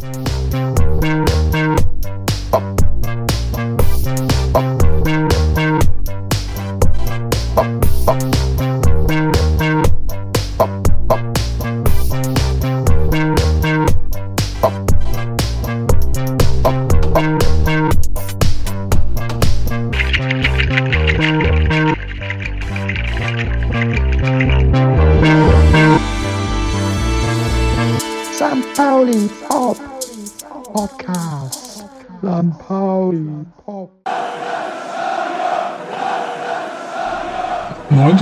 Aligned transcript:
St. 0.00 0.69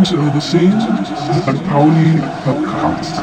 90 0.09 0.19
over 0.27 0.41
scene, 0.41 0.81
St. 1.45 1.69
Pauli 1.69 2.19
Podcast. 2.43 3.21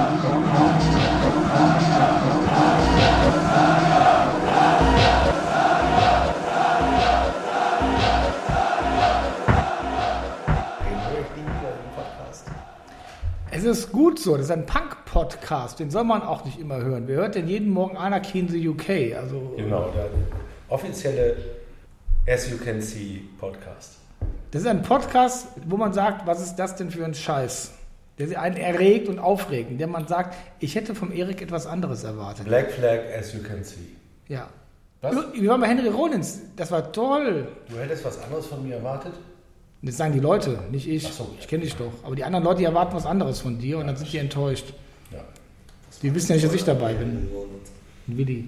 Es 13.49 13.63
ist 13.63 13.91
gut 13.91 14.19
so, 14.19 14.37
das 14.37 14.45
ist 14.45 14.51
ein 14.51 14.67
Punk-Podcast, 14.67 15.79
den 15.79 15.89
soll 15.89 16.03
man 16.03 16.21
auch 16.21 16.45
nicht 16.45 16.59
immer 16.59 16.77
hören. 16.77 17.07
Wer 17.07 17.15
hört 17.17 17.35
denn 17.35 17.47
jeden 17.47 17.71
Morgen 17.71 17.97
Anarchy 17.97 18.39
in 18.39 18.47
the 18.47 18.69
UK? 18.69 19.15
Also, 19.19 19.53
Genau, 19.57 19.89
der 19.89 20.09
offizielle 20.69 21.35
As 22.27 22.49
You 22.51 22.57
Can 22.57 22.79
See. 22.79 23.23
Das 24.55 24.61
ist 24.61 24.69
ein 24.69 24.83
Podcast, 24.83 25.49
wo 25.65 25.75
man 25.75 25.91
sagt, 25.91 26.25
was 26.25 26.41
ist 26.41 26.55
das 26.55 26.77
denn 26.77 26.89
für 26.89 27.03
ein 27.03 27.13
Scheiß? 27.13 27.73
Der 28.17 28.41
einen 28.41 28.55
erregt 28.55 29.09
und 29.09 29.19
aufregt, 29.19 29.69
in 29.69 29.77
dem 29.77 29.91
man 29.91 30.07
sagt, 30.07 30.33
ich 30.61 30.75
hätte 30.75 30.95
vom 30.95 31.11
Erik 31.11 31.41
etwas 31.41 31.67
anderes 31.67 32.05
erwartet. 32.05 32.45
Black 32.45 32.71
Flag 32.71 32.99
As 33.19 33.33
You 33.33 33.41
Can 33.43 33.65
See. 33.65 33.75
Ja. 34.29 34.47
Was? 35.01 35.13
Wir 35.33 35.49
waren 35.49 35.59
bei 35.59 35.67
Henry 35.67 35.89
Rollins, 35.89 36.39
das 36.55 36.71
war 36.71 36.89
toll. 36.93 37.49
Du 37.67 37.75
hättest 37.75 38.05
was 38.05 38.17
anderes 38.23 38.45
von 38.45 38.65
mir 38.65 38.75
erwartet? 38.75 39.11
Das 39.81 39.97
sagen 39.97 40.13
die 40.13 40.21
Leute, 40.21 40.57
nicht 40.71 40.87
ich. 40.87 41.05
Ach 41.05 41.11
so. 41.11 41.35
Ich 41.37 41.49
kenne 41.49 41.63
dich 41.63 41.75
doch. 41.75 41.91
Aber 42.03 42.15
die 42.15 42.23
anderen 42.23 42.45
Leute 42.45 42.59
die 42.59 42.63
erwarten 42.63 42.95
was 42.95 43.05
anderes 43.05 43.41
von 43.41 43.59
dir 43.59 43.79
und 43.79 43.87
dann 43.87 43.97
sind 43.97 44.13
die 44.13 44.19
enttäuscht. 44.19 44.67
Ja. 45.11 45.19
Die 46.01 46.15
wissen 46.15 46.29
ja 46.29 46.35
nicht, 46.35 46.45
dass 46.47 46.53
ich 46.53 46.63
dabei 46.63 46.93
bin. 46.93 47.27
Willi. 48.07 48.47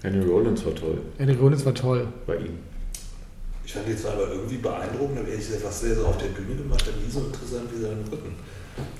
Henry 0.00 0.24
Rollins 0.30 0.64
war 0.64 0.76
toll 0.76 1.02
Henry 1.18 1.34
Rollins 1.34 1.66
war 1.66 1.74
toll. 1.74 2.06
bei 2.24 2.36
ihm. 2.36 2.69
Ich 3.70 3.74
fand 3.74 3.86
jetzt 3.86 4.04
aber 4.04 4.26
irgendwie 4.32 4.56
beeindruckend, 4.56 5.20
aber 5.20 5.28
ehrlich 5.28 5.46
gesagt, 5.46 5.64
was 5.64 5.80
der 5.82 5.94
so 5.94 6.06
auf 6.06 6.18
der 6.18 6.26
Bühne 6.26 6.56
gemacht 6.56 6.84
hat, 6.84 7.00
nie 7.00 7.08
so 7.08 7.20
interessant 7.20 7.70
wie 7.72 7.80
seinen 7.80 8.02
Rücken. 8.10 8.34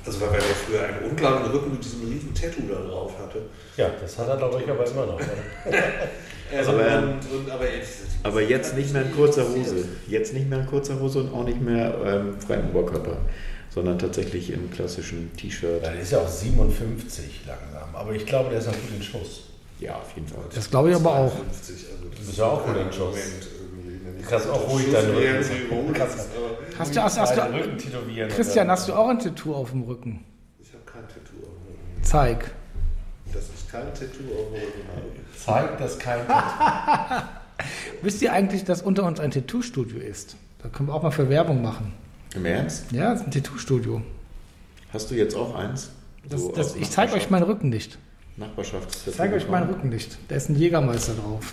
Also 0.06 0.20
weil 0.20 0.28
er 0.28 0.34
ja 0.36 0.54
früher 0.64 0.84
einen 0.84 1.10
unklaren 1.10 1.50
Rücken 1.50 1.72
mit 1.72 1.84
diesem 1.84 2.08
riesen 2.08 2.32
Tattoo 2.32 2.62
da 2.70 2.80
drauf 2.80 3.18
hatte. 3.18 3.42
Ja, 3.76 3.90
das 4.00 4.16
hat 4.16 4.28
er, 4.28 4.36
glaube 4.36 4.62
ich, 4.62 4.70
aber 4.70 4.86
immer 4.86 5.06
noch. 5.06 5.14
oder? 5.16 5.24
Also 6.56 6.70
Aber, 6.72 6.98
und, 6.98 7.38
und, 7.38 7.50
aber, 7.50 7.64
gesagt, 7.64 8.10
Aber 8.22 8.42
jetzt 8.42 8.76
nicht 8.76 8.92
mehr 8.92 9.02
in 9.02 9.12
kurzer 9.12 9.48
Hose. 9.48 9.88
Jetzt 10.06 10.34
nicht 10.34 10.48
mehr 10.48 10.60
in 10.60 10.66
kurzer 10.66 11.00
Hose 11.00 11.20
und 11.20 11.34
auch 11.34 11.44
nicht 11.44 11.60
mehr 11.60 11.94
ähm, 12.04 12.40
freiem 12.40 12.70
Oberkörper, 12.70 13.18
sondern 13.74 13.98
tatsächlich 13.98 14.52
im 14.52 14.70
klassischen 14.70 15.32
T-Shirt. 15.36 15.82
Ja, 15.82 15.90
der 15.90 16.00
ist 16.00 16.12
ja 16.12 16.18
auch 16.18 16.28
57 16.28 17.40
langsam, 17.46 17.94
aber 17.94 18.12
ich 18.12 18.24
glaube, 18.24 18.50
der 18.50 18.60
ist 18.60 18.66
noch 18.66 18.74
gut 18.74 18.90
in 18.96 19.02
Schuss. 19.02 19.42
Ja, 19.80 19.96
auf 19.96 20.12
jeden 20.14 20.28
Fall. 20.28 20.44
Das 20.54 20.70
glaube 20.70 20.90
ich 20.90 20.96
aber 20.96 21.10
auch. 21.10 21.32
52, 21.34 21.86
also 21.92 22.08
das 22.08 22.18
Du 22.20 22.26
bist 22.26 22.38
ja 22.38 22.44
auch 22.44 22.64
gut 22.64 22.76
in 22.76 22.92
Schuss. 22.92 23.16
Moment 23.16 23.49
kannst 24.30 24.48
auch 24.48 24.68
ruhig 24.68 24.90
deinen 24.92 25.10
Rücken 25.14 26.00
aber 26.00 26.10
Hast 26.78 26.96
du, 26.96 27.02
hast, 27.02 27.18
hast 27.18 27.36
du, 27.36 27.40
Rücken 27.42 27.78
tätowieren 27.78 28.28
Christian, 28.30 28.66
dann- 28.68 28.76
hast 28.76 28.88
du 28.88 28.94
auch 28.94 29.08
ein 29.08 29.18
Tattoo 29.18 29.54
auf 29.54 29.70
dem 29.70 29.82
Rücken? 29.82 30.24
Ich 30.60 30.72
habe 30.72 30.82
kein 30.84 31.02
Tattoo 31.02 31.46
auf 31.46 31.56
dem 31.66 31.74
Rücken. 31.74 32.02
Zeig. 32.02 32.50
Das 33.32 33.42
ist 33.44 33.70
kein 33.70 33.82
Tattoo 33.92 34.04
auf 34.32 34.46
dem 34.48 34.54
Rücken 34.54 34.88
habe. 34.94 35.66
Zeigt, 35.68 35.80
dass 35.80 35.98
kein 35.98 36.20
Wisst 38.02 38.22
ihr 38.22 38.32
eigentlich, 38.32 38.64
dass 38.64 38.80
unter 38.82 39.04
uns 39.04 39.20
ein 39.20 39.30
Tattoo-Studio 39.30 39.98
ist? 39.98 40.36
Da 40.62 40.68
können 40.68 40.88
wir 40.88 40.94
auch 40.94 41.02
mal 41.02 41.10
für 41.10 41.28
Werbung 41.28 41.60
machen. 41.62 41.92
Im 42.34 42.44
Ernst? 42.46 42.90
Ja, 42.92 43.12
es 43.12 43.20
ist 43.20 43.26
ein 43.26 43.30
Tattoo-Studio. 43.32 44.00
Hast 44.92 45.10
du 45.10 45.14
jetzt 45.14 45.34
auch 45.36 45.54
eins? 45.54 45.90
Das, 46.28 46.40
So 46.40 46.52
das, 46.52 46.76
ich 46.76 46.90
zeige 46.90 47.12
euch 47.12 47.24
Nachbarschaft- 47.24 47.30
meinen 47.30 47.42
Rücken 47.44 47.68
nicht. 47.68 47.98
Nachbarschafts 48.36 49.06
Ich 49.06 49.14
zeige 49.16 49.34
euch 49.34 49.48
meinen 49.48 49.68
Rücken 49.68 49.88
nicht. 49.90 50.16
Da 50.28 50.36
ist 50.36 50.48
ein 50.48 50.56
Jägermeister 50.56 51.12
drauf. 51.14 51.52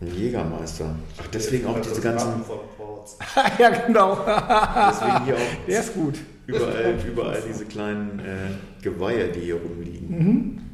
Ein 0.00 0.14
Jägermeister. 0.14 0.94
Ach, 1.20 1.26
deswegen 1.32 1.66
auch 1.66 1.78
diese 1.80 1.94
Das 1.96 2.02
ganzen, 2.02 2.28
Wappen 2.28 2.44
von 2.44 2.58
Ports. 2.76 3.18
ja, 3.58 3.70
genau. 3.70 4.18
deswegen 4.24 5.24
hier 5.24 5.34
auch 5.34 5.66
Der 5.68 5.80
ist 5.80 5.94
gut. 5.94 6.18
überall, 6.46 6.94
überall 7.06 7.42
diese 7.46 7.64
kleinen 7.66 8.18
äh, 8.20 8.82
Geweihe, 8.82 9.28
die 9.28 9.40
hier 9.40 9.56
rumliegen. 9.56 10.66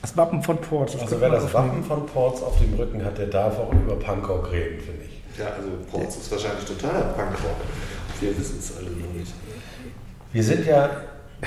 Das 0.00 0.16
Wappen 0.16 0.42
von 0.42 0.58
Port. 0.58 0.96
Also 1.00 1.20
wer 1.20 1.30
das. 1.30 1.52
Wappen 1.52 1.82
von 1.82 2.06
Ports 2.06 2.42
auf 2.42 2.58
dem 2.60 2.74
Rücken 2.74 3.04
hat, 3.04 3.18
der 3.18 3.26
darf 3.26 3.58
auch 3.58 3.72
über 3.72 3.96
Punkrock 3.96 4.52
reden, 4.52 4.78
finde 4.80 5.04
ich. 5.04 5.38
Ja, 5.38 5.46
also 5.46 5.68
Ports 5.90 6.16
ist 6.16 6.30
wahrscheinlich 6.30 6.64
totaler 6.64 7.06
Punkrock. 7.06 7.56
Wir 8.20 8.38
wissen 8.38 8.58
es 8.60 8.76
alle 8.76 8.90
noch 8.90 9.12
nicht. 9.14 9.32
Wir 10.32 10.42
sind 10.44 10.66
ja 10.66 10.90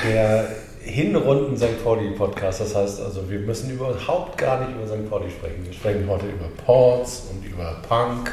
der 0.03 0.47
Hinrunden 0.87 1.57
St. 1.57 1.83
Pauli 1.83 2.11
Podcast, 2.11 2.61
das 2.61 2.73
heißt 2.75 3.01
also, 3.01 3.29
wir 3.29 3.39
müssen 3.39 3.69
überhaupt 3.71 4.37
gar 4.37 4.59
nicht 4.65 4.75
über 4.75 4.87
St. 4.87 5.09
Pauli 5.09 5.29
sprechen. 5.29 5.65
Wir 5.65 5.73
sprechen 5.73 6.07
heute 6.09 6.27
über 6.27 6.47
Ports 6.65 7.27
und 7.29 7.45
über 7.45 7.81
Punk, 7.87 8.31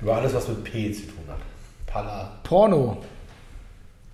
über 0.00 0.16
alles, 0.16 0.32
was 0.34 0.48
mit 0.48 0.64
P 0.64 0.92
zu 0.92 1.02
tun 1.02 1.24
hat. 1.28 1.38
Palla, 1.86 2.38
Porno. 2.42 3.02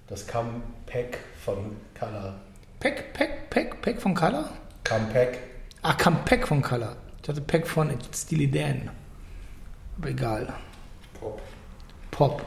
das 0.09 0.26
Comeback 0.26 1.19
von 1.44 1.76
Color. 1.98 2.34
Peck, 2.81 3.12
Peck, 3.14 3.50
Peck, 3.50 3.81
Peck 3.82 4.00
von 4.00 4.14
Color? 4.14 4.50
Comeback. 4.82 5.38
Ach, 5.82 5.97
Comeback 5.97 6.47
von 6.47 6.60
Color. 6.60 6.97
Ich 7.22 7.28
hatte 7.28 7.41
Peck 7.41 7.66
von 7.66 7.91
Steely 8.12 8.50
Dan. 8.50 8.91
Aber 9.98 10.09
egal. 10.09 10.53
Pop. 11.19 11.41
Pop. 12.10 12.43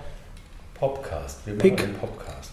Popcast. 0.76 1.46
Wir 1.46 1.54
machen 1.56 1.62
Pick. 1.62 1.84
einen 1.84 1.96
Popcast. 1.96 2.52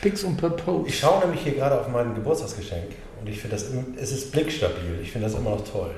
Pix 0.00 0.24
und 0.24 0.36
Purpose. 0.36 0.88
Ich 0.88 0.98
schaue 0.98 1.20
nämlich 1.20 1.40
hier 1.42 1.52
gerade 1.54 1.78
auf 1.80 1.88
mein 1.88 2.14
Geburtstagsgeschenk 2.14 2.84
und 3.20 3.28
ich 3.28 3.38
finde 3.40 3.56
das, 3.56 3.66
es 4.00 4.12
ist 4.12 4.32
blickstabil. 4.32 4.98
Ich 5.02 5.12
finde 5.12 5.26
das 5.28 5.36
immer 5.38 5.50
noch 5.50 5.64
toll. 5.68 5.90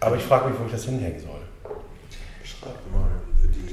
Aber 0.00 0.16
ich 0.16 0.22
frage 0.22 0.48
mich, 0.50 0.58
wo 0.60 0.66
ich 0.66 0.72
das 0.72 0.84
hinhängen 0.84 1.20
soll. 1.20 1.72
Schreib 2.44 2.74
mal. 2.92 3.08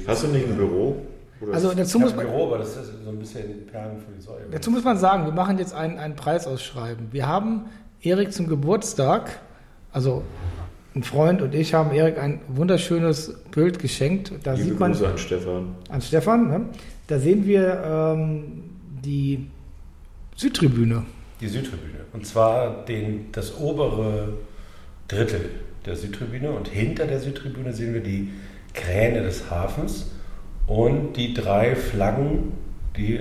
Hast 0.06 0.22
du 0.24 0.28
nicht 0.28 0.46
ein 0.46 0.56
Büro? 0.56 0.96
Das- 1.40 1.54
Also 1.54 1.74
dazu 1.74 1.98
Ich 1.98 2.04
muss, 2.04 2.16
man, 2.16 2.26
Büro, 2.26 2.46
aber 2.46 2.58
das 2.58 2.76
ist 2.76 2.90
so 3.04 3.10
ein 3.10 3.18
bisschen 3.18 3.66
Perlen 3.66 3.98
für 3.98 4.12
die 4.16 4.22
Säule. 4.22 4.46
dazu 4.50 4.70
muss 4.70 4.84
man 4.84 4.96
sagen, 4.96 5.24
wir 5.26 5.32
machen 5.32 5.58
jetzt 5.58 5.74
einen, 5.74 5.98
einen 5.98 6.16
Preis 6.16 6.46
ausschreiben. 6.46 7.08
Wir 7.10 7.26
haben 7.26 7.66
Erik 8.00 8.32
zum 8.32 8.46
Geburtstag, 8.48 9.40
also 9.92 10.22
ein 10.94 11.02
Freund 11.02 11.42
und 11.42 11.54
ich 11.54 11.74
haben 11.74 11.90
Erik 11.92 12.18
ein 12.18 12.40
wunderschönes 12.48 13.34
Bild 13.50 13.78
geschenkt. 13.80 14.32
Da 14.44 14.52
Liebe 14.52 14.64
sieht 14.70 14.80
man 14.80 14.92
Grüße 14.92 15.08
an 15.08 15.18
Stefan. 15.18 15.74
an 15.90 16.00
Stefan, 16.00 16.48
ne? 16.48 16.60
da 17.08 17.18
sehen 17.18 17.44
wir 17.46 17.82
ähm, 17.84 18.70
die 19.04 19.48
Südtribüne. 20.36 21.04
Die 21.40 21.48
Südtribüne. 21.48 22.00
Und 22.12 22.26
zwar 22.26 22.84
den, 22.84 23.30
das 23.32 23.58
obere 23.58 24.34
Drittel 25.08 25.50
der 25.86 25.96
Südtribüne. 25.96 26.50
Und 26.50 26.68
hinter 26.68 27.06
der 27.06 27.20
Südtribüne 27.20 27.72
sehen 27.72 27.94
wir 27.94 28.00
die 28.02 28.30
Kräne 28.72 29.22
des 29.22 29.50
Hafens 29.50 30.10
und 30.66 31.14
die 31.16 31.34
drei 31.34 31.76
Flaggen, 31.76 32.52
die 32.96 33.20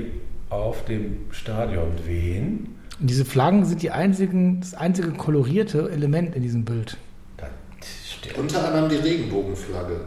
auf 0.50 0.86
dem 0.86 1.18
Stadion 1.32 1.92
wehen. 2.06 2.76
Und 3.00 3.10
diese 3.10 3.26
Flaggen 3.26 3.66
sind 3.66 3.82
die 3.82 3.92
einzigen, 3.92 4.60
das 4.62 4.74
einzige 4.74 5.12
kolorierte 5.12 5.90
Element 5.92 6.36
in 6.36 6.42
diesem 6.44 6.64
Bild. 6.64 6.98
Da 7.38 7.48
steht 7.82 8.38
Unter 8.38 8.68
anderem 8.68 8.90
die 8.90 8.96
Regenbogenflagge. 9.08 10.02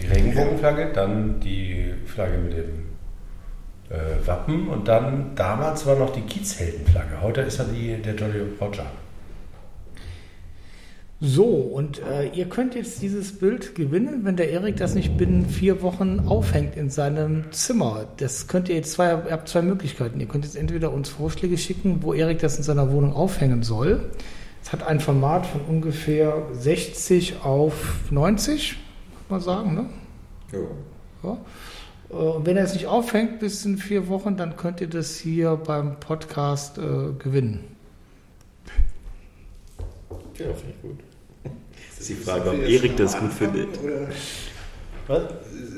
die 0.00 0.06
Regenbogenflagge, 0.06 0.92
dann 0.94 1.40
die 1.40 1.92
Flagge 2.06 2.38
mit 2.38 2.52
dem 2.52 2.87
äh, 3.90 4.26
Wappen 4.26 4.68
und 4.68 4.88
dann 4.88 5.34
damals 5.34 5.86
war 5.86 5.96
noch 5.96 6.12
die 6.12 6.22
Kiezheldenflagge. 6.22 7.20
Heute 7.22 7.40
ist 7.42 7.58
ja 7.58 7.64
die, 7.64 8.00
der 8.02 8.14
Jolly 8.14 8.42
Roger. 8.60 8.86
So, 11.20 11.46
und 11.46 12.00
äh, 12.00 12.28
ihr 12.28 12.48
könnt 12.48 12.76
jetzt 12.76 13.02
dieses 13.02 13.36
Bild 13.36 13.74
gewinnen, 13.74 14.20
wenn 14.22 14.36
der 14.36 14.52
Erik 14.52 14.76
das 14.76 14.94
nicht 14.94 15.16
binnen 15.16 15.46
vier 15.46 15.82
Wochen 15.82 16.20
aufhängt 16.28 16.76
in 16.76 16.90
seinem 16.90 17.50
Zimmer. 17.50 18.04
Das 18.18 18.46
könnt 18.46 18.68
ihr 18.68 18.76
jetzt 18.76 18.92
zwei, 18.92 19.08
ihr 19.10 19.32
habt 19.32 19.48
zwei 19.48 19.62
Möglichkeiten. 19.62 20.20
Ihr 20.20 20.28
könnt 20.28 20.44
jetzt 20.44 20.54
entweder 20.54 20.92
uns 20.92 21.08
Vorschläge 21.08 21.58
schicken, 21.58 22.04
wo 22.04 22.14
Erik 22.14 22.38
das 22.38 22.56
in 22.56 22.62
seiner 22.62 22.92
Wohnung 22.92 23.14
aufhängen 23.14 23.64
soll. 23.64 24.10
Es 24.62 24.72
hat 24.72 24.86
ein 24.86 25.00
Format 25.00 25.44
von 25.46 25.62
ungefähr 25.62 26.46
60 26.52 27.42
auf 27.42 28.12
90, 28.12 28.76
muss 29.12 29.30
man 29.30 29.40
sagen, 29.40 29.74
ne? 29.74 29.86
Ja. 30.52 30.58
Ja. 31.28 31.38
Äh, 32.10 32.14
Und 32.14 32.46
wenn 32.46 32.56
er 32.56 32.64
es 32.64 32.74
nicht 32.74 32.86
aufhängt 32.86 33.38
bis 33.40 33.64
in 33.64 33.78
vier 33.78 34.08
Wochen, 34.08 34.36
dann 34.36 34.56
könnt 34.56 34.80
ihr 34.80 34.88
das 34.88 35.16
hier 35.16 35.56
beim 35.56 35.98
Podcast 36.00 36.78
äh, 36.78 37.12
gewinnen. 37.18 37.64
Ja, 40.38 40.46
finde 40.54 40.74
ich 40.76 40.82
gut. 40.82 40.98
Das 41.44 41.52
ist 42.00 42.08
die 42.10 42.14
Frage, 42.14 42.50
ob 42.50 42.62
Erik 42.62 42.96
das 42.96 43.14
gut 43.14 43.22
Anfang, 43.24 43.52
findet. 43.52 43.80
Oder 43.82 44.06
Was? 45.08 45.22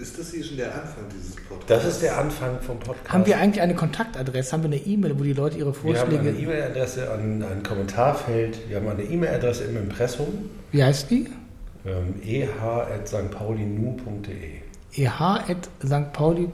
ist 0.03 0.19
das 0.19 0.32
hier 0.32 0.44
schon 0.44 0.56
der 0.59 0.75
Anfang 0.75 1.05
dieses 1.11 1.35
Podcasts? 1.37 1.67
Das 1.67 1.85
ist 1.87 2.03
der 2.03 2.19
Anfang 2.19 2.61
vom 2.61 2.79
Podcast. 2.79 3.11
Haben 3.11 3.25
wir 3.27 3.38
eigentlich 3.38 3.62
eine 3.62 3.75
Kontaktadresse? 3.75 4.53
Haben 4.53 4.65
wir 4.65 4.71
eine 4.71 4.77
E-Mail, 4.85 5.19
wo 5.19 5.23
die 5.23 5.32
Leute 5.32 5.56
ihre 5.56 5.73
wir 5.73 5.99
haben 5.99 6.11
eine 6.11 6.19
Vorschläge. 6.23 6.43
E-Mail-Adresse 6.43 7.11
an 7.11 7.43
ein 7.43 7.62
Kommentarfeld. 7.62 8.69
Wir 8.69 8.77
haben 8.77 8.88
eine 8.88 9.03
E-Mail-Adresse 9.03 9.65
im 9.65 9.79
Impressum. 9.79 10.50
Wie 10.73 10.85
heißt 10.85 11.11
die? 11.11 11.29
Ähm, 11.87 12.17
eh.stpaulinu.de 12.23 14.61
eh.stpauli. 15.05 16.49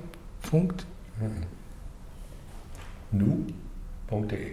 nu.de 3.13 4.53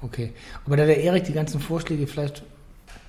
Okay. 0.00 0.32
Aber 0.64 0.76
da 0.76 0.86
der 0.86 1.02
Erik 1.02 1.24
die 1.24 1.32
ganzen 1.32 1.60
Vorschläge 1.60 2.06
vielleicht 2.06 2.44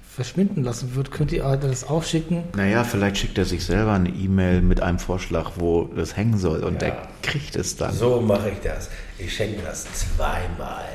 verschwinden 0.03 0.63
lassen 0.63 0.95
wird, 0.95 1.11
könnt 1.11 1.31
ihr 1.31 1.43
das 1.57 1.87
auch 1.87 2.03
schicken. 2.03 2.43
Naja, 2.55 2.83
vielleicht 2.83 3.17
schickt 3.17 3.37
er 3.37 3.45
sich 3.45 3.63
selber 3.63 3.93
eine 3.93 4.09
E-Mail 4.09 4.61
mit 4.61 4.81
einem 4.81 4.97
Vorschlag, 4.97 5.51
wo 5.57 5.83
das 5.95 6.17
hängen 6.17 6.37
soll 6.37 6.63
und 6.63 6.81
Ja. 6.81 6.89
er 6.89 7.07
kriegt 7.21 7.55
es 7.55 7.77
dann. 7.77 7.93
So 7.93 8.19
mache 8.21 8.49
ich 8.49 8.59
das. 8.59 8.89
Ich 9.19 9.33
schenke 9.35 9.61
das 9.61 9.85
zweimal. 9.93 10.85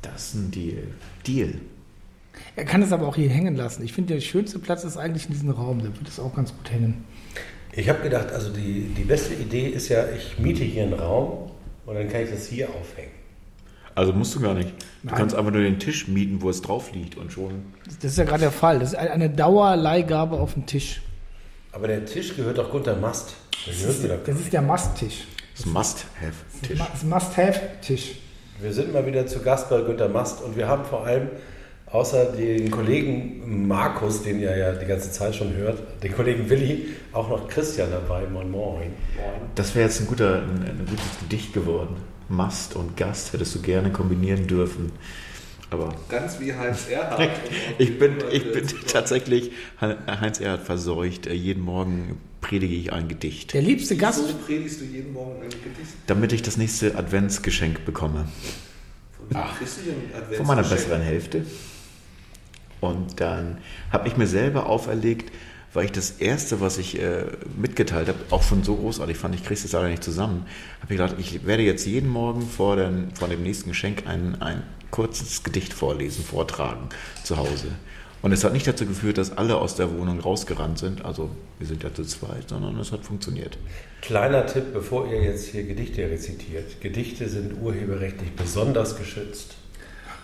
Das 0.00 0.28
ist 0.28 0.34
ein 0.34 0.50
Deal. 0.50 0.84
Deal. 1.26 1.54
Er 2.56 2.64
kann 2.64 2.82
es 2.82 2.90
aber 2.92 3.06
auch 3.06 3.16
hier 3.16 3.28
hängen 3.30 3.54
lassen. 3.56 3.84
Ich 3.84 3.92
finde, 3.92 4.14
der 4.14 4.20
schönste 4.20 4.58
Platz 4.58 4.82
ist 4.84 4.96
eigentlich 4.96 5.26
in 5.26 5.32
diesem 5.32 5.50
Raum. 5.50 5.78
Da 5.78 5.84
wird 5.84 6.08
es 6.08 6.18
auch 6.18 6.34
ganz 6.34 6.52
gut 6.56 6.70
hängen. 6.70 7.04
Ich 7.76 7.88
habe 7.88 8.00
gedacht, 8.00 8.30
also 8.32 8.50
die, 8.50 8.94
die 8.96 9.04
beste 9.04 9.34
Idee 9.34 9.68
ist 9.68 9.88
ja, 9.88 10.04
ich 10.08 10.38
miete 10.38 10.62
hier 10.62 10.84
einen 10.84 10.94
Raum 10.94 11.50
und 11.86 11.94
dann 11.94 12.08
kann 12.08 12.22
ich 12.22 12.30
das 12.30 12.46
hier 12.46 12.68
aufhängen. 12.68 13.10
Also 13.96 14.12
musst 14.12 14.34
du 14.34 14.40
gar 14.40 14.54
nicht. 14.54 14.70
Du 14.70 15.08
Nein. 15.08 15.14
kannst 15.16 15.36
einfach 15.36 15.52
nur 15.52 15.62
den 15.62 15.78
Tisch 15.78 16.08
mieten, 16.08 16.42
wo 16.42 16.50
es 16.50 16.62
drauf 16.62 16.92
liegt 16.92 17.16
und 17.16 17.32
schon. 17.32 17.64
Das 18.00 18.12
ist 18.12 18.18
ja 18.18 18.24
gerade 18.24 18.40
der 18.40 18.50
Fall. 18.50 18.80
Das 18.80 18.90
ist 18.90 18.96
eine 18.96 19.30
Dauerleihgabe 19.30 20.36
auf 20.38 20.54
dem 20.54 20.66
Tisch. 20.66 21.00
Aber 21.72 21.88
der 21.88 22.04
Tisch 22.04 22.36
gehört 22.36 22.58
doch 22.58 22.70
Gunter 22.70 22.96
Mast. 22.96 23.34
Gehört 23.64 24.02
mir 24.02 24.08
doch. 24.08 24.24
Das 24.24 24.40
ist 24.40 24.52
der 24.52 24.62
Must-Tisch. 24.62 25.24
Das 25.56 25.66
Must-Have-Tisch. 25.66 26.78
Das 26.78 26.94
ist 26.94 27.04
Must-Have-Tisch. 27.04 28.16
Wir 28.60 28.72
sind 28.72 28.92
mal 28.92 29.04
wieder 29.06 29.26
zu 29.26 29.40
Gast 29.40 29.68
bei 29.68 29.80
Günter 29.82 30.08
Mast 30.08 30.42
und 30.42 30.56
wir 30.56 30.68
haben 30.68 30.84
vor 30.84 31.04
allem 31.06 31.28
außer 31.94 32.32
den 32.32 32.70
Kollegen 32.72 33.68
Markus, 33.68 34.22
den 34.22 34.40
ihr 34.40 34.56
ja 34.56 34.72
die 34.72 34.84
ganze 34.84 35.12
Zeit 35.12 35.36
schon 35.36 35.54
hört, 35.54 35.78
den 36.02 36.12
Kollegen 36.12 36.50
Willi, 36.50 36.88
auch 37.12 37.28
noch 37.28 37.48
Christian 37.48 37.88
dabei. 37.90 38.26
Moin 38.26 38.50
Moin. 38.50 38.90
Das 39.54 39.74
wäre 39.76 39.86
jetzt 39.86 40.00
ein, 40.00 40.08
guter, 40.08 40.42
ein, 40.42 40.62
ein 40.64 40.86
gutes 40.90 41.20
Gedicht 41.20 41.54
geworden. 41.54 41.96
Mast 42.28 42.74
und 42.74 42.96
Gast 42.96 43.32
hättest 43.32 43.54
du 43.54 43.62
gerne 43.62 43.92
kombinieren 43.92 44.46
dürfen. 44.48 44.90
Aber 45.70 45.94
Ganz 46.08 46.40
wie 46.40 46.52
Heinz 46.52 46.88
Erhardt. 46.88 47.30
ich 47.78 47.96
bin, 47.96 48.16
ich 48.32 48.52
bin 48.52 48.66
tatsächlich 48.88 49.52
Heinz 49.80 50.40
Erhardt 50.40 50.62
verseucht. 50.62 51.26
Jeden 51.30 51.62
Morgen 51.62 52.18
predige 52.40 52.74
ich 52.74 52.92
ein 52.92 53.06
Gedicht, 53.06 53.54
Der 53.54 53.62
liebste 53.62 53.96
Gast. 53.96 54.26
So 54.26 54.34
predigst 54.44 54.80
du 54.80 54.84
jeden 54.84 55.12
Morgen 55.12 55.42
ein 55.42 55.48
Gedicht. 55.48 55.94
damit 56.08 56.32
ich 56.32 56.42
das 56.42 56.56
nächste 56.56 56.96
Adventsgeschenk 56.96 57.84
bekomme. 57.84 58.26
Von 59.16 59.36
Adventsgeschenk? 59.36 60.36
Von 60.36 60.46
meiner 60.46 60.64
besseren 60.64 61.00
Hälfte. 61.00 61.44
Und 62.84 63.20
dann 63.20 63.58
habe 63.90 64.08
ich 64.08 64.16
mir 64.16 64.26
selber 64.26 64.66
auferlegt, 64.66 65.32
weil 65.72 65.86
ich 65.86 65.92
das 65.92 66.12
erste, 66.12 66.60
was 66.60 66.78
ich 66.78 67.00
äh, 67.00 67.24
mitgeteilt 67.60 68.06
habe, 68.08 68.18
auch 68.30 68.42
schon 68.44 68.62
so 68.62 68.76
großartig 68.76 69.16
fand, 69.16 69.34
ich 69.34 69.42
kriege 69.42 69.54
es 69.54 69.72
leider 69.72 69.88
nicht 69.88 70.04
zusammen, 70.04 70.46
habe 70.80 70.94
ich 70.94 70.98
gedacht, 71.00 71.16
ich 71.18 71.46
werde 71.46 71.64
jetzt 71.64 71.84
jeden 71.86 72.08
Morgen 72.08 72.42
vor, 72.42 72.76
den, 72.76 73.10
vor 73.14 73.26
dem 73.28 73.42
nächsten 73.42 73.70
Geschenk 73.70 74.04
ein, 74.06 74.40
ein 74.40 74.62
kurzes 74.92 75.42
Gedicht 75.42 75.72
vorlesen, 75.74 76.24
vortragen 76.24 76.88
zu 77.24 77.36
Hause. 77.36 77.66
Und 78.22 78.32
es 78.32 78.42
hat 78.44 78.52
nicht 78.54 78.66
dazu 78.66 78.86
geführt, 78.86 79.18
dass 79.18 79.36
alle 79.36 79.56
aus 79.56 79.74
der 79.74 79.92
Wohnung 79.98 80.20
rausgerannt 80.20 80.78
sind, 80.78 81.04
also 81.04 81.28
wir 81.58 81.66
sind 81.66 81.82
ja 81.82 81.92
zu 81.92 82.04
zweit, 82.04 82.48
sondern 82.48 82.78
es 82.78 82.90
hat 82.92 83.04
funktioniert. 83.04 83.58
Kleiner 84.00 84.46
Tipp, 84.46 84.72
bevor 84.72 85.10
ihr 85.12 85.22
jetzt 85.22 85.48
hier 85.48 85.64
Gedichte 85.64 86.02
rezitiert. 86.08 86.80
Gedichte 86.80 87.28
sind 87.28 87.60
urheberrechtlich 87.60 88.30
besonders 88.32 88.96
geschützt. 88.96 89.56
Stimmt, 89.56 89.58
du 89.58 90.06
hattest 90.06 90.23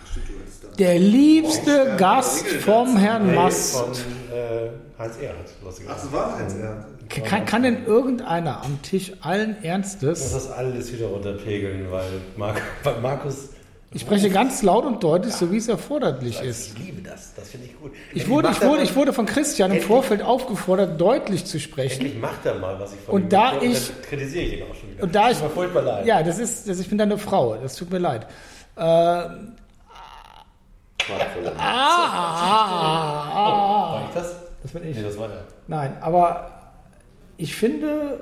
Der 0.79 0.97
liebste 0.99 1.95
Gast 1.97 2.47
vom 2.47 2.97
Herrn 2.97 3.35
Mast. 3.35 3.75
Von 3.77 3.91
äh, 3.91 4.69
Heinz 4.97 5.15
Erhardt. 5.21 5.49
lustigerweise. 5.63 5.97
Ach, 5.99 6.03
das 6.03 6.11
war 6.13 6.37
Heinz 6.39 6.55
Erhardt. 6.55 6.85
Kann, 7.25 7.45
kann 7.45 7.63
denn 7.63 7.85
irgendeiner 7.85 8.63
am 8.63 8.81
Tisch 8.81 9.11
allen 9.21 9.57
Ich 9.61 9.67
Ernstes, 9.67 10.31
das 10.31 10.49
alles 10.49 10.93
wieder 10.93 11.07
runterpegeln, 11.07 11.91
weil, 11.91 12.05
Mark, 12.37 12.61
Markus. 13.01 13.49
ich 13.93 14.01
spreche 14.01 14.29
ganz 14.29 14.61
laut 14.63 14.85
und 14.85 15.03
deutlich, 15.03 15.33
so 15.33 15.51
wie 15.51 15.57
es 15.57 15.67
erforderlich 15.67 16.41
ist. 16.41 16.77
Ich 16.77 16.85
liebe 16.85 17.01
das, 17.01 17.33
das 17.35 17.49
finde 17.49 17.67
ich 17.67 17.77
gut. 17.77 17.91
Ich 18.13 18.29
wurde, 18.29 18.47
ich, 18.51 18.61
wurde, 18.61 18.83
ich 18.83 18.95
wurde 18.95 19.11
von 19.11 19.25
Christian 19.25 19.71
im 19.71 19.77
Endlich- 19.77 19.87
Vorfeld 19.87 20.21
aufgefordert, 20.23 21.01
deutlich 21.01 21.43
zu 21.43 21.59
sprechen. 21.59 21.99
Endlich 22.01 22.21
macht 22.21 22.45
er 22.45 22.55
mal, 22.59 22.79
was 22.79 22.93
ich 22.93 22.99
von 23.01 23.15
Und 23.15 23.23
ihm 23.23 23.29
da 23.29 23.51
möchte, 23.51 23.65
ich- 23.65 23.87
dann 23.91 24.01
kritisiere 24.03 24.43
ich 24.45 24.53
ihn 24.59 24.63
auch 24.63 24.75
schon 24.75 24.91
wieder. 24.91 25.03
Und 25.03 25.13
da 25.13 25.29
ich, 25.31 25.37
Tut 25.37 25.47
mir 25.49 25.53
furchtbar 25.53 25.81
leid. 25.81 26.05
ja, 26.05 26.23
das 26.23 26.39
ist, 26.39 26.69
das, 26.69 26.79
ich 26.79 26.87
bin 26.87 26.97
deine 26.97 27.17
Frau, 27.17 27.57
das 27.61 27.75
tut 27.75 27.91
mir 27.91 27.99
leid. 27.99 28.25
Äh, 28.77 29.23
Ah, 31.57 32.73
War 33.93 34.03
ich 34.07 34.13
das? 34.13 34.35
das 34.61 34.71
bin 34.71 34.89
ich. 34.89 34.97
Nee, 34.97 35.03
das 35.03 35.17
war 35.17 35.29
er. 35.29 35.43
Nein, 35.67 35.93
aber 36.01 36.51
ich 37.37 37.55
finde, 37.55 38.19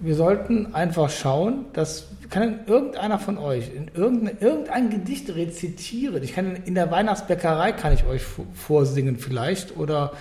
wir 0.00 0.14
sollten 0.14 0.74
einfach 0.74 1.10
schauen, 1.10 1.66
dass 1.72 2.08
kann 2.30 2.60
irgendeiner 2.66 3.18
von 3.18 3.38
euch 3.38 3.70
in 3.72 3.90
irgendein, 3.94 4.38
irgendein 4.40 4.90
Gedicht 4.90 5.30
rezitieren. 5.30 6.22
Ich 6.22 6.34
kann 6.34 6.56
in 6.64 6.74
der 6.74 6.90
Weihnachtsbäckerei 6.90 7.72
kann 7.72 7.92
ich 7.92 8.04
euch 8.06 8.22
vorsingen 8.54 9.18
vielleicht 9.18 9.76
oder 9.76 10.12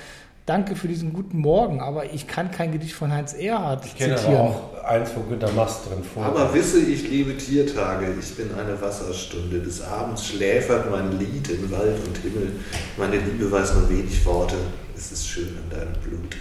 Danke 0.46 0.76
für 0.76 0.90
diesen 0.90 1.14
guten 1.14 1.38
Morgen, 1.38 1.80
aber 1.80 2.12
ich 2.14 2.28
kann 2.28 2.52
kein 2.52 2.74
Gedicht 2.74 2.94
von 2.94 3.14
Heinz 3.14 3.34
Erhardt 3.34 3.86
Ich 3.86 3.96
kenne 3.96 4.14
aber 4.14 4.22
zitieren. 4.22 4.42
auch 4.42 4.84
eins, 4.84 5.12
wo 5.16 5.22
Günter 5.22 5.50
Mast 5.54 5.90
drin 5.90 6.04
vor. 6.04 6.26
Aber 6.26 6.54
wisse, 6.54 6.80
ich 6.82 7.10
liebe 7.10 7.38
Tiertage, 7.38 8.08
ich 8.20 8.36
bin 8.36 8.54
eine 8.54 8.80
Wasserstunde. 8.82 9.60
Des 9.62 9.82
Abends 9.82 10.28
schläfert 10.28 10.92
mein 10.92 11.18
Lied 11.18 11.48
in 11.50 11.72
Wald 11.72 11.96
und 12.06 12.18
Himmel. 12.18 12.52
Meine 12.98 13.16
Liebe 13.18 13.50
weiß 13.50 13.76
nur 13.76 13.90
wenig 13.90 14.26
Worte, 14.26 14.56
es 14.98 15.14
ist 15.14 15.26
schön 15.26 15.48
an 15.48 15.70
deinem 15.80 15.94
Blut. 16.02 16.36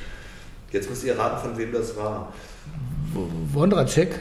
Jetzt 0.72 0.90
müsst 0.90 1.04
ihr 1.04 1.16
raten, 1.16 1.48
von 1.48 1.56
wem 1.56 1.70
das 1.70 1.96
war. 1.96 2.32
Wondracek. 3.52 4.18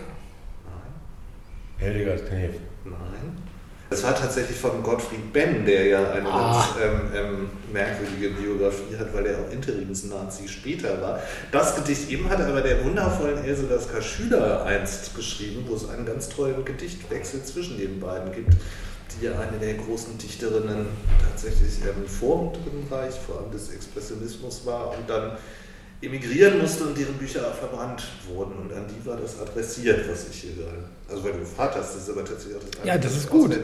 Hildegard 1.79 2.27
Knef. 2.27 2.55
Nein. 2.85 3.50
Es 3.93 4.03
war 4.03 4.15
tatsächlich 4.15 4.57
von 4.57 4.81
Gottfried 4.83 5.33
Benn, 5.33 5.65
der 5.65 5.85
ja 5.85 6.11
eine 6.11 6.25
Ah. 6.29 6.63
ganz 6.63 6.81
ähm, 6.81 7.01
ähm, 7.13 7.49
merkwürdige 7.73 8.29
Biografie 8.29 8.95
hat, 8.97 9.13
weil 9.13 9.25
er 9.25 9.39
auch 9.39 9.51
Interimsnazi 9.51 10.47
später 10.47 11.01
war. 11.01 11.19
Das 11.51 11.75
Gedicht 11.75 12.09
eben 12.09 12.29
hat 12.29 12.39
aber 12.39 12.61
der 12.61 12.85
wundervollen 12.85 13.43
Else 13.43 13.65
Lasker 13.69 14.01
Schüler 14.01 14.63
einst 14.63 15.13
geschrieben, 15.13 15.65
wo 15.67 15.75
es 15.75 15.89
einen 15.89 16.05
ganz 16.05 16.29
tollen 16.29 16.63
Gedichtwechsel 16.63 17.43
zwischen 17.43 17.77
den 17.77 17.99
beiden 17.99 18.31
gibt, 18.31 18.53
die 19.19 19.25
ja 19.25 19.33
eine 19.37 19.57
der 19.59 19.73
großen 19.73 20.17
Dichterinnen 20.17 20.85
tatsächlich 21.29 21.79
ähm, 21.83 22.07
vor 22.07 22.53
dem 22.53 22.63
Dritten 22.63 22.87
Reich, 22.93 23.15
vor 23.15 23.39
allem 23.39 23.51
des 23.51 23.71
Expressionismus 23.73 24.65
war 24.65 24.91
und 24.97 25.09
dann 25.09 25.33
emigrieren 26.01 26.59
musste 26.59 26.85
und 26.85 26.97
deren 26.97 27.13
Bücher 27.15 27.41
auch 27.47 27.53
verbrannt 27.53 28.03
wurden. 28.27 28.53
Und 28.61 28.73
an 28.73 28.85
die 28.89 29.05
war 29.07 29.17
das 29.17 29.39
adressiert, 29.39 30.09
was 30.09 30.27
ich 30.29 30.35
hier 30.41 30.51
gerade. 30.55 30.77
Also, 31.09 31.23
weil 31.23 31.33
du 31.33 31.39
gefragt 31.39 31.75
hast, 31.77 31.95
das 31.95 32.03
ist 32.03 32.09
aber 32.09 32.25
tatsächlich 32.25 32.55
auch 32.57 32.61
das 32.71 32.85
Ja, 32.85 32.97
das 32.97 33.05
was 33.11 33.17
ist 33.17 33.23
ich 33.25 33.29
gut. 33.29 33.57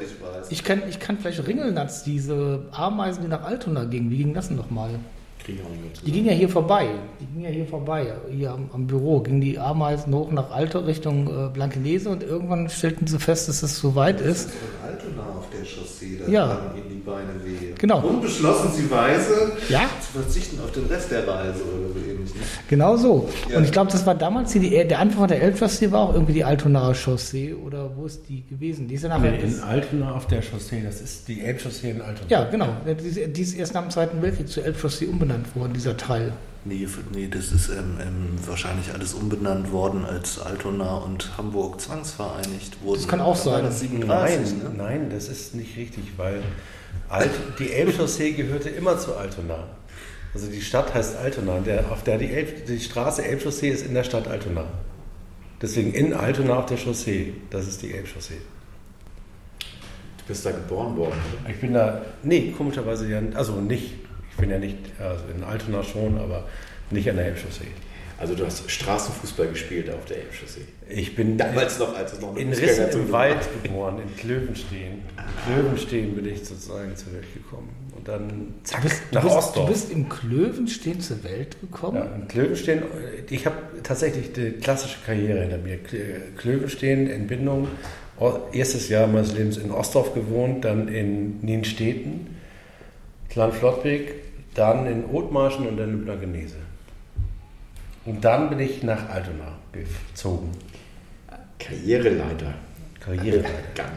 Ich 0.50 0.64
kann, 0.64 0.82
ich 0.90 1.00
kann 1.00 1.18
vielleicht 1.18 1.48
Ringelnatz, 1.48 2.04
diese 2.04 2.62
Ameisen, 2.72 3.24
die 3.24 3.28
nach 3.30 3.44
Altona 3.44 3.86
gingen. 3.86 4.12
Wie 4.12 4.18
ging 4.18 4.34
das 4.34 4.50
denn 4.50 4.58
nochmal? 4.58 4.92
Die 5.48 5.56
zusammen. 5.56 6.12
ging 6.14 6.26
ja 6.26 6.34
hier 6.34 6.50
vorbei. 6.50 6.90
Die 7.22 7.26
ging 7.26 7.44
ja 7.46 7.50
hier 7.50 7.66
vorbei, 7.66 8.14
hier 8.30 8.52
am, 8.52 8.70
am 8.74 8.86
Büro. 8.86 9.22
Gingen 9.22 9.40
die 9.40 9.58
Ameisen 9.58 10.14
hoch 10.14 10.30
nach 10.30 10.52
Alto 10.52 10.80
Richtung 10.80 11.28
äh, 11.28 11.50
Blankenese 11.54 12.10
und 12.10 12.22
irgendwann 12.22 12.70
stellten 12.70 13.08
sie 13.08 13.18
fest, 13.18 13.48
dass 13.48 13.64
es 13.64 13.78
so 13.78 13.96
weit 13.96 14.20
Das 14.20 14.28
ist. 14.28 14.46
ist 14.50 14.54
in 14.56 14.90
Altona 14.90 15.30
auf 15.38 15.46
der 15.50 15.64
Chaussee, 15.64 16.20
da 16.22 16.30
Ja. 16.30 16.48
taten 16.50 16.78
ihnen 16.80 16.90
die 16.90 16.96
Beine 16.98 17.30
weh. 17.46 17.74
Genau. 17.80 18.06
Und 18.06 18.22
beschlossen 18.24 18.74
sie 18.74 18.92
weise, 18.92 19.54
Ja. 19.70 19.90
zu 20.02 20.20
verzichten 20.22 20.60
auf 20.60 20.72
den 20.74 20.86
Rest 20.88 21.12
der 21.12 21.26
Reise 21.26 21.62
oder 21.64 21.94
so 21.94 22.00
ne? 22.36 22.42
Genau 22.70 22.98
so. 22.98 23.30
Ja. 23.50 23.58
Und 23.58 23.64
ich 23.64 23.72
glaube, 23.72 23.92
das 23.92 24.06
war 24.06 24.16
damals 24.16 24.52
die, 24.52 24.60
die 24.60 24.70
der 24.70 25.00
Anfang 25.00 25.28
der 25.28 25.42
Elbchaussee 25.42 25.92
war 25.92 26.02
auch 26.02 26.14
irgendwie 26.14 26.34
die 26.34 26.44
Altonaer 26.44 26.94
Chaussee 26.94 27.54
oder 27.54 27.92
wo 27.96 28.06
ist 28.06 28.28
die 28.30 28.44
gewesen? 28.48 28.88
Die 28.88 28.96
ist 28.96 29.04
ja 29.04 29.10
nachher. 29.10 29.32
Nee, 29.32 29.40
in 29.40 29.60
Altona 29.62 30.14
auf 30.14 30.28
der 30.28 30.42
Chaussee, 30.42 30.82
das 30.84 31.02
ist 31.02 31.28
die 31.28 31.42
Elbchaussee 31.42 31.92
in 31.92 32.02
Altona. 32.02 32.30
ja, 32.30 32.44
genau. 32.46 32.70
Die 32.86 33.08
ist, 33.08 33.38
die 33.38 33.42
ist 33.42 33.54
erst 33.54 33.74
nach 33.74 33.82
dem 33.82 33.92
Zweiten 33.92 34.22
Weltkrieg 34.22 34.48
zur 34.48 34.66
Elbchaussee 34.66 35.06
umbenannt 35.06 35.56
worden, 35.56 35.74
dieser 35.74 35.98
Teil. 35.98 36.34
Nee, 36.66 36.86
nee, 37.14 37.30
das 37.32 37.54
ist 37.54 37.70
ähm, 37.70 37.98
ähm, 38.02 38.30
wahrscheinlich 38.46 38.94
alles 38.94 39.14
umbenannt 39.14 39.72
worden, 39.72 40.04
als 40.04 40.40
Altona 40.40 40.98
und 40.98 41.38
Hamburg 41.38 41.80
zwangsvereinigt 41.80 42.84
wurden. 42.84 43.00
Das 43.00 43.08
kann 43.08 43.22
auch 43.22 43.38
sein. 43.38 43.64
Das 43.64 43.80
37, 43.80 44.08
Nein, 44.08 44.58
ne? 44.58 44.78
nein, 44.78 45.10
das 45.10 45.30
ist 45.30 45.56
nicht 45.56 45.78
richtig, 45.78 46.04
weil 46.18 46.42
Alt, 47.10 47.32
die 47.60 47.72
Elbchaussee 47.72 48.32
gehörte 48.32 48.70
immer 48.70 48.98
zu 49.00 49.16
Altona. 49.16 49.64
Also 50.34 50.48
die 50.48 50.62
Stadt 50.62 50.94
heißt 50.94 51.18
Altona. 51.18 51.60
Der, 51.60 51.92
auf 51.92 52.04
der 52.04 52.18
die, 52.18 52.32
Elb, 52.32 52.66
die 52.66 52.80
Straße 52.80 53.26
Elbchaussee 53.26 53.70
ist 53.70 53.86
in 53.86 53.94
der 53.94 54.04
Stadt 54.04 54.28
Altona. 54.28 54.66
Deswegen 55.62 55.94
in 55.94 56.14
Altona 56.14 56.60
auf 56.60 56.66
der 56.68 56.78
Chaussee. 56.78 57.34
Das 57.50 57.68
ist 57.68 57.82
die 57.82 57.94
Elbchaussee. 57.94 58.42
bist 60.28 60.46
da 60.46 60.52
geboren 60.52 60.96
worden, 60.98 61.20
oder? 61.42 61.50
Ich 61.50 61.60
bin 61.60 61.74
da, 61.74 62.02
nee, 62.24 62.54
komischerweise 62.56 63.10
ja, 63.10 63.22
also 63.34 63.54
nicht, 63.54 63.94
ich 64.32 64.38
bin 64.38 64.50
ja 64.50 64.60
nicht, 64.60 64.78
also 65.00 65.24
in 65.36 65.44
Altona 65.44 65.84
schon, 65.84 66.18
aber 66.20 66.44
nicht 66.92 67.10
an 67.10 67.16
der 67.16 67.28
Elbchaussee. 67.28 67.72
Also 68.20 68.34
du 68.34 68.46
hast 68.46 68.70
Straßenfußball 68.70 69.48
gespielt 69.50 69.90
auf 69.92 70.06
der 70.06 70.18
Elbchaussee. 70.18 70.62
Ich 70.90 71.16
bin 71.16 71.38
Damals 71.38 71.78
noch, 71.78 71.96
als 71.96 72.14
es 72.14 72.22
noch 72.22 72.32
eine 72.32 72.40
in 72.40 72.50
Rissen 72.54 72.90
im 72.90 73.12
war. 73.12 73.20
Wald 73.20 73.48
geboren, 73.64 74.00
in 74.00 74.16
Klövenstehen. 74.16 74.94
In 74.94 75.54
Klövenstehen 75.54 76.16
bin 76.16 76.26
ich 76.28 76.40
sozusagen 76.44 76.96
zur 76.96 77.14
Welt 77.14 77.32
gekommen. 77.34 77.70
Und 77.96 78.08
dann 78.08 78.56
zack, 78.64 78.82
Du 78.82 78.88
bist, 78.88 79.02
du, 79.12 79.16
nach 79.16 79.24
bist, 79.36 79.56
du 79.56 79.66
bist 79.68 79.92
im 79.92 80.10
Klövenstehen 80.10 81.00
zur 81.00 81.24
Welt 81.24 81.58
gekommen? 81.62 81.98
Ja, 81.98 82.06
in 82.16 82.28
Klövenstehen, 82.28 82.84
ich 83.30 83.46
habe 83.46 83.58
tatsächlich 83.84 84.34
die 84.34 84.52
klassische 84.52 84.98
Karriere 85.06 85.42
hinter 85.42 85.58
mir. 85.60 85.76
Klö- 85.78 86.36
Klövenstehen, 86.38 87.08
Entbindung, 87.10 87.68
erstes 88.52 88.90
Jahr 88.90 89.06
meines 89.06 89.34
Lebens 89.34 89.58
in 89.58 89.70
Ostdorf 89.72 90.16
gewohnt, 90.16 90.66
dann 90.66 90.88
in 90.88 91.40
Nienstedten, 91.42 92.36
Klein-Flottbek, 93.30 94.16
dann 94.56 94.88
in 94.88 95.06
Othmarschen 95.06 95.68
und 95.68 95.78
dann 95.78 95.90
in 95.92 96.06
Blankenese. 96.06 96.56
Und 98.08 98.24
dann 98.24 98.50
bin 98.50 98.60
ich 98.60 98.84
nach 98.84 99.10
Altona 99.10 99.58
gezogen. 99.74 100.52
Karriereleiter. 101.60 102.54
Karriereleiter. 103.02 103.50
Gang. 103.76 103.90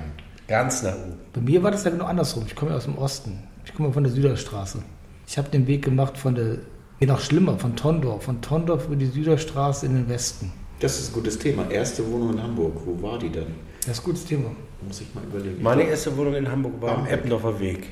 Ganz 0.49 0.83
nach 0.83 0.97
oben. 0.97 1.15
Bei 1.33 1.41
mir 1.41 1.63
war 1.63 1.71
das 1.71 1.85
ja 1.85 1.91
genau 1.91 2.07
andersrum. 2.07 2.43
Ich 2.45 2.57
komme 2.57 2.73
ja 2.73 2.77
aus 2.77 2.87
dem 2.87 2.99
Osten. 2.99 3.45
Ich 3.65 3.73
komme 3.73 3.93
von 3.93 4.03
der 4.03 4.13
Süderstraße. 4.13 4.83
Ich 5.29 5.39
habe 5.39 5.49
den 5.51 5.69
Weg 5.69 5.85
gemacht 5.85 6.19
von 6.19 6.35
der, 6.35 6.57
nee, 6.99 7.07
noch 7.07 7.21
schlimmer, 7.21 7.57
von 7.57 7.77
Tondorf. 7.77 8.25
Von 8.25 8.43
Tondorf 8.43 8.87
über 8.87 8.97
die 8.97 9.07
Süderstraße 9.07 9.87
in 9.87 9.95
den 9.95 10.09
Westen. 10.09 10.51
Das 10.81 10.99
ist 10.99 11.11
ein 11.11 11.15
gutes 11.15 11.39
Thema. 11.39 11.71
Erste 11.71 12.05
Wohnung 12.11 12.33
in 12.33 12.43
Hamburg. 12.43 12.73
Wo 12.85 13.01
war 13.01 13.17
die 13.17 13.29
denn? 13.29 13.47
Das 13.87 13.99
ist 13.99 14.01
ein 14.01 14.05
gutes 14.07 14.25
Thema. 14.25 14.51
Muss 14.85 15.01
ich 15.03 15.15
mal 15.15 15.23
überlegen. 15.23 15.63
Meine 15.63 15.85
erste 15.85 16.17
Wohnung 16.17 16.35
in 16.35 16.51
Hamburg 16.51 16.83
war 16.83 16.99
am. 16.99 17.07
Eppendorfer 17.07 17.61
Weg. 17.61 17.91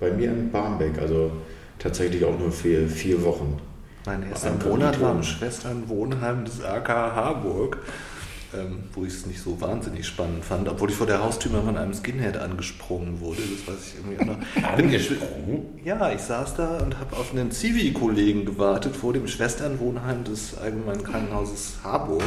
Bei 0.00 0.10
mir 0.10 0.32
in 0.32 0.50
Barmbek, 0.50 0.98
also 0.98 1.30
tatsächlich 1.78 2.24
auch 2.24 2.36
nur 2.36 2.50
für 2.50 2.88
vier 2.88 3.22
Wochen. 3.22 3.60
Mein 4.06 4.22
erster 4.22 4.52
Monat 4.52 5.00
war 5.00 5.12
im. 5.12 5.22
Schwesternwohnheim 5.22 6.44
des 6.44 6.64
AK 6.64 6.88
Harburg, 6.88 7.78
ähm, 8.54 8.84
wo 8.94 9.04
ich 9.04 9.12
es 9.12 9.26
nicht 9.26 9.40
so 9.40 9.60
wahnsinnig 9.60 10.06
spannend 10.06 10.44
fand, 10.44 10.68
obwohl 10.68 10.88
ich 10.90 10.96
vor 10.96 11.06
der 11.06 11.22
Haustür 11.22 11.62
von 11.62 11.76
einem 11.76 11.92
Skinhead 11.92 12.38
angesprungen 12.38 13.20
wurde. 13.20 13.42
Das 13.42 13.74
weiß 13.74 13.86
ich 13.86 13.94
irgendwie 13.96 14.20
auch 14.20 14.36
noch. 14.36 14.62
Angesprungen? 14.78 15.80
Ja, 15.84 16.10
ich 16.12 16.20
saß 16.22 16.54
da 16.56 16.78
und 16.78 16.98
habe 16.98 17.14
auf 17.16 17.32
einen 17.32 17.50
Zivi-Kollegen 17.50 18.46
gewartet 18.46 18.96
vor 18.96 19.12
dem 19.12 19.28
Schwesternwohnheim 19.28 20.24
des 20.24 20.56
Allgemeinen 20.56 21.04
Krankenhauses 21.04 21.74
Harburg 21.84 22.24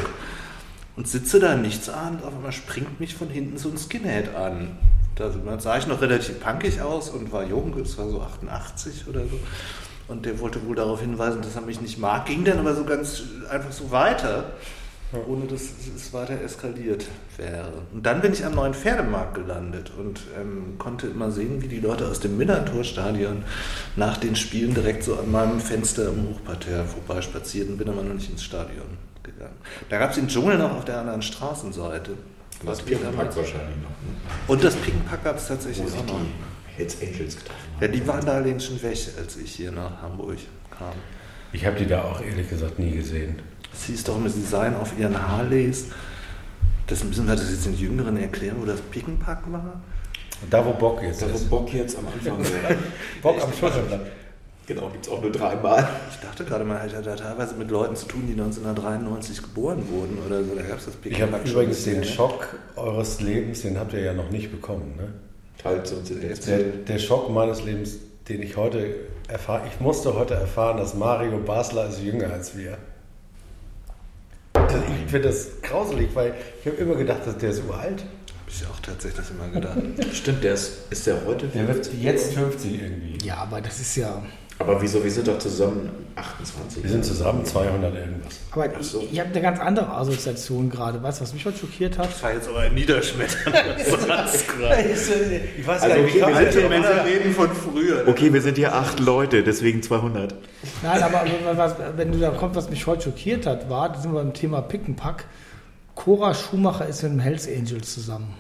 und 0.96 1.08
sitze 1.08 1.40
da 1.40 1.56
nichts 1.56 1.90
an 1.90 2.20
auf 2.24 2.36
einmal 2.36 2.52
springt 2.52 3.00
mich 3.00 3.16
von 3.16 3.30
hinten 3.30 3.58
so 3.58 3.70
ein 3.70 3.78
Skinhead 3.80 4.36
an. 4.36 4.78
Da 5.16 5.32
sah 5.60 5.78
ich 5.78 5.88
noch 5.88 6.02
relativ 6.02 6.40
punkig 6.40 6.82
aus 6.82 7.10
und 7.10 7.32
war 7.32 7.44
jung, 7.44 7.74
das 7.78 7.98
war 7.98 8.10
so 8.10 8.22
88 8.22 9.08
oder 9.08 9.22
so. 9.22 9.40
Und 10.14 10.28
der 10.28 10.40
wollte 10.40 10.64
wohl 10.68 10.76
darauf 10.76 11.02
hinweisen, 11.02 11.42
dass 11.42 11.56
er 11.56 11.62
mich 11.64 11.82
nicht 11.82 11.98
mag, 11.98 12.28
ging 12.28 12.44
dann 12.46 12.60
aber 12.60 12.76
so 12.76 12.84
ganz 12.86 13.24
einfach 13.50 13.72
so 13.72 13.90
weiter, 13.90 14.52
ohne 15.28 15.48
dass 15.48 15.62
es 15.96 16.14
weiter 16.14 16.40
eskaliert 16.40 17.06
wäre. 17.36 17.72
Und 17.92 18.06
dann 18.06 18.22
bin 18.22 18.32
ich 18.32 18.46
am 18.46 18.54
neuen 18.54 18.76
Pferdemarkt 18.76 19.34
gelandet 19.34 19.92
und 19.98 20.22
ähm, 20.40 20.76
konnte 20.78 21.08
immer 21.08 21.32
sehen, 21.32 21.64
wie 21.64 21.68
die 21.68 21.80
Leute 21.80 22.08
aus 22.08 22.20
dem 22.20 22.38
Millantor-Stadion 22.38 23.44
nach 23.96 24.18
den 24.18 24.36
Spielen 24.36 24.76
direkt 24.76 25.04
so 25.04 25.16
an 25.18 25.32
meinem 25.32 25.60
Fenster 25.60 26.10
im 26.10 26.30
Hochparterre 26.30 26.86
vorbeispaziert 26.86 27.70
und 27.70 27.78
bin 27.80 27.90
aber 27.90 28.04
noch 28.04 28.14
nicht 28.14 28.30
ins 28.30 28.44
Stadion 28.44 28.86
gegangen. 29.24 29.56
Da 29.90 29.98
gab 29.98 30.12
es 30.12 30.18
den 30.18 30.28
Dschungel 30.28 30.60
noch 30.60 30.74
auf 30.78 30.86
der 30.86 31.00
anderen 31.00 31.24
Straßenseite. 31.24 32.12
Das 32.60 32.68
Was 32.80 32.88
wir 32.88 32.98
Pick 32.98 33.06
damals- 33.12 33.36
wahrscheinlich 33.36 33.78
noch. 33.78 34.48
Und 34.48 34.64
das 34.64 34.76
Pick-Pack 34.76 35.24
gab 35.24 35.38
es 35.38 35.48
tatsächlich 35.48 35.92
auch 35.92 36.06
noch. 36.06 36.20
die 36.22 36.53
Hells 36.76 36.98
Angels 37.02 37.36
getroffen 37.38 37.60
Ja, 37.80 37.88
haben. 37.88 37.94
die 37.94 38.08
waren 38.08 38.26
da 38.26 38.34
allerdings 38.34 38.66
schon 38.66 38.82
weg, 38.82 38.98
als 39.20 39.38
ich 39.38 39.52
hier 39.56 39.72
nach 39.72 40.02
Hamburg 40.02 40.38
kam. 40.72 40.94
Ich 41.52 41.66
habe 41.66 41.78
die 41.78 41.86
da 41.86 42.04
auch 42.04 42.22
ehrlich 42.22 42.50
gesagt 42.50 42.80
nie 42.80 42.92
gesehen. 42.92 43.40
Es 43.74 43.86
hieß 43.86 44.04
doch 44.04 44.20
sie 44.28 44.42
seien 44.42 44.76
auf 44.76 44.98
ihren 44.98 45.16
Harleys. 45.28 45.88
Das 46.88 47.04
müssen 47.04 47.28
wir 47.28 47.36
das 47.36 47.50
jetzt 47.50 47.66
den 47.66 47.78
Jüngeren 47.78 48.18
erklären, 48.18 48.58
wo 48.60 48.66
das 48.66 48.82
Pickenpack 48.82 49.52
war. 49.52 49.82
Da, 50.50 50.66
wo 50.66 50.74
Bock 50.74 51.02
jetzt 51.02 51.22
Da 51.22 51.30
wo 51.30 51.36
ist. 51.36 51.50
Bock 51.50 51.74
jetzt 51.74 51.98
am 51.98 52.08
Anfang 52.08 52.40
war. 52.64 52.76
Bock 53.22 53.42
am 53.42 53.54
Schulterblatt. 53.54 54.02
Genau, 54.66 54.90
gibt 54.90 55.06
es 55.06 55.12
auch 55.12 55.22
nur 55.22 55.32
dreimal. 55.32 55.88
Ich 56.10 56.18
dachte 56.26 56.46
gerade, 56.46 56.64
man 56.64 56.82
hat 56.82 56.92
ja 56.92 57.02
da 57.02 57.16
teilweise 57.16 57.56
mit 57.56 57.70
Leuten 57.70 57.96
zu 57.96 58.06
tun, 58.08 58.24
die 58.28 58.32
1993 58.34 59.42
geboren 59.42 59.84
wurden 59.90 60.18
oder 60.26 60.44
so. 60.44 60.56
Da 60.56 60.62
gab 60.62 60.78
es 60.80 60.86
das 60.86 60.96
Ich 61.04 61.22
habe 61.22 61.32
Pickenpack 61.32 61.52
übrigens 61.52 61.84
den 61.84 62.00
bisschen, 62.00 62.16
Schock 62.16 62.56
eures 62.76 63.20
Lebens, 63.22 63.62
den 63.62 63.78
habt 63.78 63.94
ihr 63.94 64.00
ja 64.02 64.14
noch 64.14 64.30
nicht 64.30 64.52
bekommen. 64.52 64.96
Ne? 64.98 65.14
Teilt 65.64 65.92
uns 65.92 66.12
in 66.12 66.22
jetzt. 66.22 66.48
Der, 66.48 66.60
der 66.60 67.00
Schock 67.00 67.30
meines 67.30 67.64
Lebens, 67.64 67.96
den 68.28 68.42
ich 68.42 68.58
heute 68.58 68.96
erfahre, 69.28 69.64
ich 69.68 69.80
musste 69.80 70.14
heute 70.16 70.34
erfahren, 70.34 70.78
dass 70.78 70.94
Mario 70.94 71.38
Basler 71.40 71.88
ist 71.90 72.02
jünger 72.02 72.32
als 72.32 72.58
wir. 72.58 72.78
Das- 74.54 74.74
Ich 75.06 75.12
finde 75.12 75.28
das 75.30 75.48
grauselig, 75.62 76.10
weil 76.14 76.34
ich 76.62 76.68
habe 76.72 76.78
immer 76.82 76.96
gedacht, 76.96 77.22
dass 77.26 77.38
der 77.38 77.50
ist 77.52 77.64
uralt. 77.68 78.02
Habe 78.02 78.50
ich 78.50 78.66
auch 78.68 78.80
tatsächlich 78.82 79.26
immer 79.32 79.48
gedacht. 79.50 79.78
Stimmt, 80.14 80.44
der 80.44 80.54
ist, 80.54 80.92
ist 80.92 81.08
der 81.08 81.26
heute? 81.26 81.48
Der 81.48 81.68
wird 81.68 81.90
jetzt 81.94 82.34
50 82.34 82.82
irgendwie. 82.82 83.18
Ja, 83.26 83.38
aber 83.38 83.62
das 83.62 83.80
ist 83.80 83.96
ja. 83.96 84.22
Aber 84.64 84.82
wieso, 84.82 85.04
wir 85.04 85.12
sind 85.12 85.28
doch 85.28 85.38
zusammen 85.38 85.90
28. 86.16 86.84
Wir 86.84 86.90
sind 86.92 87.04
zusammen 87.06 87.44
200 87.44 87.96
irgendwas. 87.96 88.40
Aber 88.52 88.66
Ach 88.78 88.84
so. 88.84 89.00
ich, 89.02 89.14
ich 89.14 89.20
habe 89.20 89.30
eine 89.30 89.42
ganz 89.42 89.60
andere 89.60 89.90
Assoziation 89.90 90.70
gerade. 90.70 91.02
Weißt 91.02 91.20
du, 91.20 91.24
was 91.24 91.34
mich 91.34 91.46
heute 91.46 91.58
schockiert 91.58 91.98
hat? 91.98 92.10
Das 92.10 92.24
war 92.24 92.34
jetzt 92.34 92.48
aber 92.48 92.60
ein 92.60 92.74
niederschmetternder 92.74 93.80
Satz 94.08 94.48
gerade. 94.48 94.82
Ich 95.58 95.68
weiß 95.68 95.82
Also 95.82 95.96
gar 95.96 96.04
okay, 96.04 96.04
nicht, 96.04 96.16
wie 96.16 96.20
kam 96.20 96.40
wir 96.40 96.46
denn? 96.52 96.70
Männer 96.70 97.06
reden 97.06 97.34
von 97.34 97.50
früher. 97.50 98.04
Okay, 98.08 98.32
wir 98.32 98.42
sind 98.42 98.58
hier 98.58 98.74
acht 98.74 99.00
Leute, 99.00 99.44
deswegen 99.44 99.82
200. 99.82 100.36
Nein, 100.84 101.04
aber 101.04 101.26
was, 101.56 101.76
wenn 101.98 102.12
du 102.12 102.20
da 102.20 102.30
kommst, 102.32 102.56
was 102.56 102.70
mich 102.70 102.86
heute 102.88 103.04
schockiert 103.04 103.46
hat, 103.46 103.70
war, 103.70 103.90
da 103.90 104.00
sind 104.00 104.14
wir 104.14 104.20
beim 104.20 104.34
Thema 104.34 104.62
Pickenpack. 104.62 105.26
Cora 105.96 106.34
Schumacher 106.34 106.88
ist 106.88 107.04
mit 107.04 107.12
dem 107.12 107.20
Hells 107.20 107.48
Angels 107.48 107.94
zusammen. 107.94 108.34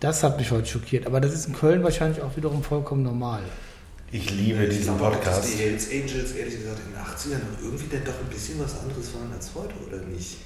Das 0.00 0.22
hat 0.24 0.38
mich 0.38 0.50
heute 0.50 0.66
schockiert. 0.66 1.06
Aber 1.06 1.20
das 1.20 1.32
ist 1.32 1.46
in 1.46 1.54
Köln 1.54 1.82
wahrscheinlich 1.84 2.22
auch 2.22 2.36
wiederum 2.36 2.62
vollkommen 2.62 3.02
normal. 3.02 3.40
Ich 4.14 4.30
liebe 4.30 4.64
Ich 4.64 4.76
diesen 4.76 4.96
glaube 4.98 5.16
auch, 5.16 5.20
dass 5.20 5.24
Podcast. 5.40 5.54
die 5.54 5.58
Hells 5.62 5.88
Angels 5.90 6.32
ehrlich 6.32 6.58
gesagt 6.58 6.78
in 6.86 6.92
den 6.92 7.00
80ern 7.00 7.42
irgendwie 7.62 7.86
dann 7.96 8.04
doch 8.04 8.20
ein 8.20 8.28
bisschen 8.30 8.60
was 8.60 8.78
anderes 8.80 9.14
waren 9.14 9.32
als 9.32 9.50
heute, 9.54 9.72
oder 9.88 10.04
nicht? 10.06 10.36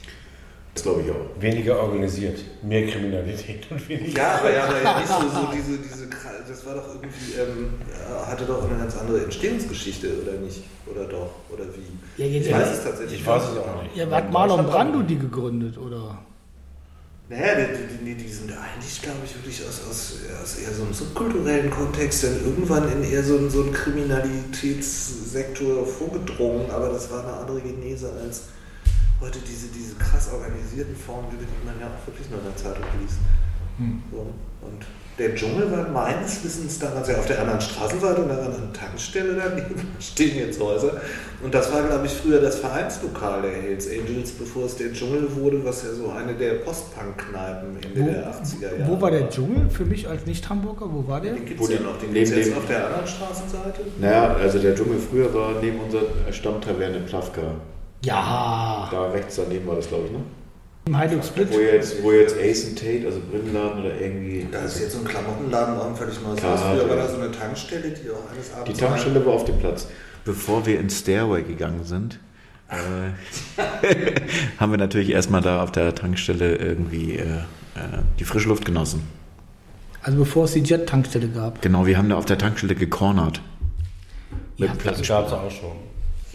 Das 0.74 0.82
glaube 0.84 1.02
ich 1.02 1.10
auch. 1.10 1.40
Weniger 1.42 1.80
organisiert, 1.82 2.38
mehr 2.62 2.86
Kriminalität 2.86 3.66
und 3.70 3.88
weniger. 3.88 4.18
Ja, 4.18 4.38
aber, 4.38 4.52
ja, 4.52 4.64
aber 4.64 4.82
ja 4.82 4.98
nicht 5.00 5.08
so, 5.08 5.20
so 5.20 5.48
diese, 5.52 5.78
diese, 5.78 6.06
das 6.46 6.66
war 6.66 6.74
doch 6.74 6.86
irgendwie, 6.94 7.32
ähm, 7.40 7.70
hatte 8.26 8.44
doch 8.44 8.68
eine 8.68 8.78
ganz 8.78 8.96
andere 8.96 9.24
Entstehungsgeschichte, 9.24 10.10
oder 10.22 10.32
nicht? 10.34 10.62
Oder 10.86 11.06
doch? 11.06 11.30
Oder 11.50 11.64
wie? 11.74 12.22
Ja, 12.22 12.28
jetzt- 12.28 12.46
ich 12.46 12.52
weiß 12.52 12.70
es 12.70 12.84
tatsächlich 12.84 13.20
Ich 13.20 13.26
weiß 13.26 13.42
es 13.42 13.58
auch 13.58 13.82
nicht. 13.82 13.96
Ja, 13.96 14.08
hat 14.10 14.30
Marlon 14.30 14.66
Brando 14.66 15.02
die 15.02 15.18
gegründet, 15.18 15.76
oder? 15.78 16.18
Naja, 17.28 17.56
die, 17.56 18.04
die, 18.04 18.14
die, 18.14 18.28
sind 18.28 18.52
eigentlich, 18.52 19.02
glaube 19.02 19.18
ich, 19.24 19.34
wirklich 19.34 19.60
aus, 19.66 19.80
aus, 19.90 20.14
aus 20.40 20.58
eher 20.58 20.72
so 20.72 20.84
einem 20.84 20.94
subkulturellen 20.94 21.68
Kontext 21.70 22.22
dann 22.22 22.40
irgendwann 22.44 22.88
in 22.92 23.02
eher 23.02 23.24
so 23.24 23.36
einen, 23.36 23.50
so 23.50 23.64
einen 23.64 23.72
Kriminalitätssektor 23.72 25.84
vorgedrungen, 25.84 26.70
aber 26.70 26.90
das 26.90 27.10
war 27.10 27.24
eine 27.24 27.32
andere 27.32 27.62
Genese 27.62 28.12
als 28.12 28.42
heute 29.20 29.40
diese, 29.40 29.66
diese 29.68 29.96
krass 29.96 30.30
organisierten 30.32 30.94
Formen, 30.94 31.32
über 31.32 31.42
die 31.42 31.66
man 31.66 31.80
ja 31.80 31.88
auch 31.88 32.06
wirklich 32.06 32.30
nur 32.30 32.38
in 32.38 32.44
der 32.44 32.56
Zeitung 32.56 32.84
liest. 33.00 33.18
So. 34.12 34.32
Und 34.62 34.86
der 35.18 35.34
Dschungel 35.34 35.70
war 35.72 35.88
meines 35.88 36.44
Wissens 36.44 36.78
damals 36.78 37.08
ja 37.08 37.16
auf 37.16 37.26
der 37.26 37.40
anderen 37.40 37.60
Straßenseite 37.60 38.20
und 38.22 38.28
da 38.28 38.36
war 38.36 38.44
eine 38.46 38.72
Tankstelle 38.72 39.34
daneben, 39.34 39.74
da 39.76 39.82
stehen 40.00 40.36
jetzt 40.36 40.60
Häuser. 40.60 41.00
Und 41.42 41.54
das 41.54 41.72
war, 41.72 41.82
glaube 41.82 42.06
ich, 42.06 42.12
früher 42.12 42.40
das 42.40 42.56
Vereinslokal 42.58 43.42
der 43.42 43.50
Hells 43.52 43.88
Angels, 43.88 44.32
bevor 44.32 44.64
es 44.66 44.76
der 44.76 44.92
Dschungel 44.92 45.26
wurde, 45.36 45.64
was 45.64 45.82
ja 45.84 45.90
so 45.92 46.10
eine 46.10 46.34
der 46.34 46.54
Post-Punk-Kneipen 46.54 47.76
Ende 47.82 48.00
Wo, 48.00 48.04
der 48.04 48.32
80er 48.32 48.62
Jahre 48.78 48.88
wo 48.90 49.00
war 49.00 49.10
der 49.10 49.28
Dschungel 49.30 49.68
für 49.70 49.84
mich 49.84 50.08
als 50.08 50.26
Nicht-Hamburger? 50.26 50.86
Wo 50.92 51.06
war 51.08 51.20
der? 51.20 51.32
Den 51.34 51.44
gibt 51.46 51.60
Wo 51.60 51.64
es 51.64 51.70
ja 51.70 51.76
die- 51.78 51.84
noch, 51.84 51.98
den 51.98 52.12
gibt 52.12 52.28
es 52.28 52.34
jetzt 52.46 52.56
auf 52.56 52.66
der 52.66 52.86
anderen 52.86 53.06
Straßenseite. 53.06 53.80
Naja, 54.00 54.34
also 54.34 54.58
der 54.58 54.74
Dschungel 54.74 54.98
früher 54.98 55.32
war 55.32 55.52
neben 55.62 55.80
unserer 55.80 56.02
Stammtaverne 56.30 57.00
Plavka. 57.00 57.42
Ja, 58.04 58.88
Da 58.90 59.10
rechts 59.10 59.36
daneben 59.36 59.66
war 59.66 59.76
das, 59.76 59.88
glaube 59.88 60.04
ich, 60.06 60.12
ne? 60.12 60.18
Im 60.86 60.96
Heiduk 60.96 61.24
Split. 61.24 61.52
Wo 61.52 61.58
jetzt, 61.58 62.02
wo 62.02 62.12
jetzt 62.12 62.36
Ace 62.38 62.68
and 62.68 62.78
Tate, 62.78 63.06
also 63.06 63.20
Brillenladen 63.30 63.80
oder 63.84 64.00
irgendwie. 64.00 64.46
Da 64.50 64.60
ist 64.60 64.80
jetzt 64.80 64.92
so 64.92 64.98
ein 65.00 65.04
Klamottenladen 65.04 65.76
auch 65.76 65.96
völlig 65.96 66.20
neues 66.22 66.38
Klar, 66.38 66.52
Haus. 66.52 66.60
Früher 66.78 66.88
war 66.88 66.96
da 66.96 67.08
so 67.08 67.16
eine 67.16 67.30
Tankstelle, 67.32 67.90
die 67.90 68.10
auch 68.10 68.30
eines 68.32 68.50
Die 68.50 68.54
Abends... 68.54 68.78
Tankstelle 68.78 69.26
war 69.26 69.34
auf 69.34 69.44
dem 69.44 69.58
Platz. 69.58 69.88
Bevor 70.24 70.64
wir 70.64 70.78
ins 70.80 71.00
Stairway 71.00 71.42
gegangen 71.42 71.84
sind, 71.84 72.20
äh, 72.68 73.60
haben 74.60 74.72
wir 74.72 74.78
natürlich 74.78 75.10
erstmal 75.10 75.40
da 75.40 75.62
auf 75.62 75.72
der 75.72 75.94
Tankstelle 75.94 76.56
irgendwie 76.56 77.16
äh, 77.16 77.22
äh, 77.24 77.98
die 78.18 78.24
frische 78.24 78.48
Luft 78.48 78.64
genossen. 78.64 79.02
Also 80.02 80.18
bevor 80.18 80.44
es 80.44 80.52
die 80.52 80.60
Jet-Tankstelle 80.60 81.28
gab. 81.28 81.62
Genau, 81.62 81.86
wir 81.86 81.98
haben 81.98 82.08
da 82.08 82.16
auf 82.16 82.26
der 82.26 82.38
Tankstelle 82.38 82.76
gekornert. 82.76 83.40
Mit 84.56 84.68
Ja, 84.68 84.74
Das 84.74 84.78
Platz. 84.82 85.08
gab 85.08 85.26
es 85.26 85.32
auch 85.32 85.50
schon. 85.50 85.76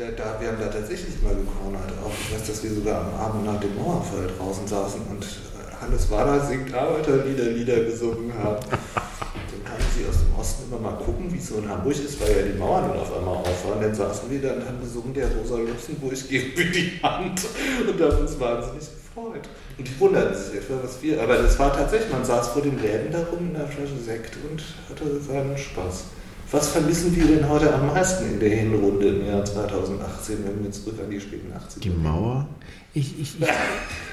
Ja, 0.01 0.09
da, 0.17 0.41
wir 0.41 0.47
haben 0.47 0.57
da 0.59 0.65
tatsächlich 0.65 1.21
mal 1.21 1.35
gekornert. 1.35 1.93
Auch 2.03 2.09
ich 2.09 2.33
weiß, 2.33 2.47
dass 2.47 2.63
wir 2.63 2.71
sogar 2.71 3.05
am 3.05 3.13
Abend 3.13 3.45
nach 3.45 3.59
dem 3.59 3.75
Mauerfall 3.75 4.27
draußen 4.35 4.65
saßen 4.65 5.01
und 5.11 5.21
äh, 5.21 5.75
Hannes 5.79 6.09
Wader 6.09 6.43
singt 6.43 6.73
Arbeiterlieder, 6.73 7.51
Lieder 7.51 7.83
gesungen 7.83 8.33
haben. 8.33 8.65
Dann 8.65 10.39
Osten 10.39 10.63
immer 10.71 10.81
mal 10.81 10.97
gucken, 10.97 11.31
wie 11.31 11.37
es 11.37 11.49
so 11.49 11.59
in 11.59 11.69
Hamburg 11.69 11.93
ist, 11.93 12.19
weil 12.19 12.35
ja 12.35 12.41
die 12.51 12.57
Mauern 12.57 12.89
dann 12.89 12.99
auf 12.99 13.15
einmal 13.15 13.35
auf 13.35 13.69
waren. 13.69 13.79
Dann 13.79 13.93
saßen 13.93 14.27
wir 14.31 14.41
da 14.41 14.53
und 14.55 14.65
haben 14.65 14.81
gesungen, 14.81 15.13
der 15.13 15.27
Rosa 15.35 15.57
Luxemburg 15.57 16.17
geben 16.27 16.51
wir 16.55 16.71
die 16.71 16.99
Hand 17.03 17.41
und 17.87 18.01
haben 18.01 18.21
uns 18.21 18.39
wahnsinnig 18.39 18.89
gefreut. 18.89 19.49
Und 19.77 19.87
die 19.87 19.99
wunderten 19.99 20.35
sich 20.35 20.55
etwa, 20.55 20.81
was 20.81 20.99
wir, 21.03 21.21
aber 21.21 21.37
das 21.37 21.59
war 21.59 21.75
tatsächlich, 21.75 22.11
man 22.11 22.25
saß 22.25 22.47
vor 22.47 22.63
den 22.63 22.81
Läden 22.81 23.11
darum 23.11 23.51
in 23.51 23.55
einer 23.55 23.67
Flasche 23.67 23.97
Sekt 24.03 24.35
und 24.49 24.63
hatte 24.89 25.21
seinen 25.21 25.55
Spaß. 25.55 26.05
Was 26.51 26.67
vermissen 26.67 27.15
wir 27.15 27.25
denn 27.27 27.47
heute 27.47 27.73
am 27.73 27.87
meisten 27.87 28.25
in 28.25 28.39
der 28.39 28.49
Hinrunde 28.49 29.07
im 29.07 29.25
Jahr 29.25 29.45
2018, 29.45 30.39
wenn 30.45 30.61
wir 30.61 30.71
zurück 30.71 30.99
an 31.01 31.09
die 31.09 31.21
späten 31.21 31.49
80er 31.53 31.79
Die 31.79 31.89
Mauer? 31.89 32.45
Ich, 32.93 33.17
ich, 33.21 33.39
ich, 33.39 33.47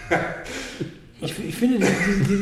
ich, 1.21 1.35
ich 1.49 1.55
finde, 1.57 1.85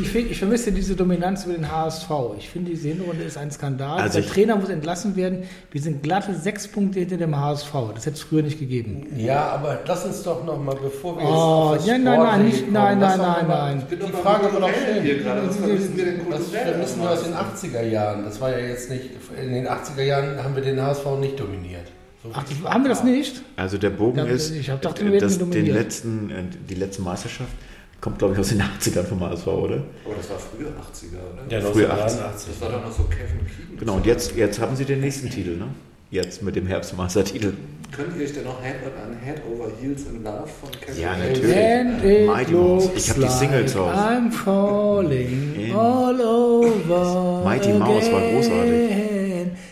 ich, 0.02 0.14
ich 0.14 0.38
vermisse 0.38 0.71
diese 0.71 0.95
Dominanz 0.95 1.45
über 1.47 1.54
den 1.54 1.71
HSV. 1.71 2.11
Ich 2.38 2.49
finde, 2.50 2.71
diese 2.73 2.88
Hinrunde 2.88 3.25
ist 3.25 3.38
ein 3.38 3.50
Skandal. 3.50 3.99
Also 4.00 4.18
Der 4.18 4.26
ich- 4.26 4.30
Trainer 4.33 4.56
muss 4.56 4.68
entlassen 4.68 5.16
werden. 5.16 5.45
Wir 5.71 5.80
sind 5.80 6.02
glatte 6.02 6.35
sechs 6.35 6.68
Punkte 6.68 7.00
hinter 7.00 7.16
dem 7.16 7.35
HSV. 7.35 7.73
Das 7.95 8.04
hätte 8.06 8.16
es 8.16 8.23
früher 8.23 8.42
nicht 8.42 8.59
gegeben. 8.59 9.06
Ja, 9.16 9.49
aber 9.49 9.80
lass 9.87 10.04
uns 10.04 10.23
doch 10.23 10.45
noch 10.45 10.62
mal, 10.62 10.75
bevor 10.76 11.16
wir 11.18 11.25
Oh, 11.25 11.73
das 11.75 11.87
ja, 11.87 11.95
nein, 11.97 12.04
nein, 12.04 12.16
Sportliche 12.16 12.45
nicht- 12.45 12.61
kommen, 12.64 12.73
nein, 12.75 12.99
nein, 12.99 13.18
nein, 13.18 13.47
mal- 13.49 13.75
nein. 13.75 13.78
Ich 13.78 13.85
bin 13.85 13.99
doch 14.00 14.06
Die 14.06 14.12
Frage 14.12 14.45
war 14.52 14.61
doch 14.61 14.71
gerade. 14.71 15.47
Was 15.49 15.56
vermissen 15.56 15.97
wir 15.97 16.04
denn 16.04 16.21
Das 16.30 16.47
vermissen 16.49 17.02
wir 17.02 17.11
aus 17.11 17.23
den 17.25 17.35
80er 17.35 17.83
Jahren. 17.83 18.25
Das 18.25 18.40
war 18.40 18.50
ja 18.50 18.59
jetzt 18.66 18.90
nicht, 18.90 19.11
in 19.42 19.52
den 19.54 19.66
80er 19.66 20.02
Jahren 20.02 20.42
haben 20.45 20.54
wir 20.54 20.62
den 20.62 20.80
HSV 20.83 21.04
nicht 21.21 21.40
dominiert. 21.40 21.87
Ach, 22.33 22.42
das, 22.42 22.71
haben 22.71 22.83
wir 22.83 22.88
das 22.88 23.04
nicht? 23.04 23.40
Also 23.54 23.78
der 23.78 23.90
Bogen 23.90 24.18
Ja, 24.18 24.25
ist, 24.25 24.50
ich 24.50 24.68
hab 24.68 24.83
gedacht, 24.83 25.00
wir 25.00 25.21
dominiert. 25.21 25.54
den 25.54 25.73
letzten, 25.75 26.30
äh, 26.30 26.35
die 26.68 26.75
letzte 26.75 27.02
Meisterschaft 27.02 27.52
kommt, 28.00 28.19
glaube 28.19 28.35
ich, 28.35 28.41
aus 28.41 28.49
den 28.49 28.62
80ern 28.81 29.05
vom 29.05 29.21
HSV, 29.21 29.47
oder? 29.47 29.76
Aber 30.05 30.15
das 30.17 30.31
war 30.31 30.38
früher 30.38 30.69
80er, 30.69 31.19
oder? 31.33 31.53
Ja, 31.53 31.61
Früher 31.71 31.91
1983. 31.91 32.49
Das 32.53 32.61
war 32.61 32.79
doch 32.79 32.85
noch 32.87 32.93
so 32.97 33.03
Kevin 33.05 33.47
Keegan. 33.47 33.79
Genau, 33.79 33.95
und 33.97 34.07
jetzt, 34.07 34.35
jetzt 34.37 34.61
haben 34.61 34.76
sie 34.76 34.85
den 34.85 35.00
nächsten 35.00 35.31
Titel, 35.31 35.57
ne? 35.57 35.67
Jetzt 36.11 36.41
mit 36.43 36.55
dem 36.55 36.67
Herbstmeistertitel. 36.69 37.53
Könnt 37.91 38.17
ihr 38.17 38.25
euch 38.25 38.33
denn 38.33 38.45
noch 38.45 38.62
Head, 38.62 38.76
an 38.85 39.17
Head 39.25 39.43
Over 39.50 39.71
Heels 39.81 40.03
in 40.05 40.23
Love 40.23 40.47
von 40.61 40.71
Kevin 40.81 41.00
Ja, 41.00 41.17
natürlich. 41.17 42.26
Mighty 42.29 42.53
Mouse. 42.53 42.91
Ich 42.95 43.11
hab 43.11 43.17
die 43.17 43.29
Singles 43.29 43.75
like 43.75 43.75
drauf. 43.75 43.93
I'm 43.93 44.31
falling 44.31 45.55
In- 45.57 45.75
all 45.75 46.21
over 46.21 47.43
Mighty 47.45 47.73
Mouse 47.73 48.11
war 48.12 48.21
großartig. 48.21 48.91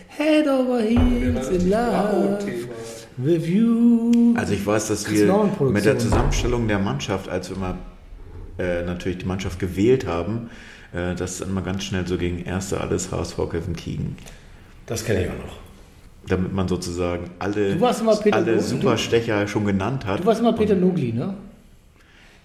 Head 0.07 0.47
over 0.47 0.79
heels 0.81 1.49
in 1.49 1.69
love 1.69 2.39
with 3.17 3.47
you. 3.47 4.33
Also 4.35 4.53
ich 4.53 4.65
weiß, 4.65 4.87
dass 4.89 5.09
wir 5.09 5.49
mit 5.71 5.85
der 5.85 5.97
Zusammenstellung 5.97 6.67
der 6.67 6.79
Mannschaft, 6.79 7.29
als 7.29 7.49
wir 7.49 7.57
mal 7.57 7.75
äh, 8.57 8.83
natürlich 8.83 9.17
die 9.19 9.25
Mannschaft 9.25 9.59
gewählt 9.59 10.05
haben, 10.07 10.49
äh, 10.93 11.15
dass 11.15 11.39
dann 11.39 11.53
mal 11.53 11.61
ganz 11.61 11.83
schnell 11.83 12.05
so 12.07 12.17
gegen 12.17 12.43
Erste 12.43 12.79
alles 12.81 13.11
HSV 13.11 13.35
Kevin 13.51 13.75
Keegan. 13.75 14.15
Das 14.85 15.03
kenne 15.05 15.23
ich 15.25 15.29
auch 15.29 15.33
noch. 15.45 15.57
Damit 16.27 16.53
man 16.53 16.67
sozusagen 16.67 17.29
alle, 17.39 17.75
Du 17.75 17.81
warst 17.81 18.01
immer 18.01 18.15
Peter 18.15 18.37
alle 18.37 18.55
Lu- 18.55 18.61
Superstecher 18.61 19.47
schon 19.47 19.65
genannt 19.65 20.05
hat. 20.05 20.19
Du 20.21 20.25
warst 20.25 20.41
immer 20.41 20.53
Peter 20.53 20.75
Nugli, 20.75 21.11
ne? 21.13 21.35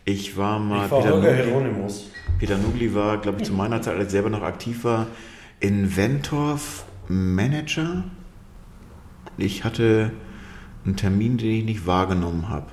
Ich 0.05 0.37
war 0.37 0.59
mal 0.59 0.87
Ich 0.87 0.91
war 0.91 1.03
Peter 1.03 1.17
Nugli. 1.17 1.35
Hieronymus. 1.45 2.11
Peter 2.39 2.57
Nugli 2.59 2.95
war, 2.95 3.19
glaube 3.19 3.39
ich, 3.41 3.45
zu 3.47 3.53
meiner 3.53 3.81
Zeit, 3.83 3.95
als 3.97 4.07
ich 4.07 4.11
selber 4.13 4.31
noch 4.31 4.43
aktiv 4.43 4.85
war, 4.85 5.07
in 5.61 5.97
Wentorf 5.97 6.85
Manager. 7.09 8.05
Ich 9.39 9.65
hatte 9.65 10.11
einen 10.85 10.97
Termin, 10.97 11.37
den 11.39 11.51
ich 11.51 11.65
nicht 11.65 11.87
wahrgenommen 11.87 12.49
habe. 12.49 12.67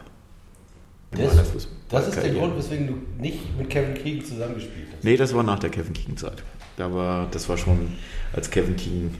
Das, 1.12 1.68
das 1.90 2.08
ist 2.08 2.16
der 2.16 2.24
Fußballkarriere. 2.24 2.40
Grund, 2.40 2.58
weswegen 2.58 2.88
du 2.88 3.22
nicht 3.22 3.58
mit 3.58 3.70
Kevin 3.70 3.94
Keegan 3.94 4.26
zusammengespielt 4.26 4.88
hast. 4.94 5.04
Nee, 5.04 5.18
das 5.18 5.34
war 5.34 5.44
nach 5.44 5.60
der 5.60 5.70
Kevin 5.70 5.94
Keegan-Zeit. 5.94 6.44
Da 6.78 6.94
war, 6.94 7.28
das 7.32 7.50
war 7.50 7.58
schon 7.58 7.94
als 8.38 8.50
Kevin 8.50 8.76
Keegan. 8.76 9.14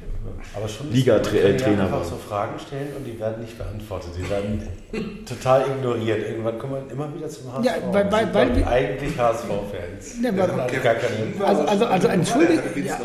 Aber 0.56 0.68
schon 0.68 0.92
Liga-Tra- 0.92 1.34
man 1.34 1.42
kann 1.42 1.52
ja 1.52 1.58
Trainer 1.58 1.84
einfach 1.84 1.98
war. 2.00 2.06
so 2.06 2.16
Fragen 2.16 2.60
stellen 2.60 2.90
und 2.98 3.04
die 3.06 3.20
werden 3.20 3.42
nicht 3.42 3.58
beantwortet. 3.58 4.12
Die 4.18 4.30
werden 4.30 4.62
total 5.26 5.66
ignoriert. 5.68 6.30
Irgendwann 6.30 6.60
kommt 6.60 6.74
man 6.74 6.90
immer 6.90 7.14
wieder 7.16 7.28
zum 7.28 7.52
HSV. 7.54 7.66
Ja, 7.66 7.74
weil- 7.92 8.04
Das 8.04 8.12
weil- 8.14 8.24
sind 8.26 8.34
weil 8.36 8.56
wir- 8.56 8.68
eigentlich 8.68 9.18
HSV-Fans. 9.18 10.16
Ja, 10.24 10.32
gar 10.32 10.48
keine. 10.96 11.46
Also- 11.46 11.62
also- 11.64 11.86
also 11.86 12.08
entschuldige- 12.08 12.62
ja. 12.86 12.98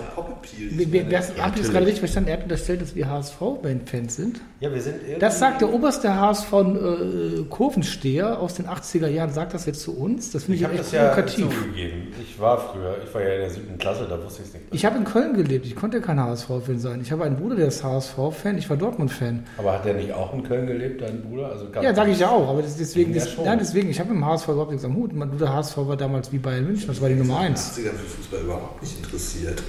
habt 1.39 1.57
ihr 1.57 1.63
das 1.63 1.71
gerade 1.71 1.87
richtig 1.87 2.01
verstanden? 2.01 2.29
Er 2.31 2.37
hat 2.37 2.43
unterstellt, 2.45 2.83
dass 2.83 2.95
wir 2.95 3.09
HSV-Fans 3.09 4.17
sind. 4.17 4.41
Ja, 4.61 4.73
wir 4.73 4.81
sind 4.81 4.97
irgendwie. 5.03 5.19
Das 5.21 5.39
sagt 5.39 5.61
der 5.63 5.73
oberste 5.73 6.15
HSV 6.15 6.53
äh, 6.53 7.43
Kurvensteher 7.49 8.39
aus 8.41 8.55
den 8.55 8.67
80er 8.67 9.09
Jahren, 9.09 9.33
sagt 9.33 9.55
das 9.55 9.67
jetzt 9.67 9.81
zu 9.81 9.97
uns. 9.97 10.31
Das 10.33 10.45
finde 10.45 10.57
Ich 10.57 10.61
ich, 10.63 10.65
habe 10.67 10.75
echt 10.75 10.85
das 10.85 10.93
ja 10.93 11.09
provokativ. 11.09 11.49
zugegeben. 11.51 12.09
Ich 12.23 12.39
war 12.39 12.59
früher, 12.59 12.97
ich 13.07 13.13
war 13.15 13.23
ja 13.23 13.35
in 13.35 13.41
der 13.41 13.51
siebten 13.51 13.79
Klasse, 13.79 14.07
da 14.09 14.23
wusste 14.23 14.43
ich 14.43 14.49
es 14.49 14.55
nicht. 14.55 14.65
Ich 14.71 14.85
habe 14.85 14.99
in 14.99 15.05
Köln 15.05 15.35
gelebt, 15.35 15.67
ich 15.67 15.75
konnte 15.75 16.01
kein 16.03 16.21
HSV-Fan 16.21 16.79
sein. 16.79 17.01
Ich 17.01 17.11
habe 17.13 17.25
einen 17.25 17.37
Bruder, 17.37 17.57
der 17.57 17.69
ist 17.69 17.83
HSV-Fan, 17.83 18.59
ich 18.59 18.69
war 18.69 18.77
Dortmund-Fan. 18.77 19.45
Aber 19.57 19.73
hat 19.73 19.85
der 19.85 19.95
nicht 19.95 20.13
auch 20.13 20.35
in 20.35 20.43
Köln 20.43 20.67
gelebt, 20.67 21.01
dein 21.01 21.23
Bruder? 21.23 21.51
Also 21.51 21.67
Ja, 21.81 21.95
sage 21.95 22.11
ich 22.11 22.19
ja 22.19 22.29
auch, 22.31 22.49
aber 22.49 22.63
das, 22.63 22.77
deswegen, 22.77 23.15
das, 23.15 23.37
nein, 23.43 23.59
deswegen, 23.59 23.89
ich 23.89 23.99
habe 24.01 24.11
mit 24.11 24.19
dem 24.19 24.27
HSV 24.27 24.49
überhaupt 24.49 24.71
nichts 24.73 24.85
am 24.85 24.95
Hut. 24.97 25.15
Mein 25.15 25.31
Bruder 25.31 25.53
HSV 25.55 25.77
war 25.79 25.97
damals 25.97 26.31
wie 26.33 26.39
Bayern 26.39 26.67
München, 26.67 26.89
das 26.89 27.01
war 27.01 27.09
die 27.09 27.15
Nummer 27.15 27.39
1. 27.39 27.59
80er 27.79 27.91
für 27.91 28.07
Fußball 28.17 28.41
überhaupt 28.43 28.83
nicht 28.83 28.97
interessiert. 29.03 29.63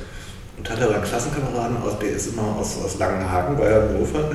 Und 0.58 0.69
hatte 0.69 0.84
aber 0.86 0.96
einen 0.96 1.04
Klassenkameraden, 1.04 1.78
aus, 1.78 1.98
der 2.00 2.10
ist 2.12 2.28
immer 2.34 2.56
aus, 2.58 2.78
aus 2.84 3.00
Langenhagen 3.00 3.58
bei 3.58 3.74
Hannover, 3.74 4.32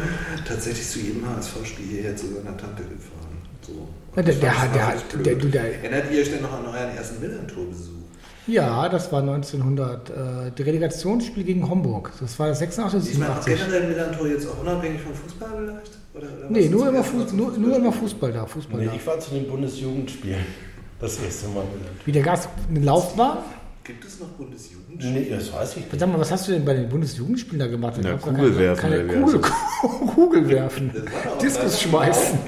tatsächlich 0.46 0.88
zu 0.88 0.98
jedem 0.98 1.22
HSV-Spiel 1.28 1.86
hierher 1.86 2.16
zu 2.16 2.26
seiner 2.26 2.56
Tante 2.56 2.82
gefahren. 2.82 3.38
So. 3.64 3.86
Ja, 4.16 4.22
der- 4.22 4.34
der 4.34 4.52
ich 4.96 5.02
der 5.12 5.22
der- 5.22 5.34
du, 5.36 5.48
der- 5.48 5.74
Erinnert 5.84 6.10
ihr 6.10 6.20
euch 6.22 6.30
denn 6.30 6.42
noch 6.42 6.52
an 6.52 6.66
euren 6.66 6.96
ersten 6.96 7.20
Millantor-Besuch? 7.20 7.97
Ja, 8.48 8.88
das 8.88 9.12
war 9.12 9.20
1900, 9.20 10.10
äh, 10.10 10.14
der 10.56 10.66
Relegationsspiel 10.66 11.44
gegen 11.44 11.68
Homburg. 11.68 12.12
Das 12.20 12.38
war 12.38 12.52
86 12.54 13.12
Ist 13.12 13.18
man 13.18 13.28
87. 13.42 13.56
generell 13.56 13.88
Millantor 13.88 14.26
jetzt 14.28 14.48
auch 14.48 14.60
unabhängig 14.60 15.00
vom 15.02 15.14
Fußball 15.14 15.48
vielleicht? 15.64 15.90
Oder, 16.14 16.26
oder 16.40 16.50
Nee, 16.50 16.68
nur 16.68 16.88
immer, 16.88 17.04
Fuß, 17.04 17.32
nur, 17.32 17.48
Fußball 17.48 17.60
nur 17.68 17.76
immer? 17.76 17.92
Fußball 17.92 18.32
da, 18.32 18.46
Fußball 18.46 18.80
Nee, 18.80 18.86
da. 18.86 18.92
ich 18.94 19.06
war 19.06 19.20
zu 19.20 19.30
den 19.34 19.46
Bundesjugendspielen. 19.48 20.44
Das 21.00 21.16
erste 21.20 21.48
Mal. 21.48 21.62
Wie 22.04 22.10
der 22.12 22.22
Gast 22.22 22.48
eine 22.68 22.80
Laufbahn? 22.80 23.38
Gibt 23.88 24.04
es 24.04 24.20
noch 24.20 24.26
Bundesjugendspiele? 24.28 25.20
Nee, 25.20 25.30
das 25.30 25.50
weiß 25.50 25.70
ich 25.78 25.86
nicht. 25.90 25.98
Sag 25.98 26.12
mal, 26.12 26.20
was 26.20 26.30
hast 26.30 26.46
du 26.46 26.52
denn 26.52 26.62
bei 26.62 26.74
den 26.74 26.90
Bundesjugendspielen 26.90 27.58
da 27.58 27.66
gemacht? 27.68 27.94
Ja, 28.04 28.12
doch 28.12 28.20
Kugel 28.20 28.50
keine, 28.50 28.58
werfen, 28.58 28.80
Keine 28.90 29.06
Kugel, 29.22 29.40
Kugel 30.14 30.48
werfen. 30.50 30.92
War 30.94 31.38
Diskus 31.38 31.80
schmeißen. 31.80 32.38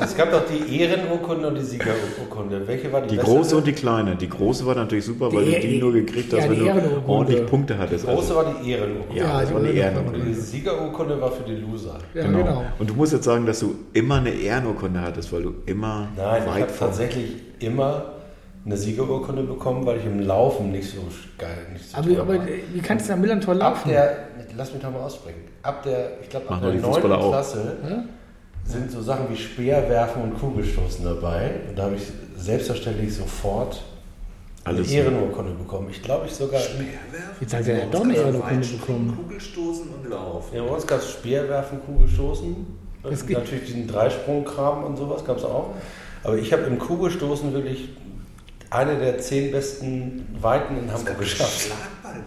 Es 0.00 0.16
gab 0.16 0.30
doch 0.30 0.44
die 0.46 0.78
Ehrenurkunde 0.78 1.48
und 1.48 1.56
die 1.56 1.64
Siegerurkunde. 1.64 2.62
Welche 2.66 2.92
war 2.92 3.02
die, 3.02 3.08
Die 3.08 3.16
große 3.16 3.56
und 3.56 3.66
die 3.66 3.72
kleine. 3.72 4.14
Die 4.14 4.28
große 4.28 4.64
war 4.64 4.76
natürlich 4.76 5.04
super, 5.04 5.32
weil 5.32 5.46
Die 5.46 5.52
du 5.54 5.60
die 5.66 5.78
nur 5.80 5.92
gekriegt 5.92 6.32
ja, 6.32 6.38
hast, 6.40 6.48
wenn 6.50 6.58
die 6.60 6.64
du 6.64 7.02
ordentlich 7.08 7.44
Punkte 7.46 7.76
hattest. 7.76 8.04
Die 8.04 8.08
große 8.08 8.36
Also, 8.36 8.36
war 8.36 8.54
die 8.62 8.70
Ehrenurkunde. 8.70 9.20
ja, 9.20 9.40
das 9.40 9.50
war 9.52 9.58
eine 9.60 9.68
Und 9.70 9.76
Ehrenurkunde. 9.76 10.20
die 10.26 10.34
Siegerurkunde 10.34 11.20
war 11.20 11.32
für 11.32 11.42
die 11.42 11.56
Loser. 11.56 11.98
Ja, 12.14 12.22
Genau. 12.22 12.38
genau. 12.38 12.64
Und 12.78 12.88
du 12.90 12.94
musst 12.94 13.12
jetzt 13.12 13.24
sagen, 13.24 13.46
dass 13.46 13.58
du 13.58 13.74
immer 13.94 14.16
eine 14.18 14.30
Ehrenurkunde 14.30 15.00
hattest, 15.00 15.32
weil 15.32 15.42
du 15.42 15.54
immer 15.66 16.08
Nein, 16.16 16.42
ich 16.42 16.48
weit 16.54 16.62
habe 16.62 16.72
vor. 16.72 16.86
tatsächlich 16.88 17.32
immer 17.58 18.12
eine 18.66 18.76
Siegerurkunde 18.76 19.44
bekommen, 19.44 19.86
weil 19.86 19.98
ich 19.98 20.04
im 20.04 20.20
Laufen 20.20 20.72
nicht 20.72 20.90
so 20.90 20.98
geil, 21.38 21.56
nicht 21.72 21.88
so 21.88 21.96
Aber, 21.98 22.08
toll 22.08 22.20
aber 22.20 22.38
war. 22.38 22.46
wie 22.74 22.80
kannst 22.80 23.08
du 23.08 23.12
am 23.12 23.20
Millantor 23.20 23.54
Ab 23.54 23.60
laufen? 23.60 23.88
der, 23.90 24.16
lass 24.56 24.72
mich 24.72 24.82
doch 24.82 24.90
mal 24.90 25.00
aussprechen. 25.00 25.40
Ab 25.62 25.82
der, 25.84 26.20
ich 26.20 26.28
glaube, 26.28 26.50
ab 26.50 26.60
der 26.60 26.70
doch 26.70 26.74
die 26.76 26.82
9. 26.82 26.92
Fußballer 26.92 27.18
auch. 27.18 27.30
Klasse 27.30 27.76
sind 28.64 28.90
so 28.90 29.00
Sachen 29.00 29.26
wie 29.30 29.36
Speerwerfen 29.36 30.22
und 30.22 30.40
Kugelstoßen 30.40 31.04
dabei. 31.04 31.52
Und 31.68 31.78
da 31.78 31.84
habe 31.84 31.94
ich 31.94 32.02
selbstverständlich 32.36 33.14
sofort 33.14 33.80
eine 34.64 34.78
Alles. 34.78 34.90
Ehrenurkunde 34.90 35.52
bekommen. 35.52 35.86
Ich 35.92 36.02
glaube, 36.02 36.26
ich 36.26 36.32
sogar. 36.34 36.60
Jetzt 37.40 37.54
hat 37.54 37.68
er 37.68 37.78
ja 37.78 37.84
doch 37.88 38.02
eine 38.02 38.16
Ehrenurkunde 38.16 38.66
bekommen. 38.66 39.16
Kugelstoßen 39.22 39.88
und 39.90 40.10
Laufen. 40.10 40.56
Ja, 40.56 40.64
bei 40.64 40.70
uns 40.70 40.84
gab 40.84 40.98
es 40.98 41.12
Speerwerfen, 41.12 41.78
Kugelstoßen. 41.86 42.56
Es 43.08 43.24
gibt- 43.24 43.38
Natürlich 43.38 43.66
diesen 43.66 43.86
Dreisprungkram 43.86 44.82
und 44.82 44.96
sowas 44.96 45.24
gab 45.24 45.36
es 45.36 45.44
auch. 45.44 45.70
Aber 46.24 46.36
ich 46.36 46.52
habe 46.52 46.62
im 46.64 46.76
Kugelstoßen 46.80 47.52
wirklich 47.54 47.90
eine 48.70 48.98
der 48.98 49.18
zehn 49.18 49.52
besten 49.52 50.26
Weiten 50.40 50.76
in 50.76 50.92
Hamburg 50.92 51.18
geschafft. 51.18 51.70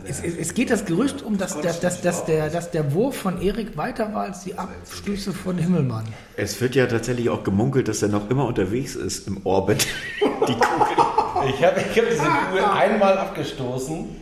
Es, 0.06 0.22
es, 0.22 0.38
es 0.38 0.54
geht 0.54 0.70
das 0.70 0.86
Gerücht 0.86 1.22
um, 1.22 1.38
dass, 1.38 1.60
dass, 1.60 1.80
dass, 1.80 2.02
dass, 2.02 2.26
der, 2.26 2.50
dass 2.50 2.72
der 2.72 2.94
Wurf 2.94 3.18
von 3.18 3.42
Erik 3.42 3.76
weiter 3.76 4.14
war 4.14 4.24
als 4.24 4.44
die 4.44 4.58
Abstöße 4.58 5.34
von 5.34 5.58
Himmelmann. 5.58 6.06
Es 6.36 6.62
wird 6.62 6.76
ja 6.76 6.86
tatsächlich 6.86 7.30
auch 7.30 7.44
gemunkelt, 7.44 7.88
dass 7.88 8.02
er 8.02 8.10
noch 8.10 8.30
immer 8.30 8.46
unterwegs 8.46 8.96
ist 8.96 9.28
im 9.28 9.46
Orbit. 9.46 9.88
Die 10.48 10.54
Kugel. 10.54 11.09
Ich 11.48 11.64
habe 11.64 11.80
ich 11.80 11.98
hab 11.98 12.10
diese 12.10 12.24
Kugel 12.24 12.64
einmal 12.66 13.18
abgestoßen 13.18 14.16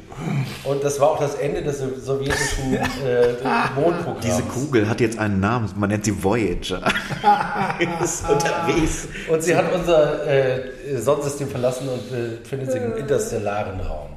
und 0.63 0.83
das 0.83 0.99
war 0.99 1.11
auch 1.11 1.19
das 1.19 1.35
Ende 1.35 1.61
des 1.61 1.79
sowjetischen 1.79 2.73
äh, 2.75 3.33
Mondprogramms. 3.75 4.25
Diese 4.25 4.41
Kugel 4.43 4.89
hat 4.89 4.99
jetzt 4.99 5.17
einen 5.19 5.39
Namen, 5.39 5.69
man 5.75 5.89
nennt 5.89 6.05
sie 6.05 6.23
Voyager. 6.23 6.81
ist 8.03 8.29
unterwegs. 8.29 9.07
Und 9.29 9.43
sie 9.43 9.55
hat 9.55 9.71
unser 9.73 10.27
äh, 10.27 10.97
Sonnensystem 10.97 11.49
verlassen 11.49 11.87
und 11.89 12.41
befindet 12.43 12.71
sich 12.71 12.81
im 12.81 12.97
interstellaren 12.97 13.79
Raum. 13.81 14.09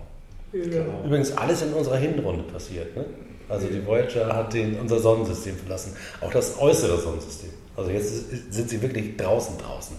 Übrigens 0.52 1.36
alles 1.36 1.62
in 1.62 1.72
unserer 1.72 1.96
Hinrunde 1.96 2.42
passiert. 2.44 2.96
Ne? 2.96 3.04
Also 3.48 3.66
die 3.66 3.84
Voyager 3.84 4.34
hat 4.34 4.52
den, 4.54 4.78
unser 4.80 4.98
Sonnensystem 4.98 5.56
verlassen. 5.56 5.94
Auch 6.20 6.30
das 6.32 6.58
äußere 6.58 6.98
Sonnensystem. 6.98 7.50
Also 7.76 7.90
jetzt 7.90 8.32
ist- 8.32 8.52
sind 8.52 8.68
sie 8.70 8.80
wirklich 8.82 9.16
draußen 9.16 9.56
draußen. 9.58 9.96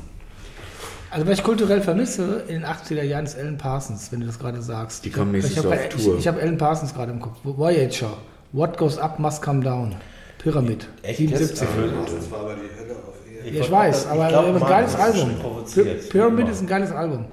Also 1.12 1.28
was 1.28 1.38
ich 1.39 1.43
kulturell 1.43 1.82
vermisse 1.82 2.43
in 2.47 2.62
den 2.62 2.65
80er 2.65 3.04
Jahren 3.04 3.26
ist 3.26 3.38
Alan 3.38 3.58
Parsons, 3.58 4.12
wenn 4.12 4.21
du 4.21 4.26
das 4.28 4.39
gerade 4.39 4.62
sagst. 4.62 5.04
Die 5.04 5.10
kommen 5.10 5.36
Ich 5.36 5.43
nächstes 5.43 5.63
Jahr 5.63 5.74
auf 5.74 5.80
ich, 5.84 5.89
Tour. 6.04 6.13
Ich, 6.15 6.19
ich 6.21 6.28
habe 6.28 6.41
Alan 6.41 6.58
Parsons 6.58 6.93
gerade 6.93 7.12
im 7.12 7.19
Kopf. 7.19 7.38
Voyager. 7.43 8.13
What 8.54 8.78
Goes 8.78 8.97
Up 8.97 9.19
Must 9.19 9.41
Come 9.41 9.62
Down. 9.63 9.95
Pyramid. 10.38 10.88
Echt 11.04 11.17
77. 11.17 11.62
jetzt? 11.62 11.71
Also, 12.08 12.15
Das 12.15 12.32
war 12.32 12.39
aber 12.39 12.56
die 12.56 12.62
Hölle 12.80 12.95
auf 12.95 13.13
Erden. 13.43 13.56
Ja, 13.56 13.62
ich 13.62 13.71
weiß, 13.71 14.08
aber 14.08 14.24
ich 14.24 14.30
glaub, 14.30 14.45
ein 14.45 14.54
Mann, 14.60 14.69
geiles 14.69 14.95
Album. 14.95 15.32
Py- 15.65 16.10
Pyramid 16.10 16.50
ist 16.50 16.62
ein 16.62 16.67
geiles 16.67 16.91
Album. 16.91 17.26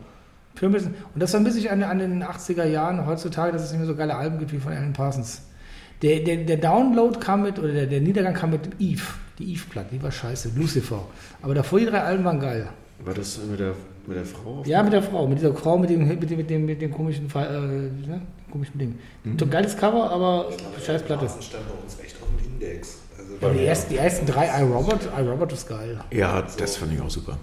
Pyramid 0.55 0.81
ist, 0.83 0.87
und 0.89 1.23
das 1.23 1.33
erinnert 1.33 1.53
sich 1.53 1.71
an, 1.71 1.83
an 1.85 1.99
den 2.01 2.23
80er 2.25 2.65
Jahren 2.65 3.07
heutzutage, 3.07 3.53
dass 3.53 3.63
es 3.63 3.71
nicht 3.71 3.79
mehr 3.79 3.87
so 3.87 3.95
geile 3.95 4.17
Alben 4.17 4.39
gibt 4.41 4.53
wie 4.53 4.59
von 4.59 4.73
Alan 4.73 4.93
Parsons. 4.93 5.43
Der, 6.03 6.21
der, 6.21 6.39
der 6.39 6.57
Download 6.59 7.19
kam 7.19 7.43
mit, 7.43 7.59
oder 7.59 7.69
der, 7.73 7.87
der 7.87 8.01
Niedergang 8.01 8.35
kam 8.35 8.51
mit 8.51 8.69
Eve. 8.79 9.03
Die 9.39 9.53
Eve-Platte, 9.53 9.89
die 9.93 10.03
war 10.03 10.11
scheiße. 10.13 10.51
Lucifer. 10.57 11.05
Aber 11.43 11.55
davor 11.55 11.79
die 11.79 11.87
drei 11.87 12.01
Alben 12.03 12.25
waren 12.25 12.41
geil. 12.41 12.69
War 13.05 13.15
das 13.15 13.39
mit 13.51 13.61
der, 13.61 13.75
mit 14.07 14.17
der 14.17 14.25
Frau? 14.25 14.63
Ja, 14.67 14.83
mit 14.83 14.93
der 14.93 15.03
Frau, 15.03 15.27
mit 15.27 15.39
dieser 15.39 15.55
Frau 15.55 15.79
mit 15.79 15.89
dem, 15.91 16.07
mit 16.09 16.31
dem, 16.31 16.37
mit 16.39 16.51
dem, 16.51 16.67
mit 16.67 16.83
dem 16.83 16.93
komischen, 16.93 17.29
Fall, 17.31 17.47
äh, 17.47 18.09
ne? 18.09 18.21
komischen 18.51 18.79
Ding. 18.79 18.99
So 19.39 19.45
ein 19.45 19.51
geiles 19.51 19.77
Cover, 19.77 20.11
aber 20.11 20.47
scheiß 20.85 21.03
Platte. 21.03 21.27
Parsons 21.27 21.45
stand 21.47 21.65
bei 21.69 21.75
uns 21.85 21.97
echt 22.03 22.17
auf 22.21 22.29
dem 22.29 22.53
Index. 22.53 22.99
Also, 23.17 23.35
Aber 23.47 23.55
die 23.55 23.65
ersten, 23.65 23.91
die 23.91 23.99
ersten 23.99 24.27
drei 24.27 24.47
iRobot, 24.61 25.01
iRobot 25.17 25.53
ist 25.53 25.69
geil. 25.69 26.01
Ja, 26.13 26.43
das 26.59 26.77
fand 26.77 26.93
ich 26.93 27.01
auch 27.01 27.11
super. 27.11 27.37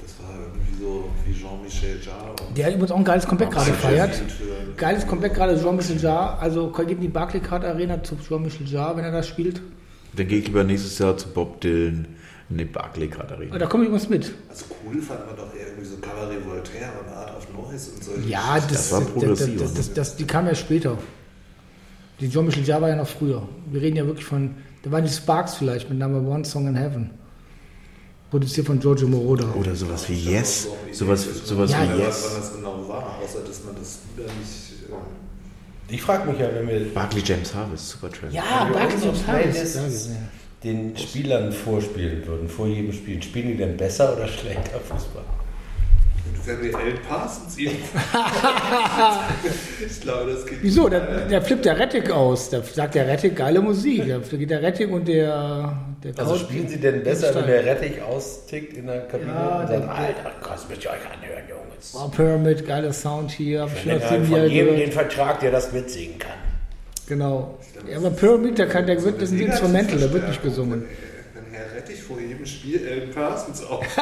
das 0.00 0.14
war 0.20 0.34
irgendwie 0.34 0.82
so 0.82 1.04
wie 1.26 1.32
Jean-Michel 1.34 2.00
Jarre. 2.04 2.34
Der 2.56 2.66
hat 2.66 2.72
übrigens 2.72 2.90
auch 2.92 2.96
ein 2.98 3.04
geiles 3.04 3.26
Comeback 3.26 3.50
gerade 3.50 3.70
Michael 3.72 3.90
feiert. 3.90 4.08
Jackson 4.10 4.28
für- 4.28 4.74
Geiles 4.76 5.06
Comeback 5.06 5.34
gerade 5.34 5.60
Jean-Michel 5.60 5.98
Jarre. 6.00 6.38
Also 6.38 6.70
geht 6.70 6.90
in 6.90 7.00
die 7.00 7.08
Barclaycard 7.08 7.64
Arena 7.64 8.02
zu 8.02 8.16
Jean-Michel 8.16 8.66
Jarre, 8.68 8.96
wenn 8.96 9.04
er 9.04 9.12
das 9.12 9.26
spielt. 9.28 9.60
Dann 10.16 10.28
gehe 10.28 10.38
ich 10.38 10.46
lieber 10.46 10.62
nächstes 10.64 10.98
Jahr 10.98 11.16
zu 11.16 11.28
Bob 11.28 11.60
Dylan 11.60 12.06
in 12.50 12.58
den 12.58 12.70
Barclay 12.72 13.08
gerade 13.08 13.34
Oh, 13.34 13.40
reden. 13.40 13.58
Da 13.58 13.66
komme 13.66 13.84
ich 13.84 13.88
übrigens 13.88 14.08
mit. 14.08 14.32
Also 14.50 14.64
cool 14.84 15.00
fand 15.00 15.26
man 15.26 15.36
doch 15.36 15.54
eher 15.54 15.68
irgendwie 15.68 15.86
so 15.88 15.96
Cabaret 15.96 16.44
Voltaire 16.46 16.92
und 17.00 17.12
Art 17.12 17.36
of 17.36 17.46
Noise 17.52 17.90
und 17.92 18.04
so. 18.04 18.10
Ja, 18.28 18.56
das, 18.56 18.66
Das 18.68 18.92
war 18.92 19.00
progressiv. 19.00 19.60
das, 19.60 19.74
das, 19.74 19.92
das, 19.94 20.16
die 20.16 20.24
kam 20.26 20.46
ja 20.46 20.54
später. 20.54 20.98
Die 22.20 22.30
Jean-Michel 22.30 22.64
Jarre 22.64 22.82
war 22.82 22.88
ja 22.90 22.96
noch 22.96 23.08
früher. 23.08 23.48
Wir 23.70 23.80
reden 23.82 23.96
ja 23.96 24.06
wirklich 24.06 24.24
von, 24.26 24.54
da 24.82 24.92
waren 24.92 25.04
die 25.04 25.10
Sparks 25.10 25.54
vielleicht 25.56 25.88
mit 25.90 25.98
Number 25.98 26.20
One 26.30 26.44
Song 26.44 26.68
in 26.68 26.76
Heaven. 26.76 27.10
Produziert 28.30 28.66
von 28.66 28.78
Giorgio 28.80 29.08
Moroder. 29.08 29.54
Oder 29.56 29.74
sowas 29.74 30.08
wie 30.08 30.14
Yes. 30.14 30.68
Sowas, 30.92 31.24
sowas 31.44 31.70
Ja, 31.70 31.82
wie 31.82 32.00
Yes. 32.02 32.24
wann 32.28 32.40
das 32.40 32.54
genau 32.54 32.88
war, 32.88 33.18
außer 33.22 33.40
dass 33.46 33.64
man 33.64 33.74
das 33.76 33.98
wieder 34.16 34.26
nicht. 34.26 34.90
äh, 34.90 35.94
Ich 35.94 36.02
frage 36.02 36.30
mich 36.30 36.40
ja, 36.40 36.48
wenn 36.54 36.66
wir 36.68 36.92
Barclay 36.94 37.22
James 37.24 37.54
Harvest, 37.54 37.88
Supertramp. 37.90 38.32
Ja, 38.32 38.68
Barclay 38.72 38.98
James 39.02 39.26
Harris. 39.26 40.10
Den 40.64 40.96
Spielern 40.96 41.52
vorspielen 41.52 42.26
würden, 42.26 42.48
vor 42.48 42.66
jedem 42.66 42.92
Spiel, 42.92 43.22
spielen 43.22 43.48
die 43.48 43.56
denn 43.56 43.76
besser 43.76 44.14
oder 44.16 44.26
schlechter 44.28 44.80
Fußball? 44.80 45.22
Wenn 46.46 46.62
wir 46.62 46.76
Alan 46.76 46.98
Parsons 47.08 47.56
ihn. 47.58 47.70
ich 49.86 50.00
glaube, 50.00 50.32
das 50.32 50.46
geht. 50.46 50.58
Wieso? 50.62 50.88
Da, 50.88 51.00
da 51.30 51.40
flippt 51.40 51.64
der 51.64 51.78
Rettig 51.78 52.10
aus. 52.10 52.50
Da 52.50 52.62
sagt 52.62 52.94
der 52.94 53.06
Rettig 53.08 53.36
geile 53.36 53.60
Musik. 53.60 54.06
Da 54.08 54.18
geht 54.36 54.50
der 54.50 54.62
Rettig 54.62 54.90
und 54.90 55.06
der. 55.08 55.76
der 56.02 56.18
Also 56.18 56.32
Kaut- 56.32 56.40
spielen 56.42 56.68
sie 56.68 56.78
denn 56.78 57.02
besser, 57.02 57.34
wenn 57.34 57.46
der 57.46 57.64
Rettich 57.64 58.00
austickt 58.02 58.76
in 58.76 58.86
der 58.86 59.00
Kabine 59.06 59.30
Ja, 59.32 59.60
und 59.60 59.68
sagt, 59.68 59.82
der- 59.82 59.90
Alter, 59.94 60.30
das 60.48 60.68
müsst 60.68 60.84
ihr 60.84 60.90
euch 60.90 60.96
anhören, 60.96 61.42
Jungs. 61.48 61.94
Oh, 61.94 62.08
Pyramid, 62.08 62.66
geiler 62.66 62.92
Sound 62.92 63.30
hier. 63.30 63.68
Ich 63.74 63.86
er 63.86 63.98
dem 63.98 64.24
von 64.26 64.50
jedem 64.50 64.76
den. 64.76 64.92
Vertrag, 64.92 65.40
der 65.40 65.50
das 65.50 65.72
mitsingen 65.72 66.18
kann. 66.18 66.32
Genau. 67.06 67.58
Ja, 67.90 67.98
aber 67.98 68.10
Pyramid, 68.10 68.58
der, 68.58 68.68
kann, 68.68 68.86
der 68.86 69.02
wird, 69.02 69.20
das 69.20 69.30
ist 69.30 69.34
ein 69.38 69.46
Instrumental, 69.46 69.98
da 69.98 70.12
wird 70.12 70.28
nicht 70.28 70.42
gesungen. 70.42 70.84
Wenn 71.34 71.44
Herr 71.52 71.76
Rettich 71.76 72.02
vor 72.02 72.18
jedem 72.20 72.46
Spiel 72.46 72.80
Alan 72.88 73.10
Parsons 73.10 73.62
auf. 73.64 73.84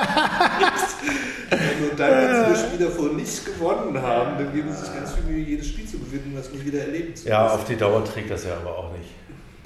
Und 1.90 1.98
dann, 1.98 2.12
als 2.12 2.48
die 2.60 2.66
Spieler 2.68 2.90
vor 2.90 3.12
nicht 3.12 3.44
gewonnen 3.44 4.00
haben, 4.00 4.38
dann 4.38 4.52
geben 4.54 4.72
sie 4.72 4.80
sich 4.84 4.94
ganz 4.94 5.12
viel 5.12 5.24
Mühe, 5.24 5.44
jedes 5.44 5.66
Spiel 5.68 5.86
zu 5.86 5.98
gewinnen 5.98 6.24
und 6.32 6.36
das 6.36 6.50
nicht 6.50 6.64
wieder 6.64 6.80
erleben 6.80 7.14
zu 7.14 7.28
Ja, 7.28 7.42
müssen. 7.44 7.54
auf 7.56 7.64
die 7.66 7.76
Dauer 7.76 8.04
trägt 8.04 8.30
das 8.30 8.44
ja 8.44 8.56
aber 8.56 8.78
auch 8.78 8.92
nicht. 8.96 9.10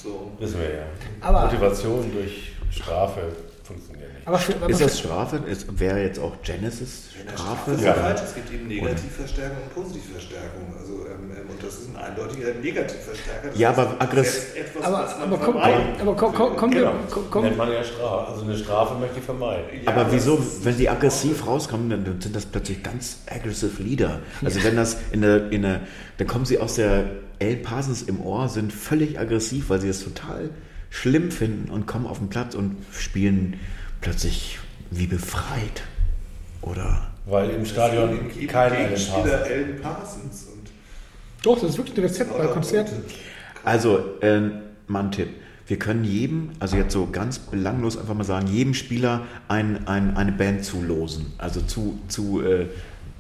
so. 0.02 0.32
Wissen 0.38 0.58
wir 0.60 0.68
ja. 0.74 0.82
Aber- 1.20 1.44
Motivation 1.44 2.10
durch 2.12 2.52
Strafe 2.70 3.20
funktioniert 3.62 4.12
nicht. 4.14 4.26
Aber, 4.26 4.38
für, 4.38 4.54
aber 4.56 4.68
Ist 4.70 4.80
das 4.80 4.98
Strafe? 4.98 5.40
Ist, 5.48 5.78
wäre 5.78 6.00
jetzt 6.02 6.18
auch 6.18 6.32
Genesis 6.42 7.10
Strafe? 7.12 7.36
Strafe 7.38 7.70
ist 7.72 7.80
Ja. 7.82 7.86
ja 7.88 7.94
falsch. 7.94 8.20
Es 8.24 8.34
gibt 8.34 8.52
eben 8.52 8.66
Negativverstärkung 8.66 9.58
und 9.62 9.74
Positivverstärkung. 9.74 10.74
Also, 10.80 11.06
ähm, 11.06 11.35
und 11.56 11.66
das 11.66 11.74
ist 11.78 11.88
ein 11.88 11.96
eindeutiger 11.96 12.52
Negativverstärker. 12.54 13.48
Das 13.48 13.58
Ja, 13.58 13.70
aber 13.70 13.84
du 13.86 14.04
aggress- 14.04 14.22
setzt 14.24 14.56
etwas, 14.56 14.84
aber, 14.84 15.16
aber, 15.16 15.38
komm, 15.38 15.56
aber 15.56 16.14
komm, 16.14 16.34
komm, 16.34 16.56
komm, 16.56 16.70
Genau. 16.70 16.92
komm, 17.10 17.24
komm, 17.30 17.44
Nennt 17.44 17.56
man 17.56 17.72
ja 17.72 17.82
Strafe. 17.82 18.32
Also 18.32 18.44
eine 18.44 18.56
Strafe 18.56 18.94
möchte 18.98 19.18
ich 19.18 19.24
vermeiden. 19.24 19.64
Ja, 19.84 19.92
Aber 19.92 20.12
wieso, 20.12 20.38
wenn 20.62 20.76
die 20.76 20.88
aggressiv 20.88 21.46
rauskommen, 21.46 21.88
dann, 21.90 22.20
sind 22.20 22.36
das 22.36 22.46
plötzlich 22.46 22.82
ganz 22.82 23.18
aggressive 23.26 23.82
Lieder. 23.82 24.20
Also 24.44 24.62
wenn 24.62 24.76
das 24.76 24.98
in 25.12 25.22
der, 25.22 25.50
in 25.50 25.62
der, 25.62 25.80
dann 26.18 26.26
kommen 26.26 26.44
sie 26.44 26.58
aus 26.58 26.74
der 26.74 27.04
L. 27.38 27.56
Parsons 27.56 28.02
im 28.02 28.20
Ohr, 28.20 28.48
sind 28.48 28.72
völlig 28.72 29.18
aggressiv, 29.18 29.70
weil 29.70 29.80
sie 29.80 29.88
es 29.88 30.02
total 30.04 30.50
schlimm 30.90 31.30
finden 31.30 31.70
und 31.70 31.86
kommen 31.86 32.06
auf 32.06 32.18
den 32.18 32.28
Platz 32.28 32.54
und 32.54 32.76
spielen 32.92 33.58
plötzlich 34.00 34.58
wie 34.90 35.06
befreit. 35.06 35.82
Oder 36.62 37.08
Weil 37.26 37.50
im 37.50 37.64
Stadion 37.66 38.30
kein 38.48 38.72
Gegenspieler 38.72 39.46
Parsons. 39.82 40.48
Doch, 41.46 41.60
das 41.60 41.70
ist 41.70 41.78
wirklich 41.78 41.96
ein 41.96 42.02
Rezept 42.02 42.36
bei 42.36 42.44
Konzerten. 42.48 42.96
Also, 43.64 44.00
äh, 44.20 44.40
mal 44.88 45.04
ein 45.04 45.12
Tipp. 45.12 45.28
Wir 45.68 45.78
können 45.78 46.02
jedem, 46.02 46.50
also 46.58 46.76
jetzt 46.76 46.92
so 46.92 47.06
ganz 47.10 47.38
belanglos 47.38 47.96
einfach 47.96 48.14
mal 48.14 48.24
sagen, 48.24 48.48
jedem 48.48 48.74
Spieler 48.74 49.22
ein, 49.46 49.86
ein, 49.86 50.16
eine 50.16 50.32
Band 50.32 50.64
zulosen. 50.64 51.26
Also 51.38 51.60
zu, 51.60 52.00
zu 52.08 52.42
äh, 52.44 52.66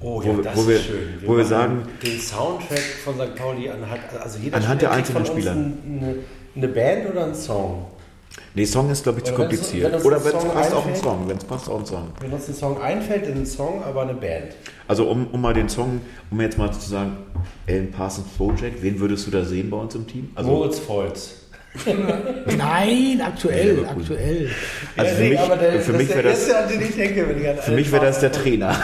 Oh 0.00 0.20
wo, 0.22 0.28
ja, 0.28 0.36
wir- 0.38 0.42
das 0.42 0.56
wo 0.56 0.60
ist 0.62 0.68
wir, 0.68 0.78
schön. 0.80 0.98
wo 1.24 1.36
wir 1.36 1.44
sagen, 1.44 1.82
Den 2.02 2.18
Soundtrack 2.20 2.78
von 3.04 3.14
St. 3.14 3.34
Pauli 3.36 3.70
anhand, 3.70 4.00
also 4.20 4.38
jeder 4.40 4.56
Anhand 4.56 4.80
Spieler 4.80 4.90
der 4.90 4.98
einzelnen 4.98 5.26
Spieler. 5.26 5.52
Eine, 5.52 6.14
eine 6.56 6.68
Band 6.68 7.10
oder 7.10 7.24
einen 7.26 7.34
Song? 7.34 7.86
Nee, 8.56 8.64
Song 8.66 8.90
ist 8.90 9.04
glaube 9.04 9.18
ich 9.20 9.24
zu 9.24 9.34
Oder 9.34 9.44
kompliziert. 9.44 9.84
wenn 9.86 9.94
uns 9.94 10.04
Oder 10.04 10.16
ein 10.16 10.24
wenn 10.24 10.36
es 10.36 10.44
passt, 10.44 10.74
auch 10.74 10.86
ein? 10.86 10.96
Song. 10.96 11.28
Wenn 11.28 11.36
es 11.36 11.44
passt, 11.44 11.70
auch 11.70 11.78
ein 11.78 11.86
Song. 11.86 12.08
Wenn 12.20 12.32
uns 12.32 12.48
ein 12.48 12.54
Song 12.54 12.80
einfällt, 12.82 13.26
in 13.26 13.34
einen 13.34 13.46
Song, 13.46 13.84
aber 13.84 14.02
eine 14.02 14.14
Band. 14.14 14.56
Also 14.88 15.08
um, 15.08 15.28
um 15.28 15.40
mal 15.40 15.54
den 15.54 15.68
Song, 15.68 16.00
um 16.30 16.40
jetzt 16.40 16.58
mal 16.58 16.72
zu 16.72 16.80
sagen, 16.88 17.18
Alan 17.68 17.90
Parsons 17.92 18.26
Project, 18.36 18.82
wen 18.82 18.98
würdest 18.98 19.26
du 19.28 19.30
da 19.30 19.44
sehen 19.44 19.70
bei 19.70 19.76
uns 19.76 19.94
im 19.94 20.06
Team? 20.06 20.30
Also, 20.34 20.50
Moritz 20.50 20.80
Volz. 20.80 21.42
Nein, 22.56 23.20
aktuell, 23.22 23.84
aktuell. 23.86 24.50
also 24.96 25.14
für 25.14 25.24
mich, 25.24 25.40
für 25.82 25.92
mich 25.92 26.08
wäre 26.08 26.22
das, 26.22 26.50
an 26.50 26.68
den 26.70 26.80
ich 26.80 26.94
denke, 26.96 27.28
wenn 27.28 27.38
ich 27.38 27.48
an 27.48 27.56
für 27.58 27.72
mich 27.72 27.92
wäre 27.92 28.06
das 28.06 28.20
der 28.20 28.32
Trainer. 28.32 28.74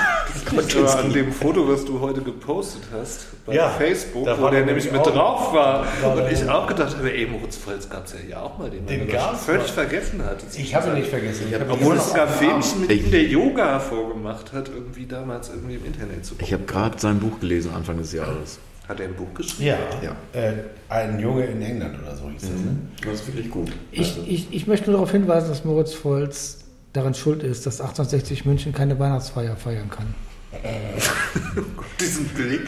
Aber 0.51 0.99
an 0.99 1.13
dem 1.13 1.33
Foto, 1.33 1.69
was 1.69 1.85
du 1.85 2.01
heute 2.01 2.21
gepostet 2.21 2.83
hast, 2.93 3.27
bei 3.47 3.55
Ja, 3.55 3.69
Facebook, 3.71 4.25
da 4.27 4.41
wo 4.41 4.49
der 4.49 4.65
nämlich 4.65 4.91
mit 4.91 5.05
drauf 5.05 5.53
war, 5.53 5.87
war 6.03 6.17
und 6.17 6.33
ich 6.33 6.49
auch 6.49 6.67
gedacht 6.67 6.97
habe, 6.97 7.13
ey, 7.13 7.27
Moritz 7.27 7.59
gab 7.89 8.07
es 8.07 8.13
ja 8.13 8.19
hier 8.27 8.43
auch 8.43 8.59
mal, 8.59 8.71
den, 8.71 8.87
Den 8.87 9.07
man 9.07 9.37
völlig 9.37 9.71
vergessen 9.71 10.25
hat. 10.25 10.39
Ich 10.57 10.75
habe 10.75 10.89
ihn 10.89 10.95
nicht 10.95 11.09
vergessen. 11.11 11.47
Ich 11.49 11.55
habe 11.55 11.71
Obwohl 11.71 11.95
ihn 11.95 12.01
es 12.01 12.09
sogar 12.09 12.29
Filmchen 12.29 12.81
mit 12.83 12.91
ihm, 12.91 13.11
der 13.11 13.25
Yoga 13.25 13.79
vorgemacht 13.81 14.53
hat, 14.53 14.69
irgendwie 14.69 15.07
damals 15.07 15.49
irgendwie 15.49 15.75
im 15.75 15.87
Internet 15.87 16.25
zu 16.25 16.35
Ich 16.39 16.53
habe 16.53 16.65
gerade 16.65 16.99
sein 16.99 17.19
Buch 17.19 17.41
gelesen 17.41 17.73
Anfang 17.75 17.99
des 17.99 18.13
Jahres. 18.13 18.59
Hat 18.89 18.99
er 19.01 19.07
ein 19.07 19.15
Buch 19.15 19.33
geschrieben? 19.35 19.69
Ja, 19.69 19.79
Ja. 20.03 20.17
Äh, 20.39 20.55
ein 20.89 21.19
Junge 21.21 21.47
in 21.47 21.63
England 21.63 21.97
oder 22.03 22.17
so 22.17 22.29
hieß 22.29 22.43
das. 22.43 22.51
Ne? 22.51 22.77
Das 23.05 23.15
ist 23.21 23.27
wirklich 23.29 23.51
gut. 23.51 23.71
Ich, 23.93 24.19
ich, 24.29 24.53
ich 24.53 24.67
möchte 24.67 24.87
nur 24.91 24.99
darauf 24.99 25.13
hinweisen, 25.13 25.49
dass 25.49 25.65
Moritz 25.65 25.95
Volz 25.95 26.62
daran 26.93 27.15
schuld 27.15 27.43
ist, 27.43 27.67
dass 27.67 27.81
1860 27.81 28.45
München 28.45 28.73
keine 28.73 28.99
Weihnachtsfeier 28.99 29.57
feiern 29.57 29.91
kann. 29.91 30.15
Diesen 32.01 32.27
Blick. 32.29 32.61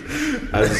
Also, 0.53 0.73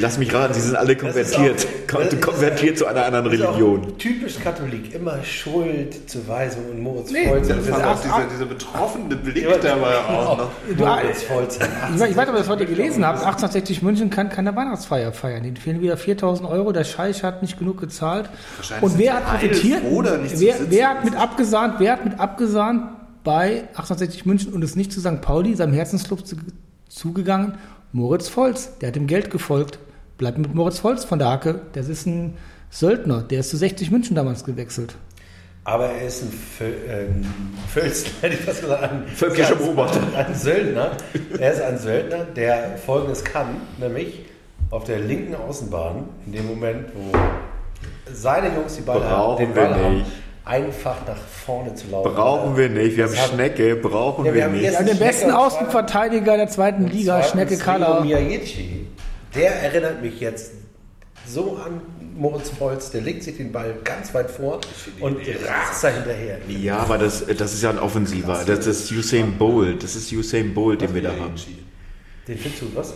lass 0.00 0.18
mich 0.18 0.32
raten, 0.34 0.54
sie 0.54 0.60
sind 0.60 0.76
alle 0.76 0.96
konvertiert. 0.96 1.66
Auch- 1.92 2.20
konvertiert 2.20 2.78
zu 2.78 2.86
einer 2.86 3.04
anderen 3.06 3.24
Das 3.26 3.34
ist 3.34 3.42
auch 3.42 3.50
Religion. 3.56 3.98
Typisch 3.98 4.38
Katholik, 4.42 4.94
immer 4.94 5.22
Schuld, 5.24 6.08
Zuweisung 6.08 6.70
und 6.70 6.80
Moritz 6.80 7.10
Nee, 7.10 7.28
Volz. 7.28 7.48
das 7.48 7.70
war 7.70 7.92
auch 7.92 8.00
dieser, 8.00 8.26
dieser 8.32 8.46
betroffene 8.46 9.16
Blick 9.16 9.44
Ja, 9.44 9.56
dabei 9.56 9.96
auch 9.98 10.38
noch. 10.38 10.50
Du, 10.68 10.84
Moritz 10.84 11.22
Volz. 11.24 11.58
Ich 11.94 12.00
weiß, 12.00 12.10
ich 12.10 12.16
weiß, 12.16 12.28
ob 12.28 12.34
ihr 12.34 12.38
das 12.38 12.48
heute 12.48 12.66
gelesen 12.66 13.04
habt. 13.06 13.18
1860 13.18 13.82
München 13.82 14.10
kann 14.10 14.28
keine 14.28 14.54
Weihnachtsfeier 14.54 15.12
feiern. 15.12 15.42
Denen 15.42 15.56
fehlen 15.56 15.80
wieder 15.80 15.96
4000 15.96 16.48
Euro. 16.48 16.72
Der 16.72 16.84
Scheich 16.84 17.22
hat 17.22 17.42
nicht 17.42 17.58
genug 17.58 17.80
gezahlt. 17.80 18.28
Und 18.80 18.98
wer 18.98 19.14
hat 19.14 19.26
profitiert? 19.26 19.82
nicht 19.84 20.40
Wer, 20.40 20.54
wer 20.68 20.88
hat 20.88 21.04
mit 21.04 21.16
abgesahnt? 21.16 21.74
Wer 21.78 21.92
hat 21.92 22.04
mit 22.04 22.18
abgesahnt 22.20 22.82
bei 23.24 23.62
1860 23.68 24.26
München 24.26 24.52
und 24.52 24.62
ist 24.62 24.76
nicht 24.76 24.92
zu 24.92 25.00
St. 25.00 25.20
Pauli, 25.20 25.54
seinem 25.54 25.72
Herzensclub 25.72 26.26
zu, 26.26 26.36
zugegangen? 26.88 27.58
Moritz 27.92 28.28
Volz. 28.28 28.78
Der 28.80 28.88
hat 28.88 28.96
dem 28.96 29.06
Geld 29.06 29.30
gefolgt. 29.30 29.78
Bleibt 30.18 30.38
mit 30.38 30.54
Moritz 30.54 30.82
Volz 30.82 31.04
von 31.04 31.18
der 31.18 31.28
Hacke. 31.28 31.60
Das 31.72 31.88
ist 31.88 32.06
ein 32.06 32.34
Söldner. 32.70 33.22
Der 33.22 33.40
ist 33.40 33.50
zu 33.50 33.56
60 33.56 33.90
München 33.90 34.16
damals 34.16 34.44
gewechselt. 34.44 34.94
Aber 35.64 35.86
er 35.86 36.06
ist 36.06 36.22
ein 36.22 36.32
Vö 36.32 36.64
äh, 36.64 37.04
ein 37.06 37.24
Völzler, 37.68 38.10
hätte 38.22 38.34
ich 38.34 38.40
fast 38.40 38.62
gesagt. 38.62 38.82
Ein, 38.82 39.06
Völkischer 39.06 39.54
Beobachter. 39.54 40.00
Ein 40.16 40.34
Söldner. 40.34 40.96
Er 41.38 41.52
ist 41.52 41.62
ein 41.62 41.78
Söldner, 41.78 42.24
der 42.24 42.78
Folgendes 42.78 43.22
kann, 43.22 43.58
nämlich 43.78 44.24
auf 44.70 44.84
der 44.84 44.98
linken 45.00 45.36
Außenbahn, 45.36 46.08
in 46.26 46.32
dem 46.32 46.46
Moment, 46.46 46.88
wo 46.94 47.16
seine 48.12 48.54
Jungs 48.54 48.74
die 48.74 48.80
Ball 48.80 49.04
haben, 49.04 49.36
Brauchen 49.36 49.46
den 49.46 49.54
wir 49.54 49.62
Ball 49.62 49.74
haben, 49.74 49.98
nicht. 49.98 50.10
Einfach 50.44 50.96
nach 51.06 51.16
vorne 51.16 51.74
zu 51.74 51.86
laufen. 51.88 52.14
Brauchen 52.14 52.56
wir 52.56 52.68
nicht. 52.68 52.96
Wir 52.96 53.04
haben 53.04 53.12
Das 53.12 53.22
hat- 53.22 53.30
Schnecke, 53.30 53.76
brauchen 53.76 54.24
Ja, 54.24 54.32
wir 54.32 54.38
wir 54.38 54.44
haben 54.44 54.52
nicht. 54.52 54.62
jetzt- 54.64 54.74
Ja, 54.80 54.82
den 54.82 54.98
besten 54.98 55.30
Außenverteidiger 55.30 56.36
der 56.36 56.48
zweiten 56.48 56.86
Liga, 56.86 57.22
Schnecke. 57.22 57.56
Miyagichi. 58.02 58.86
Der 59.34 59.62
erinnert 59.62 60.02
mich 60.02 60.20
jetzt 60.20 60.52
so 61.26 61.56
an 61.64 61.80
Moritz 62.14 62.50
Volz, 62.58 62.90
der 62.90 63.00
legt 63.00 63.22
sich 63.22 63.36
den 63.38 63.52
Ball 63.52 63.74
ganz 63.84 64.12
weit 64.12 64.30
vor 64.30 64.60
und 65.00 65.16
rast 65.48 65.82
da 65.84 65.88
hinterher. 65.88 66.38
Ja, 66.48 66.78
aber 66.78 66.98
das, 66.98 67.24
das 67.38 67.54
ist 67.54 67.62
ja 67.62 67.70
ein 67.70 67.78
Offensiver. 67.78 68.42
Das 68.46 68.66
ist 68.66 68.90
Usain 68.92 69.38
Bolt. 69.38 69.82
Das 69.82 69.94
ist 69.96 70.12
Usain 70.12 70.52
Bolt, 70.52 70.82
den 70.82 70.94
wir 70.94 71.02
da 71.02 71.10
haben. 71.10 71.34
Den 72.28 72.38
findest 72.38 72.62
du 72.62 72.66
was? 72.74 72.90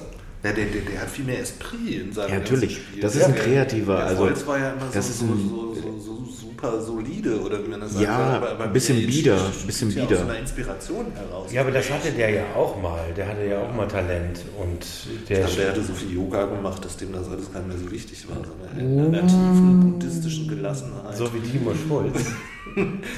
Ja, 0.45 0.53
der, 0.53 0.67
der, 0.67 0.83
der 0.83 1.01
hat 1.01 1.09
viel 1.11 1.25
mehr 1.25 1.41
Esprit 1.41 2.03
in 2.03 2.13
seinem 2.13 2.29
Ja, 2.31 2.39
natürlich. 2.39 2.77
Spiel. 2.77 3.01
Das 3.01 3.17
ist 3.17 3.25
ein 3.25 3.35
kreativer, 3.35 3.97
Der 3.97 4.05
also, 4.07 4.23
Volz 4.25 4.47
war 4.47 4.59
ja 4.59 4.71
immer 4.73 4.83
das 4.93 5.19
so, 5.19 5.27
so, 5.27 5.75
so, 5.75 6.25
so 6.31 6.46
super 6.57 6.81
solide, 6.81 7.41
oder 7.41 7.63
wie 7.65 7.69
man 7.69 7.81
das 7.81 7.93
sagt. 7.93 8.05
Ja, 8.05 8.57
ein 8.59 8.73
bisschen 8.73 8.97
bieder, 9.07 9.39
sticht 9.39 9.67
bisschen 9.67 9.91
ja 9.91 10.05
bieder. 10.05 10.17
Aus 10.23 10.29
einer 10.29 10.39
Inspiration 10.39 11.07
heraus. 11.15 11.53
Ja, 11.53 11.61
aber 11.63 11.71
das 11.71 11.91
hatte 11.91 12.11
der 12.13 12.31
ja 12.31 12.43
auch 12.55 12.81
mal. 12.81 13.13
Der 13.17 13.29
hatte 13.29 13.45
ja 13.45 13.61
auch 13.61 13.75
mal 13.75 13.87
Talent. 13.87 14.41
Und 14.59 14.87
der, 15.29 15.45
Aber 15.45 15.55
der 15.55 15.71
hatte 15.71 15.83
so 15.83 15.93
viel 15.93 16.15
Yoga 16.15 16.47
gemacht, 16.47 16.85
dass 16.85 16.97
dem 16.97 17.13
das 17.13 17.29
alles 17.29 17.53
gar 17.53 17.61
nicht 17.61 17.69
mehr 17.69 17.79
so 17.79 17.91
wichtig 17.91 18.27
war, 18.29 18.37
sondern 18.37 19.09
in 19.09 19.15
einer 19.15 19.27
tiefen 19.27 19.81
buddhistischen 19.81 20.49
Gelassenheit. 20.49 21.17
so 21.17 21.29
wie 21.35 21.41
Timo 21.41 21.73
Schulz. 21.89 22.25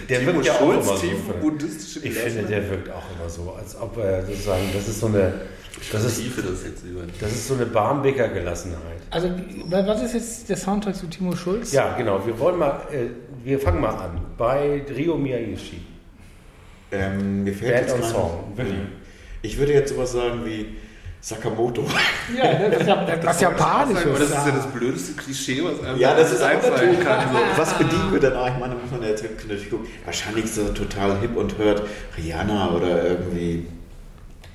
Der 0.08 0.20
Timo 0.20 0.34
wirkt 0.34 0.46
ja 0.46 0.52
auch 0.54 0.58
Schulz, 0.58 0.86
immer 0.86 0.96
so. 0.96 1.06
Ich 1.06 1.10
finde, 1.10 2.08
Gelassenheit. 2.08 2.50
der 2.50 2.70
wirkt 2.70 2.90
auch 2.90 3.04
immer 3.18 3.28
so, 3.28 3.54
als 3.58 3.76
ob 3.80 3.96
er 3.98 4.26
sozusagen, 4.26 4.62
das 4.72 4.88
ist 4.88 5.00
so 5.00 5.06
eine, 5.06 5.32
das 5.92 6.04
ist, 6.04 6.18
das 6.38 6.64
jetzt 6.64 6.84
über. 6.84 7.02
das 7.20 7.32
ist 7.32 7.48
so 7.48 7.54
eine 7.54 7.66
Barmbeker 7.66 8.28
Gelassenheit. 8.28 9.00
Also, 9.10 9.30
was 9.68 10.02
ist 10.02 10.14
jetzt 10.14 10.48
der 10.48 10.56
Soundtrack 10.56 10.96
zu 10.96 11.06
Timo 11.06 11.34
Schulz? 11.34 11.72
Ja, 11.72 11.94
genau. 11.96 12.24
Wir 12.26 12.38
wollen 12.38 12.58
mal, 12.58 12.80
äh, 12.92 13.06
wir 13.44 13.58
fangen 13.58 13.80
mal 13.80 13.94
an 13.94 14.20
bei 14.36 14.82
Rio 14.94 15.16
Miyagishi. 15.16 15.80
Ähm, 16.90 17.44
mir 17.44 17.52
fällt 17.52 17.86
Band 17.86 18.00
jetzt 18.00 18.10
Song. 18.10 18.52
Willi. 18.56 18.76
Ich 19.42 19.58
würde 19.58 19.72
jetzt 19.72 19.94
sowas 19.94 20.12
sagen 20.12 20.44
wie 20.44 20.76
Sakamoto. 21.20 21.84
Ja, 22.36 22.58
ne, 22.58 22.70
das 22.70 22.80
ist 22.82 22.86
ja 22.86 23.16
das 23.16 23.40
Japanische. 23.40 24.08
Aber 24.08 24.18
das 24.18 24.28
ist 24.28 24.46
ja 24.46 24.52
das 24.52 24.66
blödeste 24.68 25.12
Klischee, 25.14 25.62
was 25.64 25.84
einem 25.84 25.98
Ja, 25.98 26.14
das 26.14 26.32
ist 26.32 26.42
auch 26.42 26.48
einfallen 26.48 27.00
kann. 27.00 27.28
So. 27.32 27.38
Was 27.56 27.78
bedienen 27.78 28.12
wir 28.12 28.20
denn? 28.20 28.32
Ah, 28.34 28.48
ich 28.48 28.58
meine, 28.58 28.74
da 28.74 28.80
muss 28.80 28.90
man 28.90 29.02
jetzt 29.02 29.22
natürlich 29.22 29.70
gucken. 29.70 29.86
Wahrscheinlich 30.04 30.50
so 30.50 30.68
total 30.68 31.18
hip 31.20 31.36
und 31.36 31.58
hört 31.58 31.82
Rihanna 32.16 32.70
oder 32.70 33.04
irgendwie. 33.04 33.66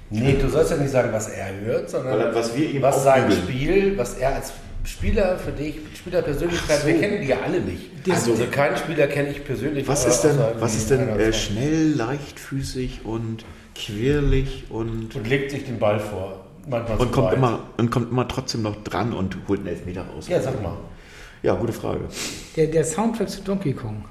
Nee, 0.09 0.35
du 0.39 0.47
sollst 0.49 0.71
ja 0.71 0.77
nicht 0.77 0.91
sagen, 0.91 1.09
was 1.11 1.29
er 1.29 1.47
hört, 1.65 1.89
sondern 1.89 2.13
Oder 2.15 2.35
was 2.35 2.55
wir 2.55 2.69
ihm 2.69 2.81
was 2.81 3.03
sein. 3.03 3.31
Spiel, 3.31 3.97
was 3.97 4.15
er 4.15 4.35
als 4.35 4.53
Spieler 4.85 5.37
für 5.39 5.51
dich, 5.51 5.75
Spielerpersönlichkeit, 5.97 6.85
wir 6.85 6.99
kennen 6.99 7.21
die 7.21 7.27
ja 7.29 7.37
alle 7.43 7.61
nicht. 7.61 7.89
Das- 8.07 8.27
also 8.29 8.45
keinen 8.51 8.77
Spieler 8.77 9.07
kenne 9.07 9.29
ich 9.29 9.43
persönlich. 9.43 9.87
Was 9.87 10.05
äh, 10.05 10.09
ist 10.09 10.21
denn, 10.21 10.37
was 10.59 10.75
ist 10.75 10.89
denn 10.91 11.07
äh, 11.17 11.31
schnell, 11.33 11.93
leichtfüßig 11.95 13.01
und 13.05 13.45
quirlig 13.75 14.65
und, 14.69 15.15
Und 15.15 15.27
legt 15.27 15.51
sich 15.51 15.65
den 15.65 15.79
Ball 15.79 15.99
vor. 15.99 16.45
Manchmal 16.67 16.97
und, 16.97 17.11
kommt 17.11 17.27
weit. 17.27 17.37
immer, 17.37 17.59
und 17.77 17.91
kommt 17.91 18.11
immer 18.11 18.27
trotzdem 18.27 18.61
noch 18.61 18.83
dran 18.83 19.13
und 19.13 19.37
holt 19.47 19.59
einen 19.61 19.69
Elfmeter 19.69 20.03
raus? 20.03 20.27
Ja, 20.29 20.41
sag 20.41 20.61
mal. 20.61 20.77
Ja, 21.41 21.55
gute 21.55 21.73
Frage. 21.73 22.01
Der, 22.55 22.67
der 22.67 22.85
Soundtrack 22.85 23.29
zu 23.29 23.41
Donkey 23.41 23.73
Kong. 23.73 24.05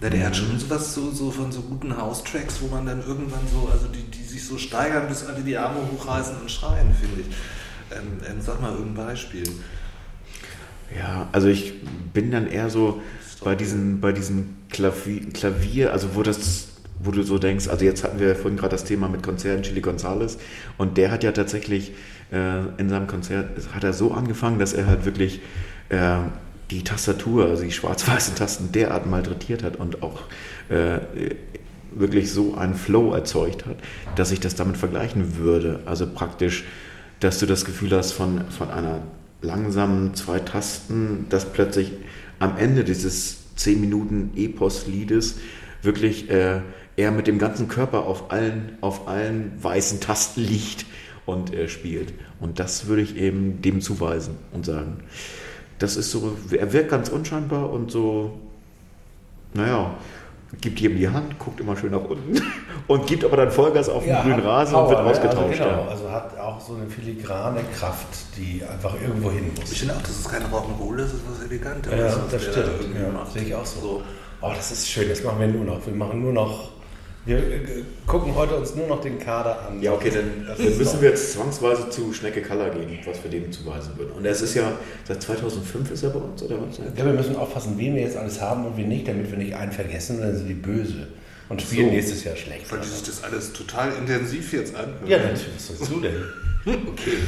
Ja, 0.00 0.10
der 0.10 0.26
hat 0.26 0.36
schon 0.36 0.56
sowas 0.58 0.94
so, 0.94 1.10
so 1.10 1.30
von 1.30 1.50
so 1.50 1.60
guten 1.62 1.96
House-Tracks, 1.96 2.60
wo 2.60 2.68
man 2.68 2.86
dann 2.86 3.00
irgendwann 3.00 3.40
so, 3.52 3.68
also 3.72 3.88
die, 3.88 4.04
die 4.04 4.22
sich 4.22 4.44
so 4.44 4.56
steigern, 4.56 5.08
bis 5.08 5.26
alle 5.26 5.40
die 5.40 5.56
Arme 5.56 5.80
hochreißen 5.92 6.36
und 6.40 6.50
schreien, 6.50 6.94
finde 6.94 7.22
ich. 7.22 7.26
Ähm, 7.90 8.18
ähm, 8.28 8.40
sag 8.40 8.60
mal 8.60 8.72
irgendein 8.72 9.06
Beispiel. 9.06 9.44
Ja, 10.96 11.28
also 11.32 11.48
ich 11.48 11.74
bin 12.12 12.30
dann 12.30 12.46
eher 12.46 12.70
so 12.70 13.02
bei 13.42 13.54
diesen, 13.54 14.00
bei 14.00 14.12
diesen 14.12 14.56
Klavier, 14.70 15.28
Klavier, 15.32 15.92
also 15.92 16.14
wo 16.14 16.22
das, 16.22 16.68
wo 17.00 17.10
du 17.10 17.22
so 17.22 17.38
denkst, 17.38 17.68
also 17.68 17.84
jetzt 17.84 18.04
hatten 18.04 18.20
wir 18.20 18.34
vorhin 18.36 18.56
gerade 18.56 18.72
das 18.72 18.84
Thema 18.84 19.08
mit 19.08 19.22
Konzerten 19.22 19.62
Chili 19.62 19.80
Gonzales 19.80 20.38
und 20.76 20.96
der 20.96 21.10
hat 21.10 21.24
ja 21.24 21.32
tatsächlich 21.32 21.92
äh, 22.32 22.60
in 22.78 22.88
seinem 22.88 23.06
Konzert, 23.06 23.48
hat 23.74 23.84
er 23.84 23.92
so 23.92 24.12
angefangen, 24.12 24.58
dass 24.58 24.72
er 24.72 24.86
halt 24.86 25.04
wirklich 25.04 25.40
äh, 25.88 26.18
die 26.70 26.84
Tastatur, 26.84 27.46
also 27.46 27.62
die 27.62 27.72
schwarz-weißen 27.72 28.34
Tasten 28.34 28.72
derart 28.72 29.06
malträtiert 29.06 29.62
hat 29.62 29.76
und 29.76 30.02
auch 30.02 30.22
äh, 30.68 30.98
wirklich 31.92 32.30
so 32.30 32.54
einen 32.54 32.74
Flow 32.74 33.12
erzeugt 33.12 33.66
hat, 33.66 33.76
dass 34.16 34.30
ich 34.30 34.40
das 34.40 34.54
damit 34.54 34.76
vergleichen 34.76 35.38
würde. 35.38 35.80
Also 35.86 36.06
praktisch, 36.06 36.64
dass 37.20 37.38
du 37.38 37.46
das 37.46 37.64
Gefühl 37.64 37.92
hast 37.92 38.12
von, 38.12 38.50
von 38.50 38.70
einer 38.70 39.00
langsamen 39.40 40.14
zwei 40.14 40.40
Tasten, 40.40 41.26
dass 41.30 41.52
plötzlich 41.52 41.92
am 42.38 42.56
Ende 42.56 42.84
dieses 42.84 43.54
10 43.56 43.80
Minuten 43.80 44.30
Epos-Liedes 44.36 45.36
wirklich 45.82 46.30
äh, 46.30 46.60
er 46.96 47.10
mit 47.12 47.26
dem 47.26 47.38
ganzen 47.38 47.68
Körper 47.68 48.06
auf 48.06 48.30
allen, 48.30 48.76
auf 48.80 49.08
allen 49.08 49.52
weißen 49.60 50.00
Tasten 50.00 50.42
liegt 50.42 50.84
und 51.26 51.54
äh, 51.54 51.68
spielt. 51.68 52.12
Und 52.40 52.58
das 52.58 52.86
würde 52.86 53.02
ich 53.02 53.16
eben 53.16 53.62
dem 53.62 53.80
zuweisen 53.80 54.34
und 54.52 54.66
sagen. 54.66 54.98
Das 55.78 55.96
ist 55.96 56.10
so, 56.10 56.36
er 56.50 56.72
wirkt 56.72 56.90
ganz 56.90 57.08
unscheinbar 57.08 57.70
und 57.70 57.90
so, 57.90 58.32
naja, 59.54 59.94
gibt 60.60 60.80
jedem 60.80 60.96
die 60.96 61.08
Hand, 61.08 61.38
guckt 61.38 61.60
immer 61.60 61.76
schön 61.76 61.92
nach 61.92 62.04
unten 62.04 62.40
und 62.86 63.06
gibt 63.06 63.24
aber 63.24 63.36
dann 63.36 63.50
Vollgas 63.50 63.88
auf 63.88 64.04
den 64.04 64.16
grünen 64.22 64.40
Rasen 64.40 64.74
Power, 64.74 64.84
und 64.84 64.90
wird 64.90 65.04
ne? 65.04 65.10
ausgetauscht. 65.10 65.60
Also, 65.60 65.64
genau, 65.64 65.82
ja. 65.82 65.88
also 65.88 66.10
hat 66.10 66.38
auch 66.38 66.60
so 66.60 66.74
eine 66.74 66.86
filigrane 66.86 67.60
Kraft, 67.76 68.08
die 68.36 68.62
einfach 68.64 68.94
irgendwo 69.00 69.30
hin 69.30 69.50
muss. 69.58 69.72
Ich 69.72 69.80
finde 69.80 69.94
auch, 69.94 70.02
das 70.02 70.10
ist 70.10 70.28
kein 70.28 70.42
Rock'n'Roll, 70.42 70.96
das 70.96 71.12
ist 71.12 71.22
was 71.30 71.44
Elegantes. 71.46 71.92
Ja, 71.92 72.16
das 72.30 72.42
stimmt. 72.42 72.56
da 72.94 73.00
Ja, 73.00 73.26
sehe 73.26 73.42
ich 73.42 73.54
auch 73.54 73.66
so. 73.66 74.02
Oh, 74.40 74.52
das 74.54 74.70
ist 74.70 74.88
schön, 74.88 75.08
das 75.08 75.22
machen 75.22 75.40
wir 75.40 75.48
nur 75.48 75.64
noch. 75.64 75.84
Wir 75.84 75.94
machen 75.94 76.22
nur 76.22 76.32
noch, 76.32 76.70
wir 77.28 77.38
äh, 77.38 77.60
gucken 78.06 78.34
heute 78.34 78.56
uns 78.56 78.74
nur 78.74 78.86
noch 78.86 79.00
den 79.00 79.18
Kader 79.18 79.68
an. 79.68 79.80
Ja, 79.82 79.92
okay, 79.92 80.10
dann, 80.10 80.46
dann 80.46 80.78
müssen 80.78 81.00
wir 81.00 81.10
jetzt 81.10 81.32
zwangsweise 81.32 81.88
zu 81.90 82.12
Schnecke 82.12 82.42
Color 82.42 82.70
gehen, 82.70 82.98
was 83.04 83.22
wir 83.22 83.30
dem 83.30 83.52
zuweisen 83.52 83.92
würden. 83.96 84.12
Und 84.12 84.24
es 84.24 84.40
ist 84.42 84.54
ja, 84.54 84.72
seit 85.06 85.22
2005 85.22 85.90
ist 85.90 86.02
er 86.02 86.10
bei 86.10 86.18
uns, 86.20 86.42
oder 86.42 86.56
was? 86.60 86.78
Ja, 86.78 87.04
wir 87.04 87.12
müssen 87.12 87.36
aufpassen, 87.36 87.74
wen 87.76 87.94
wir 87.94 88.02
jetzt 88.02 88.16
alles 88.16 88.40
haben 88.40 88.66
und 88.66 88.76
wen 88.76 88.88
nicht, 88.88 89.06
damit 89.06 89.30
wir 89.30 89.38
nicht 89.38 89.54
einen 89.54 89.72
vergessen, 89.72 90.20
dann 90.20 90.34
sind 90.36 90.48
die 90.48 90.54
böse 90.54 91.06
und 91.48 91.62
spielen 91.62 91.88
So. 91.88 91.94
nächstes 91.94 92.24
Jahr 92.24 92.36
schlecht. 92.36 92.70
Weil 92.72 92.80
die 92.80 92.88
sich 92.88 93.02
das 93.04 93.22
alles 93.24 93.52
total 93.52 93.92
intensiv 93.92 94.52
jetzt 94.52 94.74
anhören. 94.74 95.06
Ja, 95.06 95.18
natürlich, 95.18 95.46
was 95.54 95.66
sollst 95.68 95.92
du 95.92 96.00
denn? 96.00 96.14
Okay. 96.88 97.18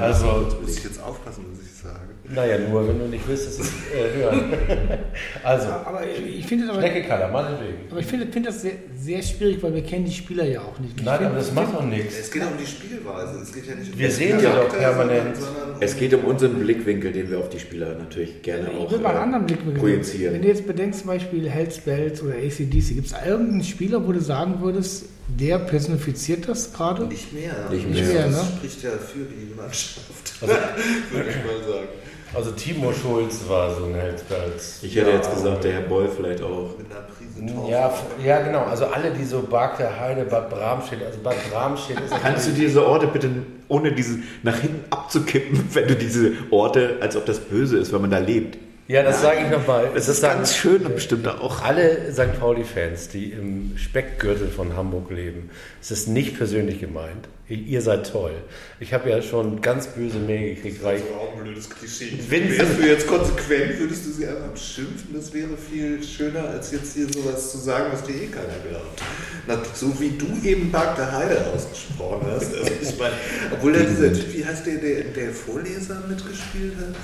Also, 0.00 0.46
Muss 0.62 0.78
ich 0.78 0.84
jetzt 0.84 1.02
aufpassen, 1.02 1.44
was 1.52 1.66
ich 1.66 1.82
sage. 1.82 2.05
Naja, 2.34 2.58
nur 2.58 2.88
wenn 2.88 2.98
du 2.98 3.06
nicht 3.06 3.26
willst, 3.28 3.46
dass 3.46 3.58
es 3.60 3.68
äh, 3.94 4.16
hören. 4.18 4.44
Also, 5.42 5.68
Aber 5.68 6.00
ich 6.06 6.44
finde 6.46 6.68
aber, 6.70 6.80
Schnecke 6.80 7.06
Color, 7.08 7.28
meinetwegen. 7.28 7.74
aber 7.90 8.00
ich 8.00 8.06
finde, 8.06 8.26
finde 8.26 8.48
das 8.50 8.62
sehr, 8.62 8.72
sehr 8.98 9.22
schwierig, 9.22 9.62
weil 9.62 9.74
wir 9.74 9.82
kennen 9.82 10.04
die 10.04 10.12
Spieler 10.12 10.44
ja 10.44 10.60
auch 10.60 10.78
nicht. 10.80 10.94
Ich 10.98 11.04
Nein, 11.04 11.14
finde- 11.18 11.30
aber 11.30 11.38
das 11.38 11.52
macht 11.52 11.74
doch 11.74 11.84
nichts. 11.84 12.18
Es 12.18 12.30
geht 12.30 12.42
ja 12.42 12.48
um 12.48 12.54
die 12.58 12.66
Spielweise. 12.66 13.38
Es 13.40 13.52
geht 13.54 13.66
ja 13.66 13.74
nicht 13.76 13.92
um 13.92 13.98
Wir 13.98 14.10
sehen 14.10 14.38
sie 14.40 14.46
doch 14.46 14.68
permanent. 14.76 15.36
sondern- 15.36 15.76
Es 15.80 15.96
geht 15.96 16.12
um 16.14 16.24
unseren 16.24 16.54
Blickwinkel, 16.58 17.12
den 17.12 17.30
wir 17.30 17.38
auf 17.38 17.48
die 17.48 17.60
Spieler 17.60 17.94
natürlich 17.98 18.42
gerne 18.42 18.68
auch 18.70 18.86
Ich 18.86 18.92
will 18.92 18.98
mal 19.00 19.10
einen 19.10 19.18
äh, 19.18 19.22
anderen 19.22 19.46
Blick 19.46 19.64
mit 19.64 19.78
projizieren. 19.78 20.34
Wenn 20.34 20.42
du 20.42 20.48
jetzt 20.48 20.66
bedenkst, 20.66 21.00
zum 21.00 21.08
Beispiel 21.08 21.48
Hells 21.48 21.78
Bells 21.78 22.22
oder 22.22 22.34
ACDC, 22.34 22.94
gibt 22.94 23.06
es 23.06 23.14
irgendeinen 23.26 23.62
Spieler, 23.64 24.06
wo 24.06 24.12
du 24.12 24.20
sagen 24.20 24.56
würdest, 24.60 25.06
der 25.28 25.58
personifiziert 25.60 26.48
das 26.48 26.72
gerade? 26.72 27.06
Nicht 27.06 27.32
mehr. 27.32 27.52
Nicht 27.70 27.88
Nicht 27.88 28.12
mehr, 28.12 28.24
Das 28.26 28.32
ne? 28.32 28.44
spricht 28.56 28.82
ja 28.82 28.90
für 28.90 29.18
die 29.24 29.54
Mannschaft. 29.54 30.34
Also- 30.40 30.54
würde 31.12 31.30
ich 31.30 31.36
mal 31.36 31.72
sagen. 31.72 31.88
Also 32.36 32.50
Timo 32.50 32.92
Schulz 32.92 33.48
war 33.48 33.74
so 33.74 33.86
ein 33.86 33.94
Helspelz. 33.94 34.80
Ich 34.82 34.94
hätte 34.94 35.10
jetzt 35.10 35.32
gesagt, 35.32 35.64
der 35.64 35.72
Herr 35.72 35.80
Boll 35.80 36.06
vielleicht 36.14 36.42
auch. 36.42 36.76
Mit 36.76 36.86
einer 36.90 37.00
Prise 37.00 37.54
Torf. 37.54 37.70
Ja, 37.70 37.94
ja, 38.22 38.42
genau. 38.42 38.64
Also 38.64 38.84
alle, 38.84 39.10
die 39.10 39.24
so 39.24 39.40
Bad 39.40 39.78
der 39.78 39.98
Heide, 39.98 40.24
Bad 40.24 40.50
Bramstedt, 40.50 41.02
also 41.02 41.18
Bad 41.20 41.36
Bramstedt 41.50 41.98
ist 42.00 42.14
Kannst 42.22 42.48
du 42.48 42.52
diese 42.52 42.86
Orte 42.86 43.06
bitte, 43.06 43.30
ohne 43.68 43.90
diese 43.92 44.18
nach 44.42 44.58
hinten 44.58 44.84
abzukippen, 44.90 45.66
wenn 45.72 45.88
du 45.88 45.96
diese 45.96 46.32
Orte, 46.50 46.98
als 47.00 47.16
ob 47.16 47.24
das 47.24 47.40
böse 47.40 47.78
ist, 47.78 47.90
wenn 47.94 48.02
man 48.02 48.10
da 48.10 48.18
lebt? 48.18 48.58
Ja, 48.88 49.02
das 49.02 49.20
sage 49.20 49.40
ich 49.44 49.50
nochmal. 49.50 49.90
Es 49.96 50.06
ist 50.06 50.22
ganz 50.22 50.54
schön 50.56 50.86
und 50.86 50.94
bestimmt 50.94 51.26
da 51.26 51.38
auch. 51.38 51.60
Alle 51.62 52.12
St. 52.12 52.38
Pauli-Fans, 52.38 53.08
die 53.08 53.32
im 53.32 53.72
Speckgürtel 53.76 54.48
von 54.48 54.76
Hamburg 54.76 55.10
leben, 55.10 55.50
es 55.82 55.90
ist 55.90 56.06
nicht 56.06 56.36
persönlich 56.36 56.78
gemeint. 56.80 57.26
Ihr 57.48 57.82
seid 57.82 58.10
toll. 58.10 58.32
Ich 58.78 58.92
habe 58.92 59.10
ja 59.10 59.22
schon 59.22 59.60
ganz 59.60 59.88
böse 59.88 60.18
Mail 60.18 60.54
gekriegt, 60.54 60.84
Das 60.84 60.94
ist 60.98 61.04
auch 61.12 61.36
ein 61.36 61.42
blödes 61.44 61.68
Klischee. 61.70 62.18
Wenn 62.28 62.48
Wärst 62.56 62.76
sie- 62.76 62.82
du 62.82 62.88
jetzt 62.88 63.06
konsequent, 63.08 63.78
würdest 63.80 64.06
du 64.06 64.10
sie 64.12 64.26
einfach 64.26 64.50
beschimpfen? 64.50 65.14
Das 65.14 65.32
wäre 65.34 65.50
viel 65.56 66.00
schöner, 66.04 66.48
als 66.48 66.70
jetzt 66.72 66.94
hier 66.94 67.06
sowas 67.12 67.50
zu 67.52 67.58
sagen, 67.58 67.86
was 67.92 68.04
dir 68.04 68.14
eh 68.14 68.26
keiner 68.26 68.54
glaubt. 68.68 69.02
Na, 69.48 69.60
so 69.74 69.98
wie 70.00 70.10
du 70.10 70.26
eben 70.48 70.70
Park 70.70 70.94
der 70.96 71.10
Heide 71.10 71.44
ausgesprochen 71.54 72.26
hast. 72.30 72.52
Also 72.54 72.70
ich 72.82 72.98
meine, 72.98 73.14
obwohl 73.52 73.72
da 73.72 73.80
dieser 73.80 74.12
Typ, 74.12 74.32
wie 74.32 74.44
heißt 74.44 74.64
der, 74.66 74.76
der, 74.76 75.04
der 75.04 75.30
Vorleser 75.32 76.02
mitgespielt 76.08 76.74
hat? 76.78 76.94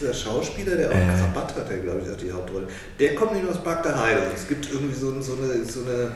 Dieser 0.00 0.14
Schauspieler, 0.14 0.76
der 0.76 0.88
auch 0.90 0.92
Krabatt 1.32 1.54
hat, 1.56 1.68
der 1.70 1.78
glaube 1.78 2.02
ich 2.04 2.12
auch 2.12 2.16
die 2.16 2.30
Hauptrolle. 2.32 2.66
Der 3.00 3.14
kommt 3.14 3.32
nicht 3.34 3.48
aus 3.48 3.58
der 3.62 4.00
Heide. 4.00 4.20
Und 4.22 4.34
es 4.34 4.46
gibt 4.46 4.70
irgendwie 4.72 4.94
so, 4.94 5.20
so 5.20 5.32
eine, 5.34 5.64
so 5.64 5.80
eine 5.80 6.12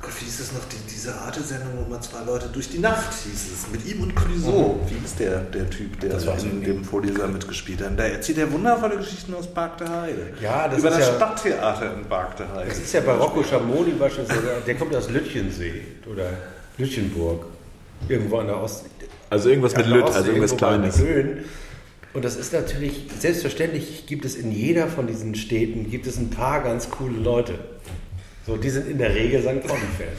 Gott, 0.00 0.10
wie 0.20 0.24
hieß 0.24 0.38
das 0.38 0.52
noch, 0.52 0.64
die, 0.68 0.78
diese 0.92 1.14
Arte-Sendung, 1.14 1.68
wo 1.84 1.88
man 1.88 2.02
zwei 2.02 2.24
Leute 2.24 2.48
durch 2.52 2.68
die 2.68 2.78
Nacht 2.80 3.12
hieß 3.22 3.52
es, 3.52 3.70
mit 3.70 3.86
ihm 3.86 4.02
und 4.02 4.16
Clouseau. 4.16 4.80
Wie 4.88 4.94
hieß 5.00 5.14
der, 5.16 5.40
der 5.42 5.70
Typ, 5.70 6.00
der 6.00 6.10
Das 6.10 6.24
in 6.42 6.58
nicht. 6.58 6.66
dem 6.68 6.84
Vorleser 6.84 7.28
mitgespielt 7.28 7.80
hat? 7.82 7.96
Da 7.96 8.04
erzählt 8.04 8.38
er 8.38 8.50
wundervolle 8.50 8.96
Geschichten 8.96 9.32
aus 9.34 9.46
Park 9.46 9.78
der 9.78 9.88
Heide. 10.00 10.26
Ja, 10.40 10.66
das 10.66 10.80
Über 10.80 10.88
ist 10.90 10.98
das 10.98 11.08
ja- 11.08 11.14
Stadttheater 11.14 11.94
in 11.94 12.04
Park 12.06 12.36
der 12.36 12.52
Heide. 12.52 12.68
Das 12.70 12.78
ist 12.78 12.92
ja 12.92 13.00
bei 13.02 13.12
Rocco 13.12 13.44
Schamoni 13.44 13.92
beispielsweise, 13.92 14.40
der 14.66 14.74
kommt 14.74 14.94
aus 14.96 15.08
Lütchensee 15.08 15.82
oder 16.10 16.30
Lütchenburg. 16.78 17.44
Irgendwo 18.08 18.38
an 18.38 18.48
der 18.48 18.60
Ostsee. 18.60 18.86
Also 19.30 19.50
irgendwas 19.50 19.76
mit 19.76 19.86
Lütt, 19.86 20.04
also 20.04 20.26
irgendwas 20.26 20.56
Kleines. 20.56 20.96
Böen. 20.98 21.44
Und 22.14 22.24
das 22.24 22.36
ist 22.36 22.52
natürlich, 22.52 23.06
selbstverständlich 23.18 24.06
gibt 24.06 24.24
es 24.24 24.36
in 24.36 24.52
jeder 24.52 24.88
von 24.88 25.06
diesen 25.06 25.34
Städten, 25.34 25.90
gibt 25.90 26.06
es 26.06 26.18
ein 26.18 26.30
paar 26.30 26.62
ganz 26.62 26.90
coole 26.90 27.16
Leute. 27.16 27.58
So, 28.46 28.56
die 28.56 28.70
sind 28.70 28.88
in 28.88 28.98
der 28.98 29.14
Regel 29.14 29.40
St. 29.40 29.66
Pauli-Fans. 29.66 30.18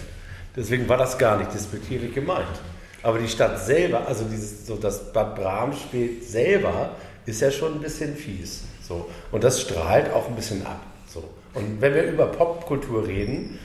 Deswegen 0.56 0.88
war 0.88 0.98
das 0.98 1.18
gar 1.18 1.38
nicht 1.38 1.54
despektierlich 1.54 2.14
gemeint. 2.14 2.62
Aber 3.04 3.20
die 3.20 3.28
Stadt 3.28 3.64
selber, 3.64 4.08
also 4.08 4.24
dieses, 4.26 4.66
so 4.66 4.76
das 4.76 5.12
Bad 5.12 5.36
Bramstedt 5.36 6.24
selber, 6.24 6.96
ist 7.26 7.42
ja 7.42 7.52
schon 7.52 7.74
ein 7.74 7.82
bisschen 7.82 8.16
fies. 8.16 8.64
So. 8.82 9.10
Und 9.32 9.44
das 9.44 9.62
strahlt 9.62 10.12
auch 10.14 10.30
ein 10.30 10.36
bisschen 10.36 10.66
ab. 10.66 10.82
So. 11.08 11.24
Und 11.54 11.82
wenn 11.82 11.94
wir 11.94 12.04
über 12.04 12.28
Popkultur 12.28 13.08
reden, 13.08 13.60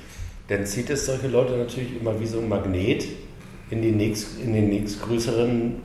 dann 0.48 0.66
zieht 0.66 0.90
es 0.90 1.06
solche 1.06 1.28
Leute 1.28 1.56
natürlich 1.56 2.00
immer 2.00 2.18
wie 2.20 2.26
so 2.26 2.40
ein 2.40 2.48
Magnet 2.48 3.06
in, 3.70 3.82
die 3.82 3.92
nächst, 3.92 4.40
in 4.40 4.54
den 4.54 4.70
nächstgrößeren 4.70 5.82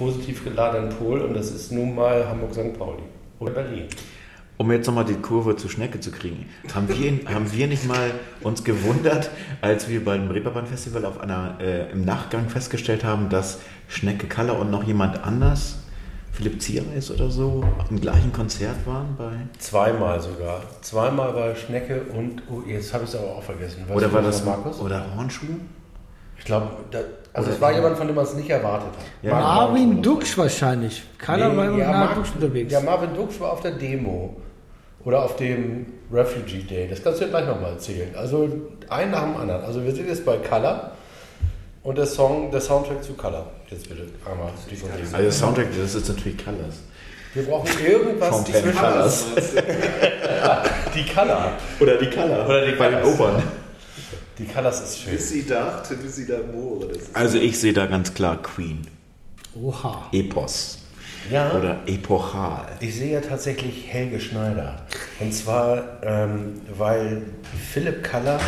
positiv 0.00 0.42
geladenen 0.42 0.88
Pol 0.88 1.20
und 1.20 1.34
das 1.34 1.50
ist 1.50 1.70
nun 1.72 1.94
mal 1.94 2.26
Hamburg-St. 2.26 2.78
Pauli 2.78 3.02
oder 3.38 3.52
Berlin. 3.52 3.84
Um 4.56 4.72
jetzt 4.72 4.86
nochmal 4.86 5.04
die 5.04 5.14
Kurve 5.14 5.56
zur 5.56 5.68
Schnecke 5.68 6.00
zu 6.00 6.10
kriegen, 6.10 6.46
haben 6.74 6.88
wir, 6.88 7.34
haben 7.34 7.52
wir 7.52 7.66
nicht 7.66 7.86
mal 7.86 8.10
uns 8.40 8.64
gewundert, 8.64 9.30
als 9.60 9.90
wir 9.90 10.02
beim 10.02 10.30
Reeperbahn 10.30 10.66
Festival 10.66 11.04
auf 11.04 11.20
einer, 11.20 11.58
äh, 11.60 11.90
im 11.92 12.06
Nachgang 12.06 12.48
festgestellt 12.48 13.04
haben, 13.04 13.28
dass 13.28 13.60
Schnecke 13.88 14.26
Kaller 14.26 14.58
und 14.58 14.70
noch 14.70 14.84
jemand 14.84 15.22
anders, 15.22 15.76
Philipp 16.32 16.62
Ziereis 16.62 17.10
oder 17.10 17.28
so, 17.28 17.62
im 17.90 18.00
gleichen 18.00 18.32
Konzert 18.32 18.86
waren 18.86 19.16
bei. 19.18 19.32
Zweimal 19.58 20.18
sogar. 20.18 20.62
Zweimal 20.80 21.34
war 21.34 21.54
Schnecke 21.54 22.04
und, 22.16 22.42
oh, 22.50 22.62
jetzt 22.66 22.94
habe 22.94 23.04
ich 23.04 23.10
es 23.10 23.16
aber 23.16 23.36
auch 23.36 23.42
vergessen. 23.42 23.84
Weißt 23.86 23.96
Oder 23.96 24.12
war 24.12 24.22
das 24.22 24.44
Markus? 24.46 24.80
Oder 24.80 25.04
Hornschuh? 25.14 25.58
Ich 26.40 26.46
glaube, 26.46 26.70
also 27.34 27.50
es 27.50 27.60
war 27.60 27.72
jemand, 27.72 27.96
von 27.98 28.06
dem 28.06 28.16
man 28.16 28.24
es 28.24 28.34
nicht 28.34 28.48
erwartet 28.48 28.88
hat. 28.88 29.04
Ja. 29.22 29.32
Marvin. 29.32 30.02
Duksch 30.02 30.36
wahrscheinlich. 30.36 31.02
Keiner 31.18 31.54
war 31.54 31.66
immer 31.66 31.78
ja, 31.78 32.14
Duksch 32.14 32.30
unterwegs. 32.34 32.72
Ja, 32.72 32.80
Marvin 32.80 33.14
Duksch 33.14 33.38
war 33.38 33.52
auf 33.52 33.60
der 33.60 33.72
Demo. 33.72 34.36
Oder 35.04 35.22
auf 35.22 35.36
dem 35.36 35.86
Refugee 36.10 36.62
Day. 36.62 36.88
Das 36.88 37.02
kannst 37.02 37.20
du 37.20 37.24
dir 37.24 37.30
gleich 37.30 37.46
nochmal 37.46 37.72
erzählen. 37.72 38.14
Also 38.16 38.48
ein 38.88 39.10
nach 39.10 39.22
dem 39.22 39.36
anderen. 39.36 39.62
Also 39.64 39.84
wir 39.84 39.94
sind 39.94 40.08
jetzt 40.08 40.24
bei 40.24 40.38
Color 40.38 40.92
und 41.82 41.98
der 41.98 42.06
Song, 42.06 42.50
der 42.50 42.60
Soundtrack 42.60 43.02
zu 43.04 43.12
Color. 43.14 43.46
Jetzt 43.68 43.88
bitte 43.88 44.06
einmal 44.28 44.50
die 44.70 44.76
von. 44.76 44.90
Also 45.12 45.30
Soundtrack, 45.30 45.68
das 45.78 45.94
ist 45.94 46.08
natürlich 46.08 46.42
Colors. 46.42 46.80
Wir 47.34 47.44
brauchen 47.44 47.68
irgendwas 47.86 48.44
zwischen 48.44 48.74
Colors. 48.74 49.26
die 50.94 51.04
Color. 51.04 51.52
Oder 51.78 51.96
die 51.98 52.10
Color. 52.10 52.46
Oder 52.46 52.66
die 52.66 52.72
bei 52.72 52.88
den 52.88 53.02
Colors. 53.02 53.20
Opern. 53.20 53.42
Die 54.40 54.46
Colors 54.46 54.80
ist 54.80 55.00
schön. 55.00 55.12
Bis 55.12 55.28
sie 55.28 55.46
dachte, 55.46 55.96
bis 55.96 56.16
sie 56.16 56.26
da 56.26 56.38
ist 56.38 57.14
Also 57.14 57.36
ich 57.36 57.58
sehe 57.58 57.74
da 57.74 57.84
ganz 57.84 58.14
klar 58.14 58.40
Queen. 58.42 58.86
Oha. 59.54 60.08
Epos. 60.12 60.78
Ja. 61.30 61.52
Oder 61.52 61.80
epochal. 61.86 62.66
Ich 62.80 62.94
sehe 62.94 63.12
ja 63.12 63.20
tatsächlich 63.20 63.86
Helge 63.88 64.18
Schneider. 64.18 64.86
Und 65.18 65.34
zwar, 65.34 66.02
ähm, 66.02 66.62
weil 66.78 67.20
Philipp 67.70 68.02
Kaller 68.02 68.40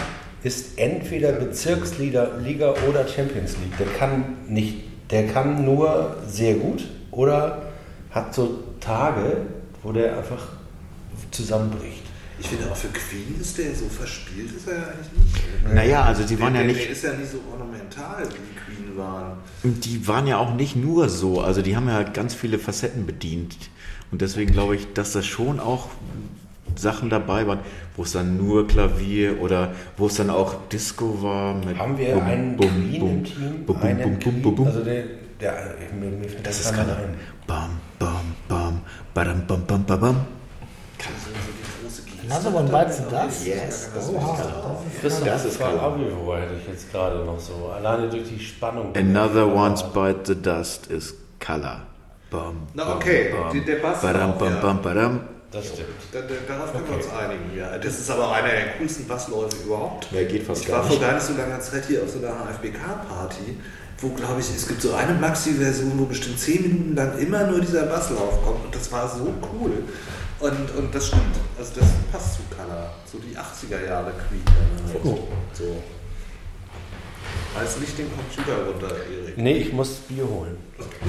ist 0.42 0.78
entweder 0.78 1.32
Bezirksliga 1.32 2.30
Liga 2.42 2.74
oder 2.88 3.06
Champions 3.06 3.56
League. 3.58 3.76
Der 3.78 3.88
kann 3.88 4.36
nicht, 4.48 4.84
der 5.10 5.26
kann 5.26 5.62
nur 5.62 6.16
sehr 6.26 6.54
gut 6.54 6.84
oder 7.10 7.70
hat 8.10 8.34
so 8.34 8.64
Tage, 8.80 9.42
wo 9.82 9.92
der 9.92 10.16
einfach 10.16 10.48
zusammenbricht. 11.30 12.01
Ich 12.42 12.48
finde 12.48 12.70
auch 12.72 12.76
für 12.76 12.88
Queen 12.88 13.40
ist 13.40 13.56
der 13.56 13.72
so 13.72 13.86
verspielt, 13.88 14.50
ist 14.56 14.66
er 14.66 14.74
ja 14.76 14.82
eigentlich 14.88 15.12
nicht. 15.16 15.74
Naja, 15.74 16.02
also 16.02 16.24
die 16.24 16.40
waren 16.40 16.54
der, 16.54 16.62
ja 16.62 16.66
der, 16.68 16.74
nicht- 16.76 16.86
Der 16.86 16.92
ist 16.92 17.04
ja 17.04 17.12
nicht 17.12 17.30
so 17.30 17.38
ornamental, 17.52 18.24
wie 18.24 18.74
die 18.74 18.82
Queen 18.82 18.96
waren. 18.98 19.36
Die 19.62 20.08
waren 20.08 20.26
ja 20.26 20.38
auch 20.38 20.52
nicht 20.54 20.74
nur 20.74 21.08
so, 21.08 21.40
also 21.40 21.62
die 21.62 21.76
haben 21.76 21.86
ja 21.88 22.02
ganz 22.02 22.34
viele 22.34 22.58
Facetten 22.58 23.06
bedient. 23.06 23.56
Und 24.10 24.20
deswegen 24.22 24.52
glaube 24.52 24.74
ich, 24.74 24.92
dass 24.92 25.12
das 25.12 25.24
schon 25.24 25.60
auch 25.60 25.88
Sachen 26.74 27.10
dabei 27.10 27.46
waren, 27.46 27.60
wo 27.96 28.02
es 28.02 28.10
dann 28.12 28.36
nur 28.38 28.66
Klavier 28.66 29.40
oder 29.40 29.72
wo 29.96 30.08
es 30.08 30.16
dann 30.16 30.28
auch 30.30 30.56
Disco 30.68 31.22
war. 31.22 31.54
Mit 31.54 31.78
Haben 31.78 31.96
wir 31.96 32.14
Bum, 32.14 32.22
einen 32.24 32.56
Bum, 32.56 32.68
Queen 32.68 33.00
Bum, 33.00 33.10
im 33.10 33.24
Team? 33.24 33.64
Bum, 33.66 33.76
Bum, 33.76 33.82
einen 33.82 34.02
Bum, 34.02 34.18
Bum? 34.18 34.42
Bum, 34.42 34.54
Bum. 34.56 34.66
Also 34.66 34.82
der, 34.82 35.04
der 35.40 35.74
mir, 35.98 36.10
mir 36.10 36.28
fällt 36.28 36.44
Das 36.46 36.58
ist 36.60 36.74
keiner 36.74 36.94
keiner. 36.94 37.06
ein. 37.06 37.14
Bam, 37.46 37.70
bam, 38.00 38.34
bam, 38.48 38.80
badam, 39.14 39.46
bam, 39.46 39.64
bam, 39.64 39.84
bam, 39.84 40.00
bam. 40.00 40.16
Another 42.24 42.54
one 42.54 42.68
bites 42.70 42.98
the 42.98 43.04
dust? 43.10 43.46
Yes, 43.46 43.88
das 43.94 44.04
ist 44.08 44.14
Oha. 44.14 44.36
Christoph, 45.00 45.24
Das 45.24 45.44
ist 45.44 45.60
war 45.60 45.70
Color. 45.70 45.82
Avio, 45.82 46.36
hätte 46.36 46.54
ich 46.60 46.68
jetzt 46.68 46.92
gerade 46.92 47.24
noch 47.24 47.38
so. 47.40 47.72
Alleine 47.74 48.08
durch 48.08 48.28
die 48.28 48.38
Spannung. 48.38 48.94
Another 48.94 49.46
one's 49.46 49.82
bite 49.82 50.20
the 50.26 50.34
dust 50.40 50.86
is 50.90 51.14
color. 51.44 51.82
Bam, 52.30 52.62
Na, 52.74 52.94
okay, 52.96 53.30
bam. 53.32 53.64
der 53.64 53.76
Bass 53.76 54.00
Badam, 54.00 54.38
bam, 54.38 54.60
bam, 54.60 54.80
badam. 54.82 55.20
Das 55.50 55.66
stimmt. 55.66 55.88
Da, 56.12 56.20
da, 56.20 56.28
darauf 56.48 56.72
können 56.72 56.88
wir 56.88 56.96
uns 56.96 57.10
einigen, 57.12 57.54
ja. 57.54 57.76
Das 57.76 57.98
ist 57.98 58.10
aber 58.10 58.32
einer 58.32 58.48
der 58.48 58.66
coolsten 58.78 59.06
Bassläufe 59.06 59.56
überhaupt. 59.66 60.06
Ja, 60.10 60.22
geht 60.24 60.44
fast 60.44 60.62
ich 60.62 60.68
gar 60.68 60.78
war 60.78 60.84
vor 60.84 60.98
gar 60.98 61.12
nicht 61.14 61.26
so 61.26 61.34
langer 61.34 61.60
Zeit 61.60 61.84
hier 61.86 62.02
auf 62.02 62.08
so 62.08 62.18
einer 62.20 62.28
HFBK-Party, 62.32 63.58
wo, 63.98 64.08
glaube 64.10 64.40
ich, 64.40 64.48
es 64.48 64.66
gibt 64.66 64.80
so 64.80 64.94
eine 64.94 65.12
Maxi-Version, 65.12 65.92
wo 65.98 66.06
bestimmt 66.06 66.38
10 66.38 66.62
Minuten 66.62 66.96
lang 66.96 67.18
immer 67.18 67.46
nur 67.48 67.60
dieser 67.60 67.82
Basslauf 67.82 68.42
kommt 68.42 68.64
und 68.64 68.74
das 68.74 68.90
war 68.90 69.06
so 69.06 69.24
cool. 69.60 69.72
Und, 70.42 70.76
und 70.76 70.92
das 70.94 71.06
stimmt, 71.06 71.22
also 71.56 71.72
das 71.78 71.88
passt 72.10 72.34
zu 72.34 72.40
Color, 72.54 72.92
so 73.10 73.18
die 73.18 73.36
80er 73.36 73.86
Jahre 73.86 74.10
Queen. 74.28 74.42
Halt. 74.92 75.04
Oh. 75.04 75.18
So. 75.52 75.76
Als 77.56 77.78
nicht 77.78 77.96
den 77.98 78.06
Computer 78.10 78.64
runter, 78.66 78.88
Erik. 78.96 79.38
Nee, 79.38 79.58
ich 79.58 79.72
muss 79.72 79.90
Bier 80.08 80.26
holen. 80.26 80.56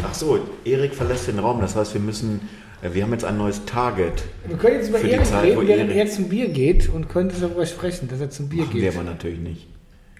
Ach 0.04 0.14
so, 0.14 0.40
Erik 0.66 0.94
verlässt 0.94 1.28
den 1.28 1.40
Raum. 1.40 1.62
Das 1.62 1.76
heißt, 1.76 1.94
wir 1.96 2.02
müssen, 2.02 2.48
äh, 2.84 2.94
wir 2.94 3.02
haben 3.04 3.12
jetzt 3.14 3.26
ein 3.26 3.38
neues 3.38 3.66
Target. 3.66 4.24
Wir 4.46 4.58
können 4.58 4.76
jetzt 4.76 4.90
über 4.90 5.02
Erik 5.02 5.26
Zeit, 5.26 5.46
reden, 5.46 5.68
während 5.68 5.90
Erik- 5.92 5.98
er 5.98 6.12
zum 6.12 6.30
Bier 6.30 6.50
geht 6.50 6.90
und 6.90 7.10
können 7.10 7.32
darüber 7.40 7.66
sprechen, 7.66 8.08
dass 8.10 8.20
er 8.20 8.30
zum 8.30 8.50
Bier 8.50 8.64
Machen 8.66 8.74
wir 8.76 8.82
geht. 8.82 8.94
aber 8.96 9.04
natürlich 9.04 9.40
nicht. 9.40 9.68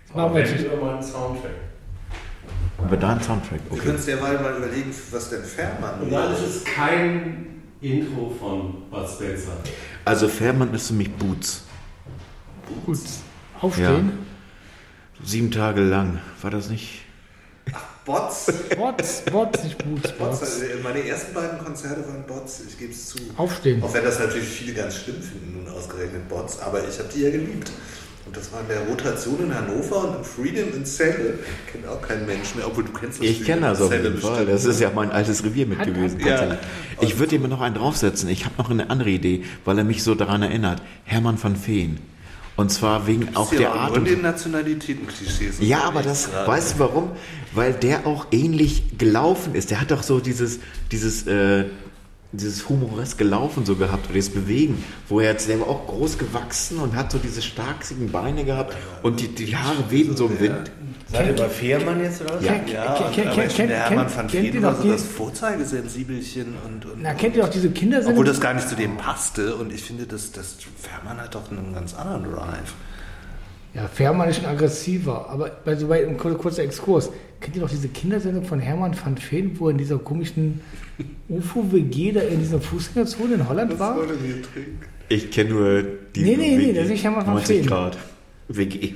Das 0.08 0.16
machen 0.16 0.34
wir 0.34 0.42
jetzt 0.46 0.66
über 0.66 0.78
meinen 0.78 1.04
Soundtrack. 1.04 1.52
Über 2.84 2.98
deinen 2.98 3.22
Soundtrack, 3.22 3.60
Wir 3.66 3.72
okay. 3.74 3.82
können 3.82 3.96
uns 3.98 4.06
derweil 4.06 4.40
mal 4.42 4.58
überlegen, 4.58 4.92
was 5.12 5.30
denn 5.30 5.44
Fährmann 5.44 6.02
Und 6.02 6.12
dann 6.12 6.34
ist 6.34 6.42
es 6.42 6.64
kein 6.64 7.46
Intro 7.84 8.34
von 8.40 8.90
Bud 8.90 9.10
Spencer. 9.10 9.58
Also 10.06 10.28
Fährmann 10.30 10.74
ist 10.74 10.88
für 10.88 10.94
mich 10.94 11.12
Boots. 11.12 11.64
Gut. 12.86 13.00
Aufstehen. 13.60 14.20
Sieben 15.24 15.52
Tage 15.52 15.82
lang. 15.82 16.22
War 16.42 16.52
das 16.52 16.70
nicht? 16.70 17.02
Bots. 18.06 18.52
Bots, 18.76 19.22
Bots, 19.32 19.64
nicht 19.64 19.78
Boots, 19.78 20.12
Bots, 20.14 20.40
Bots. 20.40 20.42
also 20.42 20.66
meine 20.84 21.08
ersten 21.08 21.34
beiden 21.34 21.58
Konzerte 21.60 22.06
waren 22.06 22.26
Bots, 22.28 22.62
ich 22.68 22.78
gebe 22.78 22.92
es 22.92 23.08
zu. 23.08 23.18
Aufstehen. 23.38 23.82
Auch 23.82 23.94
wenn 23.94 24.04
das 24.04 24.20
natürlich 24.20 24.48
viele 24.48 24.74
ganz 24.74 24.98
schlimm 24.98 25.22
finden, 25.22 25.64
nun 25.64 25.74
ausgerechnet 25.74 26.28
Bots, 26.28 26.60
aber 26.60 26.86
ich 26.86 27.00
habe 27.00 27.08
die 27.14 27.22
ja 27.22 27.30
geliebt. 27.32 27.72
Und 28.26 28.38
das 28.38 28.52
war 28.54 28.62
in 28.62 28.68
der 28.70 28.82
Rotation 28.88 29.38
in 29.44 29.54
Hannover 29.54 30.08
und 30.10 30.18
im 30.18 30.24
Freedom 30.24 30.74
in 30.74 30.86
Celle. 30.86 31.40
Kennt 31.72 31.86
auch 31.88 32.02
kein 32.02 32.26
Mensch 32.26 32.56
mehr, 32.56 32.66
obwohl 32.68 32.86
du 32.86 32.94
kennst 32.94 33.20
das 33.20 33.28
Ich 33.28 33.44
kenne 33.44 33.62
das 33.62 33.80
in 33.80 33.86
auf 33.86 33.92
jeden 33.94 34.18
Fall. 34.18 34.46
Das 34.46 34.64
ist 34.64 34.78
ne? 34.78 34.84
ja 34.84 34.92
mein 34.96 35.12
altes 35.12 35.44
Revier 35.44 35.66
mit 35.66 35.84
gewesen. 35.84 36.20
ja. 36.26 36.58
Ich 37.02 37.20
würde 37.20 37.36
ihm 37.36 37.50
noch 37.50 37.60
einen 37.60 37.76
draufsetzen. 37.76 38.30
Ich 38.30 38.46
habe 38.46 38.56
noch 38.58 38.70
eine 38.70 38.90
andere 38.90 39.10
Idee, 39.10 39.44
weil 39.66 39.78
er 39.78 39.84
mich 39.84 40.04
so 40.04 40.16
daran 40.16 40.42
erinnert. 40.42 40.82
Hermann 41.04 41.42
van 41.42 41.56
Feen. 41.58 42.00
Und 42.56 42.72
zwar 42.72 43.08
wegen 43.08 43.36
auch 43.36 43.50
der 43.50 43.74
Art 43.74 43.98
und 43.98 44.06
den 44.06 44.22
Nationalitäten-Klischees. 44.22 45.56
Ja, 45.60 45.82
aber 45.86 46.04
das, 46.04 46.30
Gerade. 46.30 46.48
weißt 46.48 46.76
du 46.76 46.80
warum? 46.80 47.12
Weil 47.54 47.74
der 47.74 48.06
auch 48.06 48.28
ähnlich 48.32 48.98
gelaufen 48.98 49.56
ist. 49.56 49.72
Der 49.72 49.82
hat 49.82 49.90
doch 49.90 50.04
so 50.04 50.20
dieses, 50.20 50.60
dieses, 50.92 51.26
äh, 51.26 51.66
dieses 52.36 52.68
humoreske 52.68 53.24
Laufen 53.24 53.64
so 53.66 53.76
gehabt 53.76 54.08
oder 54.10 54.18
das 54.18 54.30
Bewegen, 54.30 54.84
wo 55.08 55.20
er 55.20 55.32
jetzt, 55.32 55.48
der 55.48 55.60
war 55.60 55.68
auch 55.68 55.86
groß 55.88 56.18
gewachsen 56.18 56.80
und 56.80 56.96
hat 56.96 57.12
so 57.12 57.20
diese 57.20 57.42
starksigen 57.44 58.12
Beine 58.12 58.44
gehabt 58.44 58.76
und 59.04 59.20
die, 59.22 59.28
die 59.28 59.56
Haare 59.56 59.90
weben 59.90 60.18
so 60.18 60.26
im 60.26 60.40
Wind. 60.40 60.72
Seid 61.12 61.28
ihr 61.28 61.36
bei 61.36 61.48
Fährmann 61.50 62.02
jetzt 62.04 62.22
oder 62.22 62.36
was? 62.38 62.44
Ja. 62.44 62.54
Ja, 62.54 62.96
kennt- 62.96 63.14
kennt- 63.14 63.34
kennt- 63.36 63.56
kennt- 63.56 63.72
Hermann 63.72 64.08
van 64.16 64.30
Feen 64.30 64.64
war 64.64 64.72
noch 64.72 64.82
so 64.82 64.92
das 64.92 65.04
Vorzeigesensibelchen 65.04 66.56
und, 66.66 66.86
und 66.86 67.02
Na, 67.04 67.14
kennt 67.14 67.36
ihr 67.36 67.44
auch 67.46 67.50
diese 67.50 67.70
Kindersendung? 67.70 68.14
obwohl 68.14 68.26
das 68.26 68.42
gar 68.42 68.54
nicht 68.56 68.68
zu 68.68 68.76
dem 68.76 68.98
passte 68.98 69.56
und 69.56 69.72
ich 69.72 69.84
finde, 69.84 70.06
das, 70.06 70.32
das 70.32 70.58
Fährmann 70.78 71.22
hat 71.22 71.36
doch 71.36 71.52
einen 71.52 71.74
ganz 71.74 71.94
anderen 71.94 72.24
Drive. 72.24 72.74
Ja, 73.76 73.88
Fährmann 73.88 74.30
ist 74.30 74.38
schon 74.38 74.46
aggressiver, 74.46 75.30
aber 75.30 75.50
bei 75.66 75.76
so 75.76 75.88
bei, 75.88 76.06
ein 76.06 76.18
kur- 76.18 76.38
kurzer 76.38 76.64
Exkurs. 76.64 77.10
Kennt 77.40 77.56
ihr 77.56 77.62
noch 77.62 77.70
diese 77.70 77.90
Kindersendung 77.90 78.46
von 78.46 78.60
Hermann 78.60 78.96
van 79.04 79.18
Veen, 79.18 79.60
wo 79.60 79.68
er 79.68 79.72
in 79.72 79.78
dieser 79.78 79.98
komischen 79.98 80.62
UFO-WG 81.30 82.12
da 82.12 82.22
in 82.22 82.40
dieser 82.40 82.60
Fußgängerzone 82.62 83.36
in 83.36 83.50
Holland 83.50 83.78
war? 83.80 83.98
Ich 85.10 85.32
kenne 85.32 85.50
nur 85.50 85.84
die. 86.16 86.22
Nee, 86.24 86.36
nee, 86.38 86.56
nee, 86.58 86.74
das 86.74 86.90
ist 86.90 87.04
Hermann 87.04 87.26
van 87.26 87.34
90 87.36 87.58
Veen. 87.60 87.66
Grad. 87.68 87.98
WG. 88.48 88.94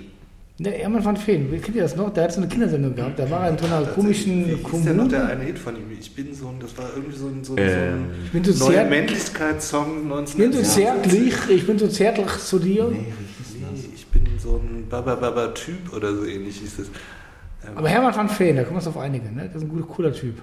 Der 0.59 0.71
Hermann 0.73 1.05
van 1.05 1.15
Veen, 1.17 1.49
kennt 1.61 1.75
ihr 1.75 1.83
das 1.83 1.95
noch? 1.95 2.11
Der 2.11 2.23
hat 2.23 2.33
so 2.33 2.41
eine 2.41 2.47
Kindersendung 2.49 2.95
gehabt, 2.95 3.19
da 3.19 3.29
war 3.29 3.43
er 3.45 3.51
in 3.51 3.57
so 3.59 3.65
einer 3.67 3.83
komischen 3.85 4.47
Wie 4.47 4.55
hieß 4.55 4.83
der 4.85 4.93
noch 4.95 5.07
der 5.07 5.19
Kommune. 5.19 5.35
eine 5.37 5.43
Hit 5.43 5.59
von 5.59 5.75
ihm? 5.75 5.91
Ich 5.99 6.15
bin 6.15 6.33
so 6.33 6.47
ein, 6.47 6.55
das 6.59 6.75
war 6.77 6.89
irgendwie 6.95 7.15
so 7.15 7.27
ein, 7.27 7.43
so 7.43 7.53
ein, 7.53 7.59
Ähm, 7.59 8.05
Ich 8.25 8.31
bin 8.31 8.43
so 8.43 8.51
sehr, 8.65 8.85
Männlichkeitssong 8.85 9.85
ich 10.25 10.35
bin 10.35 10.51
so 10.53 10.59
1970. 10.59 10.67
zärtlich, 10.67 11.35
ich 11.49 11.67
bin 11.67 11.77
so 11.77 11.87
zärtlich 11.87 12.27
zu 12.39 12.57
dir. 12.57 12.87
Nee, 12.91 13.05
ich 13.95 14.07
bin 14.07 14.23
so 14.39 14.55
ein 14.63 14.87
Baba-Baba-Typ 14.89 15.93
oder 15.95 16.15
so 16.15 16.25
ähnlich 16.25 16.57
hieß 16.57 16.79
es. 16.79 16.87
Ähm, 16.87 17.73
Aber 17.75 17.89
Hermann 17.89 18.15
van 18.15 18.27
Veen, 18.39 18.55
da 18.55 18.63
kommen 18.63 18.75
wir 18.75 18.77
uns 18.79 18.87
auf 18.87 18.97
einige, 18.97 19.31
ne? 19.31 19.43
Das 19.53 19.61
ist 19.61 19.67
ein 19.67 19.69
guter, 19.69 19.85
cooler 19.85 20.13
Typ. 20.13 20.41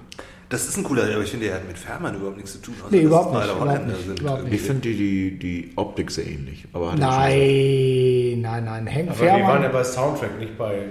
Das 0.55 0.69
ist 0.69 0.77
ein 0.77 0.85
cooler, 0.85 1.03
aber 1.13 1.25
ich 1.25 1.31
finde, 1.33 1.47
er 1.47 1.57
hat 1.57 1.67
mit 1.67 1.77
Fährmann 1.77 2.15
überhaupt 2.15 2.37
nichts 2.37 2.53
zu 2.53 2.59
tun. 2.59 2.75
außer 2.81 2.95
Nee, 2.95 3.03
überhaupt 3.03 3.35
nicht, 3.35 3.45
überhaupt 3.45 3.87
nicht, 3.89 4.07
sind. 4.07 4.21
überhaupt 4.21 4.53
Ich 4.53 4.61
finde 4.61 4.81
die, 4.83 4.95
die, 4.97 5.39
die 5.39 5.73
Optik 5.75 6.13
sehr 6.13 6.27
ähnlich. 6.29 6.65
Aber 6.73 6.91
er 6.93 6.97
Nein, 6.97 8.41
nein, 8.41 8.65
nein. 8.65 8.89
Hank 8.89 9.11
Aber 9.11 9.21
wir 9.21 9.27
waren 9.31 9.41
ja 9.41 9.47
Fährmann. 9.49 9.73
bei 9.73 9.83
Soundtrack, 9.85 10.39
nicht 10.39 10.57
bei. 10.57 10.85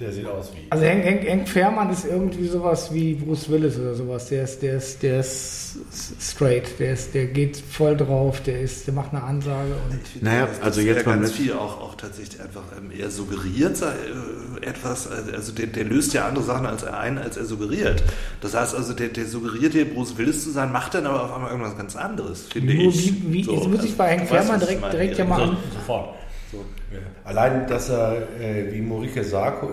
Der 0.00 0.12
sieht 0.12 0.26
aus 0.26 0.50
wie. 0.54 0.66
Also 0.70 0.84
Hank, 0.84 1.04
Hank, 1.04 1.28
Hank 1.28 1.48
Fährmann 1.48 1.90
ist 1.90 2.06
irgendwie 2.06 2.46
sowas 2.46 2.92
wie 2.94 3.14
Bruce 3.14 3.50
Willis 3.50 3.78
oder 3.78 3.94
sowas. 3.94 4.28
Der 4.30 4.44
ist, 4.44 4.62
der 4.62 4.76
ist, 4.78 5.02
der 5.02 5.20
ist 5.20 5.76
straight. 6.20 6.78
Der 6.78 6.94
ist, 6.94 7.12
der 7.14 7.26
geht 7.26 7.56
voll 7.58 7.96
drauf. 7.96 8.40
Der 8.42 8.60
ist, 8.60 8.86
der 8.86 8.94
macht 8.94 9.12
eine 9.12 9.22
Ansage 9.22 9.72
und 9.90 10.00
Ich 10.16 10.22
Naja, 10.22 10.46
dass- 10.46 10.62
also 10.62 10.80
dass 10.80 10.86
jetzt 10.86 11.04
beim 11.04 11.20
ganz 11.20 11.32
viel 11.32 11.52
auch, 11.52 11.80
auch 11.80 11.94
tatsächlich 11.96 12.40
einfach 12.40 12.62
ähm, 12.78 12.90
eher 12.98 13.10
suggeriert 13.10 13.76
sei, 13.76 13.92
äh, 13.92 14.66
etwas, 14.66 15.06
also 15.06 15.52
der, 15.52 15.66
der 15.66 15.84
löst 15.84 16.14
ja 16.14 16.26
andere 16.26 16.44
Sachen 16.44 16.66
als 16.66 16.82
er 16.82 16.98
ein, 16.98 17.18
als 17.18 17.36
er 17.36 17.44
suggeriert. 17.44 18.02
Das 18.40 18.54
heißt 18.54 18.74
also, 18.74 18.92
der, 18.94 19.08
der 19.08 19.26
suggeriert 19.26 19.74
dir 19.74 19.84
Bruce 19.84 20.16
Willis 20.16 20.44
zu 20.44 20.50
sein, 20.50 20.72
macht 20.72 20.94
dann 20.94 21.06
aber 21.06 21.24
auf 21.24 21.34
einmal 21.34 21.50
irgendwas 21.50 21.76
ganz 21.76 21.94
anderes, 21.96 22.46
finde 22.50 22.72
ich. 22.72 23.12
wie, 23.24 23.32
wie, 23.32 23.44
So, 23.44 23.52
jetzt 23.52 23.68
muss 23.68 23.74
ich 23.76 23.80
also, 23.82 23.96
bei 23.98 24.16
Hank 24.16 24.28
du 24.28 24.34
weißt, 24.34 24.46
Fährmann 24.46 24.62
ich 24.62 24.66
direkt, 24.68 24.92
direkt 24.92 25.18
ja 25.18 25.24
mal 25.26 25.36
So, 25.36 25.42
an. 25.42 25.56
sofort. 25.74 26.14
Ja. 26.52 26.98
Allein, 27.24 27.66
dass 27.66 27.88
er 27.90 28.28
äh, 28.40 28.72
wie 28.72 28.80
Morike 28.80 29.22
Sarko, 29.24 29.66
äh, 29.68 29.72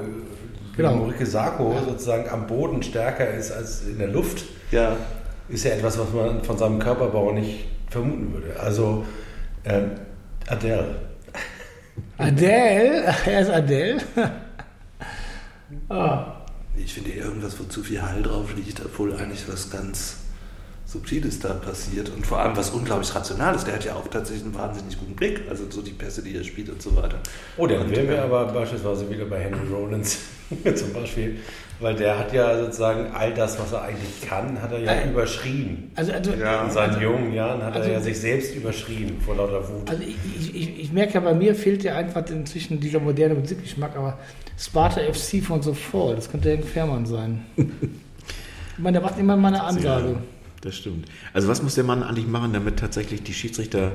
Genau. 0.75 0.93
wie 0.93 0.97
Morike 0.97 1.25
Sarko 1.25 1.75
sozusagen 1.85 2.29
am 2.29 2.45
Boden 2.47 2.83
stärker 2.83 3.29
ist 3.31 3.51
als 3.51 3.81
in 3.83 3.97
der 3.97 4.09
Luft, 4.09 4.45
Ja, 4.71 4.95
ist 5.49 5.65
ja 5.65 5.71
etwas, 5.71 5.97
was 5.97 6.11
man 6.13 6.43
von 6.43 6.57
seinem 6.57 6.79
Körperbau 6.79 7.31
nicht 7.31 7.65
vermuten 7.89 8.33
würde. 8.33 8.59
Also 8.59 9.05
ähm, 9.65 9.91
Adele. 10.47 10.95
Adele, 12.17 13.13
er 13.25 13.41
ist 13.41 13.49
Adele. 13.49 13.97
ah. 15.89 16.35
ich 16.75 16.93
finde 16.93 17.11
irgendwas, 17.11 17.59
wo 17.59 17.63
zu 17.63 17.81
viel 17.83 18.01
Hall 18.01 18.21
drauf 18.21 18.55
liegt, 18.55 18.83
obwohl 18.85 19.15
eigentlich 19.15 19.45
was 19.51 19.69
ganz 19.71 20.17
Subtiles 20.87 21.39
da 21.39 21.49
passiert 21.53 22.09
und 22.15 22.25
vor 22.25 22.39
allem 22.39 22.55
was 22.55 22.69
unglaublich 22.69 23.13
Rationales. 23.13 23.65
Der 23.65 23.73
hat 23.75 23.83
ja 23.83 23.93
auch 23.95 24.07
tatsächlich 24.07 24.45
einen 24.45 24.55
wahnsinnig 24.55 24.97
guten 24.97 25.15
Blick, 25.15 25.41
also 25.49 25.65
so 25.69 25.81
die 25.81 25.91
Pässe, 25.91 26.21
die 26.23 26.33
er 26.35 26.45
spielt 26.45 26.69
und 26.69 26.81
so 26.81 26.95
weiter. 26.95 27.19
Oh, 27.57 27.67
dann 27.67 27.81
Und, 27.81 27.91
wären 27.91 28.07
wir 28.07 28.17
ähm, 28.19 28.23
aber 28.31 28.45
beispielsweise 28.53 29.09
wieder 29.09 29.25
bei 29.25 29.37
Henry 29.39 29.67
Rollins 29.69 30.17
zum 30.75 30.93
Beispiel, 30.93 31.39
weil 31.81 31.93
der 31.95 32.17
hat 32.17 32.31
ja 32.33 32.57
sozusagen 32.57 33.11
all 33.13 33.33
das, 33.33 33.59
was 33.59 33.73
er 33.73 33.81
eigentlich 33.81 34.21
kann, 34.29 34.61
hat 34.61 34.71
er 34.71 34.79
ja 34.79 34.91
Äh, 34.93 35.09
überschrien. 35.09 35.91
Also, 35.95 36.13
also, 36.13 36.31
Ja. 36.31 36.63
In 36.63 36.71
seinen 36.71 37.01
jungen 37.01 37.33
Jahren 37.33 37.61
hat 37.61 37.75
Also- 37.75 37.89
er 37.89 37.95
ja 37.95 37.99
sich 38.01 38.17
selbst 38.17 38.55
überschrien 38.55 39.19
vor 39.19 39.35
lauter 39.35 39.67
Wut. 39.67 39.89
also 39.89 40.01
ich, 40.01 40.15
ich, 40.39 40.55
ich, 40.55 40.79
ich 40.79 40.93
merke 40.93 41.15
ja, 41.15 41.19
bei 41.19 41.33
mir 41.33 41.53
fehlt 41.53 41.83
ja 41.83 41.97
einfach 41.97 42.25
inzwischen 42.29 42.79
dieser 42.79 43.01
moderne 43.01 43.33
Musikgeschmack, 43.35 43.93
aber 43.97 44.17
Sparta 44.57 45.01
FC 45.01 45.43
von 45.43 45.61
So 45.61 45.73
Fall, 45.73 46.15
das 46.15 46.31
könnte 46.31 46.49
Hank 46.49 46.63
Fährmann 46.65 47.05
sein. 47.05 47.45
ich 47.57 47.67
meine, 48.77 48.99
der 48.99 49.01
macht 49.05 49.19
immer 49.19 49.35
mal 49.35 49.49
eine 49.49 49.61
Ansage. 49.63 50.15
Ja, 50.57 50.69
das 50.69 50.75
stimmt. 50.75 51.07
Also 51.33 51.47
was 51.47 51.61
muss 51.63 51.75
der 51.75 51.83
Mann 51.83 52.03
eigentlich 52.03 52.27
machen, 52.27 52.53
damit 52.53 52.79
tatsächlich 52.79 53.23
die 53.23 53.33
Schiedsrichter 53.33 53.91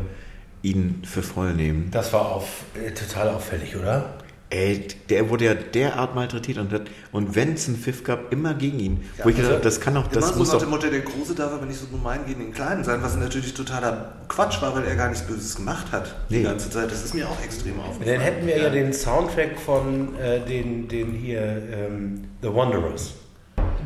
ihn 0.62 1.02
für 1.04 1.22
voll 1.22 1.54
nehmen? 1.54 1.88
Das 1.90 2.12
war 2.12 2.26
auf, 2.32 2.64
äh, 2.74 2.90
total 2.92 3.30
auffällig, 3.30 3.76
oder? 3.76 4.14
Ey, 4.50 4.86
der 5.08 5.30
wurde 5.30 5.46
ja 5.46 5.54
derart 5.54 6.14
malträtiert 6.14 6.58
und, 6.58 6.70
hat, 6.72 6.82
und 7.10 7.34
wenn 7.34 7.54
es 7.54 7.68
einen 7.68 7.78
Pfiff 7.78 8.04
gab, 8.04 8.30
immer 8.34 8.52
gegen 8.52 8.78
ihn. 8.80 9.00
Ja, 9.16 9.24
Wo 9.24 9.30
ich 9.30 9.36
also 9.36 9.48
gedacht, 9.48 9.64
das 9.64 9.80
kann 9.80 9.94
doch, 9.94 10.06
das 10.08 10.24
Immer 10.24 10.32
so 10.34 10.38
muss 10.40 10.48
nach 10.48 10.54
doch... 10.54 10.60
dem 10.60 10.70
Motto, 10.70 10.90
der 10.90 11.00
Große 11.00 11.34
darf 11.34 11.52
aber 11.54 11.64
nicht 11.64 11.80
so 11.80 11.86
gemein 11.86 12.20
gegen 12.26 12.40
den 12.40 12.52
Kleinen 12.52 12.84
sein, 12.84 13.02
was 13.02 13.16
natürlich 13.16 13.54
totaler 13.54 14.12
Quatsch 14.28 14.60
war, 14.60 14.76
weil 14.76 14.84
er 14.84 14.94
gar 14.94 15.08
nichts 15.08 15.26
Böses 15.26 15.56
gemacht 15.56 15.90
hat 15.90 16.14
die 16.28 16.36
Nee. 16.36 16.42
ganze 16.42 16.68
Zeit. 16.68 16.90
Das 16.90 17.02
ist 17.02 17.14
mir 17.14 17.26
auch 17.30 17.42
extrem 17.42 17.80
aufgefallen. 17.80 18.18
Dann 18.18 18.20
hätten 18.20 18.46
wir 18.46 18.58
ja, 18.58 18.68
den 18.68 18.92
Soundtrack 18.92 19.58
von 19.58 20.14
äh, 20.16 20.40
den, 20.44 20.86
den 20.86 21.12
hier 21.14 21.40
ähm, 21.40 22.24
The 22.42 22.48
Wanderers. 22.54 23.14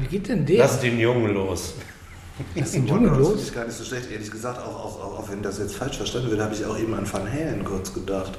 Wie 0.00 0.06
geht 0.08 0.28
denn 0.28 0.44
der? 0.44 0.58
Lass 0.58 0.80
den 0.80 0.98
Jungen 0.98 1.32
los. 1.32 1.74
Lass 2.54 2.72
den 2.72 2.86
Jungen 2.86 3.08
Das 3.08 3.18
los. 3.18 3.28
finde 3.28 3.42
ich 3.44 3.54
gar 3.54 3.64
nicht 3.66 3.76
so 3.78 3.84
schlecht. 3.84 4.10
Ehrlich 4.10 4.30
gesagt, 4.30 4.58
auch, 4.60 4.74
auch, 4.74 5.00
auch, 5.02 5.18
auch 5.20 5.30
wenn 5.30 5.42
das 5.42 5.58
jetzt 5.58 5.74
falsch 5.74 5.96
verstanden 5.96 6.30
wird, 6.30 6.40
habe 6.40 6.54
ich 6.54 6.64
auch 6.64 6.78
eben 6.78 6.94
an 6.94 7.10
Van 7.10 7.30
Halen 7.30 7.64
kurz 7.64 7.92
gedacht. 7.94 8.32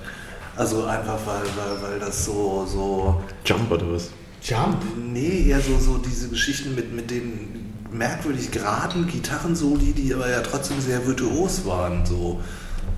Also 0.55 0.85
einfach, 0.85 1.19
weil, 1.25 1.43
weil, 1.55 1.91
weil 1.91 1.99
das 1.99 2.25
so, 2.25 2.65
so, 2.67 3.21
Jump 3.45 3.71
oder 3.71 3.91
was? 3.93 4.09
Jump. 4.41 4.77
nee, 4.97 5.47
eher 5.49 5.59
so, 5.61 5.77
so 5.79 5.97
diese 5.97 6.29
Geschichten 6.29 6.73
mit, 6.75 6.93
mit 6.93 7.09
den 7.11 7.73
merkwürdig 7.91 8.51
geraden 8.51 9.07
Gitarrensoli, 9.07 9.93
die 9.93 10.13
aber 10.13 10.29
ja 10.29 10.41
trotzdem 10.41 10.79
sehr 10.81 11.05
virtuos 11.05 11.65
waren, 11.65 12.05
so. 12.05 12.39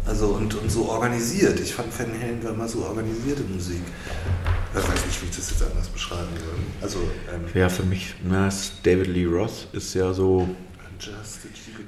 Also 0.06 0.28
und, 0.28 0.56
und 0.56 0.72
so 0.72 0.90
organisiert. 0.90 1.60
Ich 1.60 1.74
fand 1.74 1.98
Van 1.98 2.08
Halen 2.20 2.44
war 2.44 2.52
immer 2.54 2.68
so 2.68 2.84
organisierte 2.84 3.44
Musik. 3.44 3.82
Ich 4.74 4.82
weiß 4.82 5.06
nicht, 5.06 5.22
wie 5.22 5.26
ich 5.30 5.36
das 5.36 5.50
jetzt 5.52 5.62
anders 5.64 5.88
beschreiben 5.88 6.30
soll. 6.38 6.60
Also, 6.82 7.00
ähm, 7.34 7.42
Ja, 7.54 7.70
für 7.70 7.84
mich, 7.84 8.16
na, 8.24 8.48
ist 8.48 8.74
David 8.84 9.08
Lee 9.08 9.26
Roth 9.26 9.68
ist 9.74 9.94
ja 9.94 10.14
so... 10.14 10.48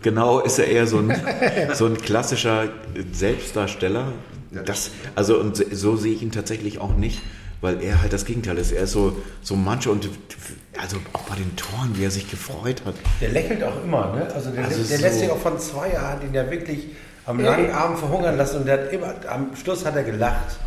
Genau, 0.01 0.39
ist 0.39 0.57
er 0.59 0.67
eher 0.67 0.87
so 0.87 0.97
ein, 0.99 1.13
so 1.73 1.85
ein 1.85 1.97
klassischer 1.97 2.69
Selbstdarsteller. 3.11 4.07
Ja, 4.51 4.61
Das, 4.63 4.91
also 5.15 5.39
und 5.39 5.55
so 5.75 5.95
sehe 5.95 6.13
ich 6.13 6.21
ihn 6.21 6.31
tatsächlich 6.31 6.79
auch 6.79 6.95
nicht, 6.95 7.21
weil 7.61 7.81
er 7.81 8.01
halt 8.01 8.11
das 8.13 8.25
Gegenteil 8.25 8.57
ist. 8.57 8.71
Er 8.71 8.83
ist 8.83 8.91
so, 8.91 9.15
so 9.41 9.55
manche 9.55 9.91
und 9.91 10.09
also 10.81 10.97
auch 11.13 11.21
bei 11.23 11.35
den 11.35 11.55
Toren, 11.55 11.91
wie 11.95 12.03
er 12.05 12.11
sich 12.11 12.29
gefreut 12.29 12.81
hat. 12.85 12.95
Der 13.21 13.29
lächelt 13.29 13.63
auch 13.63 13.83
immer, 13.83 14.13
ne? 14.15 14.27
Also 14.33 14.49
der, 14.51 14.65
Also 14.65 14.83
der 14.83 14.97
so- 14.97 15.03
lässt 15.03 15.19
sich 15.19 15.29
auch 15.29 15.37
von 15.37 15.59
Zweier 15.59 16.01
hat 16.01 16.23
ihn 16.23 16.33
ja 16.33 16.49
wirklich 16.49 16.87
am 17.25 17.39
langen 17.39 17.71
Arm 17.71 17.97
verhungern 17.97 18.35
lassen 18.35 18.57
und 18.61 18.65
der 18.65 18.81
hat 18.85 18.91
immer, 18.93 19.13
am 19.29 19.55
Schluss 19.55 19.85
hat 19.85 19.95
er 19.95 20.03
gelacht. 20.03 20.57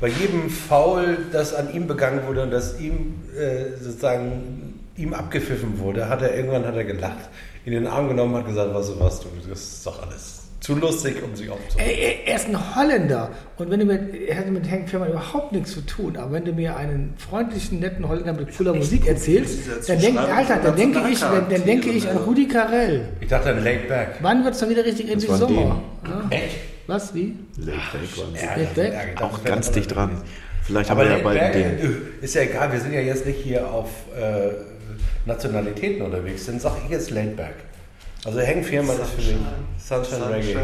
Bei 0.00 0.08
jedem 0.08 0.50
Foul, 0.50 1.18
das 1.32 1.54
an 1.54 1.72
ihm 1.72 1.86
begangen 1.86 2.26
wurde 2.26 2.42
und 2.42 2.50
das 2.50 2.78
ihm 2.80 3.14
äh, 3.38 3.80
sozusagen 3.80 4.80
ihm 4.96 5.14
abgepfiffen 5.14 5.78
wurde, 5.78 6.08
hat 6.08 6.22
er 6.22 6.34
irgendwann 6.34 6.66
hat 6.66 6.74
er 6.74 6.84
gelacht, 6.84 7.30
in 7.64 7.72
den 7.72 7.86
Arm 7.86 8.08
genommen 8.08 8.34
hat 8.36 8.46
gesagt, 8.46 8.70
du 8.70 8.74
was, 8.74 9.20
du, 9.20 9.28
das 9.48 9.60
ist 9.60 9.86
doch 9.86 10.02
alles 10.02 10.42
zu 10.62 10.76
lustig, 10.76 11.16
um 11.24 11.34
sich 11.34 11.50
aufzunehmen. 11.50 11.90
Er, 11.90 12.26
er 12.28 12.36
ist 12.36 12.48
ein 12.48 12.76
Holländer. 12.76 13.30
Und 13.58 13.70
wenn 13.70 13.80
du 13.80 13.86
mit, 13.86 14.14
er 14.14 14.38
hatte 14.38 14.50
mit 14.52 14.70
Hank 14.70 14.88
Fährmann 14.88 15.10
überhaupt 15.10 15.50
nichts 15.50 15.72
zu 15.72 15.80
tun. 15.80 16.16
Aber 16.16 16.32
wenn 16.32 16.44
du 16.44 16.52
mir 16.52 16.76
einen 16.76 17.14
freundlichen, 17.18 17.80
netten 17.80 18.08
Holländer 18.08 18.32
mit 18.32 18.56
cooler 18.56 18.72
Musik 18.72 19.08
erzählst, 19.08 19.58
dann 19.88 19.98
denke 19.98 20.20
Zuschreibung 20.20 20.36
Alter, 20.36 20.56
dann 20.62 20.76
denke 20.76 21.00
ich, 21.10 21.20
dann, 21.20 21.48
dann 21.50 21.64
denke 21.64 21.90
ich 21.90 22.04
an 22.08 22.16
also. 22.16 22.28
Rudi 22.28 22.46
Carell. 22.46 23.08
Ich 23.20 23.28
dachte 23.28 23.50
an 23.50 23.64
Laid 23.64 23.88
Back. 23.88 24.14
Wann 24.20 24.44
wird 24.44 24.54
es 24.54 24.60
dann 24.60 24.70
wieder 24.70 24.84
richtig 24.84 25.10
endlich 25.10 25.28
war 25.30 25.38
Sommer? 25.38 25.82
Ja. 26.04 26.22
Echt? 26.30 26.58
Was? 26.86 27.12
Wie? 27.12 27.34
Laid 27.56 27.76
back 27.92 28.56
Laid 28.56 28.74
back? 28.74 29.22
Auch 29.22 29.42
ganz 29.42 29.72
dicht 29.72 29.92
dran. 29.92 30.22
Vielleicht 30.62 30.90
haben 30.90 31.00
Aber 31.00 31.08
wir 31.08 31.16
ja 31.16 31.24
bald 31.24 31.54
den. 31.56 31.78
äh, 31.78 32.24
ist 32.24 32.36
ja 32.36 32.42
egal, 32.42 32.70
wir 32.70 32.78
sind 32.78 32.92
ja 32.92 33.00
jetzt 33.00 33.26
nicht 33.26 33.40
hier 33.40 33.68
auf 33.68 33.88
äh, 34.16 34.50
Nationalitäten 35.26 36.02
unterwegs, 36.02 36.46
dann 36.46 36.58
sage 36.60 36.76
ich 36.84 36.90
jetzt 36.90 37.10
Laid 37.10 37.36
Back. 37.36 37.54
Also 38.24 38.40
Hank 38.40 38.64
Fiermann 38.64 38.96
ist 39.00 39.10
für 39.10 39.20
mich 39.20 39.36
Sunshine, 39.78 40.30
Reggae. 40.30 40.56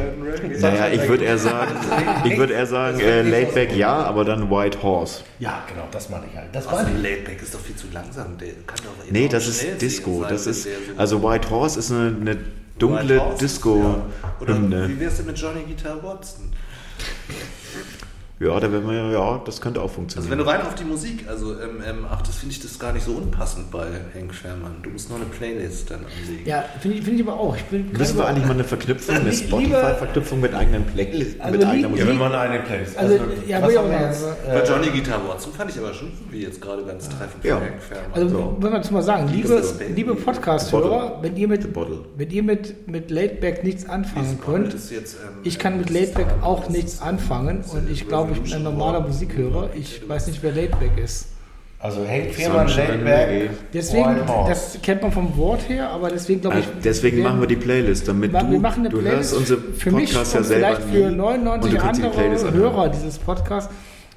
Reggae. 0.44 0.60
Naja, 0.60 0.88
ich 0.92 1.08
würde 1.08 1.24
eher 1.24 1.38
sagen, 1.38 1.74
ich 2.24 2.38
würde 2.38 2.52
eher 2.52 2.66
sagen, 2.66 3.00
äh, 3.00 3.22
Laid 3.22 3.52
back 3.52 3.76
ja, 3.76 3.94
aber 4.04 4.24
dann 4.24 4.48
White 4.48 4.80
Horse. 4.80 5.22
Ja, 5.40 5.64
genau, 5.68 5.88
das 5.90 6.08
meine 6.08 6.26
ich 6.30 6.38
halt. 6.38 6.48
Das 6.52 6.68
Also. 6.68 6.88
Laidback 7.02 7.42
ist 7.42 7.52
doch 7.52 7.60
viel 7.60 7.74
zu 7.74 7.88
langsam. 7.92 8.38
Der 8.38 8.50
kann 8.64 8.78
doch 8.84 9.10
Nee, 9.10 9.26
das 9.26 9.48
ist 9.48 9.82
Disco. 9.82 10.24
Das 10.28 10.46
ist, 10.46 10.68
also 10.96 11.20
White 11.20 11.50
Horse 11.50 11.80
ist 11.80 11.90
eine, 11.90 12.16
eine 12.20 12.38
dunkle 12.78 13.18
Horse, 13.18 13.18
ja. 13.18 14.06
Oder 14.40 14.54
Disco-Hymne. 14.54 14.88
wie 14.88 15.00
wär's 15.00 15.16
denn 15.16 15.26
mit 15.26 15.36
Johnny 15.36 15.62
Guitar 15.66 16.00
Watson? 16.00 16.52
Ja, 18.40 18.60
da 18.60 18.70
wären 18.70 18.86
wir 18.86 18.94
ja, 18.94 19.10
ja, 19.10 19.42
das 19.44 19.60
könnte 19.60 19.80
auch 19.80 19.84
Also 19.84 19.94
funktionieren. 19.96 20.30
wenn 20.30 20.38
du 20.38 20.46
rein 20.46 20.62
auf 20.62 20.76
die 20.76 20.84
Musik, 20.84 21.24
also 21.28 21.54
ähm, 21.54 21.82
ähm, 21.84 22.06
ach, 22.08 22.22
das 22.22 22.36
finde 22.36 22.54
ich 22.54 22.60
das 22.62 22.78
gar 22.78 22.92
nicht 22.92 23.04
so 23.04 23.12
unpassend 23.12 23.68
bei 23.72 23.86
Hank 24.14 24.32
Sherman. 24.32 24.76
Du 24.82 24.90
musst 24.90 25.10
noch 25.10 25.16
eine 25.16 25.24
Playlist 25.24 25.90
dann 25.90 26.00
anlegen. 26.06 26.46
Ja, 26.48 26.64
finde 26.80 26.98
ich, 26.98 27.04
find 27.04 27.18
ich 27.20 27.26
aber 27.26 27.38
auch. 27.40 27.56
Ich 27.56 27.64
bin 27.64 27.90
Müssen 27.92 28.16
wir 28.16 28.26
eigentlich 28.28 28.44
mal 28.46 28.52
eine 28.54 28.62
Verknüpfung, 28.62 29.16
eine 29.16 29.32
Spotify-Verknüpfung 29.32 30.40
mit 30.40 30.54
eigenen 30.54 30.84
Playlist, 30.84 31.40
Also 31.40 31.58
mit 31.58 31.66
eigener 31.66 31.74
lie- 31.76 31.82
Ja, 31.82 31.88
Musik? 31.88 32.06
wenn 32.08 32.18
man 32.18 32.32
eine 32.34 32.60
Playlist. 32.60 32.96
Also, 32.96 33.18
ja, 33.48 33.60
was 33.62 33.76
auch 33.76 33.90
wir 33.90 34.00
jetzt? 34.00 34.24
Bei 34.46 34.52
Äh, 34.60 34.68
Johnny 34.68 34.86
Guitar 34.90 35.28
Watson 35.28 35.52
fand 35.52 35.70
ich 35.72 35.78
aber 35.78 35.92
schon 35.94 36.12
wie 36.30 36.42
jetzt 36.42 36.60
gerade 36.60 36.84
ganz 36.84 37.08
treffend 37.08 37.44
Ja. 37.44 37.56
für 37.58 37.64
Hank 37.64 37.82
Sherman. 37.88 38.12
Also, 38.14 38.28
So. 38.28 38.56
wenn 38.60 38.70
man 38.72 38.80
es 38.82 38.90
mal 38.92 39.02
sagen, 39.02 39.28
liebe, 39.32 39.48
das 39.48 39.74
liebe 39.96 40.14
Podcast-Hörer, 40.14 41.18
wenn 41.22 41.36
ihr 41.36 41.48
mit, 41.48 41.72
Bottle. 41.72 42.04
wenn 42.16 42.30
ihr 42.30 42.44
mit, 42.44 42.86
mit 42.88 43.10
Laidback 43.10 43.64
nichts 43.64 43.88
anfangen 43.88 44.38
könnt, 44.44 44.74
jetzt, 44.90 45.14
ähm, 45.14 45.38
ich 45.42 45.58
kann 45.58 45.76
mit 45.78 45.90
Laidback 45.90 46.28
auch 46.42 46.68
nichts 46.68 47.02
anfangen 47.02 47.64
und 47.72 47.90
ich 47.90 48.06
glaube, 48.06 48.27
ich 48.32 48.42
bin 48.42 48.52
ein 48.54 48.62
normaler 48.62 49.00
Musikhörer. 49.00 49.70
Ich 49.74 50.06
weiß 50.08 50.26
nicht, 50.28 50.42
wer 50.42 50.52
Laidback 50.52 50.98
ist. 50.98 51.28
also 51.80 52.00
Hank 52.06 52.34
Fiermann, 52.34 52.68
Sunshine, 52.68 52.96
Laid 53.04 53.28
Reggae. 53.28 53.46
Back, 53.48 53.56
Deswegen, 53.72 54.16
das 54.48 54.78
kennt 54.82 55.02
man 55.02 55.12
vom 55.12 55.36
Wort 55.36 55.68
her, 55.68 55.90
aber 55.90 56.08
deswegen 56.10 56.40
glaube 56.40 56.58
ich. 56.60 56.66
Also 56.66 56.78
deswegen 56.82 57.22
machen 57.22 57.40
wir 57.40 57.46
die 57.48 57.56
Playlist, 57.56 58.08
damit 58.08 58.32
wir 58.32 58.40
du, 58.40 58.58
machen 58.58 58.80
eine 58.80 58.88
du 58.88 58.98
Playlist 58.98 59.32
hörst 59.32 59.50
unsere 59.52 59.60
für 59.72 59.90
mich 59.92 60.10
Podcasts 60.12 60.34
und 60.34 60.40
ja 60.40 60.46
selber 60.46 60.66
vielleicht 60.76 60.82
für 60.90 61.10
nie. 61.10 61.16
99 61.16 61.62
und 61.72 61.72
du 61.78 61.82
kannst 61.84 62.00
die 62.02 62.06
andere 62.06 62.22
anhören. 62.24 62.54
Hörer 62.54 62.88
dieses 62.88 63.18
Podcasts. 63.18 63.72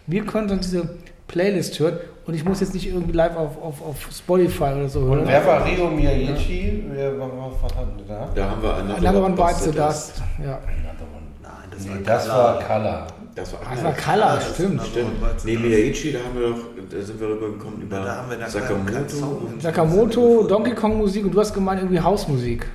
Wir 0.08 0.26
können 0.26 0.50
uns 0.50 0.70
diese 0.70 0.90
Playlist 1.28 1.80
hören 1.80 1.98
und 2.26 2.34
ich 2.34 2.44
muss 2.44 2.60
jetzt 2.60 2.74
nicht 2.74 2.88
irgendwie 2.88 3.14
live 3.14 3.38
auf, 3.38 3.62
auf, 3.62 3.82
auf 3.82 4.08
Spotify 4.12 4.64
oder 4.76 4.90
so 4.90 5.02
hören. 5.02 5.20
Und 5.20 5.28
wer 5.28 5.46
war 5.46 5.66
Rio 5.66 5.88
Miyagichi? 5.90 6.84
Wer, 6.92 7.18
was, 7.20 7.30
was 7.62 7.76
hatten 7.76 7.98
wir 7.98 8.06
da? 8.16 8.30
Da 8.36 8.50
haben 8.50 8.62
wir 8.64 8.74
Another, 8.74 8.98
Another 8.98 9.24
One 9.26 9.36
Bites 9.36 9.64
the 9.64 9.72
Dust. 9.72 10.22
Ja. 10.44 10.60
Nein, 11.42 11.52
das 11.72 11.86
Nee, 11.86 11.92
war 11.92 11.98
das 12.06 12.24
Color. 12.28 12.38
war 12.44 12.60
Color. 12.64 13.08
Das 13.36 13.54
war, 13.54 13.60
Das 13.74 13.84
war 13.84 13.94
Color, 13.94 14.42
stimmt. 14.42 14.82
Stimmt. 14.88 15.12
Nee, 15.46 15.56
Miyaichi, 15.56 16.12
da 16.12 16.20
haben 16.20 16.38
wir 16.40 16.50
doch, 16.50 16.58
da 16.90 17.02
sind 17.02 17.20
wir 17.20 17.28
rübergekommen 17.30 17.82
über 17.82 17.98
Da 18.00 18.16
haben 18.18 18.30
wir 18.30 18.48
Sakamoto. 18.50 19.50
Sakamoto, 19.60 20.44
Donkey 20.44 20.76
Kong 20.76 20.98
Musik 20.98 21.24
und 21.26 21.32
du 21.34 21.40
hast 21.40 21.54
gemeint 21.54 21.82
irgendwie 21.82 22.00
Hausmusik. 22.02 22.66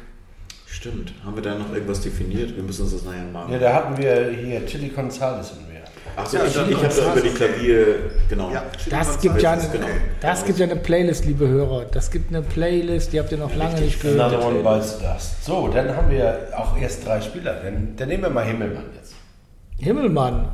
Stimmt. 0.67 1.13
Haben 1.25 1.37
wir 1.37 1.43
da 1.43 1.55
noch 1.57 1.73
irgendwas 1.73 2.01
definiert? 2.01 2.57
Wir 2.57 2.63
müssen 2.63 2.83
uns 2.83 2.93
das 2.93 3.05
nachher 3.05 3.25
machen. 3.33 3.53
Ja, 3.53 3.59
da 3.59 3.73
hatten 3.75 3.99
wir 3.99 4.31
hier 4.31 4.65
Chili 4.67 4.89
Gonzales 4.89 5.53
in 5.53 5.73
mir. 5.73 5.81
Ach 6.19 6.25
so, 6.27 6.39
Ja, 6.39 6.45
ich, 6.47 6.57
ich 6.57 6.77
habe 6.83 6.95
da 6.95 7.13
über 7.13 7.21
die 7.21 7.29
Klavier, 7.35 7.87
genau. 8.29 8.51
Ja, 8.51 8.63
Das 8.89 9.21
gibt 9.21 9.43
ja 9.43 9.53
eine, 9.53 9.63
Genau. 9.69 9.87
das 10.23 10.45
gibt 10.47 10.59
ja 10.59 10.65
eine 10.65 10.77
Playlist, 10.77 11.27
liebe 11.27 11.47
Hörer. 11.47 11.85
Das 11.93 12.11
gibt 12.11 12.31
eine 12.31 12.41
Playlist, 12.43 13.13
die 13.13 13.19
habt 13.21 13.31
ihr 13.33 13.39
noch 13.39 13.55
lange 13.55 13.79
nicht 13.81 14.01
gehört. 14.01 14.33
Another 14.33 14.47
one 14.47 14.63
bites 14.63 14.99
dust. 14.99 15.45
So, 15.45 15.69
dann 15.69 15.95
haben 15.95 16.11
wir 16.11 16.49
auch 16.57 16.79
erst 16.79 17.05
drei 17.07 17.21
Spieler. 17.21 17.57
Dann, 17.63 17.95
dann 17.97 18.09
nehmen 18.09 18.23
wir 18.23 18.31
mal 18.31 18.45
Himmelmann 18.45 18.85
jetzt. 18.97 19.06
Himmelmann. 19.79 20.49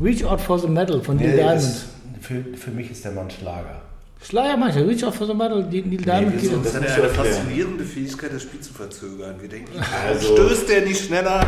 Reach 0.00 0.24
Out 0.24 0.40
for 0.40 0.58
the 0.58 0.68
Metal 0.68 1.00
von 1.00 1.16
Neil 1.16 1.30
Nee, 1.30 1.36
Diamond. 1.36 1.84
für, 2.20 2.44
für 2.56 2.70
mich 2.70 2.90
ist 2.90 3.04
der 3.04 3.12
Mann 3.12 3.30
Schlager. 3.30 3.80
Schleier 4.22 4.56
manche, 4.56 4.86
Reach 4.86 5.04
Out 5.04 5.14
for 5.14 5.26
the 5.26 5.34
Metal, 5.34 5.62
die 5.64 5.82
Neil 5.82 5.96
Diamond 5.98 6.40
geht. 6.40 6.52
Das 6.52 6.62
Das 6.64 6.74
hat 6.74 6.84
ja 6.88 6.94
eine 6.96 7.08
faszinierende 7.08 7.84
Fähigkeit, 7.84 8.32
das 8.34 8.42
Spiel 8.42 8.60
zu 8.60 8.72
verzögern. 8.74 9.36
Wir 9.40 9.48
denken, 9.48 9.70
Also- 10.08 10.34
stößt 10.34 10.68
der 10.68 10.82
nicht 10.82 11.06
schneller? 11.06 11.46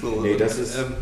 So, 0.00 0.20
Nee, 0.22 0.36
das 0.36 0.58
ist- 0.58 0.78
Ähm, 0.78 0.94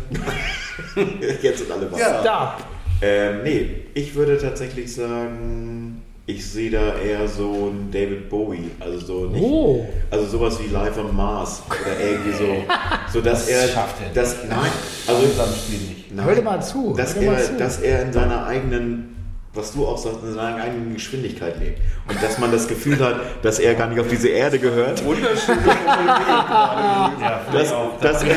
Jetzt 1.41 1.59
sind 1.59 1.71
alle 1.71 1.91
wach. 1.91 1.97
Ja. 1.97 2.21
Stop. 2.21 2.65
Ähm, 3.01 3.43
nee, 3.43 3.69
ich 3.93 4.15
würde 4.15 4.37
tatsächlich 4.37 4.93
sagen, 4.93 5.94
ich 6.27 6.45
sehe 6.45 6.71
da 6.71 6.97
eher 6.97 7.27
so 7.27 7.71
einen 7.71 7.89
David 7.91 8.29
Bowie. 8.29 8.71
Also 8.79 8.99
so 8.99 9.25
nicht. 9.27 9.43
Oh. 9.43 9.85
Also 10.09 10.25
sowas 10.25 10.57
wie 10.63 10.71
Live 10.73 10.97
on 10.97 11.15
Mars 11.15 11.61
oder 11.69 11.99
irgendwie 11.99 12.31
so. 12.33 12.45
So 13.13 13.21
dass 13.21 13.45
Das 13.45 13.49
er. 13.49 13.67
schafft 13.69 13.95
er 14.01 14.09
Das, 14.13 14.35
nein, 14.49 14.71
Also 15.07 15.23
in 15.25 15.35
seinem 15.35 15.53
Spiel 15.55 15.77
nicht. 15.79 16.11
Nein, 16.15 16.25
Hör 16.25 16.35
dir 16.35 16.41
mal 16.41 16.61
zu, 16.61 16.93
Dass 16.97 17.13
hör 17.15 17.21
dir 17.21 17.31
mal 17.31 17.37
er, 17.37 17.45
zu. 17.45 17.57
dass 17.57 17.79
er 17.79 18.01
in 18.01 18.11
seiner 18.13 18.45
eigenen, 18.47 19.14
was 19.55 19.71
du 19.73 19.85
auch 19.87 19.97
sagst, 19.97 20.19
in 20.23 20.33
seiner 20.33 20.61
eigenen 20.63 20.93
Geschwindigkeit 20.93 21.59
lebt. 21.59 21.79
Und 22.07 22.21
dass 22.21 22.37
man 22.37 22.51
das 22.51 22.67
Gefühl 22.67 22.99
hat, 22.99 23.15
dass 23.41 23.57
er 23.59 23.73
gar 23.75 23.87
nicht 23.87 23.99
auf 23.99 24.07
diese 24.07 24.27
Erde 24.29 24.59
gehört. 24.59 25.03
wunderschöne 25.03 25.57
Ja, 25.65 27.41
Dass, 27.51 27.71
auch. 27.71 27.99
dass 27.99 28.23
er, 28.23 28.35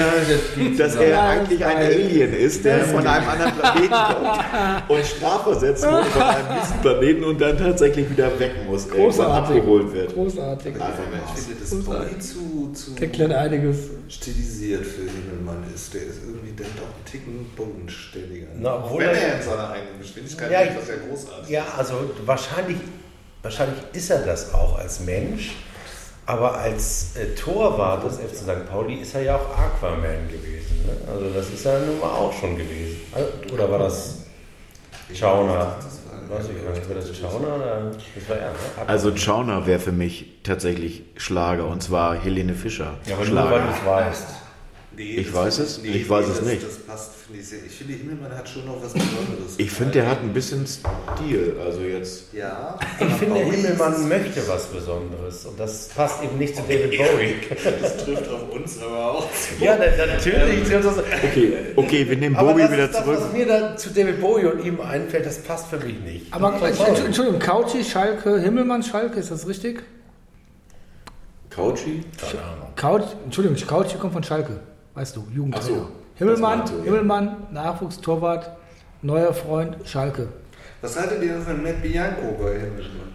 dass 0.76 0.94
er 0.96 1.22
eigentlich 1.22 1.64
ein. 1.64 1.76
Alien 1.76 2.32
ist, 2.34 2.64
der 2.64 2.80
von 2.84 3.06
einem 3.06 3.28
anderen 3.28 3.52
Planeten 3.52 3.90
kommt 3.94 4.90
und 4.90 5.04
strafversetzt 5.06 5.84
wurde 5.86 6.04
von 6.04 6.22
einem 6.22 6.54
nächsten 6.54 6.78
Planeten 6.80 7.24
und 7.24 7.40
dann 7.40 7.58
tatsächlich 7.58 8.10
wieder 8.10 8.38
weg 8.38 8.52
muss, 8.66 8.88
Großartig. 8.88 9.56
abgeholt 9.58 9.92
wird. 9.92 10.14
Großartig. 10.14 10.74
Ich 10.76 11.42
finde 11.42 11.60
das 11.60 11.74
Bowie 11.84 12.18
zu, 12.18 12.72
zu 12.72 12.96
Erklärt 13.02 13.32
einiges. 13.32 13.76
stilisiert 14.08 14.84
für 14.86 15.02
Himmelmann 15.02 15.64
ist. 15.74 15.92
Der 15.94 16.02
ist 16.02 16.20
irgendwie 16.26 16.54
dann 16.56 16.66
doch 16.76 16.84
ein 16.86 17.04
Ticken 17.10 17.46
bodenständiger. 17.56 18.46
Na, 18.58 18.76
obwohl 18.84 19.00
wenn 19.00 19.08
er- 19.10 19.14
er 19.16 19.36
in 19.36 19.42
seiner 19.42 19.70
eigenen 19.70 19.98
Geschwindigkeit 20.00 20.50
Ja, 20.50 20.60
ist, 20.60 20.76
das 20.78 20.88
ja 20.88 20.94
großartig. 21.08 21.48
Ja, 21.50 21.64
also 21.76 21.94
wahrscheinlich, 22.24 22.78
wahrscheinlich 23.42 23.78
ist 23.92 24.10
er 24.10 24.20
das 24.24 24.52
auch 24.54 24.78
als 24.78 25.00
Mensch, 25.00 25.56
aber 26.26 26.58
als 26.58 27.16
äh, 27.16 27.34
Torwart 27.34 28.04
des 28.04 28.16
FC 28.18 28.36
St. 28.36 28.68
Pauli 28.70 28.96
ist 28.96 29.14
er 29.14 29.22
ja 29.22 29.36
auch 29.36 29.56
Aquaman 29.56 30.28
gewesen. 30.28 30.84
Ne? 30.86 31.12
Also 31.12 31.30
das 31.30 31.48
ist 31.50 31.64
er 31.64 31.80
nun 31.80 32.00
mal 32.00 32.10
auch 32.10 32.32
schon 32.32 32.56
gewesen. 32.56 33.00
Also, 33.12 33.28
Oder 33.52 33.70
war 33.70 33.78
das 33.78 34.16
Chauner? 35.14 35.76
Weiß 36.28 36.44
ich 36.54 36.62
gar 36.62 36.72
nicht. 36.72 36.86
War 36.86 36.96
das 36.96 37.18
Chauner 37.18 37.56
oder? 37.56 37.90
Das 37.94 38.28
war 38.28 38.36
er, 38.36 38.50
ne? 38.50 38.56
Also 38.86 39.16
Chauner 39.16 39.66
wäre 39.66 39.80
für 39.80 39.92
mich 39.92 40.26
tatsächlich 40.42 41.02
Schlager 41.16 41.66
und 41.66 41.82
zwar 41.82 42.16
Helene 42.16 42.54
Fischer. 42.54 42.98
ja, 43.06 43.14
aber 43.16 43.24
nur 43.24 43.50
weil 43.50 43.62
du 43.62 43.68
es 43.68 43.86
weißt. 43.86 44.26
Nee, 44.98 45.14
Ich 45.20 45.32
weiß 45.32 45.58
es, 45.60 45.78
ich 45.84 46.10
weiß 46.10 46.26
es 46.26 46.38
das, 46.38 46.44
nicht. 46.46 46.62
Das 46.62 46.76
passt, 46.78 47.10
finde 47.24 47.40
ich 47.40 47.48
sehr. 47.48 47.60
Ich 47.64 47.72
finde, 47.72 47.94
Himmelmann 47.94 48.36
hat 48.36 48.48
schon 48.48 48.66
noch 48.66 48.82
was 48.82 48.92
Besonderes. 48.92 49.54
Ich 49.56 49.70
finde, 49.70 49.92
der 49.92 50.08
hat 50.10 50.20
ein 50.22 50.32
bisschen 50.32 50.66
Stil. 50.66 51.56
Also 51.64 51.82
jetzt. 51.82 52.32
Ja. 52.34 52.76
Ich 52.98 53.06
finde, 53.14 53.34
Bowie 53.40 53.56
Himmelmann 53.56 54.08
möchte 54.08 54.46
was 54.48 54.66
Besonderes 54.66 55.44
und 55.46 55.58
das 55.60 55.88
passt 55.88 56.22
eben 56.24 56.36
nicht 56.36 56.56
zu 56.56 56.62
David 56.62 56.90
Bowie. 56.98 57.34
Das 57.80 57.96
trifft 58.04 58.28
auf 58.28 58.50
uns 58.52 58.82
aber 58.82 59.12
auch. 59.12 59.26
Ja, 59.60 59.78
na- 59.78 60.06
natürlich. 60.06 60.74
Okay, 60.74 61.52
okay, 61.76 62.08
wir 62.10 62.16
nehmen 62.16 62.34
Bowie 62.36 62.62
das 62.62 62.72
wieder 62.72 62.84
ist 62.86 62.94
das, 62.94 63.04
zurück. 63.04 63.18
was 63.20 63.32
mir 63.32 63.46
da 63.46 63.76
zu 63.76 63.90
David 63.90 64.20
Bowie 64.20 64.46
und 64.46 64.64
ihm 64.64 64.80
einfällt, 64.80 65.24
das 65.26 65.38
passt 65.38 65.68
für 65.68 65.78
mich 65.78 65.98
nicht. 66.00 66.32
Aber. 66.32 66.60
Entschuldigung, 66.60 67.38
Couchy, 67.38 67.84
Schalke, 67.84 68.40
Himmelmann, 68.40 68.82
Schalke, 68.82 69.20
ist 69.20 69.30
das 69.30 69.46
richtig? 69.46 69.80
Couchy? 71.50 72.02
Keine 72.20 72.42
Ahnung. 72.42 72.68
Couch, 72.76 73.02
Entschuldigung, 73.24 73.58
Couchy 73.66 73.96
kommt 73.98 74.12
von 74.12 74.22
Schalke, 74.22 74.60
weißt 74.98 75.16
du, 75.16 75.24
Jugendtrainer. 75.34 75.76
Ach 75.82 75.86
so, 75.86 75.88
Himmelmann, 76.16 76.62
du, 76.66 76.78
ja. 76.78 76.84
Himmelmann, 76.84 77.36
Nachwuchstorwart, 77.52 78.50
neuer 79.02 79.32
Freund, 79.32 79.76
Schalke. 79.84 80.28
Was 80.82 80.98
haltet 80.98 81.22
ihr 81.22 81.32
denn 81.34 81.42
von 81.42 81.62
Matt 81.62 81.80
Bianco 81.82 82.36
bei 82.42 82.52
Himmelmann? 82.54 83.08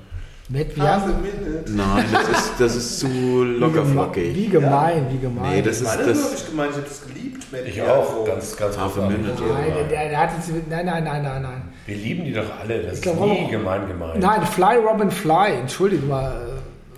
Matt 0.49 0.73
Bianco. 0.75 1.07
minute. 1.07 1.71
Nein, 1.71 2.05
das 2.11 2.29
ist, 2.29 2.51
das 2.59 2.75
ist 2.75 2.99
zu 2.99 3.07
Wie 3.09 3.57
locker 3.59 3.81
geme- 3.81 3.91
flockig. 3.91 4.35
Wie 4.35 4.47
gemein, 4.47 5.07
wie 5.11 5.17
gemein. 5.17 5.51
Nee, 5.55 5.61
das 5.61 5.81
ist 5.81 5.91
habe 5.91 6.03
das. 6.05 6.33
ich 6.33 6.49
gemeint, 6.49 6.71
ich 6.71 6.77
habe 6.77 6.87
das 6.87 7.07
geliebt. 7.07 7.51
Matt 7.51 7.61
Ich 7.65 7.73
Bianco. 7.75 7.91
auch, 7.93 8.25
ganz, 8.25 8.55
ganz 8.57 8.77
Half 8.77 8.97
a 8.99 9.09
minute. 9.09 9.43
Nein, 9.43 9.73
der, 9.89 10.09
der 10.09 10.17
hat 10.19 10.29
jetzt, 10.37 10.49
nein, 10.69 10.85
nein, 10.85 11.03
nein, 11.03 11.23
nein, 11.23 11.41
nein. 11.41 11.61
Wir 11.85 11.95
lieben 11.95 12.23
die 12.25 12.33
doch 12.33 12.45
alle, 12.61 12.83
das 12.83 12.93
ist 12.93 13.01
glaub 13.03 13.19
nie 13.21 13.45
auch- 13.45 13.49
gemein 13.51 13.87
gemeint. 13.87 14.19
Nein, 14.21 14.41
Fly 14.45 14.77
Robin 14.77 15.11
Fly, 15.11 15.53
entschuldige 15.61 16.05
mal. 16.05 16.41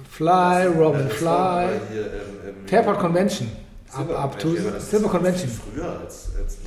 Fly 0.09 0.65
Robin 0.77 1.07
Fly. 1.09 1.67
hier, 1.91 2.05
Fairport 2.67 2.99
Convention. 2.99 3.49
Silver 3.98 4.20
ab 4.20 4.39
to, 4.39 4.48
Convention, 4.48 4.68
aber 4.68 4.76
das 4.78 4.89
Silver 4.89 5.06
ist 5.06 5.12
Convention. 5.12 5.50
Früher 5.74 6.00
als, 6.02 6.30
als. 6.41 6.58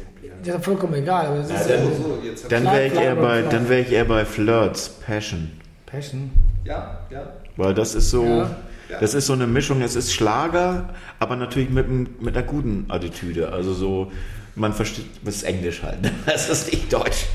Das 0.44 0.56
ist 0.56 0.64
vollkommen 0.64 0.94
egal, 0.94 1.26
aber 1.26 1.40
ist 1.40 1.50
Ja, 1.50 1.56
ja, 1.60 1.66
dann- 1.76 1.96
So, 1.96 2.18
jetzt 2.24 2.52
Dann 2.52 2.64
wäre 2.64 2.86
ich, 2.86 2.94
eher 2.94 3.16
bei- 3.16 3.42
dann 3.42 3.68
wär 3.68 3.80
ich 3.80 3.92
eher 3.92 4.04
bei 4.04 4.24
Flirts, 4.24 4.88
Passion. 4.88 5.50
Passion. 5.86 6.30
Ja, 6.64 7.00
ja. 7.10 7.32
Weil 7.56 7.74
das 7.74 7.94
ist 7.94 8.10
so, 8.10 8.24
Ja. 8.24 8.50
Ja. 8.88 9.00
das 9.00 9.14
ist 9.14 9.26
so 9.26 9.32
eine 9.32 9.46
Mischung, 9.46 9.80
es 9.82 9.96
ist 9.96 10.12
Schlager, 10.12 10.90
aber 11.18 11.36
natürlich 11.36 11.70
mit, 11.70 11.88
mit 12.22 12.36
einer 12.36 12.46
guten 12.46 12.86
Attitüde. 12.88 13.52
Also 13.52 13.72
so, 13.74 14.12
man 14.54 14.72
versteht, 14.72 15.06
es 15.24 15.36
ist 15.36 15.42
Englisch 15.44 15.82
halt, 15.82 16.02
ne? 16.02 16.10
das 16.26 16.48
ist 16.48 16.70
nicht 16.72 16.92
Deutsch. 16.92 17.26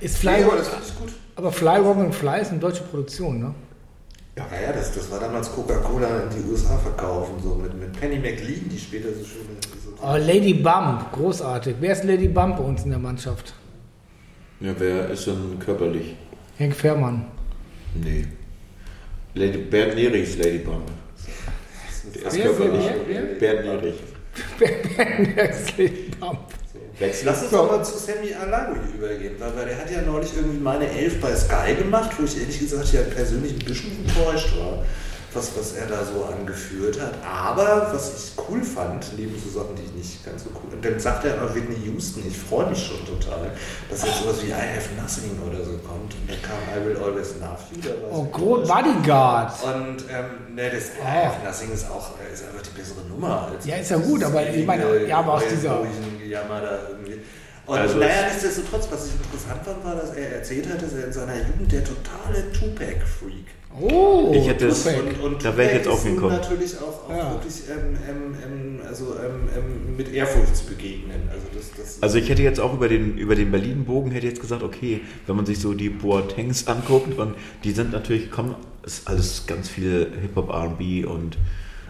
Ist 0.00 0.18
Fly, 0.18 0.38
Nee, 0.38 0.44
aber 0.44 0.56
das 0.56 0.68
gut. 0.98 1.10
aber 1.36 1.52
Fly 1.52 1.78
Robin 1.78 2.12
Fly 2.12 2.40
ist 2.40 2.50
eine 2.50 2.58
deutsche 2.60 2.82
Produktion, 2.84 3.38
ne? 3.40 3.54
Ja, 4.52 4.60
ja, 4.68 4.72
das, 4.72 4.92
das 4.94 5.10
war 5.10 5.20
damals 5.20 5.50
Coca-Cola 5.52 6.22
in 6.22 6.30
die 6.30 6.50
USA 6.50 6.76
verkaufen, 6.78 7.34
so 7.42 7.54
mit, 7.54 7.74
mit 7.78 7.92
Penny 7.98 8.16
McLean, 8.18 8.68
die 8.70 8.78
später 8.78 9.08
so 9.08 9.24
schön 9.24 9.46
so 9.84 9.90
Oh, 10.02 10.16
Lady 10.16 10.54
Bump, 10.54 11.12
großartig. 11.12 11.76
Wer 11.80 11.92
ist 11.92 12.04
Lady 12.04 12.28
Bump 12.28 12.56
bei 12.56 12.64
uns 12.64 12.84
in 12.84 12.90
der 12.90 12.98
Mannschaft? 12.98 13.52
Ja, 14.60 14.72
wer 14.78 15.10
ist 15.10 15.26
denn 15.26 15.58
körperlich? 15.58 16.16
Henk 16.56 16.74
Fährmann. 16.74 17.26
Nee. 17.94 18.26
Lady, 19.34 19.58
Bernd 19.58 19.94
Nerich 19.94 20.22
ist 20.22 20.38
Lady 20.38 20.58
Bump. 20.58 20.90
Der 22.14 22.26
ist 22.26 22.36
Wer, 22.36 22.44
körperlich. 22.44 22.90
wer, 23.06 23.14
wer? 23.14 23.22
Bernd 23.38 23.64
Nerich. 23.66 23.94
Wer 24.58 25.50
ist 25.50 25.76
Lady 25.78 26.10
Bump? 26.18 26.38
Wechsel. 27.00 27.26
Lass 27.26 27.42
uns 27.42 27.50
doch 27.50 27.70
mal 27.70 27.82
zu 27.82 27.96
Sammy 27.96 28.34
Alagui 28.34 28.78
übergehen, 28.94 29.34
weil, 29.38 29.56
weil 29.56 29.66
der 29.66 29.78
hat 29.78 29.90
ja 29.90 30.02
neulich 30.02 30.36
irgendwie 30.36 30.60
meine 30.60 30.88
Elf 30.88 31.20
bei 31.20 31.34
Sky 31.34 31.74
gemacht, 31.74 32.10
wo 32.18 32.24
ich 32.24 32.38
ehrlich 32.38 32.58
gesagt 32.58 32.92
ja 32.92 33.00
persönlich 33.02 33.52
ein 33.54 33.58
bisschen 33.58 34.06
enttäuscht 34.06 34.56
war, 34.58 34.84
was, 35.34 35.50
was 35.56 35.72
er 35.74 35.86
da 35.86 36.04
so 36.04 36.24
angeführt 36.24 37.00
hat. 37.00 37.14
Aber 37.24 37.90
was 37.92 38.12
ich 38.36 38.44
cool 38.48 38.62
fand, 38.62 39.06
neben 39.16 39.34
so 39.38 39.60
Sachen, 39.60 39.76
die 39.76 39.82
ich 39.84 39.92
nicht 39.92 40.24
ganz 40.24 40.44
so 40.44 40.50
cool 40.54 40.74
Und 40.74 40.84
dann 40.84 40.98
sagt 40.98 41.24
er 41.24 41.36
immer 41.36 41.54
Whitney 41.54 41.76
Houston, 41.86 42.22
ich 42.26 42.36
freue 42.36 42.68
mich 42.70 42.84
schon 42.86 43.04
total, 43.06 43.50
dass 43.88 44.04
jetzt 44.04 44.22
sowas 44.22 44.42
wie 44.42 44.48
I 44.48 44.52
Have 44.52 44.88
Nothing 45.00 45.38
oder 45.46 45.64
so 45.64 45.72
kommt. 45.78 46.14
Und 46.14 46.28
dann 46.28 46.42
kam 46.42 46.58
I 46.74 46.84
Will 46.86 46.96
Always 46.96 47.34
Love 47.40 47.62
You. 47.72 47.90
Oh, 48.10 48.16
so 48.16 48.24
Gro 48.30 48.56
Bodyguard. 48.62 49.52
und 49.64 50.04
ähm, 50.10 50.54
ne, 50.54 50.70
das 50.70 50.84
I 50.88 51.02
Ah. 51.04 51.24
Have 51.26 51.44
Nothing 51.44 51.72
ist 51.72 51.90
auch 51.90 52.10
äh, 52.18 52.32
ist 52.32 52.44
einfach 52.46 52.62
die 52.62 52.78
bessere 52.78 53.04
Nummer. 53.08 53.50
Als 53.52 53.66
Ja, 53.66 53.76
ist 53.76 53.90
ja 53.90 53.98
gut, 53.98 54.24
aber 54.24 54.48
ich 54.48 54.66
meine, 54.66 55.06
ja, 55.06 55.18
aber 55.18 55.34
aus 55.34 55.42
dieser- 55.50 55.80
Jammer 56.26 56.60
da 56.60 56.78
irgendwie. 56.90 57.20
Und 57.66 57.78
Also 57.78 57.98
naja, 57.98 58.26
nichtsdestotrotz, 58.28 58.88
was 58.90 59.06
ich 59.06 59.12
interessant 59.14 59.62
fand, 59.64 59.84
war, 59.84 59.94
dass 59.94 60.10
er 60.14 60.36
erzählt 60.36 60.68
hat, 60.72 60.82
dass 60.82 60.92
er 60.94 61.06
in 61.06 61.12
seiner 61.12 61.36
Jugend 61.36 61.70
der 61.70 61.84
totale 61.84 62.50
Tupac-Freak 62.52 63.46
Oh, 63.78 64.32
Ich 64.34 64.48
hätte 64.48 64.66
es- 64.66 64.84
und, 64.86 65.20
und 65.22 65.44
Da 65.44 65.56
wär 65.56 65.66
ich 65.66 65.76
jetzt 65.78 65.88
auch 65.88 66.02
hingekommen. 66.02 66.36
natürlich 66.36 66.76
auch, 66.78 67.08
auch 67.08 67.10
Ja. 67.16 67.30
wirklich 67.32 67.54
ähm, 67.70 67.96
ähm, 68.08 68.34
ähm, 68.44 68.80
also, 68.86 69.14
ähm, 69.14 69.48
ähm, 69.56 69.96
mit 69.96 70.12
Ehrfurcht 70.12 70.56
zu 70.56 70.66
begegnen. 70.66 71.28
Also, 71.30 71.46
das, 71.54 71.70
das 71.76 72.02
Also 72.02 72.18
ich 72.18 72.28
hätte 72.28 72.42
jetzt 72.42 72.58
auch 72.58 72.74
über 72.74 72.88
den, 72.88 73.16
über 73.16 73.36
den 73.36 73.50
Berlin-Bogen 73.52 74.10
hätte 74.10 74.26
jetzt 74.26 74.40
gesagt, 74.40 74.62
okay, 74.64 75.02
wenn 75.26 75.36
man 75.36 75.46
sich 75.46 75.60
so 75.60 75.72
die 75.72 75.88
Boatengs 75.88 76.66
anguckt, 76.66 77.16
und 77.18 77.34
die 77.62 77.70
sind 77.70 77.92
natürlich, 77.92 78.30
kommen, 78.30 78.56
ist 78.84 79.06
alles 79.08 79.44
ganz 79.46 79.68
viel 79.68 80.10
Hip-Hop, 80.20 80.48
R&B 80.50 81.04
und 81.04 81.38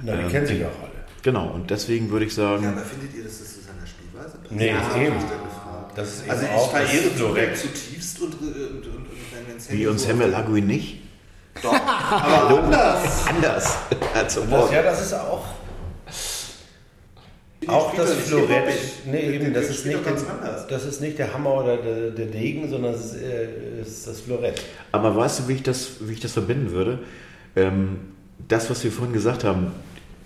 Na, 0.03 0.17
die 0.17 0.23
ähm, 0.23 0.29
kennen 0.29 0.47
sich 0.47 0.63
auch 0.65 0.83
alle. 0.83 0.91
Genau, 1.23 1.49
und 1.51 1.71
deswegen 1.71 2.11
würde 2.11 2.27
ich 2.27 2.35
sagen, 2.35 2.63
ja, 2.63 2.73
aber 2.73 2.81
findet 2.83 3.15
ihr, 3.17 3.25
dass 3.25 3.39
das 3.41 3.55
zu 3.55 3.61
seiner 3.61 3.87
Spielweise 3.87 4.37
passt? 4.39 4.53
Nee, 4.53 4.69
Ja, 4.69 4.97
eben. 4.97 5.17
ich 5.17 5.23
dann 5.25 5.45
gefragt. 5.45 5.93
Das 5.97 6.09
ist 6.15 6.23
eben 6.23 6.31
Also 6.31 6.45
ich 6.45 6.71
verehre 6.71 7.11
direkt. 7.35 7.57
zutiefst 7.59 8.21
und, 8.21 8.35
und, 8.41 8.49
und, 8.49 8.87
und 8.87 9.07
wenn 9.49 9.59
Sammy 9.61 9.79
wie 9.79 9.87
uns 9.87 10.03
so- 10.03 10.09
Hemmel 10.09 10.35
Agui 10.35 10.61
nicht. 10.61 11.00
Doch, 11.63 11.73
aber 12.11 12.63
anders. 12.63 13.27
Anders. 13.29 13.79
Also, 14.15 14.43
Das, 14.49 14.73
ja, 14.73 14.83
das 14.83 15.03
ist 15.03 15.15
auch. 15.15 15.45
Auch 17.67 17.95
das 17.95 18.15
Florett, 18.15 18.75
nee, 19.05 19.35
eben, 19.35 19.53
der 19.53 19.63
das 19.63 19.71
ist, 19.71 19.85
nicht 19.85 20.05
der, 20.05 20.13
anders. 20.13 20.67
das 20.67 20.87
ist 20.87 21.03
nicht 21.03 21.19
der 21.19 21.35
Hammer 21.35 21.57
oder 21.57 21.77
der, 21.77 22.11
der 22.11 22.27
Degen, 22.27 22.71
sondern 22.71 22.95
es 22.95 23.13
ist, 23.13 23.23
äh, 23.23 23.83
ist 23.83 24.07
das 24.07 24.23
Florett. 24.23 24.63
Aber 24.93 25.15
weißt 25.15 25.41
du, 25.41 25.49
wie 25.49 25.55
ich 25.55 25.63
das, 25.63 25.91
wie 26.01 26.15
ich 26.15 26.21
das 26.21 26.33
verbinden 26.33 26.71
würde? 26.71 27.01
Ähm, 27.57 27.99
das, 28.49 28.71
was 28.71 28.83
wir 28.83 28.91
vorhin 28.91 29.13
gesagt 29.13 29.45
haben, 29.45 29.73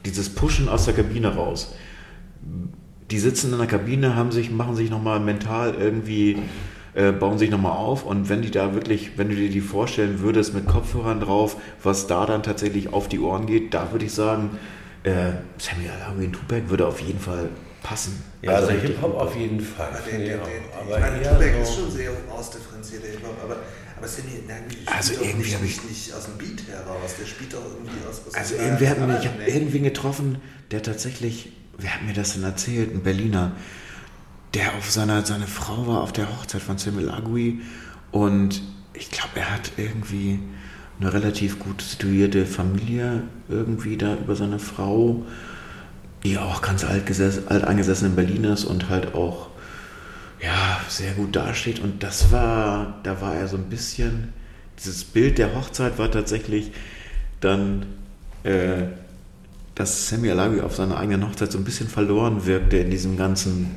dieses 0.05 0.29
Pushen 0.33 0.69
aus 0.69 0.85
der 0.85 0.95
Kabine 0.95 1.35
raus. 1.35 1.75
Die 3.11 3.19
sitzen 3.19 3.53
in 3.53 3.59
der 3.59 3.67
Kabine, 3.67 4.15
haben 4.15 4.31
sich, 4.31 4.51
machen 4.51 4.77
sich 4.77 4.89
nochmal 4.89 5.19
mental 5.19 5.75
irgendwie, 5.75 6.39
äh, 6.95 7.13
bauen 7.13 7.39
sich 7.39 7.51
nochmal 7.51 7.73
auf 7.73 8.05
und 8.05 8.29
wenn 8.29 8.43
die 8.43 8.51
da 8.51 8.75
wirklich, 8.75 9.13
wenn 9.19 9.29
du 9.29 9.35
dir 9.35 9.51
die 9.51 9.61
vorstellen 9.61 10.21
würdest 10.21 10.55
mit 10.55 10.67
Kopfhörern 10.67 11.21
drauf, 11.21 11.57
was 11.83 12.07
da 12.07 12.25
dann 12.27 12.43
tatsächlich 12.43 12.93
auf 12.93 13.09
die 13.09 13.19
Ohren 13.21 13.47
geht, 13.47 13.75
da 13.75 13.91
würde 13.93 14.05
ich 14.05 14.13
sagen, 14.13 14.59
äh, 15.03 15.33
Samuel 15.59 15.91
Alawi 16.07 16.29
Tupac 16.31 16.71
würde 16.71 16.87
auf 16.87 17.01
jeden 17.01 17.19
Fall 17.21 17.49
passen. 17.83 18.23
Ja, 18.43 18.53
also, 18.53 18.69
richtig 18.69 18.91
Hip-Hop 18.93 19.15
auf 19.21 19.37
jeden 19.37 19.61
Fall. 19.61 19.89
Aber 19.89 19.99
der, 20.11 20.19
der, 20.19 20.27
ich 20.37 20.43
der, 20.43 20.81
Aber 20.81 20.97
ich 20.97 21.13
meine, 21.13 21.23
Tupac 21.23 21.61
ist 21.63 21.75
schon 21.75 21.91
sehr 21.91 22.11
ausdifferenzierter 22.31 23.09
Hip-Hop, 23.09 23.37
aber, 23.43 23.57
aber 23.99 24.09
Sammy 24.09 24.31
spielt 24.31 24.89
Also 24.97 25.13
irgendwie 25.15 25.39
nicht, 25.39 25.55
hab 25.57 25.63
ich- 25.65 25.83
nicht, 25.83 25.91
nicht 25.91 26.15
aus 26.15 26.25
dem 26.27 26.39
Beat 26.39 26.63
heraus, 26.69 27.11
der 27.21 27.27
spielt 27.27 27.53
doch 27.53 27.65
irgendwie 27.65 27.91
aus 28.09 28.23
aus 28.27 28.35
Also 28.35 28.55
irgendwie 28.55 28.89
hat 28.89 28.99
mich, 29.07 29.19
ich 29.21 29.27
habe 29.27 29.43
Eck. 29.43 29.55
irgendwen 29.55 29.83
getroffen, 29.85 30.39
der 30.71 30.83
tatsächlich, 30.83 31.53
wer 31.77 31.95
hat 31.95 32.03
mir 32.07 32.15
das 32.15 32.33
denn 32.35 32.45
erzählt, 32.45 32.95
ein 32.95 33.03
Berliner, 33.03 33.53
der 34.55 34.75
auf 34.75 34.91
seiner, 34.91 35.25
seine 35.25 35.47
Frau 35.47 35.87
war 35.87 36.01
auf 36.03 36.13
der 36.13 36.29
Hochzeit 36.29 36.63
von 36.63 36.79
Samuel 36.79 37.11
Agui 37.11 37.61
und 38.11 38.63
ich 38.93 39.11
glaube, 39.11 39.41
er 39.41 39.53
hat 39.53 39.73
irgendwie 39.77 40.39
eine 41.01 41.13
relativ 41.13 41.59
gut 41.59 41.83
situierte 41.83 42.47
Familie 42.47 43.25
irgendwie 43.49 43.97
da 43.97 44.15
über 44.15 44.37
seine 44.37 44.61
Frau, 44.61 45.25
die 46.23 46.39
auch 46.39 46.63
ganz 46.63 46.85
alt, 46.85 47.05
alt 47.49 47.65
eingesessen 47.65 48.09
in 48.11 48.17
Berlin 48.17 48.45
ist 48.45 48.65
und 48.65 48.89
halt 48.89 49.15
auch 49.15 49.49
ja, 50.41 50.81
sehr 50.89 51.13
gut 51.13 51.35
dasteht. 51.35 51.81
Und 51.81 52.03
das 52.03 52.31
war, 52.31 53.01
da 53.03 53.21
war 53.21 53.35
er 53.35 53.49
so 53.49 53.57
ein 53.57 53.65
bisschen, 53.65 54.33
dieses 54.79 55.05
Bild 55.05 55.39
der 55.39 55.55
Hochzeit 55.55 55.99
war 55.99 56.11
tatsächlich 56.11 56.73
dann, 57.41 57.87
äh, 58.45 58.85
dass 59.75 60.09
Sammy 60.09 60.31
Alawi 60.31 60.61
auf 60.61 60.77
seiner 60.77 60.97
eigenen 60.99 61.29
Hochzeit 61.29 61.51
so 61.51 61.59
ein 61.59 61.65
bisschen 61.65 61.89
verloren 61.89 62.47
wirkte 62.47 62.77
in 62.77 62.91
diesem 62.91 63.17
ganzen, 63.17 63.75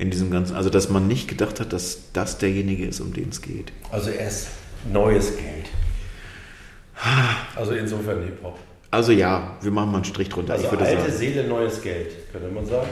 in 0.00 0.10
diesem 0.10 0.30
ganzen, 0.30 0.56
also 0.56 0.70
dass 0.70 0.88
man 0.88 1.06
nicht 1.06 1.28
gedacht 1.28 1.60
hat, 1.60 1.72
dass 1.74 1.98
das 2.14 2.38
derjenige 2.38 2.86
ist, 2.86 3.00
um 3.00 3.12
den 3.12 3.28
es 3.28 3.42
geht. 3.42 3.70
Also 3.92 4.10
erst 4.10 4.48
neues 4.90 5.36
Geld. 5.36 5.66
Also 7.54 7.72
insofern 7.72 8.24
Hip-Hop. 8.24 8.58
Also 8.90 9.12
ja, 9.12 9.58
wir 9.60 9.70
machen 9.70 9.90
mal 9.90 9.98
einen 9.98 10.04
Strich 10.04 10.30
drunter. 10.30 10.54
Also 10.54 10.64
ich 10.64 10.70
würde 10.72 10.84
alte 10.84 11.02
sagen. 11.02 11.12
Seele, 11.12 11.46
neues 11.46 11.82
Geld, 11.82 12.32
könnte 12.32 12.48
man 12.48 12.64
sagen. 12.64 12.88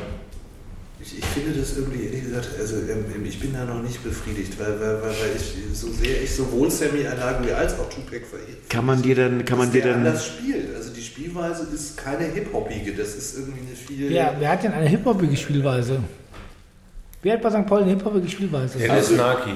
Ich, 1.01 1.17
ich 1.17 1.25
finde 1.25 1.59
das 1.59 1.77
irgendwie, 1.77 2.05
ehrlich 2.05 2.25
gesagt, 2.25 2.49
also 2.59 2.77
ähm, 2.77 3.25
ich 3.25 3.41
bin 3.41 3.55
da 3.55 3.65
noch 3.65 3.83
nicht 3.83 4.03
befriedigt, 4.03 4.59
weil, 4.59 4.79
weil, 4.81 5.01
weil, 5.01 5.11
weil 5.11 5.37
ich 5.37 5.79
so 5.79 5.91
sehr 5.91 6.23
ich 6.23 6.35
sowohl 6.35 6.71
Sammy 6.71 7.07
Alagui 7.07 7.53
als 7.53 7.79
auch 7.79 7.89
Tupac 7.89 8.27
verehre. 8.27 8.59
Kann 8.69 8.85
man 8.85 9.01
dir 9.01 9.15
denn, 9.15 9.45
kann 9.45 9.59
man 9.59 9.71
dir 9.71 9.83
denn, 9.83 9.95
anders 9.95 10.27
spielt. 10.27 10.75
Also 10.75 10.93
die 10.93 11.03
Spielweise 11.03 11.67
ist 11.73 11.97
keine 11.97 12.25
Hip-Hopige, 12.25 12.93
das 12.95 13.15
ist 13.15 13.39
irgendwie 13.39 13.61
eine 13.61 13.77
viel. 13.77 14.13
Ja, 14.13 14.35
wer 14.39 14.51
hat 14.51 14.65
denn 14.65 14.73
eine 14.73 14.89
hip-hopige 14.89 15.37
Spielweise? 15.37 16.01
Wer 17.23 17.33
hat 17.35 17.43
bei 17.43 17.51
St. 17.51 17.67
Pauli 17.67 17.83
eine 17.83 17.93
hip-hopige 17.93 18.29
Spielweise? 18.29 18.79
Dennis 18.79 19.11
Naki 19.11 19.51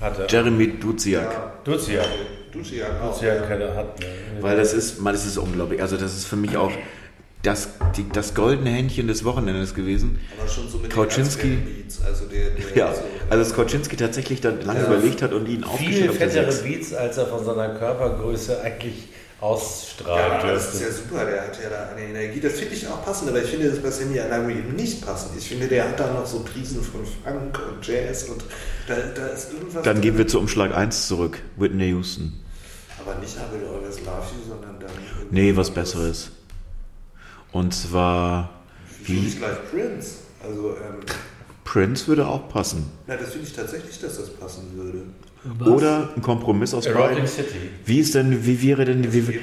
hatte. 0.00 0.26
Jeremy 0.28 0.78
Duziak? 0.78 1.32
Ja, 1.32 1.52
Duziak. 1.64 2.06
Duciak 2.52 3.00
auch. 3.02 3.14
Duziak 3.14 3.48
keine 3.48 3.74
hat. 3.74 3.98
Ne? 4.00 4.06
Weil 4.40 4.56
das 4.56 4.72
ist, 4.72 5.00
man, 5.00 5.12
das 5.12 5.26
ist 5.26 5.36
unglaublich. 5.38 5.80
Also 5.82 5.96
das 5.96 6.16
ist 6.16 6.26
für 6.26 6.36
mich 6.36 6.56
auch 6.56 6.70
das, 7.42 7.70
die, 7.96 8.08
das 8.12 8.34
goldene 8.34 8.70
Händchen 8.70 9.08
des 9.08 9.24
Wochenendes 9.24 9.74
gewesen. 9.74 10.20
Aber 10.38 10.48
schon 10.48 10.68
so 10.68 10.78
mit 10.78 10.90
Kauczynski. 10.92 11.48
den 11.48 11.64
Beats, 11.64 12.02
also 12.02 12.26
der, 12.26 12.50
der 12.50 12.76
Ja, 12.76 12.94
so, 12.94 13.00
also 13.30 13.50
Skoczynski 13.50 13.96
tatsächlich 13.96 14.40
dann 14.40 14.60
lange 14.62 14.80
Ja. 14.80 14.86
überlegt 14.86 15.22
hat 15.22 15.32
und 15.32 15.46
ihn 15.48 15.56
Viel 15.62 15.64
aufgestellt 15.64 16.10
auf 16.10 16.18
der 16.18 16.30
fettere. 16.30 16.62
Beats, 16.62 16.92
als 16.94 17.16
er 17.18 17.26
von 17.26 17.44
seiner 17.44 17.70
Körpergröße 17.70 18.60
eigentlich 18.60 19.08
ausstrahlen 19.40 20.46
Ja, 20.46 20.52
das 20.52 20.74
ist 20.74 20.82
ja 20.82 20.90
super, 20.90 21.24
der 21.24 21.46
hat 21.46 21.62
ja 21.62 21.70
da 21.70 21.88
eine 21.88 22.06
Energie. 22.06 22.40
Das 22.40 22.54
finde 22.54 22.74
ich 22.74 22.86
auch 22.86 23.04
passend, 23.04 23.30
aber 23.30 23.42
ich 23.42 23.50
finde 23.50 23.70
das 23.70 23.78
bei 23.80 23.90
Sammy 23.90 24.20
Alagui 24.20 24.52
eben 24.52 24.74
nicht 24.74 25.04
passend. 25.04 25.32
Ich 25.38 25.48
finde, 25.48 25.66
der 25.66 25.88
hat 25.88 25.98
da 25.98 26.12
noch 26.12 26.26
so 26.26 26.40
Prisen 26.40 26.82
von 26.82 27.04
Funk 27.04 27.58
und 27.68 27.86
Jazz 27.86 28.24
und 28.24 28.42
da, 28.86 28.96
da 29.14 29.26
ist 29.28 29.52
irgendwas. 29.52 29.82
Dann 29.82 30.00
gehen 30.00 30.18
wir 30.18 30.26
zu 30.26 30.38
Umschlag 30.38 30.74
1 30.74 31.08
zurück. 31.08 31.40
Whitney 31.56 31.88
Houston. 31.88 32.32
Aber 33.00 33.18
nicht 33.18 33.36
I 33.36 33.54
Will 33.54 33.66
Always 33.66 34.00
Love 34.00 34.26
You, 34.36 34.50
sondern 34.50 34.78
dann. 34.78 34.90
Nee, 35.30 35.56
was 35.56 35.70
Besseres. 35.70 36.30
Und 37.52 37.74
zwar, 37.74 38.50
wie? 39.04 39.30
gleich 39.30 39.56
Prince. 39.70 40.16
Also, 40.46 40.76
ähm, 40.76 41.00
Prince 41.64 42.06
würde 42.08 42.26
auch 42.26 42.48
passen. 42.48 42.90
na, 43.06 43.16
das 43.16 43.30
finde 43.30 43.46
ich 43.46 43.54
tatsächlich, 43.54 43.98
dass 44.00 44.18
das 44.18 44.30
passen 44.30 44.70
würde. 44.74 45.02
Oder 45.64 46.10
ein 46.16 46.22
Kompromiss 46.22 46.74
aus 46.74 46.86
beiden. 46.86 47.26
City. 47.26 47.54
Wie 47.86 47.98
ist 47.98 48.14
denn, 48.14 48.44
wie 48.46 48.62
wäre 48.62 48.84
denn, 48.84 49.12
wie. 49.12 49.40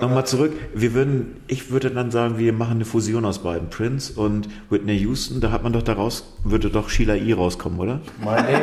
Nochmal 0.00 0.24
zurück. 0.26 0.52
Wir 0.74 0.94
würden, 0.94 1.36
ich 1.46 1.70
würde 1.70 1.90
dann 1.90 2.10
sagen, 2.10 2.38
wir 2.38 2.52
machen 2.52 2.76
eine 2.76 2.84
Fusion 2.86 3.24
aus 3.26 3.40
beiden. 3.40 3.68
Prince 3.68 4.14
und 4.18 4.48
Whitney 4.70 4.96
Houston. 4.96 5.40
Da 5.40 5.50
hat 5.50 5.62
man 5.62 5.72
doch 5.72 5.82
daraus, 5.82 6.24
würde 6.44 6.70
doch 6.70 6.88
Sheila 6.88 7.14
E. 7.16 7.32
rauskommen, 7.34 7.78
oder? 7.78 8.00
My 8.20 8.36
name, 8.36 8.62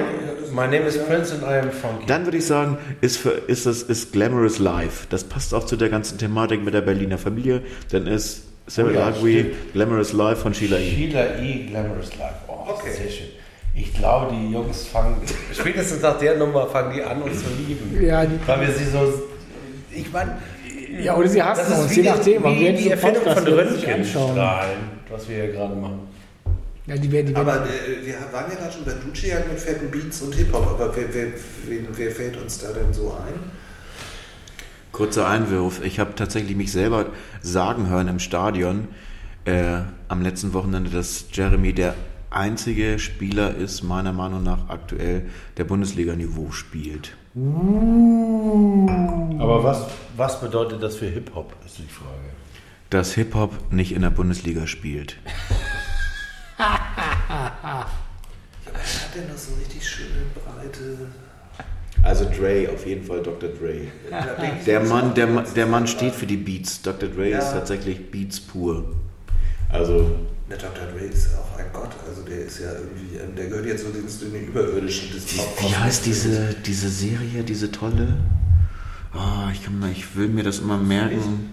my 0.51 0.61
name 0.65 0.87
is 0.87 0.97
Prince 1.05 1.33
and 1.33 1.43
I 1.43 1.59
am 1.67 1.71
funky. 1.71 2.05
Dann 2.07 2.25
würde 2.25 2.37
ich 2.37 2.45
sagen, 2.45 2.77
ist, 3.01 3.17
für, 3.17 3.29
ist 3.29 3.65
das 3.67 3.83
ist 3.83 4.11
Glamorous 4.11 4.57
Life. 4.57 5.05
Das 5.09 5.23
passt 5.23 5.53
auch 5.53 5.65
zu 5.65 5.75
der 5.75 5.89
ganzen 5.89 6.17
Thematik 6.17 6.63
mit 6.63 6.73
der 6.73 6.81
Berliner 6.81 7.19
Familie. 7.19 7.61
Dann 7.91 8.07
ist 8.07 8.43
Sarah 8.65 9.13
Oh 9.21 9.27
ja. 9.27 9.45
Glamorous 9.73 10.13
Life 10.13 10.41
von 10.41 10.53
Sheila 10.55 10.77
E. 10.77 10.89
Sheila 10.89 11.39
E. 11.39 11.67
Glamorous 11.69 12.17
Life. 12.17 12.35
Oh, 12.47 12.53
Okay. 12.71 12.91
sehr 12.95 13.09
schön. 13.09 13.27
Ich 13.73 13.93
glaube, 13.93 14.33
die 14.33 14.51
Jungs 14.51 14.87
fangen, 14.87 15.15
spätestens 15.53 16.01
nach 16.01 16.17
der 16.19 16.37
Nummer 16.37 16.67
fangen 16.67 16.93
die 16.93 17.01
an, 17.03 17.21
uns 17.21 17.39
zu 17.39 17.49
lieben. 17.57 17.97
Ja, 18.03 18.25
die- 18.25 18.39
Weil 18.45 18.61
wir 18.67 18.73
sie 18.73 18.85
so, 18.85 19.13
ich 19.91 20.11
meine, 20.11 20.37
Ja, 21.01 21.15
oder 21.15 21.27
sie 21.29 21.41
hassen 21.41 21.71
uns, 21.73 21.91
wie, 21.91 22.01
je 22.01 22.09
nachdem. 22.09 22.43
Aber 22.43 22.51
wir 22.53 22.59
wie 22.59 22.65
werden 22.65 22.77
die 22.77 22.89
Erfindung 22.91 23.23
Podcast 23.23 23.47
von. 23.47 23.53
Röntgenstrahlen, 23.57 24.77
was 25.09 25.29
wir 25.29 25.35
hier 25.35 25.51
gerade 25.53 25.75
machen. 25.75 25.99
Ja, 26.87 26.95
die 26.97 27.11
werden, 27.11 27.27
die 27.27 27.35
Aber 27.35 27.53
werden, 27.53 27.67
äh, 27.67 28.05
wir 28.07 28.15
waren 28.33 28.51
ja 28.51 28.57
gerade 28.57 28.73
schon 28.73 28.83
bei 28.85 28.93
Duciak 28.93 29.47
mit 29.47 29.59
fetten 29.59 29.91
Beats 29.91 30.21
und 30.23 30.33
Hip-Hop, 30.35 30.67
aber 30.67 30.93
wer, 30.95 31.13
wer, 31.13 31.27
wen, 31.67 31.87
wer 31.95 32.11
fällt 32.11 32.35
uns 32.41 32.57
da 32.59 32.69
denn 32.73 32.91
so 32.91 33.11
ein? 33.11 33.33
Kurzer 34.91 35.27
Einwurf. 35.27 35.81
Ich 35.85 35.99
habe 35.99 36.15
tatsächlich 36.15 36.57
mich 36.57 36.71
selber 36.71 37.05
sagen 37.41 37.89
hören 37.89 38.07
im 38.07 38.19
Stadion 38.19 38.87
äh, 39.45 39.81
am 40.07 40.21
letzten 40.21 40.53
Wochenende, 40.53 40.89
dass 40.89 41.25
Jeremy 41.31 41.73
der 41.73 41.93
einzige 42.31 42.99
Spieler 42.99 43.55
ist, 43.55 43.83
meiner 43.83 44.13
Meinung 44.13 44.43
nach 44.43 44.69
aktuell, 44.69 45.29
der 45.57 45.63
Bundesliga-Niveau 45.65 46.51
spielt. 46.51 47.15
Aber 49.39 49.63
was, 49.63 49.85
was 50.17 50.39
bedeutet 50.41 50.81
das 50.83 50.95
für 50.95 51.07
Hip-Hop, 51.07 51.53
ist 51.65 51.77
die 51.77 51.83
Frage. 51.83 52.29
Dass 52.89 53.13
Hip-Hop 53.13 53.71
nicht 53.71 53.91
in 53.93 54.01
der 54.01 54.09
Bundesliga 54.09 54.67
spielt. 54.67 55.17
Hat 56.57 57.87
der 59.15 59.27
noch 59.27 59.37
so 59.37 59.53
richtig 59.55 59.87
schöne, 59.87 60.25
breite. 60.35 61.07
Also 62.03 62.25
Dre, 62.25 62.69
auf 62.73 62.85
jeden 62.85 63.03
Fall 63.03 63.21
Dr. 63.21 63.49
Dre. 63.49 63.87
Der 64.65 64.79
Mann, 64.81 65.13
der, 65.13 65.27
der 65.27 65.65
Mann 65.65 65.85
steht 65.87 66.13
für 66.15 66.25
die 66.25 66.37
Beats. 66.37 66.81
Dr. 66.81 67.09
Dre 67.09 67.29
Ja. 67.29 67.39
ist 67.39 67.51
tatsächlich 67.51 68.09
Beats 68.09 68.39
pur. 68.39 68.95
Also, 69.69 70.15
Der 70.49 70.57
Dr. 70.57 70.85
Dre 70.91 71.05
ist 71.05 71.29
auch 71.37 71.59
ein 71.59 71.65
Gott, 71.71 71.91
also 72.07 72.23
der 72.23 72.39
ist 72.39 72.59
ja 72.59 72.71
irgendwie, 72.71 73.17
ähm, 73.17 73.35
der 73.35 73.47
gehört 73.47 73.67
jetzt 73.67 73.83
so 73.83 73.91
zu 73.91 74.25
den 74.31 74.47
Überirdischen 74.47 75.11
des 75.11 75.35
wie, 75.35 75.39
wie 75.67 75.75
heißt 75.75 76.05
diese, 76.07 76.55
diese 76.65 76.89
Serie, 76.89 77.43
diese 77.43 77.71
tolle? 77.71 78.17
Oh, 79.13 79.49
ich, 79.53 79.63
kann, 79.63 79.79
mal- 79.79 79.91
ich 79.91 80.15
will 80.15 80.27
mir 80.27 80.43
das 80.43 80.59
immer 80.59 80.77
merken. 80.77 81.51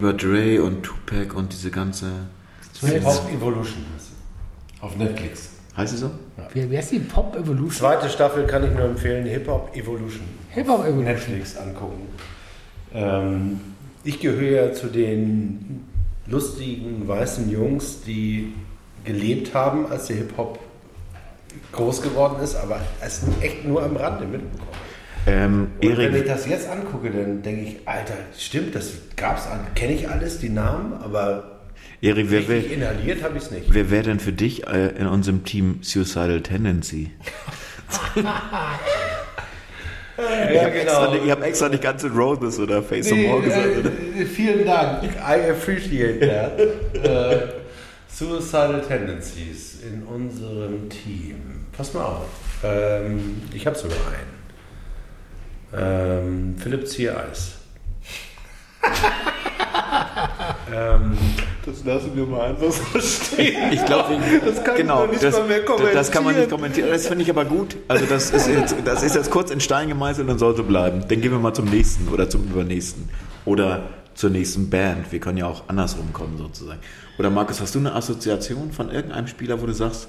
Über 0.00 0.12
Dre 0.12 0.62
und 0.62 0.82
Tupac 0.82 1.34
und 1.36 1.52
diese 1.52 1.70
ganze. 1.70 2.10
Hip-Hop 2.80 3.30
Evolution 3.32 3.84
heißt 3.94 4.06
sie. 4.08 4.82
Auf 4.82 4.96
Netflix. 4.96 5.50
Heißt 5.76 5.92
sie 5.92 5.98
so? 5.98 6.10
wer, 6.52 6.70
wer 6.70 6.80
ist 6.80 6.90
die 6.90 6.98
Pop 6.98 7.36
Evolution? 7.36 7.70
Zweite 7.70 8.08
Staffel 8.08 8.46
kann 8.46 8.64
ich 8.64 8.70
nur 8.72 8.84
empfehlen, 8.84 9.26
Hip-Hop 9.26 9.74
Evolution. 9.76 10.22
Hip-Hop 10.50 10.80
Evolution. 10.80 11.04
Netflix 11.04 11.56
angucken. 11.56 12.08
Ähm, 12.92 13.60
ich 14.02 14.18
gehöre 14.20 14.66
ja 14.68 14.72
zu 14.72 14.88
den 14.88 15.84
lustigen 16.26 17.06
weißen 17.06 17.50
Jungs, 17.50 18.02
die 18.06 18.52
gelebt 19.04 19.54
haben, 19.54 19.86
als 19.90 20.06
der 20.06 20.16
Hip-Hop 20.16 20.58
groß 21.72 22.02
geworden 22.02 22.42
ist, 22.42 22.56
aber 22.56 22.80
es 23.00 23.22
echt 23.40 23.64
nur 23.64 23.82
am 23.82 23.96
Rande 23.96 24.24
mitbekommen. 24.24 24.70
Ähm, 25.26 25.68
Und 25.80 25.82
wenn 25.82 25.92
ich 25.92 25.98
Erik, 25.98 26.26
das 26.26 26.46
jetzt 26.46 26.68
angucke, 26.68 27.10
dann 27.10 27.42
denke 27.42 27.62
ich, 27.62 27.76
Alter, 27.88 28.14
stimmt, 28.36 28.74
das 28.74 28.92
gab's 29.16 29.46
an, 29.46 29.60
kenne 29.74 29.94
ich 29.94 30.08
alles, 30.08 30.38
die 30.38 30.50
Namen, 30.50 30.92
aber 30.94 31.60
Erik 32.00 32.30
wer, 32.30 32.46
wer, 32.48 32.70
inhaliert 32.70 33.22
habe 33.22 33.38
ich 33.38 33.44
es 33.44 33.50
nicht. 33.50 33.72
wer 33.72 33.90
wäre 33.90 34.02
denn 34.04 34.20
für 34.20 34.32
dich 34.32 34.66
äh, 34.66 34.88
in 34.88 35.06
unserem 35.06 35.44
Team 35.44 35.78
Suicidal 35.82 36.42
Tendency? 36.42 37.10
ich 40.16 40.58
habe 40.60 40.72
extra, 40.72 41.10
nicht- 41.10 41.24
ich 41.24 41.30
hab 41.30 41.42
extra 41.42 41.68
nicht 41.68 41.82
ganze 41.82 42.08
Roses 42.10 42.58
oder 42.58 42.82
Face 42.82 43.10
of 43.10 43.18
More 43.18 43.42
gesagt. 43.42 43.66
Äh, 44.18 44.24
vielen 44.24 44.64
Dank. 44.64 45.02
I 45.04 45.50
appreciate 45.50 46.20
that. 46.20 46.58
äh, 47.04 47.48
suicidal 48.08 48.80
Tendencies 48.82 49.80
in 49.82 50.02
unserem 50.04 50.88
Team. 50.88 51.66
Pass 51.76 51.92
mal 51.94 52.04
auf. 52.04 52.26
Ähm, 52.62 53.42
ich 53.52 53.66
habe 53.66 53.76
sogar 53.76 53.96
einen. 54.06 54.34
Ähm, 55.76 56.56
Philipp 56.62 56.86
Ziereis. 56.86 57.54
ähm, 60.72 61.16
Das 61.64 61.84
lassen 61.84 62.12
wir 62.14 62.26
mal 62.26 62.50
einfach 62.50 62.72
so 62.72 63.00
stehen. 63.00 63.72
Ich 63.72 63.84
glaube, 63.84 64.16
Das 64.44 64.62
kann 64.64 64.76
genau, 64.76 65.06
nicht 65.06 65.22
das, 65.22 65.34
mal 65.34 65.46
mehr 65.46 65.60
das 65.92 66.10
kann 66.10 66.24
man 66.24 66.34
nicht 66.36 66.50
kommentieren. 66.50 66.50
kommentieren. 66.50 66.90
Das 66.90 67.06
finde 67.06 67.22
ich 67.24 67.30
aber 67.30 67.44
gut. 67.44 67.76
Also 67.88 68.06
das 68.06 68.30
ist, 68.30 68.48
jetzt, 68.48 68.76
das 68.84 69.02
ist 69.02 69.14
jetzt 69.14 69.30
kurz 69.30 69.50
in 69.50 69.60
Stein 69.60 69.88
gemeißelt 69.88 70.28
und 70.28 70.38
sollte 70.38 70.62
bleiben. 70.62 71.04
Dann 71.08 71.20
gehen 71.20 71.32
wir 71.32 71.38
mal 71.38 71.54
zum 71.54 71.66
nächsten 71.66 72.08
oder 72.08 72.28
zum 72.28 72.44
übernächsten. 72.44 73.08
Oder 73.44 73.82
zur 74.14 74.30
nächsten 74.30 74.70
Band. 74.70 75.10
Wir 75.10 75.20
können 75.20 75.38
ja 75.38 75.46
auch 75.46 75.64
andersrum 75.68 76.12
kommen 76.12 76.38
sozusagen. 76.38 76.80
Oder 77.18 77.30
Markus, 77.30 77.60
hast 77.60 77.74
du 77.74 77.78
eine 77.78 77.94
Assoziation 77.94 78.72
von 78.72 78.90
irgendeinem 78.90 79.26
Spieler, 79.26 79.60
wo 79.60 79.66
du 79.66 79.72
sagst, 79.72 80.08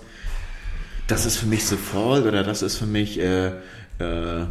das 1.08 1.26
ist 1.26 1.38
für 1.38 1.46
mich 1.46 1.66
The 1.66 1.76
Fall 1.76 2.28
oder 2.28 2.44
das 2.44 2.62
ist 2.62 2.78
für 2.78 2.88
mich 2.88 3.20
äh, 3.20 3.48
äh, 4.00 4.46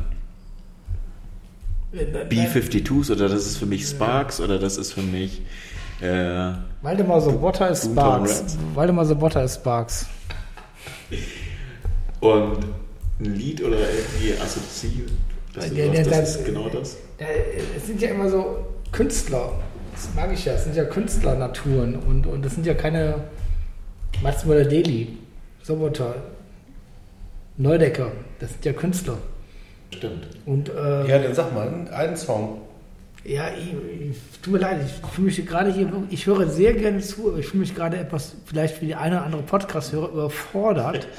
B-52s 2.29 3.11
oder 3.13 3.29
das 3.29 3.47
ist 3.47 3.57
für 3.57 3.67
mich 3.67 3.87
Sparks 3.87 4.41
oder 4.41 4.59
das 4.59 4.77
ist 4.77 4.93
für 4.93 5.03
mich 5.03 5.43
äh, 6.01 6.53
Waldemar 6.83 7.21
Sobotta 7.21 7.67
ist 7.69 7.85
Sparks. 7.85 8.41
Reds. 8.41 8.59
Waldemar 8.75 9.05
Sobotta 9.07 9.43
ist 9.43 9.57
Sparks. 9.57 10.07
Und 12.21 12.59
ein 13.21 13.35
Lied 13.35 13.63
oder 13.63 13.77
irgendwie 13.79 14.35
assoziiert? 14.43 15.11
Ja, 15.55 15.61
sagst, 15.63 15.77
ja, 15.77 15.93
das 15.93 16.09
das- 16.09 16.37
ist 16.37 16.45
genau 16.47 16.69
das. 16.69 16.97
Es 17.77 17.87
sind 17.87 18.01
ja 18.01 18.09
immer 18.11 18.29
so 18.29 18.67
Künstler. 18.93 19.53
Das 19.93 20.09
mag 20.17 20.33
ich 20.33 20.45
ja. 20.45 20.55
Es 20.55 20.65
sind 20.65 20.75
ja 20.75 20.85
Künstlernaturen. 20.85 21.97
Und, 21.97 22.27
und 22.27 22.45
das 22.45 22.55
sind 22.55 22.67
ja 22.67 22.75
keine 22.75 23.15
Mats 24.23 24.45
Möller-Deli, 24.45 25.17
Sobotta, 25.63 26.15
Neudecker. 27.57 28.11
Das 28.41 28.51
sind 28.51 28.65
ja 28.65 28.73
Künstler. 28.73 29.19
Stimmt. 29.95 30.27
Und 30.45 30.71
äh, 30.71 31.09
ja, 31.09 31.19
dann 31.21 31.35
sag 31.35 31.55
mal 31.55 31.69
einen 31.93 32.17
Song. 32.17 32.59
Ja, 33.25 33.45
ich, 33.57 33.73
ich, 34.11 34.41
tut 34.43 34.53
mir 34.53 34.59
leid, 34.59 34.81
ich 34.85 35.11
fühle 35.11 35.27
mich 35.27 35.47
gerade 35.47 35.73
hier, 35.73 35.91
ich 36.11 36.27
höre 36.27 36.47
sehr 36.49 36.75
gerne 36.75 37.01
zu, 37.01 37.31
aber 37.31 37.39
ich 37.39 37.47
fühle 37.47 37.61
mich 37.61 37.75
gerade 37.75 37.97
etwas, 37.97 38.35
vielleicht 38.45 38.83
wie 38.83 38.87
die 38.87 38.95
eine 38.95 39.17
oder 39.17 39.25
andere 39.25 39.43
Podcast-Hörer, 39.43 40.11
überfordert. 40.11 41.09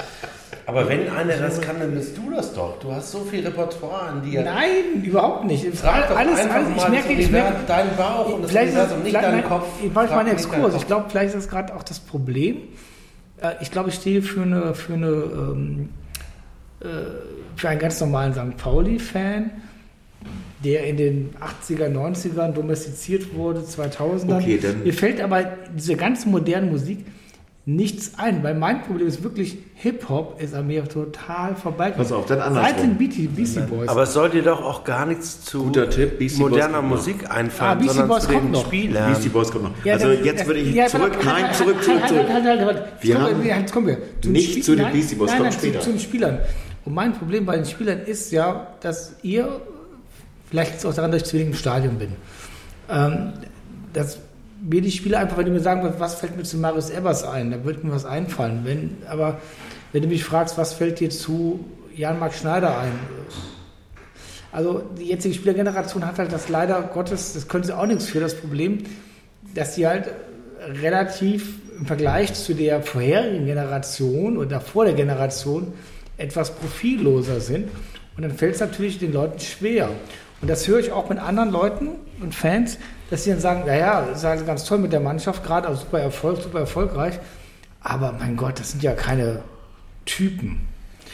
Aber 0.67 0.89
wenn 0.89 1.07
einer 1.09 1.37
das 1.37 1.61
kann, 1.61 1.79
dann 1.79 1.93
bist 1.93 2.17
du 2.17 2.31
das 2.31 2.51
doch. 2.53 2.79
Du 2.79 2.91
hast 2.91 3.11
so 3.11 3.19
viel 3.19 3.45
Repertoire 3.45 4.01
an 4.01 4.23
dir. 4.23 4.41
Nein, 4.41 5.03
überhaupt 5.03 5.45
nicht. 5.45 5.63
Frag 5.75 6.09
doch 6.09 6.17
alles, 6.17 6.39
einfach 6.39 6.55
alles, 6.55 6.69
mal 6.69 6.85
ich 6.85 6.89
merke, 6.89 7.13
ich 7.13 7.29
merke, 7.29 7.55
deinen 7.67 7.95
Bauch 7.95 8.33
und 8.33 8.41
das 8.41 8.49
vielleicht 8.51 8.69
ist, 8.69 8.73
Universum, 8.75 9.03
nicht 9.03 9.15
deinen 9.15 9.43
Kopf. 9.43 9.67
Ich 9.83 9.93
mache 9.93 10.05
nicht 10.05 10.15
deinen 10.15 10.27
Exkurs. 10.29 10.75
Ich 10.75 10.87
glaube, 10.87 11.05
vielleicht 11.09 11.35
ist 11.35 11.35
das 11.35 11.49
gerade 11.49 11.75
auch 11.75 11.83
das 11.83 11.99
Problem. 11.99 12.57
Äh, 13.41 13.51
Ich 13.61 13.69
glaube, 13.69 13.89
ich 13.89 13.95
stehe 13.95 14.23
für 14.23 14.41
eine, 14.41 14.73
für 14.73 14.93
eine, 14.93 15.07
ähm, 15.07 15.89
äh, 16.79 16.85
für 17.55 17.69
einen 17.69 17.79
ganz 17.79 17.99
normalen 17.99 18.33
St. 18.33 18.57
Pauli-Fan, 18.57 19.51
der 20.65 20.85
in 20.87 20.97
den 20.97 21.29
80er, 21.39 21.87
90ern 21.89 22.51
domestiziert 22.53 23.33
wurde, 23.35 23.61
2000ern. 23.61 24.41
Okay, 24.41 24.59
dann- 24.61 24.83
Mir 24.83 24.93
fällt 24.93 25.21
aber 25.21 25.43
diese 25.77 25.95
ganz 25.95 26.25
moderne 26.25 26.67
Musik 26.71 27.05
nichts 27.67 28.11
ein, 28.17 28.43
weil 28.43 28.53
mein 28.53 28.83
Problem 28.83 29.07
ist 29.07 29.23
wirklich, 29.23 29.57
Hip-Hop 29.75 30.39
ist 30.39 30.53
an 30.53 30.67
mir 30.67 30.83
total 30.87 31.55
vorbei. 31.55 31.89
Pass 31.91 32.11
auf, 32.11 32.27
dann 32.27 32.37
Seit 32.37 32.47
andersrum. 32.47 32.81
den 32.81 32.97
Beastie, 32.97 33.27
Beastie 33.27 33.59
Boys. 33.61 33.89
Aber 33.89 34.03
es 34.03 34.13
soll 34.13 34.29
dir 34.29 34.43
doch 34.43 34.61
auch 34.63 34.83
gar 34.83 35.07
nichts 35.07 35.41
zu 35.45 35.63
Guter 35.63 35.89
Tipp, 35.89 36.19
moderner. 36.37 36.83
Musik 36.83 37.15
Ah, 37.27 37.33
einfallen, 37.35 37.79
Beastie 37.79 37.95
sondern 37.97 38.07
Boys 38.09 38.23
zu 38.23 38.29
den 38.29 38.39
kommt 38.39 38.51
noch. 38.51 38.65
Spielern. 38.67 39.11
Beastie 39.13 39.29
Boys 39.29 39.51
kommt 39.51 39.63
noch. 39.63 39.71
Ja, 39.83 39.93
also 39.93 40.13
dann- 40.13 40.23
jetzt 40.23 40.45
würde 40.45 40.59
ich 40.59 40.75
ja, 40.75 40.85
zurück, 40.85 41.13
halt, 41.15 41.25
nein, 41.25 41.43
halt, 41.45 41.55
zurück, 41.55 41.83
zurück, 41.83 41.99
halt, 42.01 42.09
zurück. 42.09 42.25
Halt, 42.29 42.43
halt, 42.43 42.59
halt, 42.59 42.75
halt. 42.75 42.83
Wir 43.01 43.09
Jetzt 43.09 43.19
kommen 43.23 43.35
haben- 43.35 43.45
jetzt 43.45 43.73
kommen 43.73 43.87
wir. 43.87 43.97
Zu 44.21 44.29
Nicht 44.29 44.49
Spiel- 44.51 44.63
zu 44.63 44.75
den 44.75 44.81
nein, 44.83 44.93
Beastie 44.93 45.15
Boys, 45.15 45.29
nein, 45.31 45.37
kommt 45.39 45.49
nein, 45.51 45.59
später. 45.59 45.79
Zu, 45.79 45.85
zu 45.85 45.91
den 45.91 45.99
Spielern. 45.99 46.37
Und 46.85 46.93
mein 46.93 47.13
Problem 47.13 47.45
bei 47.47 47.55
den 47.55 47.65
Spielern 47.65 47.99
ist 48.05 48.31
ja, 48.31 48.67
dass 48.81 49.13
ihr, 49.23 49.59
vielleicht 50.55 50.71
liegt 50.71 50.79
es 50.79 50.85
auch 50.85 50.93
daran, 50.93 51.11
dass 51.11 51.23
ich 51.23 51.27
zu 51.27 51.33
wenig 51.33 51.47
im 51.49 51.53
Stadion 51.55 51.97
bin, 51.97 52.11
ähm, 52.89 53.33
dass 53.91 54.19
mir 54.61 54.81
die 54.81 54.91
Spieler 54.91 55.19
einfach, 55.19 55.37
wenn 55.37 55.45
du 55.45 55.51
mir 55.51 55.59
sagen 55.59 55.93
was 55.97 56.15
fällt 56.15 56.37
mir 56.37 56.43
zu 56.43 56.57
Marius 56.57 56.89
Ebers 56.89 57.23
ein, 57.23 57.51
da 57.51 57.63
würde 57.65 57.85
mir 57.85 57.93
was 57.93 58.05
einfallen. 58.05 58.61
Wenn, 58.63 58.97
aber 59.09 59.39
wenn 59.91 60.01
du 60.01 60.07
mich 60.07 60.23
fragst, 60.23 60.57
was 60.57 60.73
fällt 60.73 61.01
dir 61.01 61.09
zu 61.09 61.65
Jan-Marc 61.93 62.33
Schneider 62.33 62.79
ein, 62.79 62.93
also 64.53 64.81
die 64.97 65.07
jetzige 65.07 65.35
Spielergeneration 65.35 66.05
hat 66.05 66.17
halt 66.17 66.31
das 66.31 66.47
leider 66.47 66.81
Gottes, 66.81 67.33
das 67.33 67.49
können 67.49 67.65
sie 67.65 67.77
auch 67.77 67.85
nichts 67.85 68.05
für, 68.05 68.21
das 68.21 68.35
Problem, 68.35 68.83
dass 69.53 69.75
sie 69.75 69.85
halt 69.85 70.09
relativ 70.81 71.59
im 71.77 71.85
Vergleich 71.85 72.33
zu 72.33 72.53
der 72.53 72.81
vorherigen 72.81 73.45
Generation 73.45 74.37
oder 74.37 74.61
vor 74.61 74.85
der 74.85 74.93
Generation 74.93 75.73
etwas 76.15 76.55
profilloser 76.55 77.41
sind. 77.41 77.67
Und 78.15 78.23
dann 78.23 78.31
fällt 78.31 78.55
es 78.55 78.61
natürlich 78.61 78.97
den 78.97 79.11
Leuten 79.11 79.39
schwer. 79.39 79.89
Und 80.41 80.49
das 80.49 80.67
höre 80.67 80.79
ich 80.79 80.91
auch 80.91 81.09
mit 81.09 81.19
anderen 81.19 81.51
Leuten 81.51 81.89
und 82.21 82.35
Fans, 82.35 82.77
dass 83.09 83.23
sie 83.23 83.31
dann 83.31 83.39
sagen, 83.39 83.63
naja, 83.65 84.05
das 84.09 84.19
ist 84.19 84.23
halt 84.25 84.45
ganz 84.45 84.65
toll 84.65 84.79
mit 84.79 84.91
der 84.93 84.99
Mannschaft, 84.99 85.43
gerade 85.43 85.69
auch 85.69 85.75
super 85.75 85.99
Erfolg, 85.99 86.41
super 86.41 86.59
erfolgreich. 86.59 87.19
Aber 87.81 88.13
mein 88.19 88.35
Gott, 88.35 88.59
das 88.59 88.71
sind 88.71 88.83
ja 88.83 88.93
keine 88.93 89.41
Typen. 90.05 90.67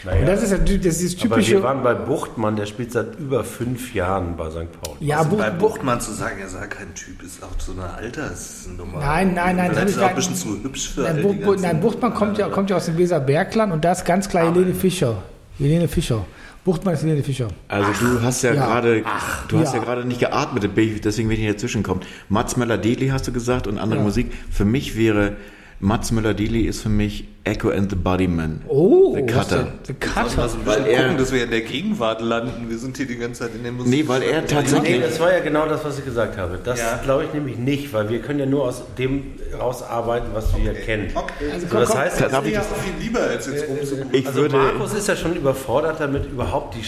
Naja. 0.03 0.21
Und 0.21 0.25
das 0.27 0.41
ist 0.41 0.51
ja 0.51 0.57
das 0.57 0.69
ist 0.69 0.83
dieses 0.83 1.15
Aber 1.21 1.35
typische. 1.35 1.51
wir 1.51 1.63
waren 1.63 1.83
bei 1.83 1.93
Buchtmann, 1.93 2.55
der 2.55 2.65
spielt 2.65 2.91
seit 2.91 3.19
über 3.19 3.43
fünf 3.43 3.93
Jahren 3.93 4.35
bei 4.35 4.49
St. 4.49 4.81
Pauli. 4.81 4.97
ja, 4.99 5.19
Also 5.19 5.29
Buch, 5.31 5.37
bei 5.37 5.49
Buch, 5.51 5.69
Buchtmann 5.69 6.01
zu 6.01 6.11
sagen, 6.11 6.39
er 6.41 6.47
sei 6.47 6.65
kein 6.67 6.93
Typ, 6.95 7.21
ist 7.21 7.43
auch 7.43 7.49
so 7.59 7.73
eine 7.73 7.93
Altersnummer. 7.93 8.99
Nein, 8.99 9.33
nein, 9.35 9.57
nein, 9.57 9.71
das 9.75 9.91
ist 9.91 9.97
er 9.97 10.05
auch 10.05 10.09
ein 10.09 10.15
bisschen 10.15 10.35
zu 10.35 10.63
hübsch 10.63 10.89
für 10.95 11.01
Nein, 11.01 11.21
Buch, 11.21 11.55
nein 11.59 11.79
Buchtmann 11.81 12.13
kommt 12.15 12.37
ja, 12.39 12.49
kommt 12.49 12.69
ja 12.71 12.77
aus 12.77 12.85
dem 12.85 12.97
Weserbergland 12.97 13.71
und 13.71 13.85
da 13.85 13.91
ist 13.91 14.03
ganz 14.05 14.27
klar 14.27 14.51
Helene 14.51 14.73
Fischer. 14.73 15.21
Helene 15.59 15.87
Fischer. 15.87 16.25
Buchtmann 16.63 16.93
ist 16.93 17.01
Helene 17.01 17.23
Fischer. 17.23 17.47
Also 17.67 17.91
du 17.99 18.21
hast 18.21 18.43
ja, 18.43 18.53
ja. 18.53 18.65
gerade, 18.65 19.03
du 19.47 19.59
hast 19.59 19.73
ja, 19.73 19.79
ja. 19.79 19.83
gerade 19.83 20.05
nicht 20.05 20.19
geatmet, 20.19 20.69
deswegen 21.03 21.29
will 21.29 21.37
ich 21.37 21.43
nicht 21.43 21.55
dazwischen 21.55 21.81
kommen. 21.81 22.01
Mats 22.29 22.55
Möller-Deli 22.55 23.07
hast 23.07 23.27
du 23.27 23.31
gesagt 23.31 23.65
und 23.65 23.79
andere 23.79 23.99
Ja. 23.99 24.05
Musik. 24.05 24.31
Für 24.51 24.65
mich 24.65 24.95
wäre 24.95 25.37
Mats 25.81 26.11
Möller-Deli 26.11 26.61
ist 26.61 26.81
für 26.83 26.89
mich 26.89 27.27
Echo 27.43 27.69
and 27.71 27.89
the 27.89 27.95
Bodyman. 27.95 28.61
Oh, 28.67 29.15
The 29.15 29.23
Cutter. 29.25 29.67
The 29.83 29.93
Cutter. 29.95 30.47
so 30.47 30.57
ein 30.59 30.65
Weil 30.65 30.77
bisschen 30.77 30.91
er- 30.93 31.01
gucken, 31.03 31.17
dass 31.17 31.31
wir 31.31 31.43
in 31.43 31.49
der 31.49 31.61
Gegenwart 31.61 32.21
landen. 32.21 32.69
Wir 32.69 32.77
sind 32.77 32.97
hier 32.97 33.07
die 33.07 33.17
ganze 33.17 33.41
Zeit 33.45 33.55
in 33.55 33.63
der 33.63 33.71
Musik. 33.71 33.91
Nee, 33.91 34.07
weil 34.07 34.21
er 34.21 34.45
tatsächlich- 34.45 34.97
Nee, 34.97 35.01
das 35.01 35.19
war 35.19 35.33
ja 35.33 35.39
genau 35.39 35.65
das, 35.67 35.83
was 35.83 35.97
ich 35.97 36.05
gesagt 36.05 36.37
habe. 36.37 36.59
Das 36.63 36.79
Ja. 36.79 36.99
glaube 37.03 37.23
ich 37.25 37.33
nämlich 37.33 37.57
nicht, 37.57 37.91
weil 37.93 38.09
wir 38.09 38.19
können 38.21 38.37
ja 38.39 38.45
nur 38.45 38.65
aus 38.65 38.83
dem 38.99 39.23
rausarbeiten, 39.59 40.29
was 40.33 40.55
wir 40.55 40.73
kennen. 40.75 41.09
Okay. 41.15 41.51
Also, 41.51 41.67
So, 41.67 41.79
das 41.79 41.89
komm, 41.89 41.97
heißt, 41.97 42.21
Darf 42.21 42.29
Das 42.31 42.41
ich 42.43 42.47
ist 42.49 42.53
ja 42.53 42.59
das- 42.61 42.71
auch 42.71 42.75
viel 42.77 42.93
lieber, 43.03 43.19
als 43.21 43.47
jetzt 43.47 43.67
rumzugucken. 43.67 44.13
Ich 44.13 44.27
also 44.27 44.41
würde, 44.41 44.57
Markus 44.57 44.93
ist 44.93 45.07
ja 45.07 45.15
schon 45.15 45.35
überfordert 45.35 45.99
damit, 45.99 46.25
überhaupt 46.31 46.75
die 46.75 46.83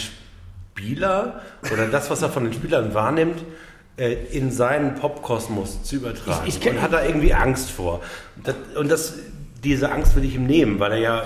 Spieler 0.76 1.41
oder 1.74 1.88
das, 1.88 2.12
was 2.12 2.22
er 2.22 2.30
von 2.30 2.44
den 2.44 2.54
Spielern 2.54 2.94
wahrnimmt, 2.94 3.39
äh, 3.39 3.44
in 3.98 4.52
seinen 4.52 4.96
Popkosmos 4.96 5.84
zu 5.84 5.98
übertragen. 5.98 6.41
Ich- 6.48 6.56
ich 6.56 6.62
kenn- 6.62 6.78
und 6.78 6.82
hat 6.82 6.94
da 6.94 7.04
irgendwie 7.06 7.34
Angst 7.34 7.70
vor. 7.70 8.02
Das, 8.44 8.56
und 8.76 8.89
das, 8.89 9.14
diese 9.64 9.91
Angst 9.91 10.16
will 10.16 10.26
ich 10.26 10.36
ihm 10.36 10.46
nehmen, 10.48 10.80
weil 10.80 10.94
er 10.94 10.98
ja, 10.98 11.24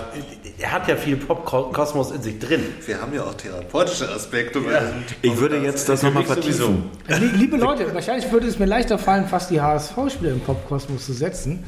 er 0.58 0.72
hat 0.72 0.86
ja 0.86 0.96
viel 0.96 1.16
Popkosmos 1.16 2.10
in 2.10 2.22
sich 2.22 2.38
drin. 2.38 2.62
Wir 2.86 3.00
haben 3.00 3.14
ja 3.14 3.22
auch 3.24 3.34
therapeutische 3.34 4.08
Aspekte. 4.10 4.60
diesem 4.60 4.72
ich 5.22 5.36
würde 5.38 5.56
jetzt 5.58 5.88
das 5.88 6.02
nochmal 6.02 6.24
vertiefen. 6.24 6.90
Liebe 7.36 7.56
Leute, 7.56 7.92
wahrscheinlich 7.94 8.30
würde 8.30 8.46
es 8.46 8.58
mir 8.58 8.66
leichter 8.66 8.98
fallen, 8.98 9.26
fast 9.26 9.50
die 9.50 9.60
HSV-Spieler 9.60 10.32
im 10.32 10.40
Popkosmos 10.40 11.06
zu 11.06 11.14
setzen. 11.14 11.64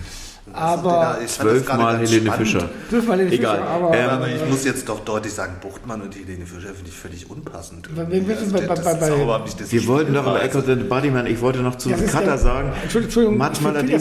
Aber 0.52 1.18
Zwölfmal 1.26 1.98
Helene. 1.98 2.32
Fischer. 2.32 2.68
wir 2.90 3.16
den 3.16 3.32
Egal. 3.32 3.56
Fischer, 3.58 3.68
aber, 3.68 3.96
Ähm, 3.96 4.10
Aber 4.10 4.28
ich 4.28 4.46
muss 4.48 4.64
jetzt 4.64 4.88
doch 4.88 5.00
deutlich 5.04 5.32
sagen, 5.32 5.54
Buchtmann 5.60 6.02
und 6.02 6.14
Helene 6.14 6.46
Fischer 6.46 6.74
finde 6.74 6.88
ich 6.90 6.96
völlig 6.96 7.30
unpassend. 7.30 7.88
Irgendwie. 7.96 8.34
bei- 8.52 8.60
bei- 8.60 8.74
das 8.74 8.84
bei- 9.00 9.08
das 9.56 9.72
Wir 9.72 9.86
wollten 9.86 10.14
doch 10.14 10.22
über. 10.26 10.42
Echo 10.42 10.58
and 10.58 10.66
the 10.66 10.74
Bodyman, 10.74 11.26
ich 11.26 11.40
wollte 11.40 11.60
noch 11.60 11.76
zu 11.76 11.90
Cutter 11.90 12.38
sagen, 12.38 12.72
Entschuldigung, 12.82 13.36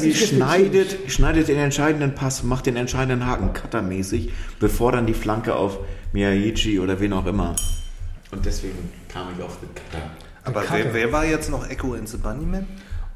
nicht 0.02 0.28
schneidet, 0.28 0.98
schneidet 1.12 1.48
den 1.48 1.58
entscheidenden 1.60 2.16
Pass, 2.16 2.44
macht 2.44 2.66
den 2.66 2.76
entscheidenden 2.76 3.26
Haken, 3.28 3.54
Cutter-mäßig, 3.54 4.32
bevor 4.60 4.92
dann 4.92 5.06
die 5.06 5.14
Flanke 5.14 5.56
auf 5.56 5.78
Miyagichi 6.14 6.80
oder 6.80 7.00
wen 7.00 7.14
auch 7.14 7.26
immer. 7.26 7.56
Und 8.32 8.46
deswegen 8.46 8.78
kam 9.12 9.28
ich 9.38 9.44
auf 9.44 9.58
den 9.60 9.70
Cutter. 9.76 10.04
Aber 10.44 10.64
wer, 10.72 10.94
wer 10.94 11.12
war 11.12 11.26
jetzt 11.26 11.50
noch 11.52 11.70
Echo 11.70 11.94
and 11.94 12.08
the 12.10 12.18
Bunnyman? 12.18 12.66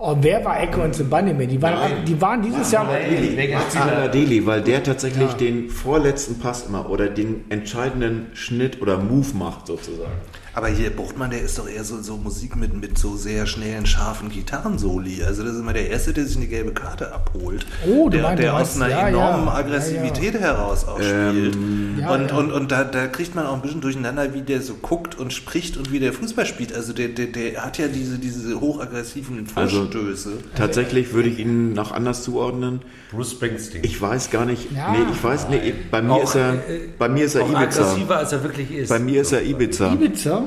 Oh, 0.03 0.17
wer 0.19 0.43
war 0.43 0.61
Echo 0.61 0.83
und 0.83 1.09
Bunnyman? 1.09 1.47
Die 1.47 1.61
waren, 1.61 2.05
die 2.05 2.21
waren 2.21 2.41
dieses 2.41 2.71
Jahr. 2.71 2.85
Möller-Deli, 2.85 4.45
weil 4.45 4.61
der 4.61 4.83
tatsächlich 4.83 5.33
den 5.33 5.69
vorletzten 5.69 6.39
Pass 6.39 6.67
immer 6.67 6.89
oder 6.89 7.07
den 7.07 7.45
entscheidenden 7.49 8.27
Schnitt 8.33 8.81
oder 8.81 8.97
Move 8.97 9.35
macht 9.35 9.67
sozusagen. 9.67 10.11
Aber 10.55 10.67
hier 10.67 10.91
Buchtmann, 10.91 11.31
der 11.31 11.41
ist 11.41 11.57
doch 11.57 11.67
eher 11.67 11.83
so, 11.83 11.99
so 12.03 12.15
Musik 12.15 12.55
mit, 12.55 12.79
mit 12.79 12.95
so 12.97 13.15
sehr 13.15 13.47
schnellen, 13.47 13.87
scharfen 13.87 14.29
Gitarrensoli. 14.29 15.23
Also 15.23 15.41
das 15.43 15.53
ist 15.53 15.59
immer 15.61 15.73
der 15.73 15.89
Erste, 15.89 16.13
der 16.13 16.25
sich 16.25 16.37
eine 16.37 16.45
gelbe 16.45 16.73
Karte 16.73 17.11
abholt. 17.11 17.65
Oh, 17.87 18.05
du 18.05 18.17
der, 18.17 18.21
meinst- 18.23 18.43
der 18.43 18.55
aus 18.55 18.75
einer 18.75 18.89
ja, 18.89 19.07
enormen 19.07 19.47
ja. 19.47 19.53
Aggressivität 19.55 20.35
heraus 20.39 20.85
auch 20.87 21.01
spielt. 21.01 21.55
Ja, 21.99 22.11
und 22.13 22.29
ja. 22.29 22.37
und, 22.37 22.51
und 22.51 22.71
da, 22.71 22.83
da 22.83 23.07
kriegt 23.07 23.33
man 23.33 23.47
auch 23.47 23.55
ein 23.55 23.61
bisschen 23.63 23.81
durcheinander, 23.81 24.33
wie 24.35 24.41
der 24.41 24.61
so 24.61 24.75
guckt 24.75 25.17
und 25.17 25.33
spricht 25.33 25.75
und 25.77 25.91
wie 25.91 25.99
der 25.99 26.13
Fußball 26.13 26.45
spielt. 26.45 26.73
Also 26.75 26.93
der, 26.93 27.07
der, 27.07 27.27
der 27.27 27.65
hat 27.65 27.79
ja 27.79 27.87
diese, 27.87 28.19
diese 28.19 28.59
hochaggressiven 28.61 29.47
Also- 29.55 29.77
Vorstöße. 29.77 30.33
Tatsächlich 30.55 31.13
würde 31.13 31.29
ich 31.29 31.39
ihn 31.39 31.73
noch 31.73 31.91
anders 31.91 32.21
zuordnen. 32.21 32.81
Bruce 33.11 33.31
Springsteen. 33.31 33.83
Ich 33.83 34.01
weiß 34.01 34.29
gar 34.31 34.45
nicht. 34.45 34.71
Ja. 34.71 34.91
Nee, 34.91 34.99
ich 35.11 35.23
weiß 35.23 35.47
nee, 35.49 35.73
bei 35.91 36.01
mir 36.01 36.13
Auch, 36.13 36.23
ist 36.23 36.35
er 36.35 36.53
äh, 36.53 36.59
bei 36.97 37.09
mir 37.09 37.25
ist 37.25 37.35
er 37.35 37.43
auch 37.43 37.49
Ibiza. 37.49 37.61
aggressiver, 37.83 38.17
als 38.17 38.31
er 38.31 38.43
wirklich 38.43 38.71
ist. 38.71 38.89
Bei 38.89 38.97
mir 38.99 39.21
ist 39.21 39.31
er 39.31 39.43
Ibiza. 39.43 39.93
Ibiza? 39.93 40.42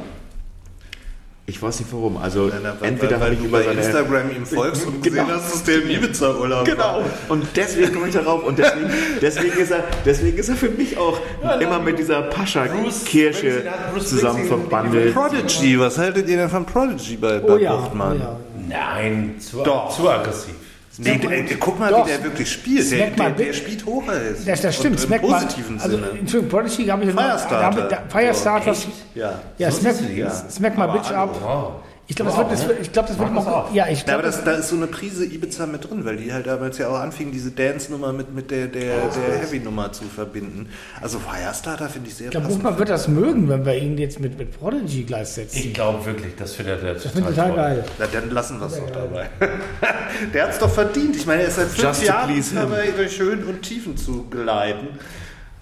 Ich 1.49 1.63
weiß 1.63 1.79
nicht 1.79 1.93
warum. 1.93 2.17
Also 2.17 2.47
Nein, 2.47 2.61
weil- 2.81 2.89
entweder 2.89 3.21
weil, 3.21 3.21
habe 3.21 3.25
weil 3.27 3.33
ich 3.35 3.39
du 3.39 3.45
über 3.47 3.59
bei 3.59 3.65
seine 3.65 3.81
Instagram 3.81 4.31
ihm 4.35 4.47
folgst 4.57 4.85
und 4.85 5.01
gesehen 5.03 5.25
Genau. 5.27 5.37
hast, 5.39 5.55
dass 5.55 5.63
der 5.63 5.83
im 5.83 5.91
Ibiza-Urlaub 5.91 6.65
Genau. 6.65 7.05
Und 7.29 7.47
deswegen 7.55 7.93
komme 7.95 8.09
ich 8.09 8.15
darauf. 8.15 8.43
Und 8.43 8.59
deswegen, 8.59 8.91
deswegen, 9.23 9.57
ist 9.59 9.71
er, 9.71 9.85
deswegen 10.05 10.37
ist 10.39 10.49
er 10.49 10.57
für 10.57 10.71
mich 10.71 10.99
auch 10.99 11.21
immer 11.61 11.79
mit 11.79 12.01
dieser 12.01 12.23
Pascha-Kirche 12.23 13.63
hat 13.71 13.93
Bruce 13.95 14.09
zusammen 14.09 14.45
verbandelt. 14.47 15.15
Prodigy, 15.15 15.79
was 15.79 15.99
haltet 15.99 16.29
ihr 16.29 16.37
denn 16.37 16.49
von 16.51 16.67
Prodigy 16.67 17.17
bei, 17.17 17.39
bei 17.39 17.53
Oh 17.55 17.57
ja, 17.59 17.75
oh 17.75 17.79
Buchtmann? 17.79 18.19
ja. 18.19 18.37
Nein, 18.69 19.37
zu, 19.39 19.63
Doch. 19.63 19.95
zu 19.97 20.11
aggressiv. 20.11 20.55
Nee, 20.99 21.19
der, 21.19 21.43
der, 21.43 21.57
guck 21.59 21.79
mal, 21.79 21.91
Doch. 21.91 22.07
wie 22.07 22.11
der 22.11 22.25
wirklich 22.25 22.51
spielt. 22.51 22.91
Der, 22.91 23.11
der, 23.11 23.31
der 23.31 23.53
spielt 23.53 23.85
Hochreis. 23.85 24.45
Das, 24.45 24.63
das 24.63 24.77
stimmt, 24.77 24.97
Und 24.97 25.01
Smack 25.03 25.23
Im 25.23 25.31
mal. 25.31 25.43
positiven 25.43 25.81
Also, 25.81 25.97
Sinne. 25.97 26.11
Entschuldigung, 26.19 26.49
Prodigy 26.59 26.87
habe 26.87 27.05
ich 27.05 27.11
Firestarter. 27.11 27.89
Da, 27.89 28.03
Firestarter. 28.09 28.75
Ja, 29.15 29.41
ja, 29.59 29.71
So 29.71 29.81
Smack, 29.81 29.97
ja. 30.17 30.31
Smack 30.31 30.79
mal 30.79 30.87
Bitch 30.87 31.11
ab. 31.11 31.37
Wow. 31.43 31.73
Ich 32.09 32.15
glaube, 32.15 32.31
das 32.31 32.39
wird, 32.39 32.53
das 32.53 32.69
wird, 32.69 32.81
ich 32.81 32.93
glaube, 32.93 33.09
das 33.09 33.19
wird 33.19 33.31
auf. 33.37 33.75
ja, 33.75 33.89
ich 33.89 33.99
Ja, 34.01 34.05
glaube, 34.05 34.19
aber 34.21 34.23
das, 34.23 34.45
da 34.45 34.53
ist 34.53 34.69
so 34.69 34.77
eine 34.77 34.87
Prise 34.87 35.25
Ibiza 35.25 35.67
mit 35.67 35.89
drin, 35.91 36.05
weil 36.05 36.17
die 36.17 36.33
halt 36.33 36.47
damals 36.47 36.79
ja 36.79 36.89
auch 36.89 37.01
anfingen, 37.01 37.33
diese 37.33 37.51
Dance-Nummer 37.51 38.13
mit, 38.13 38.33
mit 38.33 38.51
der, 38.53 38.69
der, 38.69 39.09
der 39.09 39.39
Heavy-Nummer 39.41 39.91
zu 39.93 40.05
verbinden. 40.05 40.69
Also 41.01 41.19
Firestarter 41.19 41.89
finde 41.89 42.09
ich 42.09 42.15
sehr 42.15 42.27
ich 42.27 42.31
glaube. 42.31 42.47
Buchmann 42.47 42.79
wird 42.79 42.91
das 42.91 43.09
mögen, 43.09 43.49
wenn 43.49 43.67
wir 43.67 43.77
ihn 43.77 43.99
jetzt 43.99 44.21
mit, 44.21 44.39
mit 44.39 44.57
Prodigy 44.57 45.03
gleichsetzen. 45.03 45.59
Ich 45.59 45.75
glaube 45.75 46.07
wirklich, 46.07 46.37
das 46.37 46.53
findet 46.53 46.83
er 46.85 46.95
das 46.95 47.03
finde 47.07 47.31
ich 47.31 47.37
total 47.37 47.55
geil. 47.55 47.85
Na, 47.99 48.07
dann 48.07 48.31
lassen 48.31 48.61
wir 48.61 48.67
es 48.67 48.77
doch 48.77 48.91
dabei. 48.91 49.29
der 50.33 50.45
hat 50.45 50.51
es 50.51 50.59
doch 50.61 50.71
verdient. 50.71 51.17
Ich 51.17 51.27
meine, 51.27 51.43
er 51.43 51.49
ist 51.49 51.57
seit 51.57 51.67
fünf 51.67 51.83
Just 51.83 52.05
Jahren 52.05 52.45
dabei, 52.55 52.93
durch 52.97 53.19
Höhen 53.19 53.45
und 53.45 53.63
Tiefen 53.63 53.97
zu 53.97 54.25
gleiten. 54.31 54.89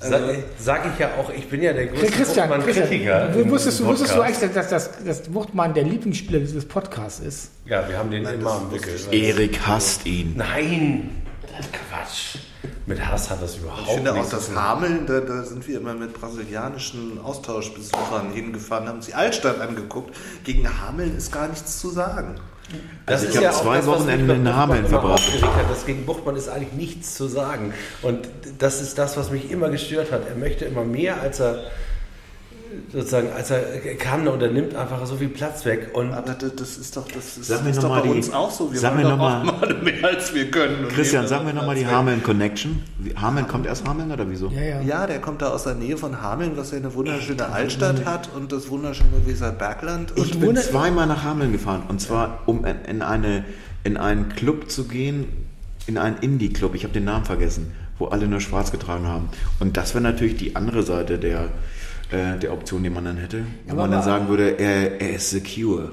Sag, 0.08 0.22
sag 0.58 0.92
ich 0.92 0.98
ja 0.98 1.10
auch, 1.18 1.30
ich 1.30 1.48
bin 1.48 1.62
ja 1.62 1.72
der 1.72 1.86
größte 1.86 2.06
Christian. 2.06 2.62
Christian 2.62 3.34
im 3.34 3.50
wusstest, 3.50 3.80
du, 3.80 3.86
wusstest 3.86 4.14
du 4.14 4.20
eigentlich, 4.20 4.52
dass, 4.52 4.68
dass, 4.68 5.04
dass 5.04 5.32
Wuchtmann 5.32 5.74
der 5.74 5.84
Lieblingsspieler 5.84 6.40
dieses 6.40 6.66
Podcasts 6.66 7.20
ist? 7.20 7.50
Ja, 7.66 7.88
wir 7.88 7.98
haben 7.98 8.10
den 8.10 8.24
immer 8.24 8.52
am 8.52 8.72
Wickel. 8.72 8.94
Erik 9.10 9.60
hasst 9.66 10.06
ihn. 10.06 10.34
Nein, 10.36 11.22
das 11.50 11.66
ist 11.66 11.72
Quatsch. 11.72 12.38
Mit 12.86 13.04
Hass 13.06 13.30
hat 13.30 13.42
das 13.42 13.56
überhaupt 13.56 13.82
Ich 13.86 13.94
finde 13.94 14.12
auch 14.12 14.16
nichts 14.16 14.30
zu 14.30 14.36
das 14.36 14.46
tun. 14.48 14.56
Hameln, 14.56 15.06
da, 15.06 15.20
da 15.20 15.42
sind 15.42 15.66
wir 15.66 15.78
immer 15.78 15.94
mit 15.94 16.12
brasilianischen 16.12 17.18
Austauschbesuchern 17.22 18.32
hingefahren, 18.32 18.88
haben 18.88 18.96
uns 18.96 19.06
die 19.06 19.14
Altstadt 19.14 19.60
angeguckt. 19.60 20.14
Gegen 20.44 20.68
Hameln 20.82 21.16
ist 21.16 21.32
gar 21.32 21.48
nichts 21.48 21.80
zu 21.80 21.90
sagen. 21.90 22.36
Das 23.06 23.16
Also 23.22 23.26
ist 23.26 23.30
ich 23.30 23.36
habe 23.36 23.44
ja 23.44 23.50
auch 23.52 23.62
zwei 23.62 23.76
das, 23.76 23.86
Wochenende 23.86 24.34
in 24.34 24.54
Hameln 24.54 24.86
verbracht. 24.86 25.14
aufgeregt 25.14 25.44
hat. 25.56 25.70
Das 25.70 25.84
gegen 25.86 26.06
Buchmann 26.06 26.36
ist 26.36 26.48
eigentlich 26.48 26.72
nichts 26.72 27.14
zu 27.14 27.26
sagen. 27.28 27.74
Und 28.02 28.28
das 28.58 28.80
ist 28.80 28.98
das, 28.98 29.16
was 29.16 29.30
mich 29.30 29.50
immer 29.50 29.68
gestört 29.70 30.10
hat. 30.12 30.28
Er 30.28 30.36
möchte 30.36 30.64
immer 30.64 30.84
mehr, 30.84 31.20
als 31.20 31.40
er 31.40 31.64
sozusagen, 32.92 33.28
als 33.32 33.50
er 33.50 33.60
kann 33.98 34.26
und 34.28 34.42
er 34.42 34.50
nimmt 34.50 34.74
einfach 34.74 35.04
so 35.06 35.16
viel 35.16 35.28
Platz 35.28 35.64
weg. 35.64 35.90
Und 35.94 36.12
Aber 36.12 36.32
das, 36.34 36.54
das 36.56 36.76
ist 36.76 36.96
doch, 36.96 37.06
das 37.08 37.36
ist, 37.38 37.46
Sag 37.46 37.62
mir 37.64 37.70
ist 37.70 37.76
noch 37.76 37.82
doch 37.84 37.88
mal 37.90 38.00
bei 38.02 38.08
die- 38.08 38.14
uns 38.14 38.32
auch 38.32 38.50
so. 38.50 38.72
Wir 38.72 38.78
sag 38.80 38.92
wollen 38.94 39.02
mir 39.04 39.10
doch 39.10 39.18
mal- 39.18 39.44
mal 39.44 39.74
mehr, 39.82 40.04
als 40.04 40.34
wir 40.34 40.50
können. 40.50 40.88
Christian, 40.88 41.22
nehmen 41.22 41.28
sag 41.28 41.40
mir 41.42 41.46
dann 41.48 41.56
nochmal 41.56 41.76
die. 41.76 41.86
Hameln 41.86 42.22
Connection. 42.22 42.82
Hameln 43.20 43.48
kommt 43.48 43.66
erst 43.66 43.86
Hameln 43.86 44.10
oder 44.12 44.28
wieso? 44.30 44.48
Ja, 44.48 44.62
ja. 44.62 44.80
Ja, 44.82 45.06
der 45.06 45.20
kommt 45.20 45.42
da 45.42 45.48
aus 45.50 45.64
der 45.64 45.74
Nähe 45.74 45.96
von 45.96 46.20
Hameln, 46.22 46.52
was 46.56 46.70
ja 46.70 46.78
eine 46.78 46.94
wunderschöne 46.94 47.46
Altstadt 47.50 48.04
hat 48.04 48.28
und 48.34 48.52
das 48.52 48.68
wunderschöne 48.70 49.26
Weserbergland. 49.26 50.12
Und 50.16 50.24
Ich 50.26 50.38
bin 50.38 50.56
zweimal 50.56 51.06
nach 51.06 51.22
Hameln 51.24 51.52
gefahren 51.52 51.82
und 51.88 52.00
zwar 52.00 52.40
um 52.46 52.64
in, 52.64 52.76
in, 52.88 53.02
eine, 53.02 53.44
in 53.84 53.96
einen 53.96 54.30
Club 54.30 54.70
zu 54.70 54.84
gehen, 54.88 55.26
in 55.86 55.98
einen 55.98 56.16
Indie-Club, 56.18 56.74
ich 56.74 56.84
habe 56.84 56.94
den 56.94 57.04
Namen 57.04 57.26
vergessen, 57.26 57.72
wo 57.98 58.06
alle 58.06 58.26
nur 58.26 58.40
schwarz 58.40 58.72
getragen 58.72 59.06
haben. 59.06 59.28
Und 59.60 59.76
das 59.76 59.94
wäre 59.94 60.02
natürlich 60.02 60.36
die 60.36 60.56
andere 60.56 60.82
Seite 60.82 61.18
der, 61.18 61.48
äh, 62.14 62.38
der 62.38 62.52
Option, 62.52 62.82
die 62.82 62.90
man 62.90 63.04
dann 63.04 63.16
hätte, 63.16 63.44
wo 63.66 63.72
Aber 63.72 63.82
man 63.82 63.90
dann 63.92 64.02
sagen 64.02 64.28
würde, 64.28 64.58
er, 64.58 65.00
er 65.00 65.10
ist 65.14 65.30
secure. 65.30 65.92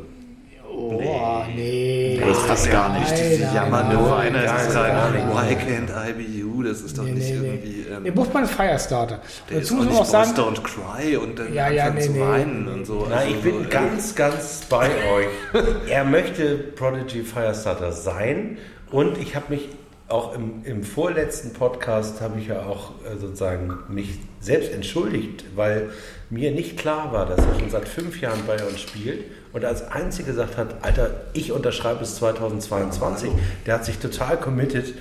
Oh, 0.73 1.43
nee. 1.55 2.19
Das 2.25 2.47
passt 2.47 2.71
gar 2.71 2.97
nicht. 2.97 3.11
diese 3.11 3.43
Nein, 3.43 3.55
jammernde 3.55 3.95
nein, 3.95 4.03
halt, 4.03 4.73
nein, 4.73 5.27
why 5.29 5.53
can't 5.53 5.89
I 6.09 6.13
be 6.13 6.23
you? 6.23 6.63
Das 6.63 6.81
ist 6.81 6.97
doch 6.97 7.03
Nee, 7.03 7.11
nicht 7.11 7.29
nee, 7.29 7.47
irgendwie. 7.47 7.85
nee. 7.89 7.95
Ähm, 7.95 8.03
Der 8.05 8.11
Buchmann 8.11 8.43
ist 8.45 8.53
Firestarter. 8.53 9.19
der 9.49 9.59
Dazu 9.59 9.61
ist 9.61 9.71
muss 9.73 9.79
auch 9.81 9.85
man 9.85 9.87
nicht 9.89 10.01
auch 10.01 10.05
sagen, 10.05 10.31
Don't 10.31 10.61
Cry 10.63 11.17
und 11.17 11.37
dann 11.39 11.53
Ja, 11.53 11.69
ja, 11.69 11.89
nee, 11.89 12.01
zu 12.01 12.11
nee. 12.13 12.19
weinen 12.21 12.67
und 12.67 12.85
so. 12.85 13.05
Na, 13.09 13.17
Also 13.17 13.29
ich 13.29 13.41
bin 13.41 13.53
so, 13.53 13.61
äh, 13.61 13.65
ganz, 13.69 14.15
ganz 14.15 14.61
bei 14.69 14.87
euch. 14.87 15.27
Er 15.89 16.03
möchte 16.05 16.55
Prodigy 16.55 17.21
Firestarter 17.23 17.91
sein 17.91 18.57
und 18.91 19.17
ich 19.17 19.35
habe 19.35 19.45
mich 19.49 19.69
auch 20.11 20.33
im, 20.35 20.63
im 20.65 20.83
vorletzten 20.83 21.53
Podcast 21.53 22.21
habe 22.21 22.39
ich 22.39 22.47
ja 22.47 22.63
auch 22.65 22.91
äh, 23.05 23.17
sozusagen 23.19 23.79
mich 23.87 24.19
selbst 24.39 24.71
entschuldigt, 24.71 25.45
weil 25.55 25.89
mir 26.29 26.51
nicht 26.51 26.77
klar 26.77 27.11
war, 27.11 27.25
dass 27.25 27.39
er 27.45 27.59
schon 27.59 27.69
seit 27.69 27.87
fünf 27.87 28.19
Jahren 28.21 28.39
bei 28.45 28.61
uns 28.63 28.79
spielt 28.81 29.23
und 29.53 29.65
als 29.65 29.89
einziger 29.91 30.27
gesagt 30.31 30.57
hat, 30.57 30.83
Alter, 30.83 31.11
ich 31.33 31.51
unterschreibe 31.51 31.99
bis 31.99 32.15
2022. 32.15 33.31
Der 33.65 33.75
hat 33.75 33.85
sich 33.85 33.97
total 33.99 34.37
committed 34.37 34.93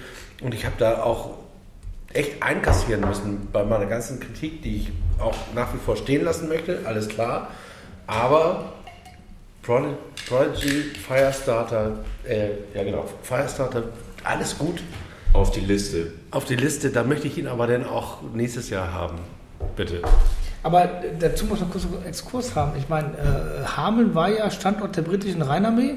und 0.42 0.54
ich 0.54 0.64
habe 0.64 0.76
da 0.78 1.02
auch 1.02 1.34
echt 2.12 2.42
einkassieren 2.42 3.06
müssen 3.06 3.48
bei 3.52 3.64
meiner 3.64 3.86
ganzen 3.86 4.18
Kritik, 4.20 4.62
die 4.62 4.76
ich 4.76 4.92
auch 5.18 5.36
nach 5.54 5.72
wie 5.74 5.78
vor 5.78 5.96
stehen 5.96 6.24
lassen 6.24 6.48
möchte, 6.48 6.80
alles 6.84 7.08
klar. 7.08 7.48
Aber 8.06 8.72
Prod- 9.62 9.96
Prodigy, 10.28 10.82
Firestarter, 11.06 12.00
äh, 12.24 12.48
ja 12.74 12.82
genau, 12.82 13.04
Firestarter, 13.22 13.84
alles 14.24 14.58
gut 14.58 14.82
Auf 15.32 15.50
die 15.52 15.60
Liste. 15.60 16.12
auf 16.30 16.44
die 16.44 16.56
Liste. 16.56 16.90
Da 16.90 17.04
möchte 17.04 17.26
ich 17.28 17.38
ihn 17.38 17.46
aber 17.46 17.66
dann 17.66 17.86
auch 17.86 18.18
nächstes 18.34 18.70
Jahr 18.70 18.92
haben. 18.92 19.18
Bitte. 19.76 20.02
aber 20.62 20.88
dazu 21.18 21.44
muss 21.46 21.58
ich 21.58 21.64
noch 21.64 21.70
kurz 21.70 21.84
einen 21.84 22.04
Exkurs 22.06 22.54
haben. 22.56 22.72
Ich 22.78 22.88
meine, 22.88 23.08
äh, 23.08 23.66
Hameln 23.66 24.14
war 24.14 24.28
ja 24.28 24.50
Standort 24.50 24.96
der 24.96 25.02
britischen 25.02 25.42
Rheinarmee. 25.42 25.94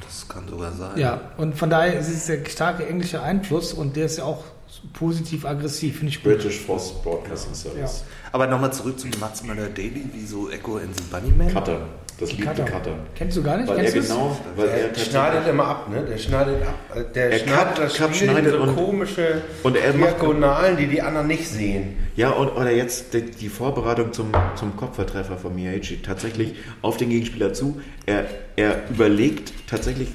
Das 0.00 0.28
kann 0.28 0.46
sogar 0.48 0.72
sein. 0.72 0.98
Ja, 0.98 1.20
und 1.36 1.56
von 1.56 1.70
daher 1.70 1.98
ist 1.98 2.08
es 2.08 2.26
der 2.26 2.44
starke 2.46 2.86
englische 2.86 3.22
Einfluss 3.22 3.72
und 3.72 3.96
der 3.96 4.06
ist 4.06 4.18
ja 4.18 4.24
auch 4.24 4.44
positiv 4.92 5.44
aggressiv, 5.44 5.98
finde 5.98 6.12
ich 6.12 6.22
gut. 6.22 6.34
British 6.34 6.58
Force 6.60 6.92
Broadcasting 7.02 7.54
Service. 7.54 8.04
Aber 8.32 8.46
nochmal 8.46 8.72
zurück 8.72 8.98
zum 8.98 9.10
Mats 9.20 9.42
Möller 9.44 9.68
Daily, 9.68 10.04
wie 10.12 10.24
so 10.26 10.50
Echo 10.50 10.76
and 10.76 10.94
the 10.96 11.02
Bunnyman. 11.10 11.48
Cutter. 11.52 11.86
Das 12.20 12.30
Lied 12.30 12.44
Cutter. 12.44 12.64
Cutter. 12.64 12.96
Kennst 13.16 13.36
du 13.36 13.42
gar 13.42 13.56
nicht? 13.56 13.68
Weil 13.68 13.78
er 13.78 13.82
Kennst 13.90 13.96
es? 13.96 14.08
genau, 14.08 14.36
weil 14.54 14.68
er 14.68 14.74
Der 14.76 14.86
tatsächlich- 14.86 15.10
schneidet 15.12 15.48
immer 15.48 15.64
ab, 15.66 15.88
ne? 15.90 16.04
Der 16.04 16.18
schneidet 16.18 16.62
ab. 16.62 16.74
äh, 16.96 17.12
Der 17.12 17.30
Er 17.32 17.38
schneidet 17.40 17.74
cut- 17.74 17.78
das 17.78 17.94
cut, 17.94 18.14
Spiel 18.14 18.28
schneidet 18.30 18.52
so 18.52 18.60
und- 18.62 18.76
komische 18.76 19.42
und 19.64 19.76
er 19.76 19.92
macht- 19.94 20.20
Diagonalen, 20.20 20.76
die 20.76 20.86
die 20.86 21.02
anderen 21.02 21.26
nicht 21.26 21.48
sehen. 21.48 21.96
Ja, 22.14 22.30
und, 22.30 22.50
oder 22.50 22.70
jetzt 22.70 23.14
die, 23.14 23.22
die 23.22 23.48
Vorbereitung 23.48 24.12
zum, 24.12 24.30
zum 24.54 24.76
Kopfvertreffer 24.76 25.38
von 25.38 25.56
Miyachi 25.56 26.02
tatsächlich 26.02 26.54
auf 26.82 26.96
den 26.98 27.08
Gegenspieler 27.08 27.52
zu. 27.52 27.80
Er, 28.06 28.26
er 28.54 28.88
überlegt 28.90 29.52
tatsächlich, 29.68 30.10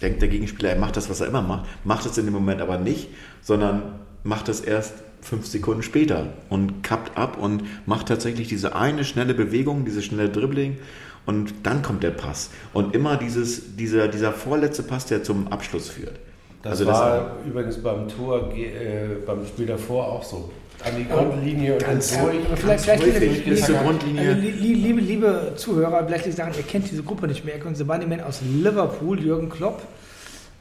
denkt 0.00 0.22
der 0.22 0.30
Gegenspieler, 0.30 0.70
er 0.70 0.78
macht 0.78 0.96
das, 0.96 1.10
was 1.10 1.20
er 1.20 1.26
immer 1.26 1.42
macht, 1.42 1.66
macht 1.84 2.06
es 2.06 2.16
in 2.16 2.24
dem 2.24 2.32
Moment 2.32 2.62
aber 2.62 2.78
nicht, 2.78 3.08
sondern 3.42 3.82
macht 4.24 4.48
es 4.48 4.60
erst 4.60 4.94
fünf 5.22 5.46
Sekunden 5.46 5.82
später 5.82 6.26
und 6.48 6.82
kappt 6.82 7.16
ab 7.18 7.36
und 7.38 7.62
macht 7.86 8.08
tatsächlich 8.08 8.48
diese 8.48 8.74
eine 8.74 9.04
schnelle 9.04 9.34
Bewegung, 9.34 9.84
dieses 9.84 10.04
schnelle 10.04 10.28
Dribbling 10.30 10.78
und 11.26 11.52
dann 11.62 11.82
kommt 11.82 12.02
der 12.02 12.10
Pass. 12.10 12.50
Und 12.72 12.94
immer 12.94 13.16
dieses, 13.16 13.76
dieser, 13.76 14.08
dieser 14.08 14.32
vorletzte 14.32 14.82
Pass, 14.82 15.06
der 15.06 15.22
zum 15.22 15.48
Abschluss 15.48 15.88
führt. 15.90 16.14
Das 16.62 16.72
Also 16.72 16.84
das- 16.86 16.98
war 16.98 17.36
übrigens 17.46 17.78
beim 17.82 18.08
Tor, 18.08 18.50
äh, 18.54 19.16
beim 19.26 19.44
Spiel 19.46 19.66
davor 19.66 20.06
auch 20.08 20.22
so. 20.24 20.50
An 20.82 20.92
die 20.98 21.06
Grundlinie 21.06 21.74
und 21.74 21.82
dann 21.82 21.98
durch. 21.98 22.10
Aber 22.46 22.56
vielleicht, 22.56 22.84
vielleicht 22.84 23.02
häufig 23.02 23.44
liebe, 23.44 23.56
zur 23.60 23.68
liebe, 23.74 23.84
Grundlinie. 23.84 24.28
also, 24.30 24.40
li- 24.40 24.50
li- 24.50 24.74
liebe, 24.74 25.00
liebe 25.02 25.52
Zuhörer, 25.56 26.06
vielleicht 26.06 26.24
liegt 26.24 26.38
sagen, 26.38 26.52
ihr 26.56 26.62
kennt 26.62 26.90
diese 26.90 27.02
Gruppe 27.02 27.26
nicht 27.28 27.44
mehr. 27.44 27.56
Ihr 27.56 27.60
kennt 27.62 27.76
The 27.76 27.84
Bunnyman 27.84 28.22
aus 28.22 28.40
Liverpool, 28.42 29.20
Jürgen 29.22 29.50
Klopp. 29.50 29.82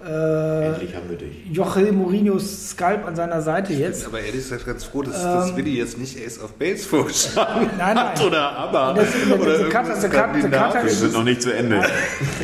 Äh, 0.02 0.68
Endlich 0.68 0.96
haben 0.96 1.10
wir 1.10 1.18
dich. 1.18 1.46
Joachim 1.52 1.96
Mourinhos 1.98 2.70
Skalp 2.70 3.06
an 3.06 3.16
seiner 3.18 3.42
Seite 3.42 3.74
jetzt. 3.74 4.06
Aber 4.06 4.20
ehrlich 4.20 4.36
gesagt 4.44 4.66
ganz 4.66 4.86
froh, 4.86 5.02
dass, 5.02 5.22
dass 5.22 5.56
Willi 5.58 5.78
jetzt 5.78 5.98
nicht 5.98 6.18
Ace 6.26 6.40
of 6.42 6.54
Base 6.54 6.88
vorgeschlagen 6.88 7.68
Nein, 7.78 7.96
nein. 7.96 7.98
hat 7.98 8.22
oder 8.24 8.50
aber. 8.58 8.90
Und 8.92 8.98
das- 9.00 9.08
das- 9.12 9.40
oder 9.40 9.58
das- 9.58 9.62
das- 9.62 9.74
das- 9.74 10.02
das- 10.02 10.12
Skandinavisches. 10.12 10.84
Wir 10.84 10.90
sind 11.10 11.14
noch 11.14 11.24
nicht 11.26 11.42
zu 11.42 11.52
Ende. 11.54 11.82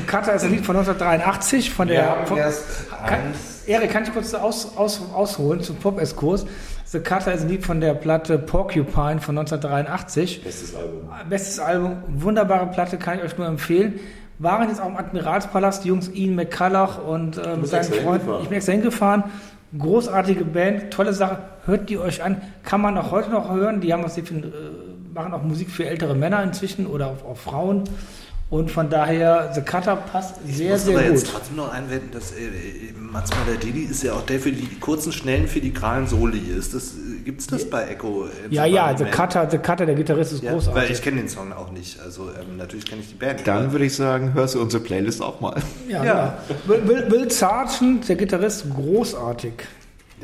Cutter 0.06 0.34
ist 0.34 0.43
ein 0.43 0.51
Lied 0.51 0.66
von 0.66 0.76
1983 0.76 1.72
von 1.72 1.88
der. 1.88 2.26
Von, 2.26 2.38
erst 2.38 2.64
eins, 3.03 3.64
Erik, 3.68 3.89
kann 3.91 4.03
ich 4.03 4.12
kurz 4.14 4.34
aus, 4.34 4.76
aus, 4.76 4.99
ausholen 5.14 5.62
zum 5.62 5.78
Pop-Eskurs? 5.78 6.45
The 6.88 6.99
Cutter 6.99 7.34
ist 7.34 7.41
ein 7.43 7.49
Lied 7.49 7.66
von 7.66 7.80
der 7.80 7.93
Platte 7.93 8.38
Porcupine 8.38 9.22
von 9.22 9.38
1983. 9.38 10.43
Bestes 10.43 10.76
Album. 10.76 11.10
Bestes 11.30 11.60
Album, 11.60 12.03
wunderbare 12.10 12.68
Platte, 12.68 12.97
kann 12.97 13.18
ich 13.20 13.24
euch 13.24 13.38
nur 13.38 13.47
empfehlen. 13.47 13.99
Waren 14.39 14.67
jetzt 14.67 14.81
auch 14.81 14.88
im 14.88 14.97
Admiralspalast, 14.97 15.83
die 15.83 15.89
Jungs 15.89 16.09
Ian 16.13 16.36
McCulloch 16.36 17.03
und 17.03 17.38
ähm, 17.38 17.65
seinen 17.65 17.81
extra 17.81 18.01
Freund. 18.01 18.21
hingefahren. 18.21 18.43
Ich 18.43 18.49
bin 18.49 18.55
extra 18.57 18.71
hingefahren. 18.73 19.23
Großartige 19.77 20.45
Band, 20.45 20.91
tolle 20.91 21.13
Sache. 21.13 21.39
Hört 21.65 21.89
die 21.89 21.97
euch 21.97 22.23
an. 22.23 22.41
Kann 22.63 22.81
man 22.81 22.97
auch 22.97 23.11
heute 23.11 23.29
noch 23.29 23.51
hören. 23.51 23.81
Die 23.81 23.91
haben 23.93 24.03
was, 24.03 24.15
die 24.15 24.21
äh, 24.21 24.43
machen 25.13 25.33
auch 25.33 25.43
Musik 25.43 25.69
für 25.69 25.86
ältere 25.86 26.15
Männer 26.15 26.43
inzwischen 26.43 26.86
oder 26.86 27.07
auch, 27.07 27.31
auch 27.31 27.38
Frauen. 27.38 27.83
Und 28.47 28.69
von 28.69 28.89
daher, 28.91 29.51
The 29.55 29.61
Cutter 29.61 29.95
passt 29.95 30.35
Ich 30.47 30.57
sehr, 30.57 30.73
muss 30.73 30.85
sehr 30.85 30.93
aber 30.97 31.07
gut. 31.07 31.13
jetzt 31.17 31.31
trotzdem 31.31 31.55
noch 31.55 31.71
einwenden, 31.73 32.09
dass 32.11 32.31
äh, 32.31 32.43
äh, 32.45 32.93
Mats 32.95 33.31
Maladeli 33.31 33.81
ist 33.81 34.03
ja 34.03 34.13
auch 34.13 34.21
der 34.21 34.39
für 34.39 34.51
die 34.51 34.67
kurzen, 34.79 35.11
schnellen, 35.11 35.47
filigranen 35.47 36.07
Soli 36.07 36.37
ist. 36.55 36.75
Das, 36.75 36.89
äh, 36.93 37.21
gibt's 37.25 37.47
das 37.47 37.67
bei 37.67 37.87
Echo? 37.87 38.27
Ja, 38.51 38.65
ja? 38.65 38.95
The 38.95 39.05
Cutter, 39.05 39.49
The 39.49 39.57
Cutter, 39.57 39.87
der 39.87 39.95
Gitarrist 39.95 40.31
ist 40.33 40.43
Ja, 40.43 40.51
großartig. 40.53 40.83
weil 40.83 40.91
ich 40.91 41.01
kenne 41.01 41.17
den 41.17 41.27
Song 41.27 41.51
auch 41.53 41.71
nicht. 41.71 41.99
Also 41.99 42.29
ähm, 42.39 42.57
natürlich 42.57 42.85
kenne 42.85 43.01
ich 43.01 43.09
die 43.09 43.15
Band. 43.15 43.47
Dann 43.47 43.63
aber- 43.63 43.71
würde 43.73 43.85
ich 43.85 43.95
sagen, 43.95 44.33
hörst 44.35 44.53
du 44.53 44.61
unsere 44.61 44.83
Playlist 44.83 45.23
auch 45.23 45.41
mal. 45.41 45.55
Ja, 45.89 46.03
Ja. 46.05 46.37
Genau. 46.47 46.69
Will, 46.69 46.87
Will, 46.87 47.11
Will 47.11 47.31
Sargent, 47.31 48.07
der 48.07 48.15
Gitarrist, 48.15 48.65
großartig. 48.69 49.53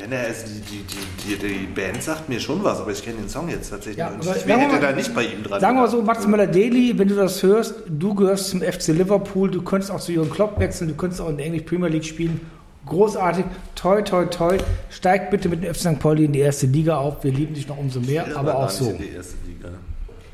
Ja, 0.02 0.08
ne, 0.08 0.18
also 0.26 0.46
die, 0.46 0.60
die, 0.60 0.84
die, 1.28 1.36
die, 1.36 1.58
die 1.60 1.66
Band 1.66 2.02
sagt 2.02 2.28
mir 2.28 2.40
schon 2.40 2.62
was, 2.64 2.80
aber 2.80 2.90
ich 2.90 3.02
kenne 3.04 3.18
den 3.18 3.28
Song 3.28 3.48
jetzt 3.48 3.70
tatsächlich. 3.70 3.98
Ja, 3.98 4.08
und 4.08 4.16
aber 4.26 4.36
ich 4.36 4.44
hätte 4.46 4.58
mal- 4.72 4.80
da 4.80 4.92
nicht 4.92 5.14
bei 5.14 5.22
ihm 5.24 5.42
dran. 5.44 5.60
Sagen 5.60 5.76
wir 5.76 5.82
mal 5.82 5.88
so, 5.88 6.02
Max 6.02 6.26
Möller-Daly, 6.26 6.98
wenn 6.98 7.08
du 7.08 7.14
das 7.14 7.42
hörst, 7.42 7.74
du 7.88 8.14
gehörst 8.14 8.50
zum 8.50 8.62
FC 8.62 8.88
Liverpool, 8.88 9.50
du 9.50 9.62
könntest 9.62 9.92
auch 9.92 10.00
zu 10.00 10.12
Jürgen 10.12 10.30
Klopp 10.30 10.58
wechseln, 10.58 10.88
du 10.88 10.94
könntest 10.94 11.20
auch 11.20 11.28
in 11.28 11.36
der 11.36 11.46
English 11.46 11.62
Premier 11.64 11.88
League 11.88 12.04
spielen. 12.04 12.40
Großartig, 12.86 13.44
toi, 13.76 14.02
toi, 14.02 14.24
toi. 14.26 14.58
Steig 14.90 15.30
bitte 15.30 15.48
mit 15.48 15.62
dem 15.62 15.72
FC 15.72 15.80
St. 15.82 15.98
Pauli 16.00 16.24
in 16.24 16.32
die 16.32 16.40
erste 16.40 16.66
Liga 16.66 16.96
auf. 16.96 17.22
Wir 17.22 17.30
lieben 17.32 17.54
dich 17.54 17.68
noch 17.68 17.78
umso 17.78 18.00
mehr, 18.00 18.26
aber 18.36 18.52
gar 18.52 18.56
auch 18.56 18.62
nicht 18.64 18.72
so. 18.72 18.90
in 18.90 18.98
die 18.98 19.10
erste 19.10 19.36
Liga. 19.46 19.68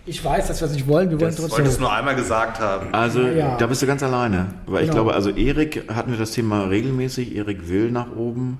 Ich 0.07 0.25
weiß, 0.25 0.47
dass 0.49 0.63
wir 0.63 0.67
es 0.69 0.73
nicht 0.73 0.89
wollen, 0.89 1.11
wir 1.11 1.21
wollen 1.21 1.31
Das 1.31 1.39
wollte 1.43 1.57
trotzdem. 1.57 1.67
es 1.67 1.79
nur 1.79 1.93
einmal 1.93 2.15
gesagt 2.15 2.59
haben. 2.61 2.95
Also, 2.95 3.21
Ja. 3.21 3.59
da 3.59 3.67
bist 3.67 3.83
du 3.83 3.87
ganz 3.87 4.03
alleine. 4.03 4.47
Weil 4.65 4.85
ich 4.85 4.91
Genau. 4.91 5.03
glaube, 5.03 5.15
also 5.15 5.29
Erik 5.29 5.85
hatten 5.95 6.11
wir 6.13 6.19
das 6.19 6.31
Thema 6.31 6.65
regelmäßig. 6.65 7.37
Erik 7.37 7.69
will 7.69 7.91
nach 7.91 8.17
oben. 8.17 8.59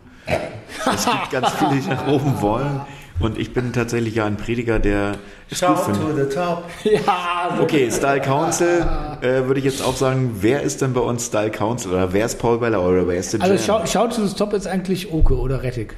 Es 0.87 1.05
gibt 1.05 1.31
ganz 1.31 1.51
viele, 1.53 1.81
die 1.81 1.89
nach 1.89 2.07
oben 2.07 2.41
wollen. 2.41 2.81
Und 3.21 3.37
ich 3.37 3.53
bin 3.53 3.73
tatsächlich 3.73 4.15
ja 4.15 4.27
ein 4.27 4.37
Prediger, 4.37 4.79
der 4.79 5.17
gut 5.51 5.79
findet. 5.81 6.31
the 6.31 6.37
top. 6.37 6.65
Ja, 6.85 7.59
Okay, 7.61 7.91
Style 7.91 8.21
Council 8.21 8.87
äh, 9.21 9.45
würde 9.45 9.59
ich 9.59 9.65
jetzt 9.65 9.83
auch 9.85 9.97
sagen, 9.97 10.37
wer 10.41 10.63
ist 10.63 10.83
denn 10.83 10.93
bei 10.93 11.01
uns 11.01 11.27
Style 11.27 11.51
Council? 11.51 11.93
Oder 11.93 12.13
wer 12.13 12.27
ist 12.27 12.39
Paul 12.39 12.59
Beller 12.59 12.81
oder 12.81 13.09
wer 13.09 13.17
ist 13.17 13.33
der 13.33 13.43
also 13.43 13.59
schau, 13.59 13.85
schaut 13.87 14.15
zu 14.15 14.23
das 14.23 14.37
Top 14.37 14.53
ist 14.53 14.69
eigentlich 14.69 15.13
Oke 15.13 15.37
oder 15.37 15.65
Rettig. 15.65 15.97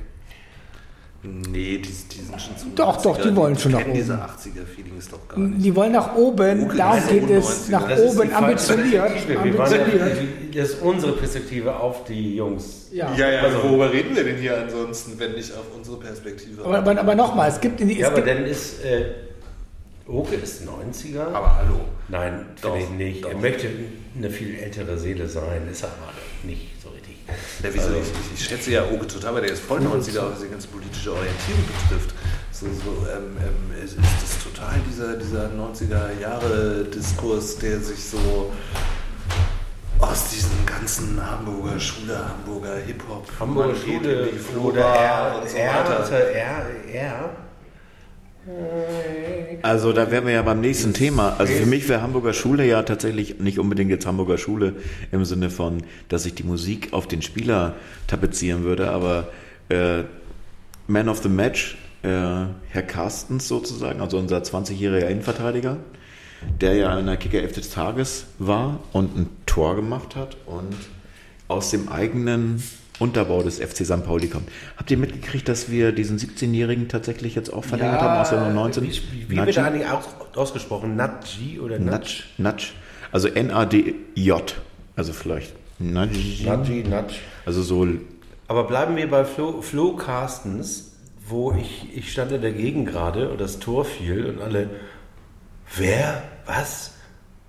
Nee, 1.22 1.76
die, 1.76 1.80
die 1.82 2.20
sind 2.22 2.40
schon 2.40 2.56
zu 2.56 2.66
Doch, 2.74 3.02
doch, 3.02 3.20
die 3.20 3.36
wollen 3.36 3.58
schon 3.58 3.72
nach 3.72 3.80
kennen 3.80 3.92
diese 3.92 4.14
oben. 4.14 4.22
80er-Feelings 4.22 5.08
doch 5.10 5.28
gar 5.28 5.38
nicht. 5.38 5.64
Die 5.64 5.76
wollen 5.76 5.92
nach 5.92 6.14
oben, 6.16 6.64
Oke 6.64 6.76
darum 6.78 6.98
ist 6.98 7.08
geht 7.10 7.30
es 7.30 7.68
95er. 7.68 7.70
nach 7.72 7.88
Das 7.88 8.00
ist 8.00 8.16
oben, 8.16 8.28
die 8.28 8.34
ambitioniert. 8.34 9.10
Ambitioniert. 9.36 10.16
das 10.54 10.68
ist 10.70 10.82
unsere 10.82 11.12
Perspektive 11.12 11.76
auf 11.76 12.04
die 12.04 12.36
Jungs. 12.36 12.88
Ja. 12.90 13.14
Ja, 13.16 13.30
ja, 13.30 13.40
also 13.42 13.62
worüber 13.64 13.92
reden 13.92 14.16
wir 14.16 14.24
denn 14.24 14.36
hier 14.38 14.58
ansonsten, 14.62 15.18
wenn 15.18 15.32
nicht 15.32 15.52
auf 15.52 15.66
unsere 15.76 15.98
Perspektive? 15.98 16.64
Aber, 16.64 16.78
aber, 16.78 16.98
aber 16.98 17.14
nochmal, 17.14 17.50
es 17.50 17.60
gibt 17.60 17.80
in 17.82 17.88
die. 17.88 17.98
Ja, 17.98 18.06
Es 18.08 18.12
aber 18.12 18.22
dann 18.22 18.46
ist 18.46 18.82
äh, 18.84 19.04
Oke 20.06 20.34
ist 20.36 20.62
90er. 20.66 21.20
Aber 21.32 21.56
hallo. 21.56 21.80
Nein, 22.08 22.46
Doch, 22.62 22.76
finde 22.76 23.04
ich 23.04 23.14
nicht. 23.16 23.24
Er 23.26 23.32
doch. 23.32 23.40
möchte 23.40 23.68
eine 24.16 24.30
viel 24.30 24.56
ältere 24.56 24.98
Seele 24.98 25.28
sein. 25.28 25.68
Ist 25.70 25.82
er 25.84 25.90
aber 25.90 26.12
nicht 26.42 26.82
so 26.82 26.88
richtig. 26.88 26.99
Ja, 27.62 27.68
wieso? 27.72 27.86
Also, 27.86 28.00
ich, 28.00 28.40
ich, 28.40 28.44
schätze 28.44 28.70
ja 28.70 28.84
Oke 28.84 29.06
total, 29.06 29.34
weil 29.34 29.42
der 29.42 29.52
ist 29.52 29.62
voll 29.62 29.80
90er, 29.80 30.32
was 30.32 30.40
die 30.40 30.48
ganze 30.48 30.68
politische 30.68 31.12
Orientierung 31.12 31.64
betrifft. 31.82 32.14
So, 32.52 32.66
so 32.66 33.06
ähm, 33.08 33.36
ähm, 33.38 33.72
es 33.82 33.92
ist 33.92 34.00
das 34.22 34.38
total 34.44 34.80
dieser, 34.88 35.16
dieser 35.16 35.50
90er-Jahre-Diskurs, 35.50 37.58
der 37.58 37.80
sich 37.80 38.04
so 38.04 38.52
aus 40.00 40.30
diesem 40.30 40.66
ganzen 40.66 41.20
Hamburger 41.24 41.78
Schule, 41.78 42.18
Hamburger 42.28 42.76
Hip-Hop, 42.76 43.28
Hamburger 43.38 43.76
Schule 43.76 44.28
Flora 44.28 44.68
oder 44.68 44.80
R, 44.80 45.38
und 45.40 45.48
so 45.50 45.56
R, 45.56 45.74
weiter. 45.74 46.00
also 46.00 46.14
R, 46.14 46.66
R. 46.92 47.30
Also 49.62 49.92
da 49.92 50.10
wären 50.10 50.26
wir 50.26 50.32
ja 50.32 50.42
beim 50.42 50.60
nächsten 50.60 50.94
Thema. 50.94 51.36
Also 51.38 51.52
für 51.52 51.66
mich 51.66 51.88
wäre 51.88 52.02
Hamburger 52.02 52.32
Schule 52.32 52.66
ja 52.66 52.82
tatsächlich 52.82 53.38
nicht 53.38 53.58
unbedingt 53.58 53.90
jetzt 53.90 54.06
Hamburger 54.06 54.38
Schule 54.38 54.76
im 55.12 55.24
Sinne 55.24 55.50
von, 55.50 55.82
dass 56.08 56.24
ich 56.24 56.34
die 56.34 56.42
Musik 56.42 56.92
auf 56.92 57.06
den 57.06 57.22
Spieler 57.22 57.74
tapezieren 58.06 58.64
würde, 58.64 58.90
aber 58.90 59.28
äh, 59.68 60.04
Man 60.86 61.08
of 61.08 61.22
the 61.22 61.28
Match, 61.28 61.76
äh, 62.02 62.08
Herr 62.08 62.82
Carstens 62.86 63.46
sozusagen, 63.46 64.00
also 64.00 64.18
unser 64.18 64.38
20-jähriger 64.38 65.08
Innenverteidiger, 65.08 65.76
der 66.60 66.74
ja 66.74 66.98
in 66.98 67.06
der 67.06 67.18
Kicker 67.18 67.40
11 67.40 67.52
des 67.52 67.70
Tages 67.70 68.24
war 68.38 68.80
und 68.92 69.16
ein 69.16 69.28
Tor 69.44 69.76
gemacht 69.76 70.16
hat 70.16 70.38
und 70.46 70.74
aus 71.48 71.70
dem 71.70 71.88
eigenen 71.88 72.62
Unterbau 73.00 73.42
des 73.42 73.58
FC 73.58 73.84
St. 73.84 74.04
Pauli 74.04 74.28
kommt. 74.28 74.48
Habt 74.76 74.90
ihr 74.90 74.98
mitgekriegt, 74.98 75.48
dass 75.48 75.70
wir 75.70 75.92
diesen 75.92 76.18
17-Jährigen 76.18 76.88
tatsächlich 76.88 77.34
jetzt 77.34 77.52
auch 77.52 77.64
verlängert 77.64 78.00
haben 78.00 78.20
aus 78.20 78.30
der 78.30 78.50
19? 78.50 78.84
Wie, 78.84 79.00
wie 79.28 79.36
wird 79.36 79.56
er 79.56 79.66
eigentlich 79.66 79.88
aus, 79.88 80.04
ausgesprochen? 80.34 80.96
Natji 80.96 81.58
oder 81.58 81.78
Nudge, 81.78 82.24
Nudge. 82.38 82.72
Also 83.10 83.28
N-A-D-J. 83.28 84.54
Also 84.96 85.12
vielleicht 85.12 85.54
Nudge. 85.78 86.44
Natji, 86.44 86.84
Natsch. 86.84 87.14
Also 87.46 87.62
so, 87.62 87.86
Aber 88.46 88.64
bleiben 88.64 88.96
wir 88.96 89.08
bei 89.08 89.24
Flo, 89.24 89.62
Flo 89.62 89.96
Carstens, 89.96 90.92
wo 91.26 91.52
ich, 91.52 91.88
ich 91.96 92.12
stand 92.12 92.32
in 92.32 92.42
der 92.42 92.52
Gegend 92.52 92.88
gerade 92.88 93.30
und 93.30 93.40
das 93.40 93.58
Tor 93.60 93.84
fiel 93.84 94.26
und 94.26 94.42
alle, 94.42 94.68
wer, 95.76 96.22
was? 96.46 96.94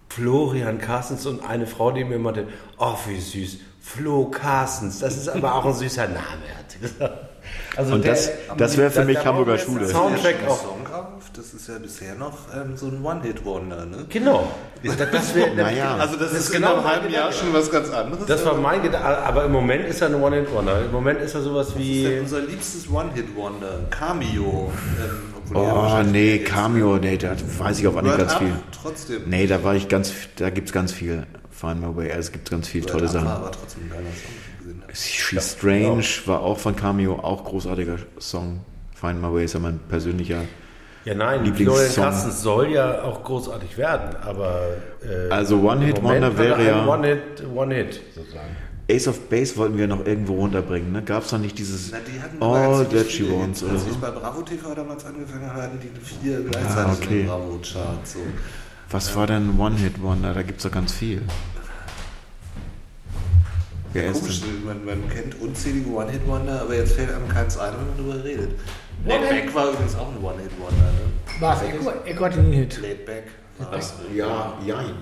Florian 0.10 0.78
Carstens 0.78 1.26
und 1.26 1.42
eine 1.42 1.68
Frau, 1.68 1.92
die 1.92 2.04
mir 2.04 2.20
meinte, 2.20 2.48
oh 2.78 2.96
wie 3.08 3.20
süß, 3.20 3.60
Flo 3.96 4.26
Carstens, 4.30 5.00
das 5.00 5.18
ist 5.18 5.30
aber 5.30 5.56
auch 5.56 5.66
ein 5.66 5.74
süßer 5.74 6.08
Name, 6.08 6.20
hat 6.58 6.82
gesagt. 6.82 7.32
Also 7.76 7.96
Und 7.96 8.06
das- 8.06 8.30
das 8.58 8.78
wäre 8.78 8.92
für 8.92 9.06
mich 9.06 9.18
da 9.18 9.26
Hamburger 9.26 9.58
Schule. 9.58 9.82
Das 9.82 9.92
ja 9.92 9.98
Soundtrack 9.98 10.36
ein 10.44 10.48
auch. 10.50 10.62
Song 10.62 10.88
auf. 10.94 11.32
Das 11.34 11.54
ist 11.54 11.68
ja 11.70 11.78
bisher 11.78 12.16
noch 12.16 12.38
ähm, 12.54 12.76
so 12.76 12.88
ein 12.88 13.04
One-Hit-Wonder, 13.04 13.86
ne? 13.86 14.06
Genau. 14.10 14.52
Das, 14.84 14.98
das 14.98 15.36
wär, 15.36 15.54
Naja. 15.54 15.96
Also 15.98 16.18
das, 16.18 16.34
ist 16.34 16.52
genau 16.52 16.74
in 16.74 16.80
einem 16.80 16.88
halben 16.88 17.10
Jahr 17.14 17.32
schon 17.32 17.54
was 17.54 17.72
ganz 17.72 17.90
anderes. 17.90 18.26
Das 18.26 18.46
war 18.46 18.56
mein 18.56 18.82
Gedanke, 18.82 19.08
aber 19.08 19.46
im 19.46 19.52
Moment 19.54 19.86
ist 19.86 20.02
er 20.02 20.08
ein 20.08 20.16
One-Hit-Wonder. 20.22 20.86
Im 20.86 20.92
Moment 20.92 21.22
ist 21.22 21.34
er 21.34 21.42
sowas 21.42 21.68
das 21.68 21.76
ist 21.76 21.82
wie... 21.82 22.04
ja 22.04 22.22
unser 22.22 22.42
liebstes 22.42 22.90
One-Hit-Wonder. 22.90 23.80
Cameo. 23.90 24.72
Ähm, 25.54 25.56
oh 25.56 26.02
nee, 26.12 26.40
Cameo, 26.40 26.98
nee, 26.98 27.18
da 27.18 27.32
weiß 27.60 27.80
ich 27.80 27.88
auf 27.88 27.96
Anhieb 27.96 28.12
Word 28.12 28.20
ganz 28.28 28.36
viel. 28.36 28.54
Trotzdem. 28.82 29.22
Nee, 29.28 29.48
da 29.48 29.64
war 29.64 29.76
ich 29.76 29.88
ganz, 29.88 30.12
da 30.36 30.50
gibt's 30.50 30.74
ganz 30.74 30.92
viel. 30.92 31.26
Find 31.62 31.80
My 31.80 31.96
Way, 31.96 32.08
also 32.12 32.20
es 32.22 32.32
gibt 32.32 32.50
ganz 32.50 32.68
viele 32.68 32.88
tolle 32.88 33.08
Sachen. 33.08 33.28
aber 33.28 33.52
trotzdem 33.52 33.84
ein 33.84 33.90
geiler 33.92 34.04
Song. 34.04 34.82
She's 34.94 35.52
Strange 35.54 36.04
war 36.26 36.42
auch 36.42 36.58
von 36.58 36.76
Cameo, 36.76 37.20
auch 37.20 37.44
großartiger 37.46 37.98
Song. 38.20 38.62
Find 38.96 39.22
My 39.22 39.32
Way 39.32 39.46
ist 39.46 39.54
ja 39.54 39.60
mein 39.60 39.80
persönlicher. 39.88 40.42
Ja, 41.06 41.14
nein, 41.16 41.44
Lieblingssong. 41.44 41.76
Florian 41.78 41.96
Carstens 41.96 42.42
soll 42.42 42.72
ja 42.72 43.04
auch 43.04 43.24
großartig 43.24 43.78
werden, 43.78 44.16
aber. 44.24 44.62
Äh, 45.04 45.30
Also 45.32 45.56
im 45.58 45.62
Moment 45.62 46.02
Wonder 46.04 46.28
er 46.28 46.38
wäre 46.38 46.66
ja- 46.68 46.88
One-Hit, 46.88 47.44
One-Hit 47.56 48.02
sozusagen. 48.16 48.56
Ace 48.90 49.08
of 49.08 49.30
Base 49.30 49.56
wollten 49.58 49.78
wir 49.78 49.88
noch 49.88 50.06
irgendwo 50.06 50.34
runterbringen, 50.36 50.92
ne? 50.92 51.02
Gab's 51.04 51.32
noch 51.32 51.40
nicht 51.40 51.58
dieses 51.58 51.92
Na, 51.92 52.00
die 52.00 52.44
All 52.44 52.86
That 52.86 53.10
She 53.10 53.24
Wants 53.32 53.64
oder 53.64 53.74
Als 53.74 53.86
so? 53.86 53.92
ich 53.92 53.98
bei 53.98 54.10
Bravo 54.12 54.42
TV 54.42 54.74
damals 54.76 55.06
angefangen 55.06 55.48
habe, 55.50 55.62
hatten 55.62 55.80
die 55.80 55.90
vier 56.00 56.42
gleichzeitig 56.42 56.76
Ah, 56.78 56.94
okay. 56.94 57.06
in 57.12 57.18
den 57.20 57.28
Bravo-Chart. 57.28 58.08
So. 58.08 58.20
Was 58.90 59.16
war 59.16 59.26
denn 59.28 59.58
One-Hit-Wonder? 59.58 60.34
Da 60.34 60.42
gibt's 60.42 60.64
doch 60.64 60.72
ganz 60.72 60.92
viel. 60.92 61.22
Wer 63.94 64.12
ist 64.12 64.22
Komisch, 64.22 64.42
man, 64.66 64.86
man 64.86 65.10
kennt 65.10 65.40
unzählige 65.42 65.90
One-Hit-Wonder, 65.90 66.62
aber 66.62 66.76
jetzt 66.76 66.94
fällt 66.94 67.14
einem 67.14 67.28
keins 67.28 67.58
ein, 67.58 67.74
wenn 67.74 67.88
man 67.88 67.98
darüber 67.98 68.24
redet. 68.24 68.52
Laid 69.06 69.30
Back 69.30 69.56
war 69.56 69.70
übrigens 69.70 69.96
auch 69.96 70.08
ein 70.08 70.24
One-Hit-Wonder, 70.24 70.76
ne? 70.76 71.40
War 71.42 71.58
es 71.58 72.06
Echo, 72.06 72.26
hatte 72.26 72.40
einen 72.40 72.54
Hit. 72.54 72.80
Laid 72.82 73.06
Back 73.06 73.24
war 73.58 73.72
das. 73.72 73.96
Ja, 74.16 74.58
jein. 74.66 74.94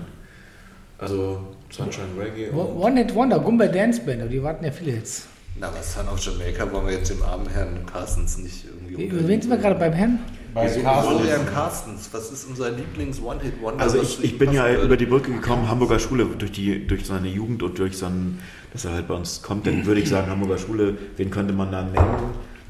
Also 0.98 1.40
Sunshine 1.70 2.08
Reggae 2.18 2.50
One 2.52 2.74
One 2.74 3.00
Hit 3.00 3.14
Wonder, 3.14 3.38
Gumba 3.38 3.66
Dance 3.66 4.00
Band, 4.02 4.22
aber 4.22 4.30
die 4.30 4.42
warten 4.42 4.64
ja 4.64 4.70
viele 4.70 4.92
Hits. 4.92 5.26
Na, 5.58 5.68
aber 5.68 5.82
Son 5.82 6.08
of 6.08 6.18
Jamaica 6.20 6.70
wollen 6.72 6.86
wir 6.86 6.94
jetzt 6.94 7.10
dem 7.10 7.22
armen 7.22 7.48
Herrn 7.48 7.84
Carstens 7.86 8.38
nicht 8.38 8.64
irgendwie 8.64 9.04
Über 9.04 9.28
wen 9.28 9.40
sind 9.40 9.50
wir 9.50 9.58
gerade 9.58 9.74
beim 9.78 9.92
Herrn? 9.92 10.18
Bei 10.54 10.68
Florian 10.68 11.46
Carstens, 11.46 12.08
was 12.12 12.32
ist 12.32 12.44
unser 12.48 12.70
Lieblings-One-Hit-Wonder? 12.70 13.82
Also 13.82 14.02
ich, 14.02 14.22
ich 14.22 14.38
bin 14.38 14.52
ja 14.52 14.64
passen 14.64 14.82
über 14.84 14.96
die 14.96 15.06
Brücke 15.06 15.30
gekommen, 15.30 15.68
Hamburger 15.68 15.98
Schule, 15.98 16.26
durch, 16.38 16.52
die, 16.52 16.86
durch 16.86 17.06
seine 17.06 17.28
Jugend 17.28 17.62
und 17.62 17.78
durch 17.78 17.96
seinen, 17.96 18.40
dass 18.72 18.84
er 18.84 18.92
halt 18.92 19.08
bei 19.08 19.14
uns 19.14 19.42
kommt, 19.42 19.66
dann 19.66 19.84
würde 19.86 20.00
ich 20.00 20.08
sagen, 20.08 20.30
Hamburger 20.30 20.58
Schule, 20.58 20.96
wen 21.16 21.30
könnte 21.30 21.52
man 21.52 21.70
da 21.72 21.82
nennen? 21.82 21.96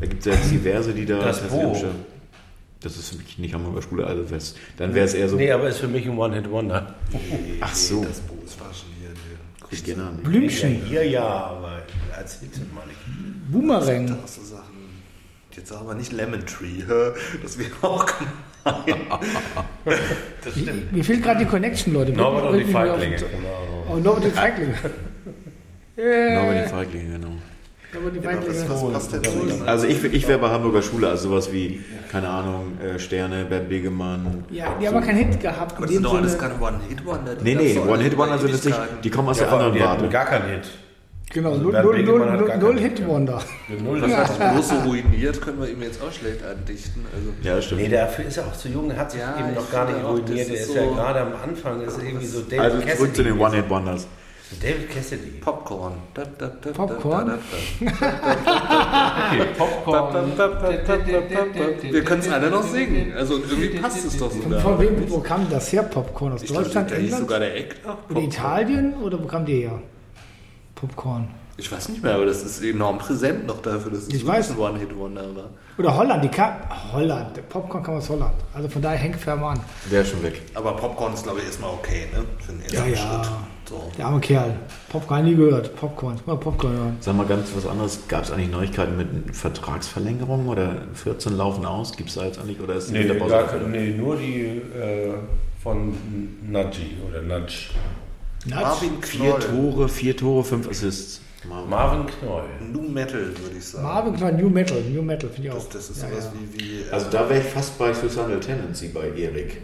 Da 0.01 0.07
gibt 0.07 0.21
es 0.21 0.27
ja 0.27 0.33
jetzt 0.33 0.51
diverse, 0.51 0.93
die 0.95 1.05
da... 1.07 1.19
Das. 1.19 1.43
Das 2.83 2.97
ist 2.97 3.11
für 3.11 3.17
mich 3.19 3.39
nicht 3.39 3.53
Hamburger 3.53 3.83
Schule, 3.83 4.07
also 4.07 4.23
das, 4.23 4.55
dann 4.79 4.95
wäre 4.95 5.05
es 5.05 5.13
eher 5.13 5.29
so... 5.29 5.37
Nee, 5.37 5.53
aber 5.53 5.69
ist 5.69 5.79
für 5.81 5.89
mich 5.89 6.07
ein 6.07 6.17
One-Hit-Wonder. 6.17 6.95
Ach 7.61 7.75
so. 7.75 8.03
Das 8.05 8.21
Bo, 8.21 8.39
es 8.47 8.59
war 8.59 8.69
schon 8.73 8.89
hier. 8.99 9.11
Beginner 9.69 10.11
nicht. 10.13 10.25
Blümchen, 10.25 10.81
Ja, 10.85 10.89
hier 10.89 11.05
ja, 11.11 11.23
aber 11.27 11.83
erzähl's 12.17 12.57
mir 12.59 12.75
mal 12.75 12.87
nicht. 12.87 12.99
Boomerang. 13.53 14.07
Da 14.07 14.17
hast 14.23 14.39
du 14.39 14.43
Sachen. 14.43 14.65
Jetzt 15.55 15.69
sagen 15.69 15.87
wir 15.87 15.95
nicht 15.95 16.11
Lemon 16.13 16.47
Tree, 16.47 16.83
das 17.43 17.59
wäre 17.59 17.71
auch 17.83 18.07
gemein. 18.07 18.97
das 20.43 20.53
stimmt. 20.55 20.93
Mir 20.93 21.05
fehlt 21.05 21.23
gerade 21.23 21.41
die 21.41 21.51
Connection, 21.51 21.93
Leute. 21.93 22.13
Norbert 22.13 22.51
und 22.51 22.59
die 22.61 22.65
Feiglinge. 22.65 23.17
den- 23.17 23.29
Genau. 23.31 23.85
Oh, 23.91 23.97
Norbert 23.97 24.25
und 24.25 24.31
die 24.31 24.31
Feiglinge. 24.37 24.75
Norbert 26.01 26.55
Yeah. 26.55 26.63
die 26.65 26.69
Feiglinge, 26.71 27.13
genau. 27.19 27.29
Norbert 27.93 28.15
die 28.15 28.69
was, 28.71 28.93
passt 28.93 29.13
denn 29.13 29.25
zu 29.25 29.31
ihm? 29.31 29.63
Also 29.67 29.87
ich, 29.87 30.03
ich 30.05 30.29
wäre 30.29 30.39
bei 30.39 30.49
Hamburger 30.49 30.83
Schule, 30.83 31.09
also 31.09 31.29
sowas 31.31 31.53
wie, 31.53 31.81
keine 32.11 32.29
Ahnung, 32.29 32.79
äh, 32.81 32.99
Sterne, 32.99 33.45
Bert 33.45 33.69
Begemann. 33.69 34.45
Ja, 34.51 34.75
die 34.81 34.87
haben 34.87 34.97
aber 34.97 35.07
keinen 35.07 35.19
Hit 35.31 35.41
gehabt. 35.41 35.77
Aber 35.77 35.87
das 35.87 35.95
sind 35.95 36.05
doch 36.05 36.15
alles 36.15 36.39
keine 36.39 36.55
One-Hit-Wonder. 36.61 37.35
die 37.35 37.45
Nee, 37.45 37.55
nee, 37.55 37.79
One-Hit-Wonder 37.79 38.39
sind 38.39 38.51
jetzt 38.51 38.65
nicht, 38.65 38.79
die 39.05 39.11
kommen 39.11 39.29
aus 39.29 39.41
Ja, 39.41 39.47
der 39.47 39.53
anderen 39.55 39.81
Warte. 39.81 40.09
gar 40.09 40.25
keinen 40.27 40.49
Hit. 40.51 40.69
Genau, 41.33 41.55
null, 41.57 41.73
null, 41.81 42.03
null, 42.03 42.59
null, 42.59 42.79
Hit-Wonder. 42.81 43.41
Null, 43.85 44.01
Das 44.01 44.11
das 44.11 44.19
hat 44.19 44.37
sich 44.37 44.51
bloß 44.51 44.69
so 44.69 44.75
ruiniert, 44.89 45.41
können 45.41 45.61
wir 45.61 45.69
ihm 45.69 45.81
jetzt 45.83 46.03
auch 46.03 46.11
schlecht 46.13 46.45
andichten. 46.45 47.07
Also, 47.15 47.29
Ja, 47.49 47.55
das 47.57 47.65
stimmt. 47.67 47.83
Nee, 47.83 47.89
dafür 47.89 48.25
ist 48.25 48.37
er 48.37 48.47
auch 48.47 48.53
zu 48.57 48.69
jung, 48.69 48.97
hat 48.97 49.13
sich 49.13 49.21
Ja, 49.21 49.37
eben 49.39 49.55
noch 49.55 49.71
gar 49.71 49.85
nicht 49.85 49.99
das 49.99 50.05
ruiniert. 50.11 50.29
Der 50.29 50.55
ist 50.57 50.69
ist 50.71 50.75
ja 50.75 50.87
gerade 50.87 51.21
am 51.21 51.33
Anfang, 51.45 51.83
ist 51.83 51.99
er 51.99 52.05
irgendwie 52.05 52.27
so 52.27 52.41
David 52.41 52.61
Also 52.61 52.81
zurück 52.97 53.15
zu 53.15 53.23
den. 53.23 53.39
One-Hit-Wonders. 53.39 54.07
David 54.61 54.91
Cassidy. 54.91 55.31
Popcorn. 55.41 55.93
Da, 56.13 56.25
da, 56.39 56.49
da, 56.61 56.71
Popcorn? 56.73 57.39
Okay. 57.81 59.47
Popcorn. 59.57 60.33
Wir 61.91 62.05
können 62.05 62.21
es 62.21 62.29
alle 62.31 62.51
noch 62.51 62.63
singen. 62.63 63.13
Also 63.17 63.35
irgendwie 63.39 63.79
passt 63.79 64.05
es 64.05 64.17
doch 64.19 64.31
sogar. 64.31 64.61
von 64.61 64.81
wem, 64.81 65.09
wo 65.11 65.21
kam 65.21 65.49
das 65.49 65.73
her, 65.73 65.83
Popcorn? 65.85 66.33
Aus 66.33 66.43
Ich 66.43 66.53
Deutschland, 66.53 66.91
hieß 66.91 66.99
England? 66.99 67.21
sogar 67.23 67.39
der 67.39 67.57
Eckler. 67.57 67.99
Oder 68.11 68.21
Italien? 68.21 68.95
Oder 68.95 69.23
wo 69.23 69.27
kam 69.27 69.45
die 69.47 69.63
her? 69.63 69.81
Popcorn. 70.75 71.29
Ich 71.61 71.71
weiß 71.71 71.91
nicht 71.91 72.03
mehr, 72.03 72.15
aber 72.15 72.25
das 72.25 72.43
ist 72.43 72.63
enorm 72.65 72.97
präsent 72.99 73.47
noch 73.47 73.61
dafür, 73.61 73.91
dass 73.93 74.05
es 74.05 74.09
Ich 74.09 74.27
weiß. 74.27 74.53
ein 74.53 74.59
One-Hit-Wonder 74.59 75.37
war. 75.37 75.51
Oder 75.79 75.95
Holland, 75.97 76.25
die 76.25 76.29
kam. 76.29 76.55
Holland. 76.93 77.37
Der 77.37 77.43
Popcorn 77.43 77.83
kam 77.83 77.97
aus 77.97 78.09
Holland. 78.09 78.33
Also 78.55 78.69
von 78.69 78.81
daher 78.81 78.99
Henk 78.99 79.17
Fährmann. 79.19 79.61
Der 79.93 80.01
ist 80.03 80.11
schon 80.11 80.23
weg. 80.23 80.41
Aber 80.55 80.75
Popcorn 80.77 81.13
ist, 81.13 81.23
glaube 81.23 81.41
ich, 81.41 81.45
erstmal 81.47 81.71
okay, 81.71 82.07
ne? 82.13 82.25
Für 82.39 82.53
den 82.53 82.63
Ja, 82.73 82.81
ersten 82.87 82.93
ja. 82.93 83.25
Schritt. 83.25 83.33
So. 83.69 83.91
Der 83.99 84.07
arme 84.07 84.21
Kerl. 84.21 84.57
Popcorn 84.89 85.25
nie 85.27 85.35
gehört. 85.37 85.77
Popcorn. 85.77 86.17
Ich 86.17 86.27
mal 86.27 86.37
Popcorn 86.39 86.73
hören. 86.73 86.97
Sag 87.01 87.15
mal 87.15 87.27
ganz 87.27 87.51
was 87.55 87.67
anderes. 87.67 88.01
Gab 88.09 88.25
es 88.25 88.33
eigentlich 88.33 88.51
Neuigkeiten 88.51 88.97
mit 88.97 89.37
Vertragsverlängerungen 89.37 90.49
oder 90.49 90.77
14 90.95 91.37
laufen 91.37 91.65
aus? 91.67 91.93
Gibt 91.97 92.09
es 92.09 92.15
da 92.17 92.25
jetzt 92.25 92.41
eigentlich 92.41 92.59
oder 92.61 92.75
ist 92.75 92.89
die 92.89 92.95
Nee, 92.95 93.01
Winterpause 93.09 93.31
gar, 93.35 93.59
nee, 93.69 93.91
nur 93.91 94.17
die 94.17 94.43
äh, 94.77 95.13
von 95.63 95.93
Nudgy 96.51 96.97
oder 97.09 97.23
Nudge. 97.23 97.71
Marvin 98.49 99.03
Vier. 99.03 99.39
Tore, 99.39 99.89
vier 99.89 100.17
Tore, 100.17 100.43
fünf 100.43 100.69
Assists. 100.69 101.21
Mal- 101.49 101.65
Marvin 101.67 102.07
Knoll. 102.07 102.45
New 102.73 102.83
Metal, 102.83 103.21
würde 103.21 103.57
ich 103.59 103.65
sagen. 103.65 103.85
Marvin 103.85 104.15
Knoll, 104.17 104.33
New 104.35 104.49
Metal. 104.51 104.81
New 104.83 105.03
Metal 105.03 105.31
finde 105.31 105.49
ich 105.49 105.55
auch. 105.55 105.59
Das, 105.65 105.69
das 105.71 105.91
ist 105.91 106.03
ja, 106.03 106.09
sowas 106.11 106.25
ja. 106.27 106.33
wie. 106.55 106.61
wie 106.61 106.81
äh, 106.83 106.91
Also 106.91 107.11
da 107.11 107.29
wäre 107.31 107.41
ich 107.41 107.47
fast 107.47 107.79
bei 107.79 107.93
Suicidal 107.95 108.39
Tendency 108.41 108.89
bei 108.89 109.09
Erik. 109.09 109.61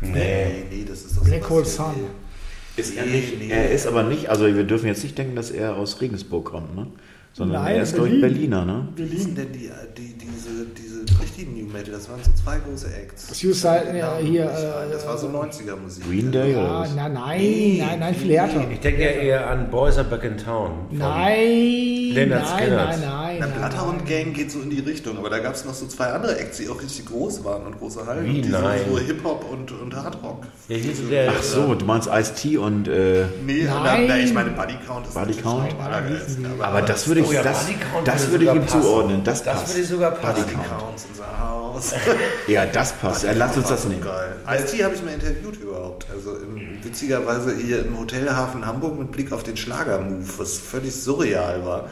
nee, 0.00 0.64
nee, 0.70 0.84
das 0.88 1.04
ist 1.04 1.16
doch 1.16 1.24
Black 1.24 1.48
Hole 1.48 1.64
Sun. 1.64 1.94
Ist 2.76 2.96
er 2.96 3.04
Nee, 3.04 3.12
nicht? 3.12 3.38
nee. 3.38 3.48
Er 3.50 3.70
ist 3.70 3.86
aber 3.86 4.02
nicht, 4.04 4.28
also 4.30 4.46
wir 4.46 4.64
dürfen 4.64 4.86
jetzt 4.86 5.02
nicht 5.02 5.16
denken, 5.18 5.36
dass 5.36 5.50
er 5.50 5.76
aus 5.76 6.00
Regensburg 6.00 6.46
kommt, 6.46 6.74
ne? 6.74 6.86
Sondern 7.34 7.62
Nein, 7.62 7.76
er 7.76 7.82
ist, 7.82 7.94
glaube 7.94 8.08
ich, 8.10 8.20
Berlin. 8.20 8.50
Berliner, 8.50 8.64
ne? 8.64 8.88
Wie 8.96 9.04
hießen 9.06 9.34
denn 9.34 9.52
die, 9.52 9.70
die, 9.96 10.14
diese, 10.18 10.66
richtigen 11.42 11.66
New 11.66 11.72
Metal? 11.72 11.92
Das 11.92 12.08
waren 12.08 12.20
so 12.22 12.30
zwei 12.42 12.58
große 12.58 12.86
Acts. 12.88 13.38
Suicide, 13.38 13.94
ja, 13.96 14.16
hier. 14.18 14.44
Äh, 14.44 14.92
Das 14.92 15.06
war 15.06 15.18
so 15.18 15.28
90er 15.28 15.76
Musik. 15.76 16.04
Green 16.08 16.30
Day 16.32 16.54
oder 16.54 16.62
ja, 16.62 16.86
na, 16.96 17.08
nein, 17.08 17.76
nein, 17.78 17.98
nein, 18.00 18.14
viel 18.14 18.32
härter. 18.32 18.64
Ich 18.70 18.80
denke 18.80 19.02
ja 19.02 19.10
eher 19.10 19.50
an 19.50 19.70
Boys 19.70 19.96
Are 19.98 20.06
Back 20.08 20.24
in 20.24 20.36
Town. 20.38 20.86
von- 20.88 20.98
Nein, 20.98 22.10
Leonard 22.14 22.42
nein, 22.42 22.58
Skinner. 22.58 22.76
nein, 22.84 23.00
nein. 23.00 23.36
Na, 23.40 23.46
nein, 23.46 23.54
Bloodhound 23.58 23.98
nein. 23.98 24.24
Gang 24.24 24.34
geht 24.34 24.50
so 24.50 24.60
in 24.60 24.70
die 24.70 24.80
Richtung, 24.80 25.18
aber 25.18 25.30
da 25.30 25.38
gab 25.38 25.54
es 25.54 25.64
noch 25.64 25.74
so 25.74 25.86
zwei 25.86 26.06
andere 26.06 26.38
Acts, 26.38 26.58
die 26.58 26.68
auch 26.68 26.80
richtig 26.80 27.06
groß 27.06 27.44
waren 27.44 27.66
und 27.66 27.78
große 27.78 28.06
Hallen. 28.06 28.24
Wie? 28.26 28.36
Und 28.36 28.42
die 28.44 28.48
Nein. 28.50 28.80
so, 28.88 28.96
so 28.96 29.02
Hip-Hop 29.02 29.44
und, 29.50 29.72
und 29.72 29.94
Hardrock. 29.96 30.42
Ja, 30.68 30.76
der, 31.10 31.32
Ach 31.36 31.42
so, 31.42 31.74
du 31.74 31.84
meinst 31.84 32.08
Ice-T 32.12 32.56
und 32.58 32.88
äh, 32.88 33.24
Nee, 33.46 33.64
Nein. 33.64 34.04
Na, 34.08 34.18
ich 34.18 34.32
meine 34.32 34.50
Buddy 34.50 34.74
Count 34.86 35.06
ist 35.06 35.14
Buddy 35.14 35.26
natürlich 35.34 35.42
Count? 35.42 35.74
aber 36.60 36.82
das 36.82 37.06
würde 37.08 37.20
ich, 37.22 37.28
Oh 37.28 37.32
ja, 37.32 37.42
das, 37.42 37.66
würde 38.30 38.44
ich 38.44 38.50
sogar 38.50 38.56
ihm 38.56 38.62
passen. 38.62 38.82
zuordnen. 38.82 39.24
Das, 39.24 39.42
Das 39.42 39.54
passt. 39.60 39.74
würde 39.76 39.86
sogar 39.86 40.10
passen. 40.12 40.42
Buddy 40.44 40.54
Counts 40.54 41.04
in 41.04 41.14
the 41.14 41.22
house. 41.38 41.92
Ja, 42.46 42.66
das 42.66 42.92
passt. 42.92 43.24
Ja, 43.24 43.32
lass 43.32 43.56
uns 43.56 43.68
das 43.68 43.84
nehmen. 43.86 44.02
Geil. 44.02 44.36
Ice-T 44.48 44.82
habe 44.84 44.94
ich 44.94 45.02
mal 45.02 45.12
interviewt 45.14 45.56
überhaupt. 45.60 46.06
Also 46.12 46.36
im, 46.36 46.82
witzigerweise 46.84 47.54
hier 47.56 47.84
im 47.84 47.98
Hotelhafen 47.98 48.66
Hamburg 48.66 48.98
mit 48.98 49.12
Blick 49.12 49.32
auf 49.32 49.42
den 49.42 49.56
Schlagermove, 49.56 50.38
was 50.38 50.58
völlig 50.58 50.94
surreal 50.94 51.64
war. 51.64 51.88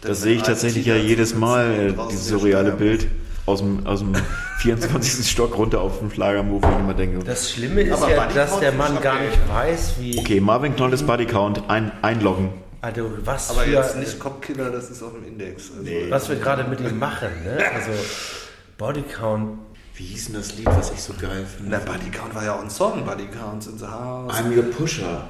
Das 0.00 0.22
sehe 0.22 0.36
ich 0.36 0.42
tatsächlich 0.42 0.86
ja 0.86 0.96
jedes 0.96 1.34
Mal, 1.34 1.90
äh, 1.90 1.94
dieses 2.10 2.28
surreale 2.28 2.72
Bild 2.72 3.06
aus 3.46 3.60
dem, 3.60 3.86
aus 3.86 4.00
dem 4.00 4.14
24. 4.58 5.28
Stock 5.30 5.56
runter 5.56 5.80
auf 5.80 5.98
den 6.00 6.10
Schlagermove, 6.10 6.62
wo 6.62 6.68
ich 6.68 6.78
immer 6.78 6.94
denke, 6.94 7.24
Das 7.24 7.52
Schlimme 7.52 7.82
ist 7.82 7.92
Aber 7.92 8.10
ja, 8.10 8.22
Buddy 8.22 8.34
dass 8.34 8.50
Count 8.50 8.62
der 8.62 8.72
Mann 8.72 9.00
gar 9.00 9.20
nicht 9.20 9.38
weiß, 9.48 9.94
wie. 10.00 10.18
okay, 10.18 10.40
Marvin 10.40 10.74
Knoll 10.74 10.92
ist 10.92 11.06
Body 11.06 11.26
Count, 11.26 11.62
ein, 11.68 11.92
einloggen. 12.02 12.50
Also, 12.80 13.08
was, 13.24 13.50
Aber 13.50 13.60
für, 13.60 13.70
jetzt 13.70 13.96
nicht 13.96 14.18
Copkiller, 14.18 14.70
das 14.70 14.90
ist 14.90 15.04
auf 15.04 15.12
dem 15.12 15.24
Index. 15.24 15.70
Also 15.78 15.90
was 16.10 16.28
wir 16.28 16.36
gerade 16.36 16.64
mit 16.64 16.80
ihm 16.80 16.98
machen. 16.98 17.28
Ne? 17.44 17.58
Also, 17.72 17.90
Body 18.78 19.02
Count. 19.02 19.58
Wie 19.94 20.04
hieß 20.04 20.26
denn 20.26 20.36
das 20.36 20.56
Lied, 20.56 20.66
was 20.66 20.90
ich 20.92 21.02
so 21.02 21.12
geil 21.20 21.44
Na, 21.64 21.78
finde? 21.78 21.92
Buddy 21.92 22.10
Count 22.10 22.34
war 22.34 22.44
ja 22.44 22.54
auch 22.54 22.62
ein 22.62 22.70
Song, 22.70 23.04
Buddy 23.04 23.26
Counts 23.26 23.66
in 23.66 23.78
the 23.78 23.84
house. 23.86 24.32
I'm 24.34 24.56
your 24.56 24.64
pusher. 24.70 25.28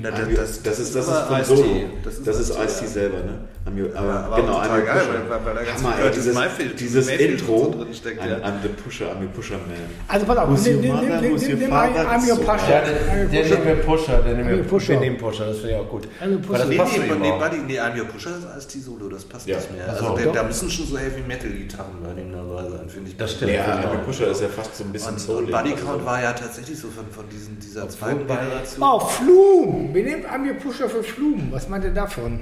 Na, 0.00 0.10
I'm 0.10 0.28
your- 0.28 0.36
das 0.36 0.50
ist, 0.50 0.64
das 0.66 0.78
ist 0.78 1.18
von. 1.18 1.44
Solo. 1.44 1.64
Das 2.04 2.14
ist 2.14 2.26
Das 2.26 2.38
ist 2.38 2.50
Ice-T, 2.50 2.64
Ice-T 2.64 2.84
ja. 2.84 2.90
selber, 2.90 3.18
ne? 3.24 3.38
I'm 3.68 3.78
your, 3.78 3.94
aber, 3.96 4.14
aber 4.24 4.36
genau, 4.36 4.52
total 4.62 4.78
your 4.80 4.86
geil, 4.86 4.94
pusher. 5.06 5.30
weil- 5.30 5.44
weil 5.44 5.54
da 5.54 5.62
ganz 5.62 5.82
Hammer, 5.84 5.94
viel 5.96 6.04
ey, 6.06 6.10
dieses, 6.12 6.34
Mayfield- 6.34 6.80
dieses 6.80 7.06
Mayfield 7.06 7.30
Intro. 7.40 7.58
so 7.58 7.70
drin 7.84 7.94
steckt, 7.94 8.22
I'm, 8.22 8.28
ja. 8.30 8.36
I'm 8.38 8.62
the 8.62 8.68
pusher, 8.68 9.04
I'm 9.06 9.20
your 9.22 9.28
pusher 9.34 9.54
man. 9.56 9.76
Also 10.08 10.26
pass 10.26 10.38
auf, 10.38 10.48
nimm, 10.48 11.68
father? 11.68 12.08
I'm 12.08 12.28
your 12.30 12.38
Pascha. 12.44 12.70
Ja, 12.70 12.80
Pascha. 12.80 13.54
nimmt 13.54 13.64
mir 13.64 13.74
Pusher, 13.76 14.18
der 14.22 14.34
nimmt 14.34 14.48
I'm 14.48 14.50
your 14.52 14.56
mir 14.58 14.64
Pusher. 14.64 14.88
Wir 14.94 15.00
nehmen 15.00 15.18
Pusher, 15.18 15.46
das 15.46 15.56
finde 15.58 15.70
ich 15.72 15.76
auch 15.76 15.88
gut. 15.88 16.02
Pusher. 16.02 16.48
Weil 16.48 16.58
das 16.58 16.68
Nee, 16.68 16.76
passt 16.76 16.92
nee. 16.98 17.32
Buddy, 17.38 17.56
nee, 17.66 17.80
I'm 17.80 17.98
Your 17.98 18.06
Pusher 18.06 18.36
ist 18.38 18.46
als 18.46 18.66
die 18.68 18.80
Solo, 18.80 19.08
das 19.08 19.24
passt 19.24 19.46
Ja. 19.46 19.56
nicht 19.56 19.76
mehr. 19.76 19.88
Also 19.88 20.16
da, 20.32 20.42
müssen 20.42 20.70
schon 20.70 20.86
so 20.86 20.96
Heavy 20.98 21.20
Metal 21.26 21.50
Gitarren 21.50 21.92
bei 22.02 22.20
ihm 22.20 22.32
dabei 22.32 22.70
sein, 22.70 22.88
finde 22.88 23.10
ich. 23.10 23.16
Das 23.16 23.32
stimmt. 23.32 23.52
Ja, 23.52 23.64
I'm 23.64 23.90
your 23.92 23.98
pusher 24.04 24.28
ist 24.30 24.40
ja 24.40 24.48
fast 24.48 24.76
so 24.76 24.84
ein 24.84 24.92
bisschen 24.92 25.12
Und, 25.14 25.20
soulig. 25.20 25.46
und 25.46 25.52
Buddy 25.52 25.72
also 25.74 25.86
Count 25.86 26.04
war 26.06 26.22
ja 26.22 26.32
tatsächlich 26.32 26.78
so 26.78 26.88
von, 26.88 27.04
diesen, 27.28 27.58
dieser 27.58 27.88
zweiten 27.88 28.26
Generation. 28.26 28.80
Oh, 28.82 29.00
Flum. 29.00 29.90
Wir 29.92 30.04
nehmen 30.04 30.24
I'm 30.24 30.46
your 30.48 30.54
Pusher 30.54 30.88
für 30.88 31.02
Flum. 31.02 31.48
Was 31.50 31.68
meint 31.68 31.84
ihr 31.84 31.90
davon? 31.90 32.40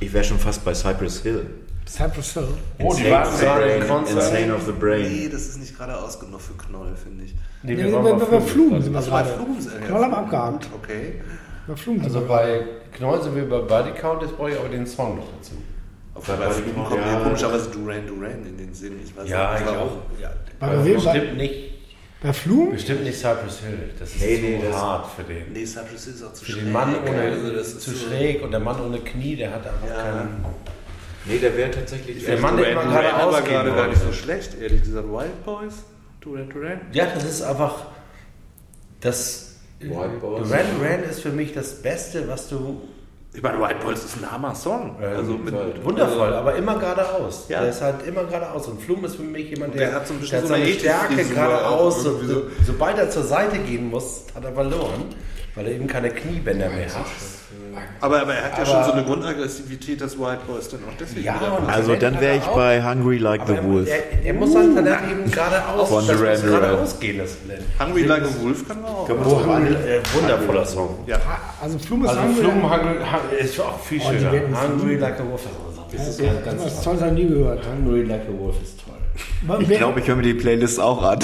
Ich 0.00 0.12
wäre 0.12 0.24
schon 0.24 0.38
fast 0.38 0.64
bei 0.64 0.72
Cypress 0.74 1.22
Hill. 1.22 1.46
Cypress 1.86 2.32
Hill. 2.34 2.48
Oh, 2.78 2.94
die 2.94 3.10
waren 3.10 3.26
of 3.28 3.36
the 3.36 3.44
gerade 3.44 3.60
Brain, 3.66 3.88
Konzert. 3.88 4.16
Insane 4.32 4.54
of 4.54 4.62
the 4.64 4.72
Nee, 4.72 4.78
Brain. 4.78 5.28
das 5.32 5.40
ist 5.42 5.58
nicht 5.60 5.76
geradeaus 5.76 6.18
genug 6.20 6.40
für 6.40 6.54
Knoll, 6.54 6.94
finde 6.96 7.24
ich. 7.24 7.34
Nee, 7.62 7.74
Nee, 7.74 7.84
wir 7.84 7.92
waren 7.92 8.04
bei, 8.04 8.12
bei, 8.12 8.18
bei 8.18 8.40
Flum. 8.40 8.70
Flum 8.70 8.82
sind 8.82 8.92
wir 8.92 8.98
Also 8.98 9.10
bei 9.10 9.22
gerade. 9.22 9.86
Knoll 9.86 10.02
haben 10.02 10.14
abgehakt. 10.14 10.68
Okay. 10.82 11.20
Bei 11.66 11.76
Flum 11.76 11.96
sind 11.96 12.04
Also 12.04 12.20
bei 12.26 12.62
Knoll 12.96 13.22
sind 13.22 13.34
wir 13.36 13.48
bei 13.48 13.58
Body 13.60 13.90
Count, 13.92 14.22
jetzt 14.22 14.36
brauche 14.36 14.50
ich 14.50 14.58
aber 14.58 14.68
den 14.68 14.86
Song 14.86 15.16
noch 15.16 15.26
dazu. 15.38 15.52
Auf 16.14 16.24
Bei 16.26 16.34
bei 16.34 16.46
Buddy 16.46 16.62
Flum 16.62 16.74
Count, 16.76 16.88
kommt 16.88 17.06
ja. 17.06 17.16
mir 17.18 17.22
komischerweise 17.24 17.70
Duran 17.70 18.06
Duran 18.06 18.46
in 18.46 18.56
den 18.56 18.72
Sinn. 18.74 18.92
Ich 19.04 19.16
weiß 19.16 19.28
Ja, 19.28 19.52
nicht 19.52 19.62
ich 19.62 19.66
warum. 19.66 19.88
auch. 19.88 20.20
Ja, 20.20 20.30
Bei 20.58 20.66
aber 20.68 20.84
wem? 20.84 20.94
Bestimmt 20.94 21.36
nicht, 21.36 21.54
Bei 22.22 22.32
Flum? 22.34 22.72
bestimmt 22.72 23.02
nicht 23.04 23.18
Cypress 23.18 23.60
Hill. 23.60 23.90
Das 23.98 24.10
ist 24.10 24.20
Nee, 24.20 24.36
zu 24.36 24.42
nee, 24.42 24.60
das- 24.62 24.76
hart 24.76 25.06
für 25.16 25.22
den. 25.22 25.52
Nee, 25.52 25.64
Cypress 25.64 26.04
Hill 26.04 26.14
ist 26.14 26.22
auch 26.22 26.32
zu 26.34 26.44
Für 26.44 26.52
schräg. 26.52 26.64
den 26.64 26.72
Mann 26.72 26.94
ohne, 27.08 27.20
Also 27.22 27.52
das 27.54 27.68
ist 27.68 27.80
zu 27.80 27.90
so- 27.92 28.08
schräg 28.08 28.42
und 28.42 28.50
der 28.50 28.60
Mann 28.60 28.80
ohne 28.80 28.98
Knie, 29.00 29.36
der 29.36 29.52
hat 29.52 29.66
einfach 29.66 29.88
Ja. 29.88 30.02
keinen. 30.02 30.44
Nee, 31.24 31.38
der 31.38 31.56
wäre 31.56 31.70
tatsächlich. 31.70 32.24
Der 32.24 32.38
Mann, 32.38 32.56
der 32.56 32.72
immer 32.72 32.82
Duran 32.82 32.94
gerade 32.94 33.14
aber 33.14 33.26
ausgehen 33.38 33.50
gerade 33.50 33.72
gar 33.72 33.88
nicht 33.88 34.02
so 34.02 34.12
schlecht, 34.12 34.60
ehrlich 34.60 34.82
gesagt. 34.82 35.06
Wild 35.08 35.44
Boys? 35.44 35.74
Duran 36.20 36.48
Duran? 36.50 36.80
Ja, 36.92 37.06
das 37.14 37.24
ist 37.24 37.42
einfach. 37.42 37.86
Das. 39.00 39.46
White 39.80 40.18
Boys. 40.20 40.46
Duran 40.48 40.64
Duran 40.78 41.02
ist 41.04 41.20
für 41.20 41.30
mich 41.30 41.54
das 41.54 41.80
Beste, 41.80 42.28
was 42.28 42.48
du. 42.50 42.82
Ich 43.32 43.42
meine, 43.42 43.60
Wild 43.60 43.80
Boys 43.80 44.04
ist 44.04 44.16
ein 44.16 44.28
Hammer-Song. 44.30 44.96
Also 45.00 45.32
mit, 45.34 45.52
Wundervoll. 45.54 45.84
Wundervoll, 45.84 46.34
aber 46.34 46.56
immer 46.56 46.76
geradeaus. 46.78 47.46
Ja. 47.48 47.60
Der 47.60 47.70
ist 47.70 47.80
halt 47.80 48.04
immer 48.06 48.24
geradeaus. 48.24 48.66
Und 48.66 48.82
Flum 48.82 49.04
ist 49.04 49.16
für 49.16 49.22
mich 49.22 49.50
jemand, 49.50 49.74
der 49.74 49.86
der, 49.86 49.94
hat 49.94 50.08
so 50.08 50.14
ein 50.14 50.20
bisschen 50.20 50.46
so 50.46 50.52
eine 50.54 50.64
seine 50.64 50.78
Stärke 50.78 51.24
geradeaus. 51.24 51.98
auch 51.98 52.02
So, 52.02 52.18
so. 52.24 52.42
sobald 52.66 52.98
er 52.98 53.08
zur 53.08 53.22
Seite 53.22 53.58
gehen 53.58 53.88
muss, 53.88 54.24
hat 54.34 54.44
er 54.44 54.52
verloren, 54.52 55.04
weil 55.54 55.66
er 55.66 55.72
eben 55.72 55.86
keine 55.86 56.10
Kniebänder 56.10 56.70
mehr 56.70 56.92
hat. 56.92 57.06
Aber, 58.00 58.20
aber 58.22 58.34
er 58.34 58.44
hat 58.44 58.52
ja 58.58 58.64
Aber- 58.64 58.66
schon 58.66 58.84
so 58.84 58.92
eine 58.92 59.04
Grundaggressivität, 59.04 60.00
dass 60.00 60.18
Wild 60.18 60.46
Boys 60.46 60.68
dann 60.68 60.80
auch 60.80 60.96
deswegen 60.98 61.24
Ja, 61.26 61.40
Also 61.66 61.94
dann 61.96 62.20
wäre 62.20 62.36
ich 62.36 62.44
bei 62.44 62.82
Hungry 62.82 63.18
Like 63.18 63.42
the 63.46 63.58
Wolf. 63.62 63.88
er, 64.24 64.34
muss 64.34 64.52
sein 64.52 64.74
Talent 64.74 64.98
eben 65.10 65.30
geradeaus, 65.30 65.88
Von 65.88 66.06
das 66.06 66.18
muss 66.20 66.42
geradeaus 66.42 67.00
gehen, 67.00 67.18
das 67.18 67.36
Talent. 67.42 67.62
Hungry 67.78 68.02
Like 68.04 68.22
a 68.22 68.42
Wolf 68.42 68.68
kann 68.68 68.80
man 68.82 68.90
auch. 68.90 69.06
Können 69.06 69.20
wir 69.24 69.26
uns 69.32 69.42
doch 69.44 69.48
an- 69.54 69.66
Äh, 69.66 70.00
wundervoller 70.14 70.66
Song. 70.66 70.98
Also 71.62 71.78
Flum 71.78 72.04
ist 72.04 72.10
Also 72.10 72.22
Hungry- 72.22 72.40
Flum 72.40 72.62
Hungry, 72.70 72.96
ist 73.40 73.60
auch 73.60 73.78
viel 73.80 74.00
Oh, 74.04 74.10
schöner. 74.10 74.30
Hungry 74.62 74.96
like 74.96 75.20
a 75.20 75.24
Wolf. 75.28 75.42
Das 75.92 76.08
ist 76.08 76.20
ganz, 76.22 76.44
ganz 76.44 76.62
Das 76.64 76.82
toll. 76.84 76.94
Zeug 76.96 77.02
habe 77.06 77.18
ich 77.18 77.24
nie 77.24 77.28
gehört. 77.30 77.64
Hungry 77.66 78.02
like 78.04 78.22
a 78.22 78.38
Wolf 78.40 78.56
ist 78.62 78.78
toll. 78.84 78.94
Ich 79.60 79.68
glaube, 79.78 80.00
ich 80.00 80.06
höre 80.08 80.16
mir 80.16 80.22
die 80.22 80.34
Playlist 80.34 80.78
auch 80.80 81.02
an. 81.02 81.18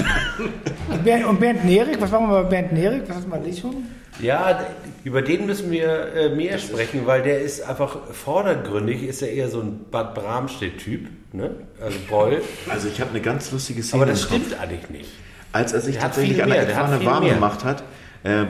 und 1.28 1.40
Bernd, 1.40 1.64
Nerik, 1.64 2.00
was 2.00 2.10
machen 2.10 2.28
wir 2.28 2.42
bei 2.42 2.48
Bernd 2.48 2.72
Nerik? 2.72 3.02
Was 3.08 3.16
hatten 3.16 3.30
wir 3.30 3.38
nicht 3.38 3.60
schon? 3.60 3.74
Ja, 4.20 4.66
über 5.04 5.22
den 5.22 5.46
müssen 5.46 5.70
wir 5.70 6.14
äh, 6.14 6.28
mehr 6.30 6.58
sprechen, 6.58 7.06
weil 7.06 7.22
der 7.22 7.40
ist 7.42 7.62
einfach 7.62 7.98
vordergründig, 8.12 9.02
ist 9.02 9.22
er 9.22 9.30
eher 9.30 9.48
so 9.48 9.60
ein 9.60 9.84
Bad 9.90 10.14
Bramstedt-Typ, 10.14 11.08
ne? 11.32 11.50
Also 11.80 11.98
Boll. 12.08 12.40
Also 12.68 12.88
ich 12.88 13.00
habe 13.00 13.10
eine 13.10 13.20
ganz 13.20 13.52
lustige 13.52 13.82
Szene. 13.82 14.02
Aber 14.02 14.10
das 14.10 14.22
stimmt 14.22 14.58
eigentlich 14.58 14.88
nicht. 14.90 15.10
Als 15.52 15.72
er 15.72 15.80
sich 15.80 15.94
Der 15.94 16.02
tatsächlich 16.02 16.42
an 16.42 16.50
der 16.50 16.66
viel 16.66 17.06
warm 17.06 17.24
mehr. 17.24 17.34
gemacht 17.34 17.64
hat, 17.64 17.82
äh, 18.24 18.44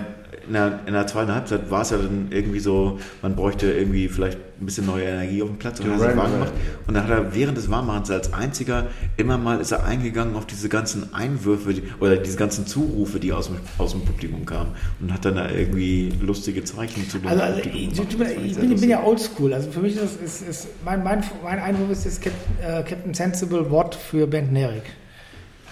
in, 0.47 0.53
der, 0.55 0.81
in 0.87 0.93
der 0.93 1.07
zweiten 1.07 1.33
Halbzeit 1.35 1.71
war 1.71 1.83
es 1.83 1.91
ja 1.91 1.97
dann 1.99 2.29
irgendwie 2.31 2.61
so, 2.61 2.99
man 3.23 3.35
bräuchte 3.37 3.71
irgendwie 3.73 4.09
vielleicht 4.09 4.39
ein 4.61 4.65
bisschen 4.65 4.87
neue 4.87 5.05
Energie 5.05 5.43
auf 5.43 5.49
dem 5.49 5.59
Platz 5.59 5.81
und 5.81 5.87
dann 5.89 5.95
hat 5.97 6.03
er 6.03 6.09
sich 6.09 6.17
warm 6.17 6.33
gemacht. 6.33 6.53
Und 6.87 6.95
dann 6.95 7.03
hat 7.05 7.11
er 7.11 7.35
während 7.35 7.59
des 7.59 7.71
Warmmachens 7.71 8.11
als 8.11 8.33
einziger 8.33 8.87
immer 9.19 9.37
mal 9.37 9.61
ist 9.61 9.71
er 9.73 9.85
eingegangen 9.85 10.35
auf 10.37 10.47
diese 10.47 10.69
ganzen 10.69 11.13
Einwürfe 11.13 11.75
oder 12.01 12.17
diese 12.17 12.37
ganzen 12.39 12.67
Zurufe, 12.67 13.21
die 13.21 13.33
aus 13.33 13.49
dem, 13.49 13.57
aus 13.79 13.93
dem 13.93 14.03
Publikum 14.05 14.47
kamen 14.47 14.71
und 15.01 15.13
hat 15.13 15.25
dann 15.27 15.35
da 15.37 15.51
irgendwie 15.51 16.13
lustige 16.23 16.65
Zeichen 16.65 17.09
zu 17.09 17.19
Also, 17.27 17.43
also 17.43 17.61
ich, 17.61 17.75
ich, 17.75 17.93
Das 17.93 18.07
bin, 18.07 18.73
ich 18.73 18.81
bin 18.81 18.89
ja 18.89 19.03
oldschool. 19.05 19.53
Also 19.53 19.71
für 19.71 19.81
mich 19.81 19.95
ist, 19.97 20.03
das- 20.23 20.41
ist, 20.41 20.49
ist 20.49 20.69
mein, 20.85 21.03
mein, 21.05 21.23
mein 21.45 21.59
Einwurf 21.59 21.91
ist 21.91 22.05
jetzt 22.07 22.23
Captain, 22.23 22.41
äh, 22.63 22.83
Captain 22.83 23.13
Sensible 23.13 23.71
Watt 23.71 23.95
für 23.95 24.27
Ben 24.27 24.53
Nerik. 24.53 24.85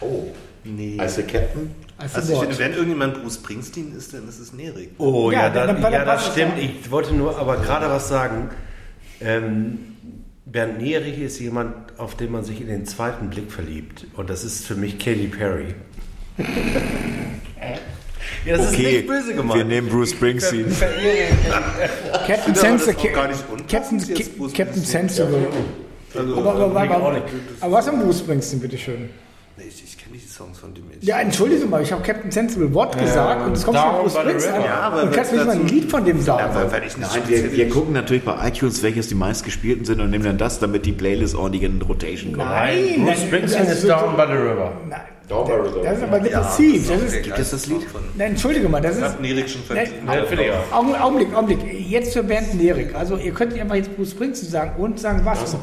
Oh, 0.01 0.27
Nee. 0.65 0.97
als 0.99 1.17
der 1.17 1.25
Captain 1.27 1.71
Als 1.99 2.15
Also 2.15 2.33
ich 2.33 2.39
finde, 2.41 2.59
wenn 2.59 2.73
irgendjemand 2.73 3.23
Bruce 3.23 3.35
Springsteen 3.37 3.95
ist, 3.97 4.15
dann 4.15 4.27
ist 4.29 4.39
es 4.39 4.53
Nerik. 4.53 4.91
Oh 4.99 5.31
Ja, 5.31 5.43
ja, 5.43 5.51
dann- 5.51 5.67
dann, 5.69 5.83
dann- 5.83 5.93
ja 5.93 5.99
dann 6.05 6.07
das 6.17 6.27
stimmt. 6.33 6.59
Ich 6.59 6.91
wollte 6.91 7.15
nur 7.15 7.39
aber 7.39 7.57
gerade 7.59 7.89
was 7.89 8.09
sagen. 8.09 8.49
Ähm, 9.21 9.79
Bernd 10.47 10.79
Nierich 10.81 11.19
ist 11.21 11.39
jemand, 11.41 11.75
auf 11.99 12.17
den 12.17 12.31
man 12.33 12.45
sich 12.45 12.61
in 12.61 12.67
den 12.69 12.87
zweiten 12.87 13.31
Blick 13.31 13.51
verliebt. 13.53 14.07
Und 14.17 14.29
das 14.31 14.45
ist 14.45 14.67
für 14.67 14.75
mich 14.75 14.99
Katy 14.99 15.29
Perry. 15.29 15.75
ja, 18.47 18.57
das 18.57 18.73
ist 18.73 18.79
nicht 18.79 19.07
böse 19.07 19.35
gemeint. 19.35 19.59
wir 19.59 19.65
nehmen 19.65 19.89
Bruce 19.89 20.11
Springsteen. 20.11 20.67
Captain, 22.27 22.55
unpassend, 22.55 22.99
Captain, 23.69 24.53
Captain. 24.53 24.83
Sensible. 24.83 25.47
Also, 26.15 26.37
Aber, 26.39 26.55
aber, 26.55 26.81
aber, 26.81 27.23
aber, 27.61 27.73
was 27.73 27.89
am 27.89 28.01
Bruce 28.01 28.21
Springsteen, 28.21 28.61
bitteschön? 28.61 29.09
nee, 29.57 29.65
ich, 29.69 29.94
Songs 30.35 30.59
von 30.59 30.75
dem. 30.75 30.85
Ja, 31.01 31.21
entschuldige 31.21 31.65
mal, 31.67 31.83
ich 31.83 31.93
habe 31.93 32.03
Captain 32.03 32.31
Sensible 32.31 32.75
Watt 32.75 32.99
gesagt 32.99 33.47
und 33.47 33.53
es 33.53 33.65
kommt 33.65 33.79
schon 33.79 33.87
Down 33.93 34.03
Bruce 34.03 34.15
Springsteen. 34.15 34.63
Ja, 34.65 34.75
aber 34.81 35.03
und 35.05 35.13
kannst 35.13 35.33
nicht 35.33 35.47
mal 35.47 35.53
ein 35.53 35.67
Lied 35.69 35.91
von 35.91 36.05
dem 36.05 36.17
Ja, 36.19 36.23
sagen. 36.25 36.55
weil, 36.55 36.73
weil 36.73 36.83
ich 36.89 36.97
nicht 36.97 37.11
Nein, 37.13 37.23
wir, 37.29 37.53
wir 37.53 37.69
gucken 37.69 37.93
natürlich 37.93 38.25
bei 38.25 38.49
iTunes, 38.49 38.83
welches 38.83 39.09
die 39.09 39.15
meistgespielten 39.15 39.85
sind 39.85 40.01
und 40.01 40.11
nehmen 40.11 40.25
dann 40.25 40.39
das, 40.39 40.59
damit 40.59 40.87
die 40.87 40.93
Playlist 40.93 41.35
ordentlich 41.37 41.63
in 41.63 41.81
Rotation 41.83 42.33
kommt. 42.33 42.49
Nein, 42.49 43.05
Bruce 43.05 43.21
Springsteen 43.23 43.67
das 43.67 43.79
ist 43.79 43.89
Down 43.89 44.17
by 44.17 44.23
the 44.27 44.33
River. 44.33 44.73
Nein, 44.89 45.01
Down 45.29 45.47
by 45.47 45.53
the 45.53 45.59
River. 45.79 45.85
das 45.85 45.99
ist 45.99 46.03
aber 46.05 46.17
Ja, 46.17 46.23
depressiv. 46.25 46.89
das 46.89 47.01
Das 47.01 47.13
ist 47.15 47.23
Gibt 47.23 47.39
es 47.39 47.51
das 47.51 47.67
Lied? 47.67 47.83
Von, 47.85 48.01
nein, 48.17 48.31
entschuldige 48.33 48.69
mal, 48.69 48.81
das 48.81 48.97
ist... 48.97 49.03
hat 49.03 49.21
Nerik 49.21 49.49
schon 49.49 49.63
verdient. 49.63 50.05
Nein, 50.05 50.19
Ja, 50.19 50.25
finde 50.25 50.45
ich 50.45 50.51
auch. 50.51 50.73
Augen- 50.79 50.95
Augenblick, 50.97 51.35
Augenblick. 51.37 51.89
Jetzt 51.89 52.13
für 52.13 52.25
Bernd 52.25 52.55
Nerik. 52.61 52.95
Also 52.95 53.17
ihr 53.19 53.33
könnt 53.33 53.53
nicht 53.53 53.63
einfach 53.63 53.77
jetzt 53.77 53.95
Bruce 53.95 54.11
Springsteen 54.11 54.51
sagen 54.51 54.73
und 54.83 54.99
sagen 54.99 55.21
was. 55.25 55.57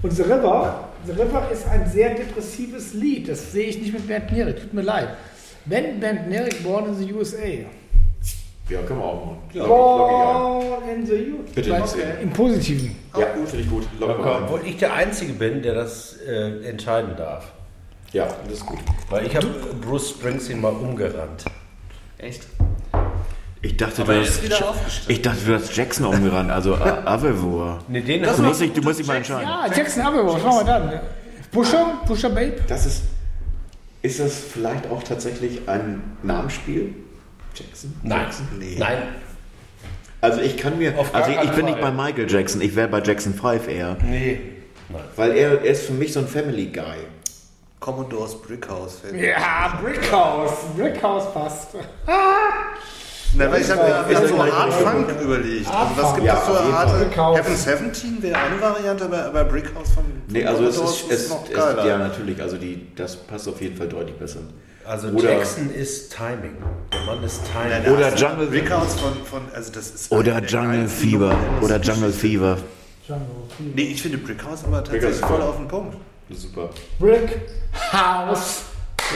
Und 0.00 0.12
The 0.12 0.22
River, 0.22 0.88
The 1.06 1.12
River 1.12 1.48
ist 1.50 1.66
ein 1.66 1.88
sehr 1.90 2.14
depressives 2.14 2.94
Lied. 2.94 3.28
Das 3.28 3.52
sehe 3.52 3.66
ich 3.66 3.80
nicht 3.80 3.92
mit 3.92 4.06
Bernd 4.06 4.30
Nerik. 4.30 4.60
Tut 4.60 4.72
mir 4.72 4.82
leid. 4.82 5.08
Wenn 5.64 5.98
Bernd 5.98 6.28
Nerik 6.28 6.62
Born 6.62 6.86
in 6.86 6.94
the 6.94 7.12
USA. 7.12 7.36
Ja, 8.68 8.82
können 8.82 9.00
wir 9.00 9.04
auch 9.06 9.26
machen. 9.26 9.66
Born 9.66 10.88
in 10.88 11.06
the 11.06 11.32
USA. 11.32 11.52
Bitte 11.54 11.70
nicht 11.72 11.88
singen. 11.88 12.20
Im 12.22 12.30
Positiven. 12.30 12.96
ja 13.18 13.32
gut, 13.34 13.48
finde 13.48 13.64
ich 13.64 13.70
gut. 13.70 14.00
Mal 14.00 14.10
ein. 14.10 14.44
Obwohl 14.44 14.60
ich 14.66 14.76
der 14.76 14.92
Einzige 14.92 15.32
bin, 15.32 15.62
der 15.62 15.74
das 15.74 16.16
äh, 16.26 16.68
entscheiden 16.68 17.16
darf. 17.16 17.50
Ja, 18.12 18.28
das 18.44 18.58
ist 18.58 18.66
gut. 18.66 18.78
Weil 19.10 19.26
ich 19.26 19.34
habe 19.34 19.46
Bruce 19.80 20.10
Springsteen 20.10 20.60
mal 20.60 20.72
umgerannt. 20.72 21.44
Echt? 22.18 22.46
Ich 23.60 23.76
dachte, 23.76 24.02
Aber 24.02 24.14
du 24.14 24.20
hast, 24.20 24.40
ich 25.08 25.20
dachte, 25.22 25.38
du 25.44 25.54
hast 25.54 25.74
Jackson 25.76 26.06
umgerannt, 26.06 26.50
also 26.50 26.74
A- 26.76 27.02
Avevor. 27.04 27.80
Nee, 27.88 28.02
den 28.02 28.22
Du 28.22 28.28
hast 28.30 28.38
musst, 28.38 28.60
dich, 28.60 28.72
du 28.72 28.82
musst 28.82 29.00
dich 29.00 29.06
mal 29.06 29.16
entscheiden. 29.16 29.48
Ja, 29.48 29.66
Jackson 29.74 30.04
was 30.04 30.42
machen 30.42 30.58
wir 30.58 30.64
dann? 30.64 31.00
Pusher? 31.50 32.00
Pusher 32.06 32.30
Babe? 32.30 32.54
Das 32.68 32.86
ist, 32.86 33.02
ist 34.02 34.20
das 34.20 34.32
vielleicht 34.52 34.88
auch 34.90 35.02
tatsächlich 35.02 35.68
ein 35.68 36.02
Namensspiel? 36.22 36.94
Jackson? 37.54 37.94
Nein, 38.04 38.26
Nee. 38.58 38.76
nein. 38.78 38.98
Also 40.20 40.40
ich 40.40 40.56
kann 40.56 40.78
mir, 40.78 40.94
also 41.12 41.30
ich, 41.30 41.40
ich 41.42 41.50
bin 41.52 41.64
nicht 41.66 41.80
bei. 41.80 41.90
Michael 41.90 42.30
Jackson, 42.30 42.60
ich 42.60 42.74
wäre 42.76 42.88
bei 42.88 43.00
Jackson 43.02 43.34
5 43.34 43.68
eher. 43.68 43.96
Nee. 44.04 44.40
Nein. 44.88 45.02
Weil 45.16 45.32
er, 45.32 45.50
er 45.62 45.70
ist 45.70 45.86
für 45.86 45.92
mich 45.92 46.12
so 46.12 46.20
ein 46.20 46.28
Family 46.28 46.66
Guy. 46.66 46.82
Commodores 47.80 48.40
Brickhouse. 48.40 49.02
Ja, 49.14 49.78
Brickhouse. 49.82 50.52
Brickhouse 50.76 51.32
passt. 51.32 51.68
Na, 53.34 53.50
weil 53.50 53.60
ich 53.60 53.70
habe 53.70 53.82
mir 53.82 54.12
Ist 54.12 54.22
wieder 54.22 54.28
so 54.28 54.40
Art? 54.40 54.72
Funk 54.72 55.08
überlegt. 55.22 55.66
Also 55.68 56.02
was 56.02 56.14
gibt 56.14 56.26
Ja, 56.26 56.34
es 56.38 56.44
für 56.44 56.60
eine 56.60 56.72
Fall. 57.10 57.24
Art? 57.24 57.36
Heaven 57.38 57.56
17 57.56 58.22
wäre 58.22 58.38
eine 58.38 58.60
Variante, 58.60 59.04
aber, 59.04 59.24
aber 59.26 59.44
Brickhouse 59.44 59.90
von, 59.90 60.04
von 60.04 60.12
Nee, 60.28 60.44
also 60.44 60.64
es 60.64 60.76
Commodores 60.76 61.02
ist, 61.02 61.10
es, 61.24 61.28
noch 61.28 61.50
geiler. 61.52 61.86
ja 61.86 61.98
natürlich, 61.98 62.40
also 62.40 62.56
die, 62.56 62.86
das 62.96 63.16
passt 63.16 63.48
auf 63.48 63.60
jeden 63.60 63.76
Fall 63.76 63.88
deutlich 63.88 64.16
besser. 64.16 64.40
Also 64.86 65.08
Oder- 65.08 65.34
Jackson 65.34 65.70
ist 65.74 66.14
Timing. 66.16 66.56
Der 66.92 67.00
Mann 67.02 67.22
ist 67.22 67.42
Nein, 67.54 67.82
Timing. 67.82 67.96
Oder 67.98 68.06
also 68.06 68.24
Jungle- 68.26 68.46
Brickhouse 68.46 68.94
von, 68.94 69.12
von, 69.24 69.40
also 69.54 69.72
das 69.72 69.90
ist 69.90 70.10
Oder 70.10 70.42
Jungle 70.42 70.88
Fever. 70.88 71.36
Oder 71.60 71.78
Jungle. 71.80 72.10
Fever. 72.12 72.56
Nee, 73.58 73.82
ich 73.82 74.02
finde 74.02 74.18
Brickhouse 74.18 74.64
aber 74.64 74.82
tatsächlich 74.84 75.16
voll 75.20 75.40
auf 75.42 75.56
den 75.56 75.68
Punkt. 75.68 75.96
Super. 76.30 76.70
Brickhouse. 76.98 78.62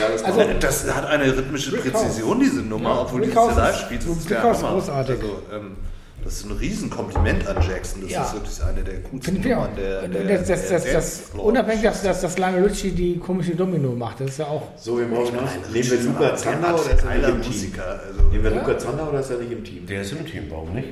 Ja, 0.01 0.09
das 0.11 0.25
Also- 0.25 0.41
Das 0.61 0.95
hat 0.95 1.07
eine 1.07 1.37
rhythmische 1.37 1.71
Brickhouse. 1.73 2.03
Präzision, 2.03 2.41
diese 2.41 2.61
Nummer, 2.63 2.91
Ja, 2.91 3.01
obwohl 3.03 3.21
die 3.23 3.27
Brickhouse 3.29 3.49
das 3.55 3.57
live 3.59 3.75
ist- 3.75 3.81
spielt. 3.83 4.03
Das 4.09 4.17
ist 4.17 4.31
der 4.31 4.41
großartig. 4.41 5.15
Also, 5.17 5.43
ähm, 5.53 5.77
das 6.25 6.33
ist 6.35 6.45
ein 6.47 6.53
Riesenkompliment 6.53 7.47
an 7.49 7.57
Jackson. 7.69 8.03
Das 8.03 8.11
Ja. 8.11 8.23
ist 8.25 8.35
wirklich 8.35 8.63
eine 8.63 8.83
der 8.85 8.95
coolsten 9.03 9.21
Finde 9.23 9.49
ich 9.49 9.55
auch. 9.55 9.61
Nummern 9.63 9.77
der, 9.77 10.09
der, 10.09 10.39
Das, 10.39 10.49
das, 10.49 10.69
das, 10.69 10.85
der 10.85 10.95
das, 10.95 11.23
unabhängig, 11.37 11.83
dass, 11.83 12.03
dass 12.03 12.21
das 12.21 12.39
lange 12.39 12.61
Lucci 12.61 12.93
die 12.93 13.19
komische 13.19 13.55
Domino 13.57 13.91
macht. 13.93 14.21
Das 14.21 14.31
ist 14.31 14.39
ja 14.39 14.47
auch. 14.47 14.63
so, 14.77 14.99
wir 14.99 15.07
brauchen 15.07 15.35
noch. 15.35 15.43
Ein 15.43 15.73
Nehmen 15.73 15.91
wir 15.91 16.01
Luca 16.01 16.37
Zander 16.37 16.75
oder 16.75 16.79
ist 16.93 17.03
er 17.05 17.15
nicht 17.15 17.29
im 17.29 17.43
Team? 17.43 17.53
Musiker. 17.53 18.01
Also, 18.07 18.23
Nehmen 18.31 18.45
wir 18.45 18.51
Luca 18.53 18.79
Zander 18.79 19.09
oder 19.09 19.21
ist 19.21 19.31
er 19.31 19.39
nicht 19.39 19.53
im 19.53 19.65
Team? 19.65 19.87
Der 19.87 20.01
ist 20.03 20.13
im 20.13 20.27
Team, 20.27 20.45
warum 20.49 20.73
nicht? 20.75 20.89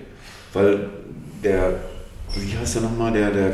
Weil 0.53 0.89
der, 1.45 1.75
wie 2.35 2.59
heißt 2.59 2.75
der 2.75 2.83
nochmal, 2.83 3.13
der, 3.13 3.31
der 3.31 3.53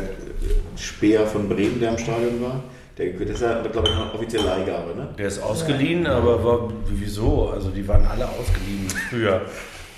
Speer 0.77 1.27
von 1.27 1.49
Bremen, 1.49 1.79
der 1.79 1.91
im 1.91 1.99
Stadion 1.99 2.41
war? 2.43 2.65
Der, 2.99 3.13
das 3.13 3.31
ist 3.31 3.43
ja, 3.43 3.61
glaube 3.63 3.89
ich, 3.89 3.95
eine 3.95 4.13
offizielle 4.15 4.47
Leihgabe, 4.47 4.95
ne? 4.95 5.09
Der 5.19 5.27
ist 5.29 5.39
ausgeliehen, 5.43 6.07
aber 6.07 6.43
war, 6.43 6.73
wieso? 6.89 7.51
Also 7.51 7.69
die 7.71 7.87
waren 7.87 8.07
alle 8.07 8.27
ausgeliehen 8.27 8.89
früher. 9.11 9.43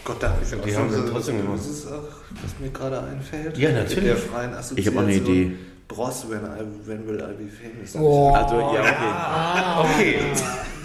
Gott, 0.05 0.17
da 0.21 0.31
habe 0.31 0.39
ich 0.43 0.49
Die 0.49 0.77
haben 0.77 0.91
so- 0.91 1.03
sie 1.07 1.11
trotzdem 1.13 1.37
gemacht. 1.39 1.59
Das 1.59 1.67
ist 1.69 1.87
auch, 1.87 2.03
was 2.43 2.59
mir 2.59 2.71
gerade 2.71 3.01
einfällt. 3.03 3.57
Ja, 3.57 3.71
natürlich. 3.73 4.05
Der 4.05 4.17
freien 4.17 4.53
Assoziation. 4.55 4.79
Ich 4.79 4.87
habe 4.87 4.99
auch 4.99 5.03
eine 5.03 5.15
Idee. 5.15 5.57
Bros, 5.87 6.27
when, 6.29 6.41
I, 6.41 6.89
when 6.89 7.07
will 7.07 7.17
I 7.17 7.43
be 7.43 7.49
famous? 7.49 7.95
Oh. 7.97 8.33
Also, 8.35 8.57
ja, 8.59 9.81
okay. 9.81 9.95
Okay. 9.95 10.19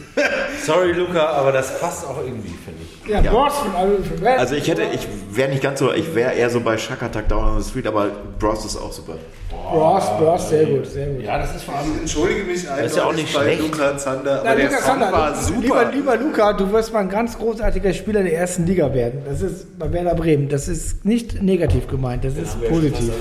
Sorry, 0.63 0.91
Luca, 0.91 1.25
aber 1.27 1.51
das 1.51 1.79
passt 1.79 2.05
auch 2.05 2.17
irgendwie, 2.23 2.53
finde 2.63 2.81
ich. 2.83 3.09
Ja, 3.09 3.19
Boston. 3.21 3.71
Also, 3.75 3.97
Also 4.37 4.55
ich 4.55 4.67
hätte, 4.67 4.83
ich 4.93 5.07
wäre 5.31 5.49
nicht 5.49 5.61
ganz 5.61 5.79
so, 5.79 5.91
ich 5.91 6.13
wäre 6.15 6.33
eher 6.33 6.49
so 6.49 6.61
bei 6.61 6.77
Shakatak 6.77 7.27
Down 7.27 7.43
on 7.55 7.61
the 7.61 7.69
Street, 7.69 7.87
aber 7.87 8.09
Bros 8.39 8.63
ist 8.63 8.77
auch 8.77 8.91
super. 8.93 9.15
Bros, 9.49 10.03
Bros, 10.17 10.49
sehr 10.49 10.65
gut, 10.65 10.85
sehr 10.85 11.07
gut. 11.07 11.23
Ja, 11.23 11.37
das 11.37 11.55
ist 11.55 11.63
vor 11.63 11.75
allem. 11.75 11.91
Ich 11.95 12.01
entschuldige 12.01 12.43
mich 12.43 12.61
eindeutig 12.69 12.85
ist 12.91 12.97
ja 12.97 13.03
auch 13.05 13.13
nicht 13.13 13.33
bei 13.33 13.41
schlecht. 13.41 13.61
Luca 13.61 13.97
Zander, 13.97 14.39
aber 14.39 14.43
Na, 14.49 14.55
der 14.55 14.65
Luca 14.65 14.77
Song 14.77 14.85
Sander, 14.85 15.11
war 15.11 15.35
super. 15.35 15.61
Lieber, 15.61 15.85
lieber 15.91 16.17
Luca, 16.17 16.53
du 16.53 16.71
wirst 16.71 16.93
mal 16.93 16.99
ein 16.99 17.09
ganz 17.09 17.37
großartiger 17.37 17.93
Spieler 17.93 18.23
der 18.23 18.33
ersten 18.37 18.65
Liga 18.65 18.93
werden. 18.93 19.23
Das 19.25 19.41
ist 19.41 19.77
bei 19.77 19.91
Werder 19.91 20.15
Bremen. 20.15 20.47
Das 20.47 20.67
ist 20.67 21.03
nicht 21.05 21.41
negativ 21.41 21.87
gemeint, 21.87 22.23
das 22.23 22.35
ist 22.37 22.61
positiv. 22.69 23.11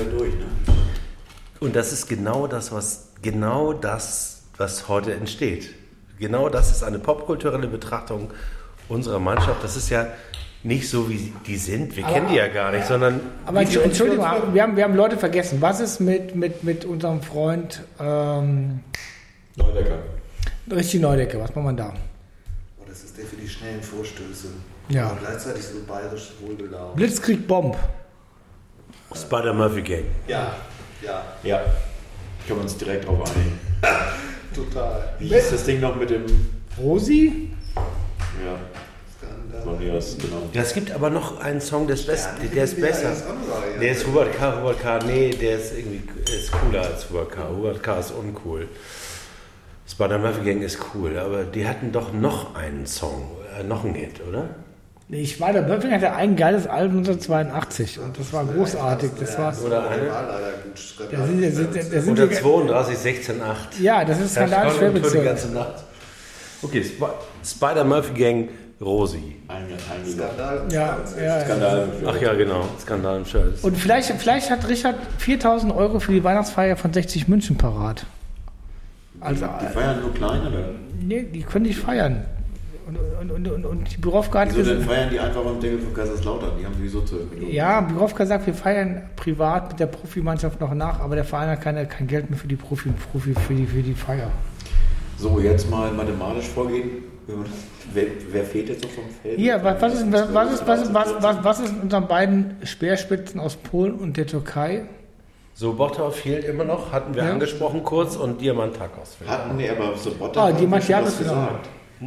Und 1.60 1.74
das 1.76 1.92
ist 1.92 2.08
genau 2.08 2.46
das, 2.46 2.70
was 2.72 3.08
genau 3.22 3.72
das, 3.72 4.42
was 4.58 4.88
heute 4.88 5.12
entsteht. 5.14 5.70
Genau 6.22 6.48
das 6.48 6.70
ist 6.70 6.84
eine 6.84 7.00
popkulturelle 7.00 7.66
Betrachtung 7.66 8.30
unserer 8.88 9.18
Mannschaft. 9.18 9.64
Das 9.64 9.76
ist 9.76 9.90
ja 9.90 10.06
nicht 10.62 10.88
so, 10.88 11.10
wie 11.10 11.32
die 11.48 11.56
sind. 11.56 11.96
Wir 11.96 12.04
kennen 12.04 12.28
die 12.28 12.36
ja 12.36 12.46
gar 12.46 12.70
nicht, 12.70 12.86
sondern. 12.86 13.20
Aber 13.44 13.60
wie 13.60 13.64
die 13.64 13.76
uns- 13.78 13.86
Entschuldigung, 13.86 14.24
wir 14.54 14.62
haben, 14.62 14.76
wir 14.76 14.84
haben 14.84 14.94
Leute 14.94 15.16
vergessen. 15.16 15.60
Was 15.60 15.80
ist 15.80 15.98
mit, 15.98 16.36
mit, 16.36 16.62
mit 16.62 16.84
unserem 16.84 17.22
Freund 17.22 17.82
ähm, 17.98 18.84
Neudecker. 19.56 19.98
Richie 20.70 21.00
Neudecker? 21.00 21.40
Was 21.40 21.52
macht 21.56 21.64
man 21.64 21.76
da? 21.76 21.92
Oh, 22.78 22.84
das 22.88 23.02
ist 23.02 23.18
der 23.18 23.24
für 23.26 23.34
die 23.34 23.48
schnellen 23.48 23.82
Vorstöße. 23.82 24.46
Ja. 24.90 25.06
Aber 25.06 25.16
gleichzeitig 25.16 25.64
so 25.64 25.78
bayerisch 25.88 26.34
wohlgelaunt. 26.40 26.94
Blitzkrieg 26.94 27.48
Bomb. 27.48 27.76
Spider-Murphy 29.12 29.82
Gang. 29.82 30.04
Ja, 30.28 30.54
ja, 31.04 31.24
Ja. 31.42 31.58
Können 32.46 32.60
wir 32.60 32.62
uns 32.62 32.76
direkt 32.76 33.06
drauf 33.08 33.28
einigen. 33.34 33.58
total. 34.54 35.14
Wie 35.18 35.28
hieß 35.28 35.50
das 35.50 35.64
Ding 35.64 35.80
noch 35.80 35.96
mit 35.96 36.10
dem, 36.10 36.24
Rosi? 36.78 37.50
ja. 38.44 38.58
Matthias, 39.64 40.16
genau. 40.18 40.42
Ja, 40.52 40.62
es 40.62 40.74
gibt 40.74 40.90
aber 40.90 41.08
noch 41.10 41.38
einen 41.40 41.60
Song, 41.60 41.86
der 41.86 41.94
ist, 41.94 42.06
best, 42.06 42.28
Ja, 42.42 42.48
der 42.48 42.64
ist 42.64 42.80
besser. 42.80 43.08
alles 43.08 43.22
andere, 43.22 43.72
ja. 43.74 43.80
Der 43.80 43.92
ist 43.92 44.06
Hubert 44.06 44.36
K. 44.36 44.60
Hubert 44.60 44.80
K. 44.80 44.98
Nee, 45.06 45.30
der 45.30 45.58
ist 45.58 45.76
irgendwie 45.78 46.02
ist 46.32 46.50
cooler 46.50 46.82
als 46.82 47.08
Hubert 47.08 47.30
K. 47.30 47.48
Hubert 47.48 47.82
K. 47.82 47.98
ist 48.00 48.10
uncool. 48.10 48.66
Spider 49.88 50.18
Murphy 50.18 50.44
Gang 50.44 50.62
ist 50.62 50.78
cool, 50.94 51.16
aber 51.18 51.44
die 51.44 51.66
hatten 51.68 51.92
doch 51.92 52.12
noch 52.12 52.56
einen 52.56 52.86
Song, 52.86 53.30
äh, 53.58 53.62
noch 53.62 53.84
einen 53.84 53.94
Hit, 53.94 54.20
oder? 54.28 54.48
Nee, 55.12 55.26
Spider 55.26 55.60
Murphy 55.60 55.90
hatte 55.90 56.14
ein 56.14 56.36
geiles 56.36 56.66
Album 56.66 57.00
1982 57.00 58.00
und 58.00 58.18
das 58.18 58.32
war 58.32 58.46
großartig. 58.46 59.10
Das 59.20 59.38
war, 59.38 59.54
Oder 59.62 59.82
Der 59.82 59.90
eine. 59.90 60.08
war 60.10 60.22
leider 60.26 60.52
gut. 60.64 61.12
da 61.12 61.26
sind, 61.26 61.42
da 61.44 61.50
sind, 61.50 61.76
da 61.76 62.00
sind 62.00 62.08
Unter 62.12 62.30
wir, 62.30 62.40
32, 62.40 62.96
16, 62.96 63.42
8. 63.42 63.80
ja, 63.80 64.06
das 64.06 64.20
ist 64.20 64.32
skandal 64.32 64.70
schwer 64.70 64.88
die 64.88 65.00
ganze 65.20 65.48
Nacht. 65.52 65.84
Okay, 66.62 66.80
Sp 66.80 67.04
Spider-Murphy-Gang, 67.44 68.48
Rosi. 68.80 69.36
Einge, 69.48 69.66
einge 69.92 70.10
Skandal. 70.10 70.62
Ja, 70.70 70.96
ja, 71.18 71.22
ja. 71.22 71.44
Skandal. 71.44 71.88
Ach 72.06 72.20
ja, 72.22 72.32
genau. 72.32 72.64
Skandal 72.80 73.18
im 73.18 73.26
Shirt. 73.26 73.62
Und 73.62 73.76
vielleicht, 73.76 74.08
vielleicht 74.12 74.50
hat 74.50 74.66
Richard 74.66 74.96
4000 75.18 75.74
Euro 75.76 76.00
für 76.00 76.12
die 76.12 76.24
Weihnachtsfeier 76.24 76.78
von 76.78 76.90
60 76.90 77.28
München 77.28 77.58
parat. 77.58 78.06
Also, 79.20 79.46
Die 79.60 79.66
feiern 79.74 80.00
nur 80.00 80.14
klein, 80.14 80.40
oder? 80.40 80.70
nee, 81.02 81.22
die 81.24 81.42
können 81.42 81.66
nicht 81.66 81.78
feiern. 81.80 82.24
Und, 82.86 82.96
und, 83.20 83.30
und, 83.30 83.48
und, 83.52 83.64
und 83.66 83.92
die 83.92 83.96
Birovka 83.98 84.40
hat 84.40 84.48
Wieso, 84.48 84.62
dann 84.70 84.78
gesagt, 84.78 84.90
feiern 84.90 85.10
die 85.10 85.20
einfach 85.20 85.44
am 85.46 85.60
Ding 85.60 85.78
von 85.80 85.94
Kaiserslautern. 85.94 86.50
Die 86.58 86.64
haben 86.66 86.74
sowieso 86.74 87.00
zu 87.02 87.16
ja, 87.48 87.80
Birovka 87.80 88.26
sagt, 88.26 88.46
wir 88.46 88.54
feiern 88.54 89.02
privat 89.16 89.70
mit 89.70 89.80
der 89.80 89.86
Profimannschaft 89.86 90.60
noch 90.60 90.74
nach, 90.74 91.00
aber 91.00 91.14
der 91.14 91.24
Verein 91.24 91.50
hat 91.50 91.60
keine, 91.60 91.86
kein 91.86 92.06
Geld 92.06 92.28
mehr 92.30 92.38
für 92.38 92.48
die 92.48 92.56
Profi, 92.56 92.90
Profi 93.12 93.34
für, 93.34 93.54
die, 93.54 93.66
für 93.66 93.82
die 93.82 93.94
Feier. 93.94 94.30
So, 95.18 95.38
jetzt 95.38 95.70
mal 95.70 95.92
mathematisch 95.92 96.46
vorgehen. 96.48 97.04
Wer, 97.94 98.06
wer 98.30 98.44
fehlt 98.44 98.68
jetzt 98.68 98.82
noch 98.82 98.90
vom 98.90 99.04
Feld? 99.22 99.38
Hier, 99.38 99.62
was, 99.62 99.80
was, 99.80 99.94
ist, 99.94 100.12
was, 100.12 100.34
was, 100.34 100.52
ist, 100.52 100.66
was, 100.66 100.82
ist, 100.82 100.94
was, 100.94 101.22
was, 101.22 101.44
was 101.44 101.60
ist 101.60 101.72
mit 101.74 101.82
unseren 101.84 102.08
beiden 102.08 102.56
Speerspitzen 102.64 103.38
aus 103.40 103.56
Polen 103.56 103.94
und 103.94 104.16
der 104.16 104.26
Türkei? 104.26 104.86
So, 105.54 105.74
Botta 105.74 106.10
fehlt 106.10 106.44
immer 106.44 106.64
noch, 106.64 106.92
hatten 106.92 107.14
wir 107.14 107.24
Ja. 107.24 107.32
angesprochen 107.32 107.84
kurz, 107.84 108.16
und 108.16 108.40
Diamantakos 108.40 109.16
fehlt. 109.16 109.30
Hatten 109.30 109.58
wir 109.58 109.70
aber 109.72 109.96
so 109.96 110.10
Botter. 110.10 110.40
Ah, 110.40 110.46
hatten 110.48 110.56
die 110.58 110.66
wir 110.66 110.80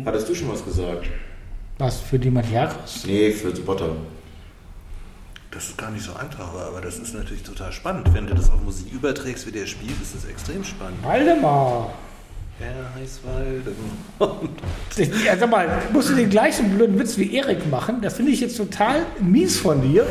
gesagt. 0.03 0.15
Hattest 0.15 0.29
du 0.29 0.35
schon 0.35 0.51
was 0.51 0.63
gesagt? 0.63 1.07
Was 1.77 1.99
für 1.99 2.19
die 2.19 2.29
Matiakos? 2.29 3.05
Nee, 3.05 3.31
für 3.31 3.55
Sobotta. 3.55 3.89
Das 5.51 5.69
ist 5.69 5.77
gar 5.77 5.89
nicht 5.91 6.03
so 6.03 6.13
einfach, 6.13 6.53
aber 6.53 6.81
das 6.81 6.99
ist 6.99 7.13
natürlich 7.13 7.43
total 7.43 7.71
spannend. 7.71 8.13
Wenn 8.13 8.27
du 8.27 8.35
das 8.35 8.49
auf 8.49 8.61
Musik 8.61 8.91
überträgst, 8.91 9.47
wie 9.47 9.51
der 9.51 9.65
spielt, 9.65 10.01
ist 10.01 10.13
das 10.15 10.25
extrem 10.25 10.63
spannend. 10.63 11.01
Waldemar! 11.03 11.93
Er 12.59 12.93
heißt 12.93 13.21
Waldemar. 13.25 14.49
Ja, 15.25 15.37
sag 15.37 15.49
mal, 15.49 15.81
musst 15.93 16.09
du 16.09 16.15
den 16.15 16.29
gleichen 16.29 16.75
blöden 16.75 16.97
Witz 16.99 17.17
wie 17.17 17.33
Erik 17.35 17.69
machen? 17.69 18.01
Das 18.01 18.15
finde 18.15 18.31
ich 18.31 18.41
jetzt 18.41 18.57
total 18.57 19.05
mies 19.21 19.57
von 19.57 19.81
dir. 19.81 20.05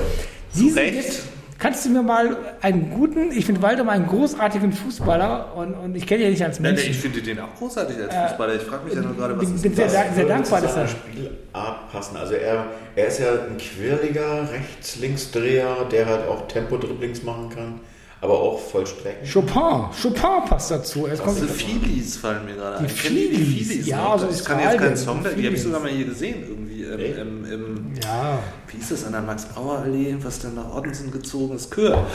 Diesen 0.54 0.78
Recht. 0.78 0.96
Witz, 0.96 1.22
kannst 1.58 1.84
du 1.84 1.90
mir 1.90 2.02
mal 2.02 2.36
einen 2.60 2.90
guten, 2.90 3.32
ich 3.32 3.46
finde 3.46 3.62
Waldemar 3.62 3.94
einen 3.94 4.06
großartigen 4.06 4.72
Fußballer 4.72 5.54
und, 5.56 5.74
und 5.74 5.96
ich 5.96 6.06
kenne 6.06 6.22
ihn 6.22 6.24
ja 6.26 6.30
nicht 6.30 6.44
als 6.44 6.60
Nein, 6.60 6.74
Mensch. 6.74 6.88
ich 6.88 6.96
finde 6.96 7.22
den 7.22 7.40
auch 7.40 7.54
großartig 7.56 7.96
als 7.96 8.14
Fußballer. 8.30 8.54
Ich 8.54 8.62
frage 8.62 8.84
mich 8.84 8.94
ja 8.94 9.00
nur 9.00 9.14
gerade, 9.14 9.36
was 9.36 9.46
bin, 9.46 9.54
ist 9.54 9.62
bin 9.62 9.74
sehr, 9.74 9.86
das? 9.86 10.14
sehr 10.14 10.26
dankbar, 10.26 10.60
dass 10.60 10.76
er. 10.76 10.88
Spielart 10.88 11.92
passen. 11.92 12.16
Also 12.16 12.34
er, 12.34 12.66
er 12.96 13.06
ist 13.06 13.20
ja 13.20 13.32
ein 13.32 13.56
quirliger 13.58 14.48
Rechts-Links-Dreher, 14.50 15.86
der 15.90 16.06
halt 16.06 16.28
auch 16.28 16.46
Tempo-Dribblings 16.48 17.22
machen 17.22 17.50
kann, 17.50 17.80
aber 18.20 18.40
auch 18.40 18.58
Vollstrecken. 18.58 19.28
Chopin, 19.30 19.84
Chopin 20.02 20.44
passt 20.48 20.70
dazu. 20.70 21.06
Es 21.06 21.20
kommt, 21.22 21.36
Diese 21.36 21.48
Feelies 21.48 22.16
fallen 22.16 22.44
mir 22.46 22.54
gerade 22.54 22.78
Die 22.78 22.84
ein. 22.84 22.88
Die 22.88 22.94
Feelies? 22.94 23.86
Ja, 23.86 24.04
noch? 24.04 24.18
so 24.20 24.28
ich 24.30 24.44
kann 24.44 24.60
jetzt 24.60 24.78
keinen 24.78 24.96
Song, 24.96 25.22
die 25.22 25.44
habe 25.46 25.54
ich 25.56 25.62
sogar 25.62 25.80
mal 25.80 25.90
hier 25.90 26.06
gesehen, 26.06 26.42
irgendwie 26.48 26.84
im, 26.84 27.44
im, 27.44 27.52
im 27.52 27.92
ja, 28.02 28.38
wie 28.68 28.76
hieß 28.78 28.88
das, 28.90 29.04
an 29.04 29.12
der 29.12 29.22
Max-Brauer-Allee, 29.22 30.16
was 30.22 30.38
dann 30.38 30.54
nach 30.54 30.74
Ottensen 30.74 31.10
gezogen 31.10 31.54
ist, 31.56 31.70
Kür. 31.70 32.06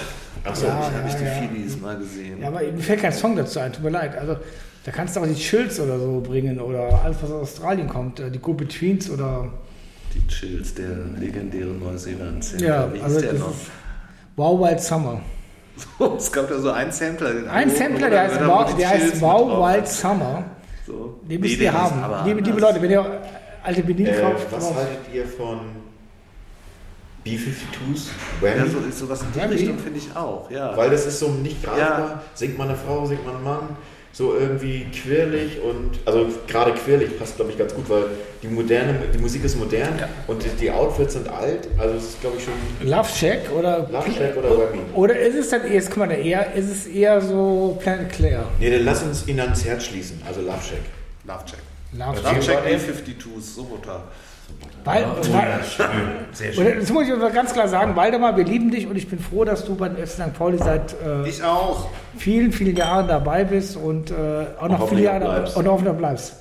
Achso, 0.43 0.65
Ja, 0.67 0.89
Da 0.91 0.97
habe 0.99 1.09
ich 1.09 1.15
die 1.15 1.23
ja. 1.25 1.31
Feelies 1.31 1.79
mal 1.79 1.97
gesehen. 1.97 2.41
ja, 2.41 2.47
aber 2.47 2.61
mir 2.61 2.79
fällt 2.81 3.01
kein 3.01 3.13
Song 3.13 3.35
dazu 3.35 3.59
ein, 3.59 3.71
tut 3.73 3.83
mir 3.83 3.89
leid. 3.91 4.17
Also, 4.17 4.37
da 4.85 4.91
kannst 4.91 5.15
du 5.15 5.19
auch 5.19 5.25
die 5.27 5.35
Chills 5.35 5.79
oder 5.79 5.99
so 5.99 6.21
bringen 6.21 6.59
oder 6.59 7.01
alles, 7.03 7.17
was 7.21 7.29
aus 7.29 7.41
Australien 7.43 7.87
kommt. 7.87 8.19
äh, 8.19 8.31
Die 8.31 8.39
Go-Betweens 8.39 9.09
oder. 9.09 9.51
Die 10.15 10.25
Chills, 10.27 10.73
der 10.73 10.87
legendäre 11.19 11.67
Neuseeland-Sampler. 11.67 12.67
Ja, 12.67 12.91
Wie 12.93 12.99
also 13.01 13.19
der 13.21 13.31
das 13.33 13.39
noch? 13.41 13.49
ist 13.51 13.57
Wow 14.37 14.59
Wild 14.61 14.79
Summer. 14.81 15.21
es 16.17 16.31
gab 16.31 16.49
ja 16.49 16.57
so 16.59 16.71
einen 16.71 16.91
Sampler. 16.91 17.33
den 17.33 17.47
Ein 17.49 17.69
Sampler, 17.69 18.09
der 18.09 18.21
heißt, 18.21 18.41
wo 18.41 18.47
wow, 18.47 18.65
die 18.71 18.77
der 18.77 18.89
heißt 18.89 19.21
wow 19.21 19.47
Wild 19.67 19.81
hat. 19.81 19.87
Summer. 19.87 20.43
So. 20.85 21.19
Den 21.21 21.27
Nee, 21.27 21.37
müsst 21.37 21.59
der 21.59 21.65
ihr 21.65 21.73
haben. 21.73 22.27
Liebe, 22.27 22.41
liebe. 22.41 22.59
Leute, 22.59 22.81
wenn 22.81 22.91
ihr 22.91 23.21
alte 23.63 23.83
Benin 23.83 24.07
äh, 24.07 24.13
kauft, 24.21 24.47
was 24.51 24.73
haltet 24.73 25.13
ihr 25.13 25.25
von 25.25 25.59
B-52s? 27.23 28.07
Ja, 28.41 28.65
so, 28.65 29.05
sowas 29.05 29.21
in 29.21 29.31
die? 29.33 29.39
Richtung 29.55 29.77
finde 29.77 29.99
ich 29.99 30.15
auch, 30.15 30.49
ja. 30.49 30.75
Weil 30.75 30.89
das 30.89 31.05
ist 31.05 31.19
so 31.19 31.29
nicht 31.29 31.63
greifbar. 31.63 31.99
Ja. 31.99 32.23
Singt 32.33 32.57
man 32.57 32.69
eine 32.69 32.77
Frau, 32.77 33.05
singt 33.05 33.25
man 33.25 33.35
einen 33.35 33.43
Mann. 33.43 33.77
So 34.11 34.35
irgendwie 34.35 34.85
quirlig 34.85 35.59
und, 35.61 35.99
also 36.05 36.27
gerade 36.47 36.73
quirlig 36.73 37.17
passt, 37.17 37.35
glaube 37.35 37.51
ich, 37.51 37.57
ganz 37.57 37.73
gut, 37.73 37.89
weil 37.89 38.05
die 38.41 38.47
moderne, 38.47 38.99
die 39.13 39.17
Musik 39.19 39.43
ist 39.43 39.55
modern 39.55 39.93
und 40.27 40.43
die, 40.43 40.49
die 40.59 40.71
Outfits 40.71 41.13
sind 41.13 41.29
alt. 41.29 41.67
Also 41.77 41.95
es 41.95 42.03
ist, 42.05 42.21
glaube 42.21 42.37
ich, 42.37 42.43
schon 42.43 42.53
Love 42.89 43.07
Shack 43.07 43.51
oder. 43.55 43.87
Love 43.91 44.11
Shack 44.11 44.35
oder 44.35 44.49
Whammy. 44.49 44.79
Oder 44.95 45.17
ist 45.19 45.35
es 45.35 45.49
dann 45.49 45.63
eher, 45.63 45.73
jetzt 45.73 45.89
guck 45.89 45.97
mal, 46.07 46.11
eher, 46.11 46.53
ist 46.53 46.69
es 46.69 46.87
eher 46.87 47.21
so 47.21 47.77
Planet 47.81 48.11
Claire? 48.11 48.45
Nee, 48.59 48.71
dann 48.71 48.83
lass 48.83 49.03
uns 49.03 49.27
ihn 49.27 49.39
ans 49.39 49.63
Herz 49.63 49.85
schließen, 49.85 50.21
also 50.27 50.41
Love 50.41 50.63
Shack. 50.63 50.81
Love 51.25 51.45
Check. 51.45 51.59
Love 51.93 52.17
Love 52.17 52.41
Shack. 52.41 52.41
Check 52.41 52.55
war 52.55 52.61
der? 52.63 54.03
B-52s, 54.49 54.49
Soboter. 54.49 54.75
Weil, 54.83 55.05
weil, 55.33 55.59
Sehr 56.31 56.57
oder, 56.57 56.75
das 56.79 56.89
muss 56.91 57.07
ich 57.07 57.33
ganz 57.33 57.53
klar 57.53 57.67
sagen, 57.67 57.95
Waldemar, 57.95 58.37
wir 58.37 58.45
lieben 58.45 58.71
dich 58.71 58.87
und 58.87 58.95
ich 58.95 59.07
bin 59.07 59.19
froh, 59.19 59.43
dass 59.45 59.65
du 59.65 59.75
bei 59.75 59.89
den 59.89 59.97
FC 60.05 60.13
St. 60.13 60.33
Pauli 60.33 60.57
seit 60.57 60.95
äh, 61.05 61.27
Ich 61.27 61.43
auch. 61.43 61.89
vielen, 62.17 62.51
vielen 62.51 62.75
Jahren 62.75 63.07
dabei 63.07 63.43
bist 63.43 63.77
und 63.77 64.11
äh, 64.11 64.15
auch 64.59 64.69
noch 64.69 64.89
viele 64.89 65.03
Jahre 65.03 65.51
und 65.55 65.67
hoffentlich 65.67 65.95
bleibst. 65.95 66.35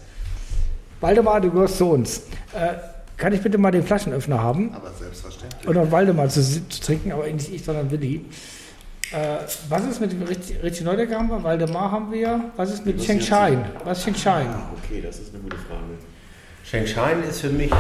Waldemar, 1.01 1.41
du 1.41 1.51
gehörst 1.51 1.79
zu 1.79 1.91
uns. 1.91 2.19
Äh, 2.53 2.75
kann 3.17 3.33
ich 3.33 3.43
bitte 3.43 3.59
mal 3.59 3.71
den 3.71 3.83
Flaschenöffner 3.83 4.41
haben? 4.41 4.73
Aber 4.75 4.91
selbstverständlich. 4.93 5.67
Und 5.69 5.77
auch 5.77 5.91
Waldemar 5.91 6.29
zu, 6.29 6.41
zu 6.43 6.81
trinken, 6.81 7.13
aber 7.13 7.27
nicht 7.27 7.53
ich, 7.53 7.65
sondern 7.65 7.91
Willi. 7.91 8.25
Äh, 9.11 9.39
was 9.69 9.85
ist 9.87 10.01
mit 10.01 10.13
Richie 10.29 10.57
Richie 10.63 10.85
Neudecker 10.85 11.19
haben 11.19 11.29
wir? 11.29 11.43
Waldemar 11.43 11.91
haben 11.91 12.13
wir. 12.13 12.41
Was 12.57 12.73
ist 12.73 12.85
mit 12.85 13.01
Cheng? 13.03 13.21
Shine? 13.21 13.65
Was 13.85 13.99
ist 13.99 14.05
Cheng 14.05 14.15
Shine? 14.15 14.55
Ah, 14.55 14.71
okay, 14.77 15.01
das 15.01 15.19
ist 15.19 15.35
eine 15.35 15.43
gute 15.43 15.57
Frage. 15.57 15.83
Shenzhen 16.69 17.25
ist 17.29 17.41
für 17.41 17.51
mich 17.51 17.71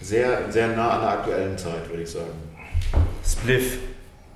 Sehr, 0.00 0.50
sehr 0.52 0.68
nah 0.68 0.90
an 0.90 1.00
der 1.00 1.10
aktuellen 1.10 1.58
Zeit, 1.58 1.88
würde 1.90 2.02
ich 2.04 2.10
sagen. 2.10 2.30
Spliff. 3.26 3.78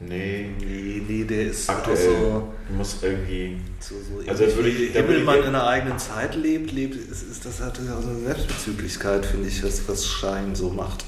Nee, 0.00 0.50
Nee, 0.58 1.00
nee, 1.06 1.22
der 1.24 1.42
ist 1.44 1.70
aktuell. 1.70 1.96
so, 1.96 2.52
Muss 2.76 2.96
irgendwie. 3.02 3.58
so, 3.78 3.94
so 3.94 4.28
Also 4.28 4.46
das 4.46 4.56
würde 4.56 4.70
ich- 4.70 4.92
da 4.92 4.98
ich- 4.98 5.06
Himmelmann 5.06 5.38
in 5.38 5.44
einer 5.46 5.64
eigenen 5.68 5.96
Zeit 5.98 6.34
lebt, 6.34 6.72
lebt 6.72 6.96
ist, 6.96 7.22
ist 7.22 7.44
das 7.46 7.60
hat 7.60 7.78
ja 7.78 8.00
so 8.02 8.08
eine 8.08 8.18
Selbstbezüglichkeit, 8.18 9.24
finde 9.24 9.46
ich, 9.48 9.62
was, 9.62 9.86
was 9.88 10.04
Schein 10.04 10.56
so 10.56 10.70
macht. 10.70 11.04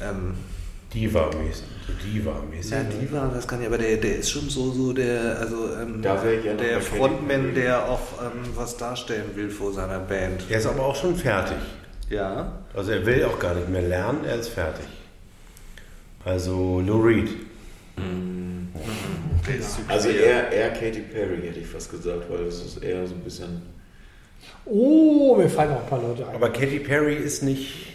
Ähm, 0.00 0.34
Diva-mäßig. 0.94 1.64
So 1.86 1.92
Diva-mäßig. 2.08 2.72
ja, 2.72 2.82
Diva, 2.84 3.30
das 3.34 3.46
kann 3.48 3.60
ich, 3.60 3.66
aber 3.66 3.78
der, 3.78 3.96
der 3.96 4.16
ist 4.18 4.30
schon 4.30 4.48
so, 4.48 4.70
so 4.70 4.92
der, 4.92 5.38
also 5.40 5.74
ähm, 5.80 6.00
Da 6.00 6.22
wäre 6.22 6.36
ich 6.36 6.44
ja 6.44 6.52
noch 6.54 6.60
der 6.62 6.80
Frontman, 6.80 7.54
der 7.54 7.88
auch 7.88 8.00
ähm, 8.22 8.50
was 8.54 8.76
darstellen 8.76 9.30
will 9.34 9.50
vor 9.50 9.72
seiner 9.72 9.98
Band. 9.98 10.44
Er 10.48 10.58
ist 10.58 10.66
aber 10.66 10.84
auch 10.86 10.96
schon 10.96 11.16
fertig. 11.16 11.56
Ja. 12.10 12.60
Also 12.74 12.92
er 12.92 13.04
will 13.04 13.24
auch 13.24 13.38
gar 13.38 13.54
nicht 13.54 13.68
mehr 13.68 13.82
lernen, 13.82 14.24
er 14.24 14.36
ist 14.36 14.48
fertig. 14.48 14.86
Also 16.24 16.80
Lou 16.80 17.02
Reed. 17.02 17.28
Der 19.46 19.56
ist 19.56 19.76
super. 19.76 19.92
Also 19.92 20.08
eher, 20.08 20.50
eher 20.50 20.70
Katy 20.70 21.00
Perry, 21.00 21.42
hätte 21.42 21.60
ich 21.60 21.66
fast 21.66 21.90
gesagt, 21.90 22.30
weil 22.30 22.46
das 22.46 22.64
ist 22.64 22.82
eher 22.82 23.06
so 23.06 23.14
ein 23.14 23.20
bisschen. 23.20 23.62
Oh, 24.64 25.36
mir 25.36 25.48
fallen 25.48 25.72
auch 25.72 25.82
ein 25.82 25.88
paar 25.88 26.02
Leute 26.02 26.26
ein. 26.26 26.34
Aber 26.34 26.50
Katy 26.50 26.80
Perry 26.80 27.14
ist 27.14 27.42
nicht 27.42 27.93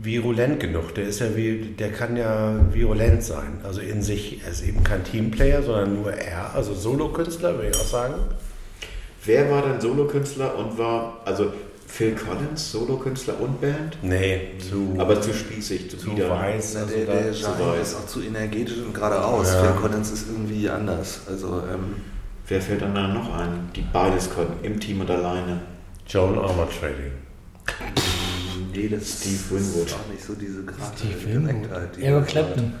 virulent 0.00 0.60
genug. 0.60 0.94
Der 0.94 1.04
ist 1.04 1.20
ja 1.20 1.36
wie, 1.36 1.74
der 1.78 1.92
kann 1.92 2.16
ja 2.16 2.54
virulent 2.72 3.22
sein. 3.22 3.60
Also 3.64 3.80
in 3.80 4.02
sich, 4.02 4.42
er 4.44 4.52
ist 4.52 4.62
eben 4.62 4.84
kein 4.84 5.04
Teamplayer, 5.04 5.62
sondern 5.62 5.94
nur 5.94 6.12
er, 6.12 6.54
also 6.54 6.74
Solokünstler, 6.74 7.54
würde 7.54 7.70
ich 7.70 7.76
auch 7.76 7.86
sagen. 7.86 8.14
Wer 9.24 9.50
war 9.50 9.62
denn 9.62 9.80
Solokünstler 9.80 10.56
und 10.56 10.78
war. 10.78 11.20
Also 11.24 11.52
Phil 11.86 12.14
Collins, 12.14 12.70
Solokünstler 12.70 13.40
und 13.40 13.60
Band? 13.60 13.98
Nee, 14.02 14.52
zu, 14.58 14.94
Aber 14.98 15.20
zu 15.20 15.32
spießig, 15.32 15.90
zu, 15.90 15.96
zu 15.96 16.10
weiß. 16.10 16.76
Also 16.76 16.94
der 16.94 17.06
da, 17.06 17.12
der 17.14 17.32
zu 17.32 17.46
weiß. 17.46 17.80
ist 17.82 17.96
auch 17.96 18.06
zu 18.06 18.20
energetisch 18.20 18.78
und 18.78 18.92
geradeaus. 18.92 19.50
Ja. 19.52 19.62
Phil 19.62 19.80
Collins 19.80 20.10
ist 20.10 20.28
irgendwie 20.28 20.68
anders. 20.68 21.22
Also, 21.28 21.62
ähm, 21.72 21.96
Wer 22.48 22.62
fällt 22.62 22.80
dann 22.80 22.94
da 22.94 23.06
noch 23.08 23.34
ein? 23.34 23.68
Die 23.76 23.82
beides 23.92 24.30
konnten, 24.30 24.64
im 24.64 24.80
Team 24.80 25.02
und 25.02 25.10
alleine. 25.10 25.60
Joan 26.06 26.38
Armour 26.38 26.68
Trading. 26.70 27.12
Nee, 28.72 28.88
das 28.88 29.20
Steve 29.20 29.50
Winwood. 29.50 29.86
ist 29.86 29.94
auch 29.94 30.12
nicht 30.12 30.24
so 30.24 30.34
diese 30.34 30.64
gerade 30.64 30.96
Steve 30.96 31.24
Winwood. 31.34 31.54
Direktheit, 31.54 31.96
die 31.96 32.02
Eric 32.02 32.20
er 32.20 32.26
Clapton. 32.26 32.74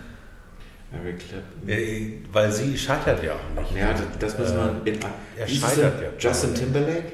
Eric 0.92 1.18
Clapton. 1.18 1.68
Äh, 1.68 2.12
Weil 2.32 2.52
sie 2.52 2.78
scheitert 2.78 3.22
ja 3.22 3.32
auch 3.34 3.60
nicht. 3.60 3.76
Ja, 3.76 3.92
das, 3.92 4.02
das 4.18 4.38
müssen 4.38 4.56
wir. 4.56 4.92
In, 4.92 4.98
er 5.36 5.46
ist 5.46 5.56
scheitert 5.60 6.02
ja. 6.02 6.08
Justin 6.18 6.54
Timberlake? 6.54 7.12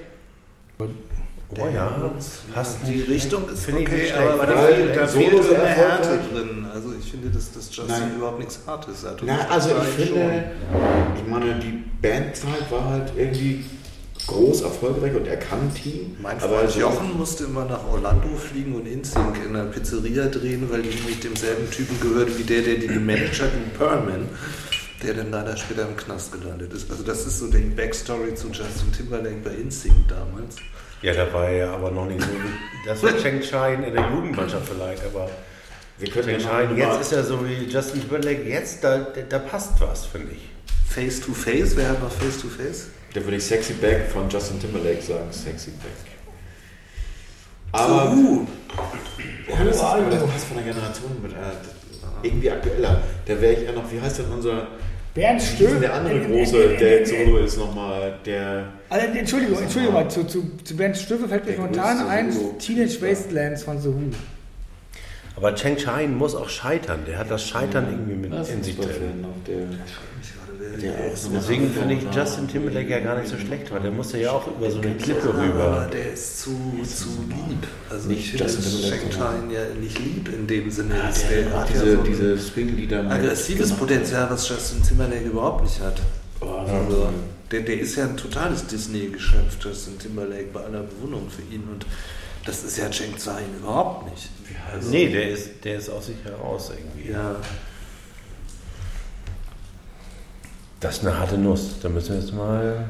Oh 1.56 1.68
ja, 1.72 2.10
hast 2.54 2.78
Die 2.86 3.02
Richtung 3.02 3.48
ist 3.48 3.64
Finde 3.64 3.82
ich 3.82 3.88
okay, 3.88 4.12
aber 4.12 4.44
schlecht. 4.44 4.50
da 4.50 4.66
fehlt, 4.66 4.96
da 4.96 5.06
fehlt 5.06 5.44
sehr 5.44 5.60
eine 5.60 5.68
Härte 5.68 6.20
drin. 6.32 6.66
Also 6.72 6.88
ich 6.98 7.10
finde, 7.10 7.30
dass, 7.30 7.52
dass 7.52 7.66
Justin 7.66 7.86
Nein. 7.86 8.16
überhaupt 8.16 8.38
nichts 8.40 8.60
Hartes 8.66 9.04
hat. 9.04 9.22
Na, 9.24 9.36
das 9.36 9.50
also 9.50 9.70
ich 9.82 10.06
finde, 10.06 10.44
ich 11.16 11.30
meine, 11.30 11.54
die 11.60 11.84
Bandzeit 12.02 12.70
war 12.70 12.84
halt 12.90 13.12
irgendwie 13.16 13.64
groß 14.26 14.62
erfolgreich 14.62 15.14
und 15.14 15.26
er 15.26 15.36
kann 15.36 15.72
Team. 15.74 16.16
Mein 16.22 16.38
aber 16.40 16.58
Freund 16.60 16.70
so- 16.70 16.80
Jochen 16.80 17.16
musste 17.18 17.44
immer 17.44 17.64
nach 17.64 17.84
Orlando 17.86 18.28
fliegen 18.36 18.74
und 18.74 18.86
InSync 18.86 19.36
in 19.44 19.54
einer 19.54 19.66
Pizzeria 19.70 20.26
drehen, 20.26 20.70
weil 20.70 20.82
die 20.82 20.88
nämlich 20.94 21.20
demselben 21.20 21.70
Typen 21.70 22.00
gehört 22.00 22.36
wie 22.38 22.42
der, 22.42 22.62
der 22.62 22.76
die 22.76 22.86
gemanagt 22.86 23.40
hat 23.40 23.50
in 23.54 23.70
Perlman, 23.76 24.28
der 25.02 25.14
dann 25.14 25.30
leider 25.30 25.56
später 25.56 25.86
im 25.88 25.96
Knast 25.96 26.32
gelandet 26.32 26.72
ist. 26.72 26.90
Also 26.90 27.02
das 27.02 27.26
ist 27.26 27.38
so 27.38 27.48
die 27.48 27.58
Backstory 27.58 28.34
zu 28.34 28.48
Justin 28.48 28.92
Timberlake 28.96 29.36
bei 29.44 29.50
InSync 29.50 30.08
damals. 30.08 30.56
Ja, 31.02 31.12
da 31.12 31.30
war 31.34 31.48
er 31.48 31.70
aber 31.70 31.90
noch 31.90 32.06
nicht 32.06 32.22
so. 32.22 32.28
Das 32.86 33.02
war 33.02 33.14
Cheng 33.18 33.42
Shine 33.42 33.86
in 33.88 33.94
der 33.94 34.08
Jugendmannschaft 34.10 34.66
vielleicht, 34.72 35.04
aber 35.04 35.28
wir 35.98 36.08
können 36.10 36.42
noch 36.42 36.76
jetzt 36.76 37.00
ist 37.02 37.12
er 37.12 37.24
so 37.24 37.46
wie 37.46 37.64
Justin 37.70 38.00
Timberlake, 38.00 38.42
jetzt, 38.48 38.82
da, 38.82 38.98
da 39.28 39.38
passt 39.38 39.72
was, 39.80 40.06
finde 40.06 40.32
ich. 40.32 40.48
Face 40.88 41.20
to 41.20 41.32
Face, 41.32 41.76
wer 41.76 41.90
hat 41.90 42.00
noch 42.02 42.10
Face 42.10 42.40
to 42.40 42.48
Face? 42.48 42.86
Da 43.14 43.24
würde 43.24 43.36
ich 43.36 43.44
Sexy 43.44 43.74
Back 43.74 44.08
von 44.12 44.28
Justin 44.28 44.60
Timberlake 44.60 45.00
sagen. 45.00 45.30
Sexy 45.30 45.70
Back. 45.70 46.12
Aber 47.72 48.12
uh, 48.12 48.46
ja, 49.48 49.64
das, 49.64 49.76
ist, 49.76 49.82
aber 49.82 50.10
das 50.10 50.26
passt 50.26 50.46
von 50.46 50.56
der 50.56 50.66
Generation 50.66 51.22
mit 51.22 51.32
äh, 51.32 51.36
irgendwie 52.22 52.50
aktueller. 52.50 53.02
Da 53.24 53.40
wäre 53.40 53.52
ich 53.54 53.62
ja 53.62 53.72
noch, 53.72 53.90
wie 53.90 54.00
heißt 54.00 54.18
denn 54.18 54.26
unser, 54.32 54.68
Bernd 55.14 55.40
ist 55.40 55.60
denn 55.60 55.80
der 55.80 55.94
andere 55.94 56.20
große, 56.20 56.76
der 56.76 56.98
jetzt 56.98 57.10
solo 57.10 57.38
ist 57.38 57.56
nochmal, 57.56 58.18
der, 58.26 58.64
Also, 58.88 59.06
Entschuldigung, 59.06 59.62
Entschuldigung 59.62 59.94
mal, 59.94 60.10
zu, 60.10 60.24
zu, 60.24 60.50
zu 60.64 60.76
Bernd 60.76 60.96
Stöwe 60.96 61.28
fällt 61.28 61.46
mir 61.46 61.52
spontan 61.52 62.08
ein. 62.08 62.32
Teenage 62.58 63.00
Wastelands 63.00 63.62
von 63.62 63.80
The 63.80 63.88
Who. 63.90 64.10
Aber 65.36 65.54
Cheng 65.54 65.78
Shine 65.78 66.08
muss 66.08 66.34
auch 66.34 66.48
scheitern. 66.48 67.00
Der 67.06 67.18
hat 67.18 67.30
das 67.30 67.46
Scheitern 67.46 67.86
irgendwie 67.90 68.14
mit 68.14 68.32
das 68.32 68.50
in 68.50 68.60
ist 68.60 68.66
sich 68.66 68.76
drin. 68.76 69.24
Noch, 70.72 70.80
der, 70.80 71.16
so 71.16 71.30
Deswegen 71.30 71.70
finde 71.70 71.94
ich 71.94 72.02
Justin 72.14 72.48
Timberlake 72.48 72.90
ja 72.90 73.00
gar 73.00 73.18
nicht 73.18 73.28
so 73.28 73.36
schlecht, 73.36 73.70
weil 73.72 73.80
der 73.80 73.90
musste 73.90 74.18
ja 74.18 74.32
auch 74.32 74.46
über 74.46 74.70
so 74.70 74.80
eine 74.80 74.94
Klippe 74.94 75.28
aber 75.28 75.42
rüber. 75.42 75.88
der 75.92 76.12
ist 76.12 76.40
zu, 76.40 76.50
zu 76.84 77.08
lieb. 77.28 77.66
Also 77.90 78.08
Nicht 78.08 78.34
ich 78.34 78.40
finde 78.40 79.12
Shine 79.12 79.54
ja 79.54 79.74
nicht 79.80 79.98
lieb 79.98 80.28
in 80.28 80.46
dem 80.46 80.70
Sinne. 80.70 80.94
Ist. 81.08 81.24
der 81.30 81.42
der 81.42 81.52
hat 81.52 81.68
hat 81.68 81.74
ja 81.74 81.82
diese, 81.82 81.96
so 81.96 82.02
diese 82.02 82.38
Swing-Lieder 82.38 83.10
aggressives. 83.10 83.72
Potenzial, 83.72 84.28
was 84.30 84.48
Justin 84.48 84.82
Timberlake 84.82 85.24
überhaupt 85.26 85.64
nicht 85.64 85.80
hat. 85.80 86.00
Oh, 86.40 86.46
Also, 86.46 87.08
der, 87.50 87.60
der 87.60 87.80
ist 87.80 87.96
ja 87.96 88.04
ein 88.04 88.16
totales 88.16 88.66
Disney-Geschöpf, 88.66 89.56
Justin 89.60 89.98
Timberlake, 89.98 90.48
bei 90.52 90.60
aller 90.60 90.82
Bewunderung 90.82 91.28
für 91.30 91.42
ihn. 91.54 91.62
Und 91.70 91.86
das 92.46 92.64
ist 92.64 92.76
ja 92.78 92.90
Cheng 92.90 93.16
Zain 93.16 93.44
überhaupt 93.58 94.10
nicht. 94.10 94.28
Also, 94.72 94.90
Nee, 94.90 95.08
der 95.08 95.30
ist, 95.30 95.50
der 95.64 95.76
ist 95.78 95.88
aus 95.90 96.06
sich 96.06 96.16
heraus 96.24 96.70
irgendwie. 96.76 97.12
Ja, 97.12 97.36
Das 100.84 100.98
ist 100.98 101.06
eine 101.06 101.18
harte 101.18 101.38
Nuss. 101.38 101.76
Da 101.82 101.88
müssen 101.88 102.10
wir 102.10 102.20
jetzt 102.20 102.34
mal. 102.34 102.84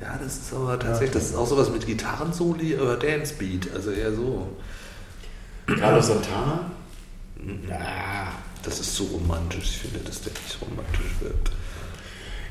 ja, 0.00 0.18
das 0.20 0.36
ist 0.36 0.52
aber 0.52 0.76
tatsächlich, 0.80 1.12
das 1.12 1.30
ist 1.30 1.36
auch 1.36 1.46
sowas 1.46 1.70
mit 1.70 1.86
Gitarrensoli, 1.86 2.76
aber 2.76 2.96
Dance 2.96 3.34
Beat, 3.38 3.72
also 3.72 3.92
eher 3.92 4.12
so. 4.12 4.48
Carlos 5.66 6.08
Santana? 6.08 6.72
Ja, 7.68 8.32
Das 8.64 8.80
ist 8.80 8.96
zu 8.96 9.04
romantisch. 9.04 9.62
Ich 9.62 9.78
finde, 9.78 10.00
dass 10.00 10.22
der 10.22 10.32
nicht 10.32 10.58
romantisch 10.60 11.20
wird. 11.20 11.52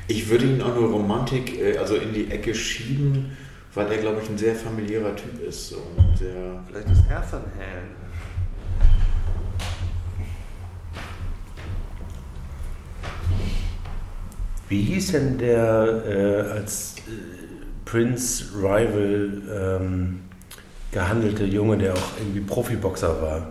Ich 0.08 0.30
würde 0.30 0.46
ihn 0.46 0.62
auch 0.62 0.74
nur 0.74 0.88
Romantik, 0.88 1.58
äh, 1.58 1.76
also 1.76 1.96
in 1.96 2.14
die 2.14 2.30
Ecke 2.30 2.54
schieben, 2.54 3.36
weil 3.74 3.92
er, 3.92 3.98
glaube 3.98 4.22
ich, 4.22 4.30
ein 4.30 4.38
sehr 4.38 4.54
familiärer 4.54 5.14
Typ 5.14 5.42
ist. 5.46 5.72
Und 5.72 6.16
sehr 6.16 6.64
Vielleicht 6.68 6.88
ist 6.88 7.02
er 7.10 7.22
von 7.22 7.40
Halen. 7.40 8.06
Wie 14.68 14.82
hieß 14.82 15.12
denn 15.12 15.38
der 15.38 16.02
äh, 16.08 16.50
als 16.58 16.96
äh, 17.06 17.10
Prince 17.84 18.44
Rival 18.56 19.42
ähm, 19.80 20.20
gehandelte 20.92 21.44
Junge, 21.44 21.78
der 21.78 21.92
auch 21.94 22.18
irgendwie 22.18 22.40
Profiboxer 22.40 23.22
war? 23.22 23.48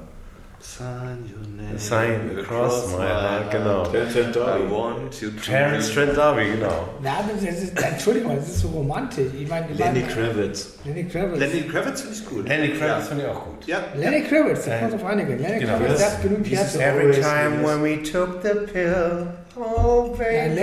Sign 0.60 1.24
your 1.32 1.46
name. 1.56 1.78
Sign 1.78 2.40
across 2.40 2.88
my 2.98 3.04
heart, 3.06 3.52
genau. 3.52 3.84
Terence 3.86 4.34
Darby. 4.34 4.64
I 4.64 4.72
want 4.72 5.22
you 5.22 5.30
to 5.30 5.40
Terence 5.46 5.94
Trent 5.94 6.18
D'Arby, 6.18 6.54
genau. 6.56 6.90
Na, 7.04 7.18
das 7.32 7.44
ist, 7.64 7.80
Entschuldigung, 7.82 8.36
das 8.38 8.48
ist 8.48 8.62
so 8.62 8.70
romantisch. 8.70 9.28
Ich 9.40 9.48
meine, 9.48 9.68
Lenny 9.68 10.00
meine- 10.02 10.02
Kravitz. 10.08 10.74
Lenny 10.84 11.04
Kravitz. 11.06 11.40
Lenny 11.40 11.62
Kravitz 11.68 12.02
finde 12.02 12.16
ich 12.18 12.26
gut. 12.26 12.48
Lenny 12.50 12.70
Kravitz 12.70 13.08
finde 13.10 13.24
ich 13.26 13.30
auch 13.30 13.46
gut. 13.46 13.68
Ja. 13.68 13.78
Lenny 13.96 14.22
Kravitz, 14.24 14.66
da 14.66 14.72
man 14.72 14.86
uns 14.86 14.94
auf 14.96 15.06
einigen. 15.06 15.40
Lenny 15.40 15.60
Genau. 15.60 15.78
Kravitz, 15.78 15.98
der 16.00 16.12
hat 16.12 16.22
genügend 16.24 16.48
Dieses 16.48 16.80
Herz. 16.80 16.96
Every 16.98 17.12
time 17.14 17.64
when 17.64 17.84
we 17.84 18.02
took 18.02 18.42
the 18.42 18.66
pill, 18.74 19.28
oh 19.58 20.16
Ja, 20.20 20.46
Lenny, 20.54 20.58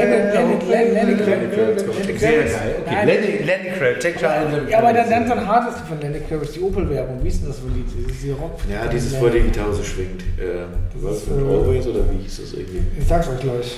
Lenny, 0.69 0.91
Lenny, 0.93 1.17
Kravitz. 1.17 1.83
Lenny 2.07 2.19
Sehr 2.19 2.33
Kravitz. 2.45 2.55
geil. 2.85 3.07
Lenny, 3.07 3.45
Lenny 3.45 3.69
Kravitz, 3.79 4.03
check 4.03 4.15
schon. 4.21 4.69
Ja, 4.69 4.79
aber 4.79 4.93
dann, 4.93 5.09
dann 5.11 5.27
so 5.27 5.33
ein 5.35 5.47
hartes 5.47 5.81
von 5.89 6.01
Lenny 6.01 6.21
Kravitz, 6.29 6.53
die 6.53 6.61
Opel-Werbung. 6.61 7.23
Wie 7.23 7.29
ist 7.29 7.41
denn 7.41 7.49
das 7.49 7.59
für 7.59 7.67
ein 7.67 7.75
Lied? 7.75 7.87
Hier 8.21 8.35
Rock. 8.35 8.59
Ja, 8.71 8.87
dieses, 8.87 9.21
wo 9.21 9.29
die 9.29 9.41
Gitarre 9.41 9.73
so 9.75 9.83
schwingt. 9.83 10.23
Äh, 10.39 10.65
was 10.97 11.17
ist, 11.19 11.31
mit 11.31 11.39
äh, 11.45 11.49
Always 11.49 11.87
oder 11.87 12.01
wie 12.11 12.23
hieß 12.23 12.41
das 12.43 12.53
irgendwie? 12.53 12.83
Ich 13.01 13.07
sag's 13.07 13.29
euch 13.29 13.41
gleich. 13.41 13.77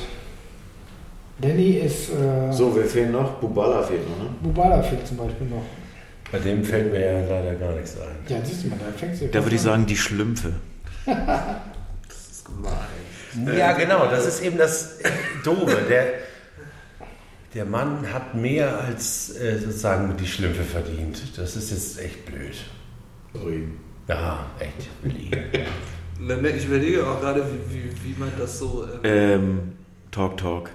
Lenny 1.43 1.71
ist. 1.79 2.11
Äh, 2.11 2.53
So, 2.53 2.75
wer 2.77 2.85
fehlen 2.85 3.13
noch? 3.13 3.35
Bubala 3.41 3.83
fehlt 3.83 4.09
noch, 4.09 4.19
ne? 4.25 4.31
Bubala 4.43 4.83
fehlt 4.83 5.07
zum 5.07 5.17
Beispiel 5.17 5.47
noch. 5.49 5.63
Bei 6.33 6.39
dem 6.39 6.65
fällt 6.65 6.91
mir 6.93 7.01
ja 7.01 7.21
leider 7.21 7.55
gar 7.55 7.73
nichts 7.73 7.97
ein. 8.01 8.17
Ja, 8.29 8.39
siehst 8.43 8.65
du 8.65 8.69
mal, 8.69 8.79
da 8.79 8.87
fängst 8.97 9.23
du 9.23 9.27
Da 9.29 9.43
würde 9.45 9.55
ich 9.55 9.63
sagen, 9.63 9.87
die 9.87 9.97
Schlümpfe. 9.97 10.53
Das 11.07 12.31
ist 12.31 12.45
gemein. 12.47 12.73
Ja, 13.57 13.73
genau, 13.73 14.07
das 14.11 14.27
ist 14.27 14.43
eben 14.43 14.59
das 14.59 14.99
Doofe. 15.45 15.79
Der, 15.89 16.07
der 17.55 17.65
Mann 17.65 18.13
hat 18.13 18.35
mehr 18.35 18.81
als 18.81 19.37
äh, 19.37 19.59
sozusagen 19.59 20.17
die 20.17 20.27
Schlümpfe 20.27 20.63
verdient. 20.65 21.21
Das 21.39 21.57
ist 21.57 21.71
jetzt 21.71 21.99
echt 22.01 22.25
blöd. 22.27 22.55
Sorry. 23.33 23.69
Ja, 24.09 24.47
echt. 24.59 24.89
Ne, 26.21 26.37
ne, 26.37 26.51
Ich 26.51 26.67
überlege 26.67 27.05
auch 27.05 27.21
gerade, 27.21 27.45
wie, 27.69 27.75
wie, 27.75 27.91
wie 28.05 28.19
man 28.21 28.31
das 28.39 28.61
so. 28.61 28.87
Ähm, 29.03 29.33
Ähm, 29.43 29.73
Talk 30.13 30.37
Talk. 30.37 30.71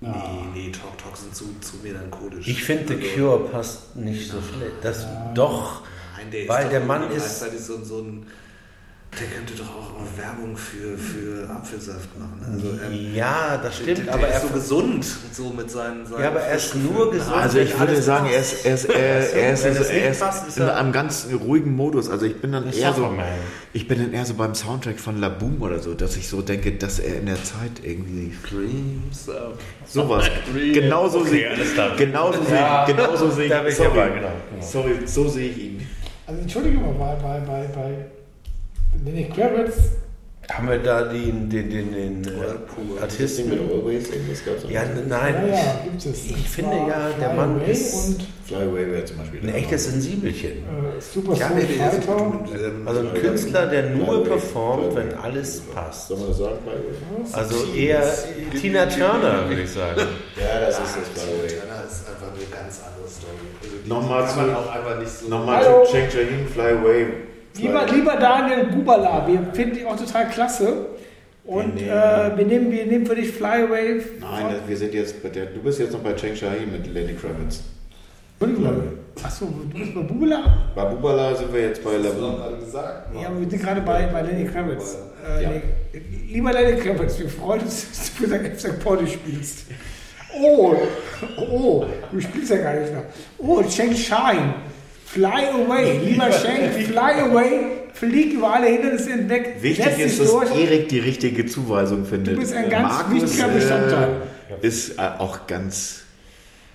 nee, 0.00 0.08
nee, 0.54 0.70
Talk 0.70 0.98
Talk 0.98 1.16
sind 1.16 1.34
zu, 1.34 1.46
zu 1.62 1.76
melancholisch. 1.82 2.46
Ich 2.46 2.62
finde, 2.62 2.88
The 2.88 2.94
Also, 3.02 3.16
Cure 3.16 3.48
passt 3.48 3.96
nicht 3.96 4.30
so 4.30 4.36
schlecht. 4.42 4.72
Das 4.82 5.06
doch. 5.34 5.80
Nein, 6.18 6.30
der 6.30 6.46
Weil 6.46 6.64
ist 6.66 6.72
der 6.72 6.80
Mann 6.80 7.04
ist- 7.10 7.16
gleichzeitig 7.40 7.60
so, 7.60 7.82
so 7.82 8.00
ein. 8.02 8.26
Der 9.20 9.26
könnte 9.28 9.52
doch 9.54 9.68
auch 9.68 9.92
mal 9.92 10.06
Werbung 10.16 10.56
für, 10.56 10.96
für 10.96 11.48
Apfelsaft 11.50 12.08
machen. 12.18 12.40
Also, 12.50 12.68
ähm, 12.82 13.14
Ja, 13.14 13.58
das 13.62 13.76
der, 13.76 13.82
stimmt, 13.94 14.06
der 14.06 14.14
aber 14.14 14.26
ist 14.28 14.34
er 14.34 14.40
so 14.40 14.48
gesund, 14.48 15.06
so 15.32 15.50
mit 15.50 15.70
seinen. 15.70 16.06
seinen 16.06 16.22
Ja, 16.22 16.28
aber 16.28 16.40
er 16.40 16.56
ist 16.56 16.74
nur 16.76 17.10
gesund. 17.10 17.36
Also 17.36 17.58
ich 17.58 17.78
würde 17.78 18.00
sagen, 18.00 18.26
er 18.32 18.40
ist, 18.40 18.64
er 18.64 18.74
ist, 18.74 18.84
er, 18.88 18.94
er 19.34 19.52
ist, 19.52 19.64
das 19.66 19.88
er 19.90 19.94
nicht 19.94 20.10
ist 20.12 20.20
passt, 20.20 20.48
ist 20.48 20.56
in 20.56 20.62
er- 20.62 20.76
einem 20.78 20.92
ganz 20.92 21.26
ruhigen 21.46 21.76
Modus. 21.76 22.08
Also 22.08 22.24
ich 22.24 22.40
bin 22.40 22.52
dann 22.52 22.64
Ein 22.64 22.72
eher 22.72 22.88
so, 22.94 23.02
Sufferman. 23.02 23.26
ich 23.74 23.86
bin 23.86 23.98
dann 24.00 24.14
eher 24.14 24.24
so 24.24 24.32
beim 24.32 24.54
Soundtrack 24.54 24.98
von 24.98 25.20
La 25.20 25.28
Boom 25.28 25.60
oder 25.60 25.78
so, 25.78 25.92
dass 25.92 26.16
ich 26.16 26.26
so 26.26 26.40
denke, 26.40 26.72
dass 26.72 26.98
er 26.98 27.18
in 27.18 27.26
der 27.26 27.36
Zeit 27.44 27.82
irgendwie 27.82 28.32
Dreams 28.48 29.28
of 29.28 29.58
sowas. 29.86 30.24
Genauso 30.54 31.18
Okay, 31.20 31.28
sehe 31.28 31.64
klar. 31.74 31.96
genauso 31.96 32.38
Ja, 32.50 32.86
sehe 32.86 32.96
genauso 32.96 33.30
sehe 33.30 33.48
da 33.50 33.58
bin 33.58 33.66
ich 33.66 33.72
ich 33.72 33.76
sorry, 33.76 33.90
dabei, 33.94 34.08
genau, 34.08 34.28
genau. 34.50 34.62
sorry, 34.66 34.94
so 35.04 35.28
sehe 35.28 35.50
ich 35.50 35.58
ihn. 35.58 35.86
Also 36.26 36.40
Entschuldigung, 36.40 36.98
bei, 36.98 37.14
bei, 37.16 37.40
bei, 37.40 38.06
bei 38.92 39.10
Lenny 39.10 39.28
Kravitz, 39.28 39.74
Haben 40.50 40.68
wir 40.68 40.78
da 40.78 41.04
den, 41.04 41.48
den, 41.48 41.70
den, 41.70 41.92
den 41.92 42.24
äh, 42.24 42.28
pur. 42.66 43.00
Artisten? 43.00 43.52
Always 43.52 44.10
irgendwas 44.10 44.44
gab's 44.44 44.64
Ja, 44.68 44.82
ja, 44.82 44.88
nein. 45.08 45.34
ja, 45.50 45.80
gibt 45.84 46.04
es. 46.04 46.24
Ich 46.26 46.48
finde 46.48 46.76
ja, 46.76 47.10
der 47.18 47.28
Fly 47.30 47.36
Mann 47.36 47.60
Away 47.60 47.70
ist- 47.70 47.94
Und 48.08 48.26
Fly 48.44 48.56
Away 48.56 48.90
wäre 48.90 49.04
zum 49.04 49.18
Beispiel 49.18 49.40
Ein 49.48 49.54
echtes 49.54 49.84
Sensibelchen. 49.84 50.50
äh, 50.50 51.00
Super 51.00 51.34
Ja, 51.36 51.50
nee, 51.50 51.64
Also 52.84 53.00
ein 53.00 53.14
Künstler, 53.14 53.66
der 53.66 53.90
nur 53.90 54.24
performt, 54.24 54.94
wenn 54.96 55.14
alles 55.14 55.60
passt. 55.60 56.08
Soll 56.08 56.18
man 56.18 56.28
das 56.28 56.38
sagen? 56.38 56.58
Also 57.32 57.72
eher 57.74 58.02
Tina 58.60 58.86
Turner, 58.86 59.48
würde 59.48 59.62
ich 59.62 59.70
sagen. 59.70 60.00
Ja, 60.36 60.60
das 60.66 60.74
ist 60.80 60.96
das 61.14 61.22
Fly 61.22 61.32
Away. 61.34 61.48
Turner 61.48 61.84
ist 61.88 62.08
einfach 62.08 62.32
eine 62.34 62.44
ganz 62.50 62.80
andere 62.84 63.08
Story. 63.08 63.46
Also 63.62 63.88
Nochmal 63.88 64.26
kann 64.26 64.36
man 64.36 64.46
zu- 64.50 64.56
auch 64.60 64.74
einfach 64.74 64.98
nicht 64.98 65.10
so. 65.12 65.28
Nochmal 65.28 65.64
Hallo. 65.64 65.84
zu 65.86 65.92
Cheng 65.92 66.08
Jahin, 66.12 66.46
Fly 66.48 66.62
Away. 66.72 67.04
Fly 67.06 67.14
Lieber, 67.58 67.86
lieber 67.92 68.16
Daniel 68.16 68.64
Bubala, 68.66 69.26
wir 69.26 69.52
finden 69.52 69.74
dich 69.76 69.86
auch 69.86 69.96
total 69.96 70.28
klasse. 70.28 70.86
Und 71.44 71.74
Nee, 71.74 71.82
nee. 71.82 71.88
äh, 71.88 72.36
wir, 72.38 72.46
nehmen, 72.46 72.70
wir 72.70 72.86
nehmen 72.86 73.04
für 73.04 73.16
dich 73.16 73.32
Fly 73.32 73.64
Away. 73.64 74.00
Nein, 74.20 74.46
das- 74.50 74.68
wir 74.68 74.76
sind 74.76 74.94
jetzt 74.94 75.22
bei 75.22 75.28
der, 75.28 75.46
du 75.46 75.60
bist 75.60 75.78
jetzt 75.80 75.92
noch 75.92 76.00
bei 76.00 76.12
Cheng 76.14 76.36
Shahi 76.36 76.66
mit 76.70 76.86
Lenny 76.92 77.14
Kravitz. 77.14 77.62
Achso, 79.22 79.46
du 79.70 79.78
bist 79.78 79.94
bei 79.94 80.00
Bubala? 80.02 80.42
Bei 80.74 80.84
Bubala 80.86 81.34
sind 81.34 81.52
wir 81.52 81.60
jetzt 81.68 81.84
bei 81.84 81.96
Das 81.98 82.06
Labu. 82.06 82.22
haben 82.26 82.38
wir 82.58 82.64
gesagt. 82.64 83.14
Ja, 83.20 83.28
aber 83.28 83.40
wir 83.40 83.50
sind 83.50 83.62
gerade 83.62 83.80
bei, 83.82 84.06
bei 84.06 84.22
Lenny 84.22 84.44
Kravitz. 84.48 84.96
Äh, 85.24 85.42
Ja. 85.42 85.50
nee. 85.50 86.00
Lieber 86.32 86.52
Lenny 86.52 86.80
Kravitz, 86.80 87.18
wir 87.18 87.28
freuen 87.28 87.60
uns, 87.62 87.88
dass 87.90 88.14
du 88.14 88.22
für 88.22 88.26
St. 88.28 88.44
Epstein 88.46 88.78
Porto 88.78 89.04
spielst. 89.06 89.66
Oh, 90.40 90.74
oh, 91.38 91.84
du 92.10 92.20
spielst 92.20 92.50
ja 92.50 92.56
gar 92.58 92.74
nicht 92.74 92.92
noch. 92.94 93.02
Oh, 93.38 93.62
Cheng 93.64 93.94
Shine, 93.94 94.54
fly 95.12 95.46
away. 95.52 95.98
Lieber 96.04 96.30
Cheng, 96.30 96.86
fly 96.86 97.20
away. 97.20 97.82
Flieg 97.92 98.32
über 98.32 98.54
alle 98.54 98.66
Hindernisse 98.66 99.10
hinweg. 99.10 99.56
Wichtig 99.60 99.98
ist, 99.98 100.20
dass 100.20 100.30
durch. 100.30 100.56
Erik 100.56 100.88
die 100.88 100.98
richtige 100.98 101.46
Zuweisung 101.46 102.04
findet. 102.04 102.36
Du 102.36 102.40
bist 102.40 102.54
ein 102.54 102.68
ganz 102.70 102.88
Markus, 102.88 103.22
wichtiger 103.22 103.48
Bestandteil. 103.48 104.08
Äh, 104.62 104.66
ist 104.66 104.98
äh, 104.98 105.02
auch 105.18 105.46
ganz 105.46 106.02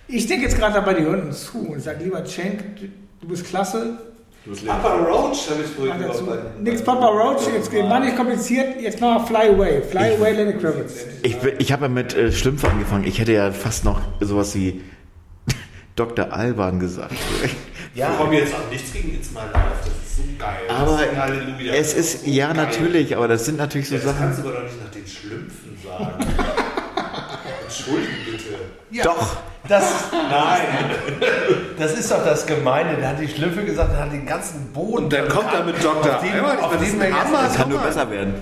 Ich 0.07 0.27
denke 0.27 0.45
jetzt 0.45 0.57
gerade 0.57 0.76
dabei, 0.76 0.93
die 0.93 1.03
hören 1.03 1.27
uns 1.27 1.45
zu 1.45 1.68
und 1.69 1.81
sage, 1.81 2.03
lieber 2.03 2.23
Cenk, 2.23 2.77
du, 2.77 2.88
du 3.22 3.27
bist 3.27 3.45
klasse. 3.45 3.97
Du 4.45 4.51
bist 4.51 4.65
Papa 4.65 4.93
Roach 4.93 5.49
habe 5.49 5.64
ich 5.65 5.76
gehört. 5.76 6.61
Nix 6.61 6.81
Papa 6.81 7.07
Roach, 7.07 7.41
jetzt 7.53 7.73
war 7.73 7.99
nicht 7.99 8.15
kompliziert, 8.15 8.80
jetzt 8.80 9.01
machen 9.01 9.23
wir 9.23 9.27
Fly 9.27 9.53
Away. 9.53 9.81
Fly 9.81 10.15
Away, 10.15 10.34
Lenny 10.34 10.53
Kravitz. 10.53 11.05
Ich, 11.23 11.35
ich 11.59 11.72
habe 11.73 11.85
ja 11.85 11.89
mit 11.89 12.15
äh, 12.15 12.31
Schlümpfe 12.31 12.69
angefangen. 12.69 13.03
Ich 13.05 13.19
hätte 13.19 13.34
ja 13.34 13.51
fast 13.51 13.84
noch 13.84 13.99
sowas 14.22 14.55
wie 14.55 14.81
Dr. 15.97 16.31
Alban 16.31 16.80
gesagt. 16.80 17.15
Ich 17.98 18.18
komme 18.18 18.36
jetzt 18.38 18.53
auch 18.53 18.69
nichts 18.72 18.94
gegen 18.94 19.14
It's 19.15 19.32
My 19.32 19.40
Life. 19.52 19.56
Das 19.80 19.88
ist 19.88 20.18
so 20.18 20.24
geil. 20.38 20.56
Aber 20.69 20.91
das 20.98 21.02
ist 21.11 21.18
Halleluja. 21.18 21.74
es 21.74 21.94
ist, 21.94 22.28
ja 22.28 22.48
Geil. 22.53 22.56
natürlich, 22.65 23.15
aber 23.18 23.28
das 23.28 23.45
sind 23.45 23.57
natürlich 23.57 23.90
so 23.90 23.95
Ja, 23.95 24.02
das 24.06 24.18
kannst 24.18 24.38
Sachen. 24.38 24.44
du 24.44 24.49
aber 24.56 24.60
doch 24.60 24.65
nicht 24.72 24.84
nach 24.84 24.91
den 24.91 25.07
Schlümpfen 25.07 25.78
sagen. 25.84 26.14
Entschuldigen 27.64 28.18
bitte. 28.26 29.03
Doch, 29.03 29.38
Das, 29.68 29.84
Nein. 30.11 30.61
das 31.78 31.94
ist 31.99 32.10
doch 32.11 32.24
das 32.24 32.45
Gemeine. 32.45 32.95
Der 32.98 33.10
hat 33.10 33.19
die 33.19 33.28
Schlümpfe 33.28 33.64
gesagt, 33.65 33.91
der 33.94 33.99
hat 34.03 34.11
den 34.14 34.26
ganzen 34.26 34.72
Boden. 34.72 35.06
Und 35.06 35.14
dann 35.14 35.28
kommt 35.28 35.53
er 35.53 35.64
mit 35.65 35.84
Dr. 35.84 36.15
Auf 36.15 36.22
den, 36.22 36.32
Alban. 36.34 36.60
auf 36.60 36.72
Das 36.72 36.82
den 36.82 37.02
jetzt- 37.02 37.14
Hammer. 37.14 37.41
das 37.44 37.56
kann 37.57 37.69
nur 37.69 37.80
besser 37.80 38.10
werden. 38.10 38.36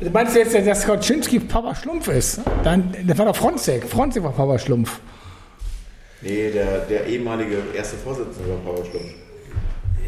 Du 0.00 0.10
meinst 0.10 0.34
jetzt, 0.34 0.54
dass 0.54 0.82
Skoczynski 0.82 1.38
Papa 1.40 1.74
Schlumpf 1.74 2.08
ist? 2.08 2.40
Dann, 2.64 2.92
das 3.06 3.16
war 3.16 3.26
doch 3.26 3.36
Fronzek. 3.36 3.88
Fronzek 3.88 4.24
war 4.24 4.32
Papa 4.32 4.58
Schlumpf. 4.58 4.98
Nee, 6.24 6.50
der, 6.50 6.78
der 6.80 7.06
ehemalige 7.06 7.58
erste 7.74 7.96
Vorsitzende 7.96 8.48
war 8.50 8.56
Paul 8.74 8.84
Schlumpf. 8.86 9.12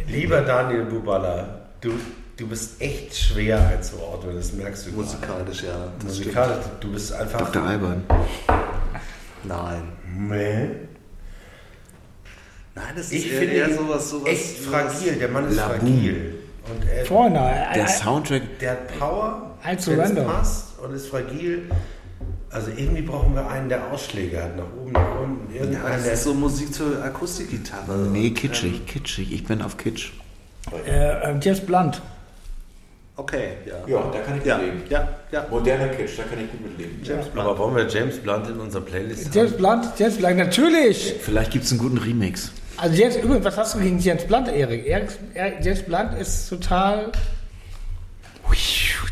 Lieber 0.09 0.41
Daniel 0.41 0.85
Bubala, 0.87 1.67
du, 1.81 1.93
du 2.37 2.47
bist 2.47 2.81
echt 2.81 3.15
schwer 3.15 3.59
einzuordnen, 3.69 4.37
das 4.37 4.53
merkst 4.53 4.87
du. 4.87 4.91
gerade. 4.93 5.03
Musikalisch, 5.05 5.63
ja. 5.65 5.73
Das 6.03 6.17
stimmt. 6.17 6.27
Musikalisch, 6.27 6.65
du 6.81 6.93
bist 6.93 7.13
einfach. 7.13 7.39
Dr. 7.53 7.63
Alban. 7.63 8.03
Nein. 9.45 9.83
Nee. 10.17 10.69
Nein, 12.75 12.85
das 12.95 13.07
ist 13.07 13.13
Ich 13.13 13.33
eher, 13.33 13.39
finde 13.41 13.55
eher 13.55 13.75
sowas, 13.75 14.11
sowas. 14.11 14.29
echt 14.31 14.63
sowas- 14.65 14.93
fragil. 14.95 15.15
Der 15.19 15.29
Mann 15.29 15.49
ist 15.49 15.57
Laboom. 15.57 15.79
fragil. 15.81 16.35
Und 16.69 16.89
er, 16.89 17.05
Vorne. 17.07 17.67
Der 17.75 17.85
äh, 17.85 17.89
Soundtrack, 17.89 18.59
der 18.61 18.71
hat 18.73 18.99
Power, 18.99 19.57
Surrender. 19.79 20.23
passt 20.25 20.79
und 20.81 20.95
ist 20.95 21.09
fragil. 21.09 21.63
Also 22.51 22.71
irgendwie 22.71 23.03
brauchen 23.03 23.35
wir 23.35 23.49
einen, 23.49 23.69
der 23.69 23.91
Ausschläge 23.93 24.43
hat, 24.43 24.57
nach 24.57 24.65
oben, 24.81 24.93
nach 24.93 25.21
unten. 25.21 25.55
Ja, 25.55 25.65
das 25.89 26.07
ist 26.07 26.25
so 26.25 26.33
Musik 26.35 26.73
zur 26.73 27.03
Akustikgitarre. 27.03 27.97
nee, 28.13 28.29
Und, 28.29 28.35
kitschig, 28.35 28.75
ähm, 28.81 28.87
kitschig. 28.87 29.33
Ich 29.33 29.45
bin 29.45 29.61
auf 29.63 29.77
Kitsch. 29.77 30.11
äh, 30.87 30.91
äh, 31.33 31.39
James 31.41 31.61
Blunt. 31.61 32.01
Okay, 33.19 33.49
ja. 33.67 33.75
Ja, 33.87 34.11
da 34.13 34.19
kann 34.21 34.39
ich 34.39 34.45
Ja, 34.45 34.59
mitleben. 34.59 34.83
ja, 34.91 35.09
ja. 35.33 35.47
Moderner 35.51 35.89
Kitsch, 35.89 36.19
da 36.19 36.23
kann 36.25 36.39
ich 36.45 36.51
gut 36.51 36.61
mitleben. 36.63 37.01
James 37.03 37.27
Blunt. 37.29 37.49
Aber 37.49 37.59
wollen 37.59 37.77
wir 37.77 37.89
James 37.89 38.19
Blunt 38.19 38.47
in 38.49 38.61
unserer 38.61 38.83
Playlist 38.83 39.35
James 39.35 39.53
haben? 39.53 39.59
Blunt, 39.59 39.85
James 39.99 40.17
Blunt, 40.19 40.37
natürlich. 40.37 41.15
Vielleicht 41.21 41.51
gibt 41.51 41.65
es 41.65 41.71
einen 41.73 41.81
guten 41.81 41.99
Remix. 41.99 42.53
Also 42.77 42.95
James, 42.95 43.17
übrigens, 43.17 43.45
was 43.47 43.57
hast 43.57 43.75
du 43.75 43.79
gegen 43.81 43.99
James 43.99 44.25
Blunt, 44.25 44.49
Erik? 44.49 44.87
James 45.63 45.83
Blunt 45.83 46.13
ist 46.21 46.49
total... 46.51 47.11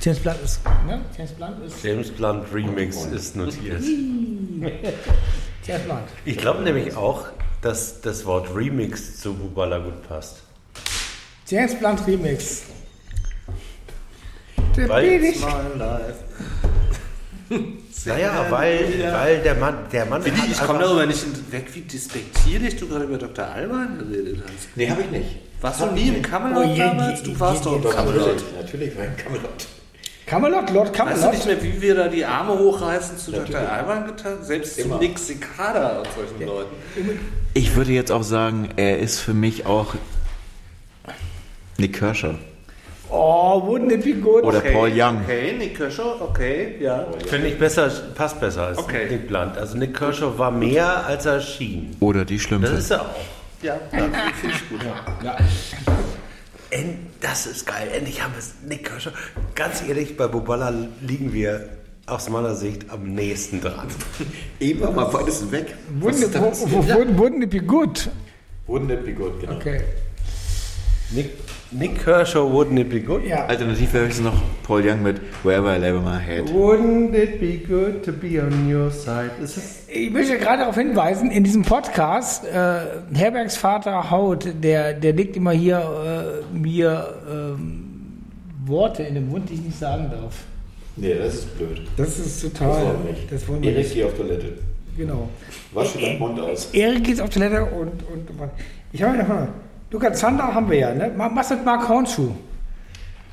James 0.01 0.19
Blunt 0.21 0.39
ist... 0.45 0.61
Ne? 0.87 1.01
James 1.16 1.33
Blunt 1.33 1.65
ist... 1.66 1.83
James 1.85 2.11
Blunt 2.11 2.45
Remix 2.53 3.05
ist 3.07 3.37
notiert. 3.37 3.83
James 5.66 5.83
Blunt. 5.85 6.01
Ich 6.25 6.37
glaube 6.37 6.62
nämlich 6.62 6.95
auch, 6.97 7.27
dass 7.62 8.01
das 8.03 8.25
Wort 8.27 8.55
Remix 8.55 9.21
zu 9.21 9.35
Bubala 9.35 9.79
gut 9.79 10.07
passt. 10.09 10.43
James 11.49 11.75
Blunt 11.79 12.07
Remix. 12.07 12.62
Ich. 14.77 15.45
Naja, 18.07 18.47
weil, 18.51 19.12
weil 19.12 19.43
der 19.43 19.55
Mann, 19.55 19.77
der 19.93 20.05
Mann 20.07 20.23
Willi, 20.25 20.37
hat 20.37 20.49
ich 20.51 20.59
komme 20.61 20.79
darüber 20.81 21.07
nicht 21.07 21.25
weg, 21.53 21.66
wie 21.73 21.81
despektierlich 21.83 22.77
du 22.77 22.87
gerade 22.89 23.05
über 23.05 23.16
Dr. 23.16 23.47
Alban 23.47 23.99
geredet 23.99 24.43
hast. 24.45 24.77
Nee, 24.77 24.91
habe 24.91 25.03
ich 25.03 25.11
nicht. 25.11 25.27
Warst 25.62 25.81
du 25.81 25.87
nie 25.93 26.09
im 26.09 26.21
Camelot 26.23 26.66
Oh, 26.66 26.69
je- 26.69 26.79
damals? 26.79 27.21
je- 27.21 27.33
Du 27.33 27.41
warst 27.41 27.65
je- 27.65 27.71
doch 27.71 27.77
im 27.85 27.91
Camelot. 27.91 28.45
Natürlich 28.61 28.97
war 28.97 29.05
ein 29.05 29.16
Camelot. 29.16 29.66
Camelot, 30.27 30.71
Lord 30.71 30.99
Weißt 30.99 31.23
du 31.25 31.31
nicht 31.31 31.43
Camelot. 31.43 31.47
mehr, 31.47 31.63
wie 31.63 31.83
wir 31.83 31.95
da 31.95 32.09
die 32.09 32.25
Arme 32.25 32.59
hochreißen 32.59 33.19
zu 33.19 33.31
Dr. 33.31 33.45
Natürlich. 33.51 33.69
Alban 33.71 34.07
getan? 34.07 34.43
Selbst 34.43 34.79
Immer. 34.79 34.97
zu 34.97 35.03
Nick 35.03 35.19
Cicada 35.19 35.99
und 35.99 36.09
solchen 36.17 36.47
Leuten. 36.47 36.75
Ich 37.53 37.77
würde 37.77 37.93
jetzt 37.93 38.11
auch 38.11 38.23
sagen, 38.23 38.71
er 38.77 38.99
ist 38.99 39.21
für 39.21 39.35
mich 39.35 39.67
auch 39.67 39.95
Nick 41.77 41.99
Kershaw. 41.99 42.35
Oh, 43.11 43.63
wouldn't 43.67 43.93
it 43.93 44.03
be 44.03 44.15
good? 44.15 44.45
Oder 44.45 44.61
Paul 44.61 44.91
Young. 44.93 45.21
Okay, 45.25 45.53
Nick 45.59 45.77
Kershaw, 45.77 46.17
okay, 46.21 46.77
ja. 46.81 47.07
Finde 47.27 47.49
ich 47.49 47.59
besser, 47.59 47.91
passt 48.15 48.41
besser 48.41 48.69
als 48.69 48.79
Okay. 48.79 49.07
Nick 49.11 49.29
Blunt. 49.29 49.59
Also 49.59 49.77
Nick 49.77 49.95
Kershaw 49.97 50.37
war 50.39 50.51
mehr, 50.51 51.07
als 51.07 51.27
er 51.27 51.41
schien. 51.41 51.95
Oder 52.01 52.25
die 52.25 52.37
Das 52.37 52.43
Schlümpfe. 52.45 52.73
ist 52.73 52.91
er 52.91 53.03
auch. 53.03 53.07
Ja, 53.63 53.75
ja 53.93 53.99
finde 54.41 54.55
ich 54.57 54.69
gut. 54.69 54.81
End, 54.83 55.39
das 57.21 57.47
ist 57.47 57.67
geil. 57.67 57.89
Endlich 57.93 58.23
haben 58.23 58.33
wir 58.33 58.39
es. 58.39 58.55
Nick 58.67 58.85
Kershaw. 58.85 59.13
Ganz 59.55 59.83
ehrlich, 59.87 60.17
bei 60.17 60.27
Bubala 60.27 60.73
liegen 61.01 61.33
wir 61.33 61.69
aus 62.07 62.29
meiner 62.29 62.55
Sicht 62.55 62.91
am 62.91 63.15
nächsten 63.15 63.61
dran. 63.61 63.89
Eben 64.61 64.81
war 64.81 64.93
mal 64.93 65.13
weitesten 65.13 65.51
weg. 65.53 65.75
Wouldn't, 66.01 67.17
wouldn't 67.17 67.43
it 67.43 67.51
be 67.51 67.61
good? 67.61 68.11
Wouldn't 68.67 68.91
it 68.91 69.05
be 69.05 69.13
good, 69.13 69.41
genau. 69.41 69.57
Okay. 69.57 69.83
Nick, 71.11 71.44
Nick 71.77 72.05
Kershaw, 72.05 72.45
wouldn't 72.49 72.79
it 72.79 72.89
be 72.89 73.01
good? 73.01 73.25
Ja. 73.27 73.47
Alternativ 73.47 73.93
wäre 73.93 74.05
höchstens 74.05 74.27
noch 74.27 74.41
Paul 74.63 74.87
Young 74.87 75.03
mit 75.03 75.21
Wherever 75.43 75.77
I 75.77 75.81
Lay 75.81 75.93
My 75.93 76.21
Head. 76.21 76.49
Wouldn't 76.51 77.15
it 77.15 77.41
be 77.41 77.57
good 77.59 78.05
to 78.05 78.13
be 78.13 78.41
on 78.41 78.73
your 78.73 78.93
side? 78.93 79.33
Ist 79.43 79.57
es 79.57 79.89
Ich 79.89 80.11
möchte 80.13 80.39
gerade 80.39 80.59
darauf 80.59 80.77
hinweisen, 80.77 81.33
in 81.33 81.43
diesem 81.43 81.63
Podcast, 81.63 82.45
äh, 82.47 82.53
Herbergs 83.13 83.57
Vater 83.57 84.09
Haut, 84.11 84.47
der, 84.63 84.95
der 84.95 85.13
legt 85.15 85.37
immer 85.37 85.51
hier 85.51 86.43
äh, 86.45 86.57
mir 86.57 87.13
ähm, 87.29 88.23
Worte 88.67 89.03
in 89.03 89.15
den 89.15 89.29
Mund, 89.29 89.51
die 89.51 89.55
ich 89.55 89.63
nicht 89.63 89.79
sagen 89.79 90.09
darf. 90.13 90.35
Nee, 90.97 91.15
das 91.15 91.35
ist 91.35 91.59
blöd. 91.59 91.83
Das 91.97 92.21
ist 92.21 92.41
total. 92.41 92.95
Das 93.29 93.49
wollen 93.49 93.63
wir 93.63 93.73
Erik, 93.73 93.85
nicht. 93.85 93.95
geh 93.95 94.05
auf 94.05 94.15
Toilette. 94.15 94.59
Genau. 94.97 95.29
Wasche 95.73 95.99
deinen 95.99 96.21
Mund 96.21 96.39
aus. 96.39 96.69
Erik 96.73 97.03
geht 97.03 97.21
auf 97.21 97.31
Toilette 97.31 97.65
und, 97.65 97.89
und, 98.13 98.31
und 98.31 98.51
ich 98.93 99.03
habe 99.03 99.19
noch 99.19 99.27
mal. 99.27 99.49
Lukas 99.90 100.19
Zander 100.19 100.55
haben 100.55 100.69
wir 100.70 100.78
ja, 100.78 100.94
ne? 100.94 101.12
Was 101.16 101.51
mit 101.51 101.65
Mark 101.65 101.89
Hornschuh? 101.89 102.31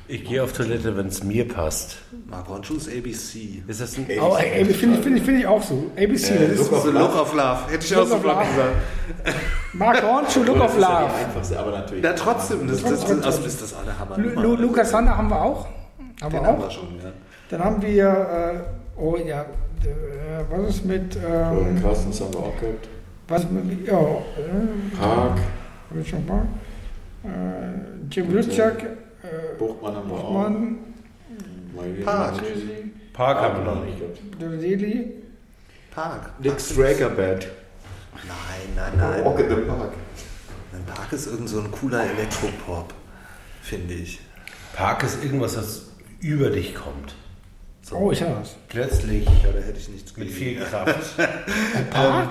Ich 0.08 0.24
gehe 0.24 0.42
auf 0.42 0.52
Toilette, 0.52 0.96
wenn 0.96 1.06
es 1.06 1.24
mir 1.24 1.48
passt. 1.48 1.96
Mark 2.28 2.48
Hornschuh's 2.48 2.86
ABC. 2.88 3.62
Ist 3.66 3.80
das 3.80 3.96
ein. 3.96 4.06
Oh, 4.20 4.36
ey, 4.36 4.64
finde 4.66 4.98
ich, 4.98 5.02
find 5.04 5.20
find 5.24 5.38
ich 5.38 5.46
auch 5.46 5.62
so. 5.62 5.90
ABC, 5.96 6.34
das 6.38 6.50
ist 6.50 6.58
Look 6.58 6.72
of 6.72 6.84
The 6.84 6.90
Look 6.90 7.14
of 7.16 7.34
Love. 7.34 7.58
Hätte 7.70 7.84
ich 7.86 7.96
auch 7.96 8.08
Love. 8.08 8.20
gesagt. 8.20 8.46
Mark 9.72 10.02
Hornschuh, 10.02 10.42
Look 10.42 10.58
Das 10.58 10.70
of 10.72 10.76
ist 10.76 10.82
ja 10.82 10.98
die 10.98 11.04
Love. 11.04 11.14
einfachste, 11.26 11.58
aber 11.58 11.70
natürlich. 11.70 12.04
Ja, 12.04 12.12
trotzdem. 12.12 12.68
Das, 12.68 12.82
das, 12.82 13.00
das, 13.06 13.24
also 13.24 13.42
ist 13.44 13.62
das 13.62 13.74
alle 13.74 13.98
Hammer. 13.98 14.18
Lu, 14.18 14.28
Lu, 14.40 14.56
Lukas 14.56 14.90
Zander 14.90 15.16
haben 15.16 15.28
wir 15.30 15.40
auch. 15.40 15.66
Haben 16.20 16.30
Den 16.32 16.40
wir 16.42 16.46
haben 16.46 16.58
wir 16.58 16.66
auch. 16.66 16.70
schon, 16.70 16.88
ja. 17.02 17.10
Dann 17.48 17.64
haben 17.64 17.82
wir, 17.82 18.06
äh, 18.96 19.00
oh 19.00 19.16
ja, 19.16 19.40
äh, 19.42 19.44
was 20.50 20.68
ist 20.76 20.84
mit, 20.84 21.16
ähm, 21.16 21.80
Carstens 21.82 22.20
haben 22.20 22.32
wir 22.34 22.40
auch 22.40 22.60
gehabt. 22.60 22.88
was 23.28 23.50
mit, 23.50 23.86
ja, 23.86 23.98
äh, 23.98 24.96
Park, 25.00 25.38
hab 25.92 26.00
ich 26.00 26.08
schon 26.08 26.26
mal. 26.26 26.46
Äh, 27.24 28.08
Jim 28.10 28.32
Lützjak, 28.32 28.82
äh, 28.82 29.58
Buchmann 29.58 29.94
haben 29.96 30.08
wir 30.10 30.16
auch. 30.16 30.32
Mann, 30.32 30.78
Mal 31.74 31.88
Park. 32.04 32.34
Park 33.12 33.38
haben 33.40 33.64
wir 33.64 33.74
noch 33.74 33.84
nicht 33.84 33.98
gehabt. 33.98 34.18
Deli. 34.62 35.12
Park. 35.90 36.30
Nick 36.38 36.60
Straker 36.60 37.10
Band. 37.10 37.48
Nein, 38.14 38.96
nein, 38.98 39.24
Walk 39.24 39.38
nein. 39.38 39.50
in 39.50 39.56
the 39.56 39.62
Park. 39.62 39.92
Ein 40.72 40.84
Park 40.86 41.12
ist 41.12 41.26
irgend 41.26 41.48
so 41.48 41.60
ein 41.60 41.70
cooler 41.70 42.04
Elektropop, 42.04 42.92
finde 43.62 43.94
ich. 43.94 44.20
Park 44.74 45.02
ist 45.02 45.22
irgendwas, 45.22 45.54
das 45.54 45.86
über 46.20 46.50
dich 46.50 46.74
kommt. 46.74 47.14
Oh, 47.90 48.10
ich 48.10 48.22
habe 48.22 48.36
was. 48.40 48.56
Plötzlich 48.68 49.26
Ja, 49.26 49.50
da 49.52 49.58
hätte 49.60 49.78
ich 49.78 49.88
nichts 49.90 50.16
mit 50.16 50.30
viel 50.30 50.60
Kraft. 50.60 51.16
Park? 51.90 52.30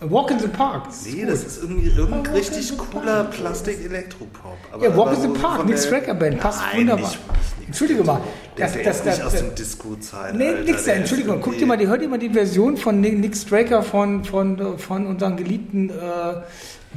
Walk 0.00 0.30
in 0.30 0.38
the 0.38 0.48
Park. 0.48 0.88
Nee, 1.06 1.24
das 1.24 1.42
ist 1.42 1.62
irgendwie 1.62 1.88
irgendein 1.88 2.34
richtig 2.34 2.76
cooler 2.76 3.24
Plastik-Elektropop. 3.24 4.56
Ja, 4.82 4.94
Walk 4.96 5.14
in 5.14 5.22
the 5.22 5.28
Park, 5.40 5.56
von 5.58 5.66
Nick 5.66 5.76
der- 5.76 5.82
Straker 5.82 6.14
Band, 6.14 6.38
passt 6.40 6.60
Nein, 6.60 6.80
wunderbar. 6.80 7.08
Nicht, 7.08 7.18
nicht, 7.58 7.66
Entschuldige 7.68 8.04
mal, 8.04 8.20
das, 8.56 8.72
der 8.74 8.84
das, 8.84 8.96
ist 8.98 9.06
das, 9.06 9.16
nicht 9.16 9.26
aus 9.26 9.32
das, 9.32 9.40
dem 9.42 9.54
Disco-Zeitalter. 9.54 10.36
Nee, 10.36 10.52
nix 10.64 10.66
der 10.66 10.74
da, 10.74 10.80
ist 10.80 10.88
Entschuldigung, 10.88 11.40
guck 11.40 11.56
dir 11.56 11.66
mal, 11.66 11.78
die, 11.78 11.86
hört 11.86 12.02
dir 12.02 12.08
mal 12.08 12.18
die 12.18 12.28
Version 12.28 12.76
von 12.76 13.00
Nick, 13.00 13.34
Straker 13.36 13.82
von, 13.82 14.22
von, 14.24 14.78
von 14.78 15.06
unserem 15.06 15.36
geliebten 15.38 15.88
äh, 15.88 15.92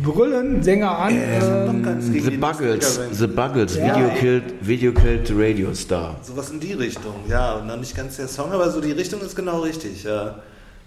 Brüllen-Sänger 0.03 0.97
an. 0.97 1.13
ähm, 1.15 1.83
ganz 1.83 2.11
gegen 2.11 2.25
The 2.31 2.37
Buggles, 2.37 2.99
90er, 2.99 3.13
The 3.13 3.27
Buggles, 3.27 3.77
Ja. 3.77 3.95
Video 3.95 4.09
Killed, 4.19 4.43
Video 4.61 4.91
Killed 4.91 5.31
Radio 5.35 5.73
Star. 5.73 6.17
Sowas 6.21 6.49
in 6.51 6.59
die 6.59 6.73
Richtung, 6.73 7.15
ja. 7.29 7.55
Und 7.55 7.69
dann 7.69 7.79
nicht 7.79 7.95
ganz 7.95 8.17
der 8.17 8.27
Song, 8.27 8.51
aber 8.51 8.69
so 8.69 8.81
die 8.81 8.91
Richtung 8.91 9.21
ist 9.21 9.35
genau 9.35 9.61
richtig, 9.61 10.03
ja. 10.03 10.35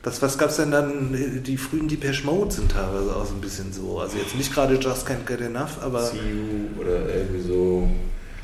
Was, 0.05 0.21
was 0.21 0.37
gab's 0.37 0.57
denn 0.57 0.73
dann? 0.73 1.43
Die 1.45 1.57
frühen 1.57 1.87
Depeche 1.87 2.27
Mode 2.27 2.53
sind 2.53 2.73
teilweise 2.73 3.15
auch 3.15 3.25
so 3.25 3.35
ein 3.35 3.41
bisschen 3.41 3.73
so. 3.73 4.01
Also 4.01 4.19
jetzt 4.19 4.35
nicht 4.35 4.53
gerade 4.53 4.75
Just 4.75 5.07
Can't 5.07 5.27
Get 5.27 5.41
Enough, 5.41 5.81
aber 5.81 6.03
See 6.03 6.17
You 6.19 6.81
oder 6.81 7.09
irgendwie 7.09 7.41
so 7.41 7.89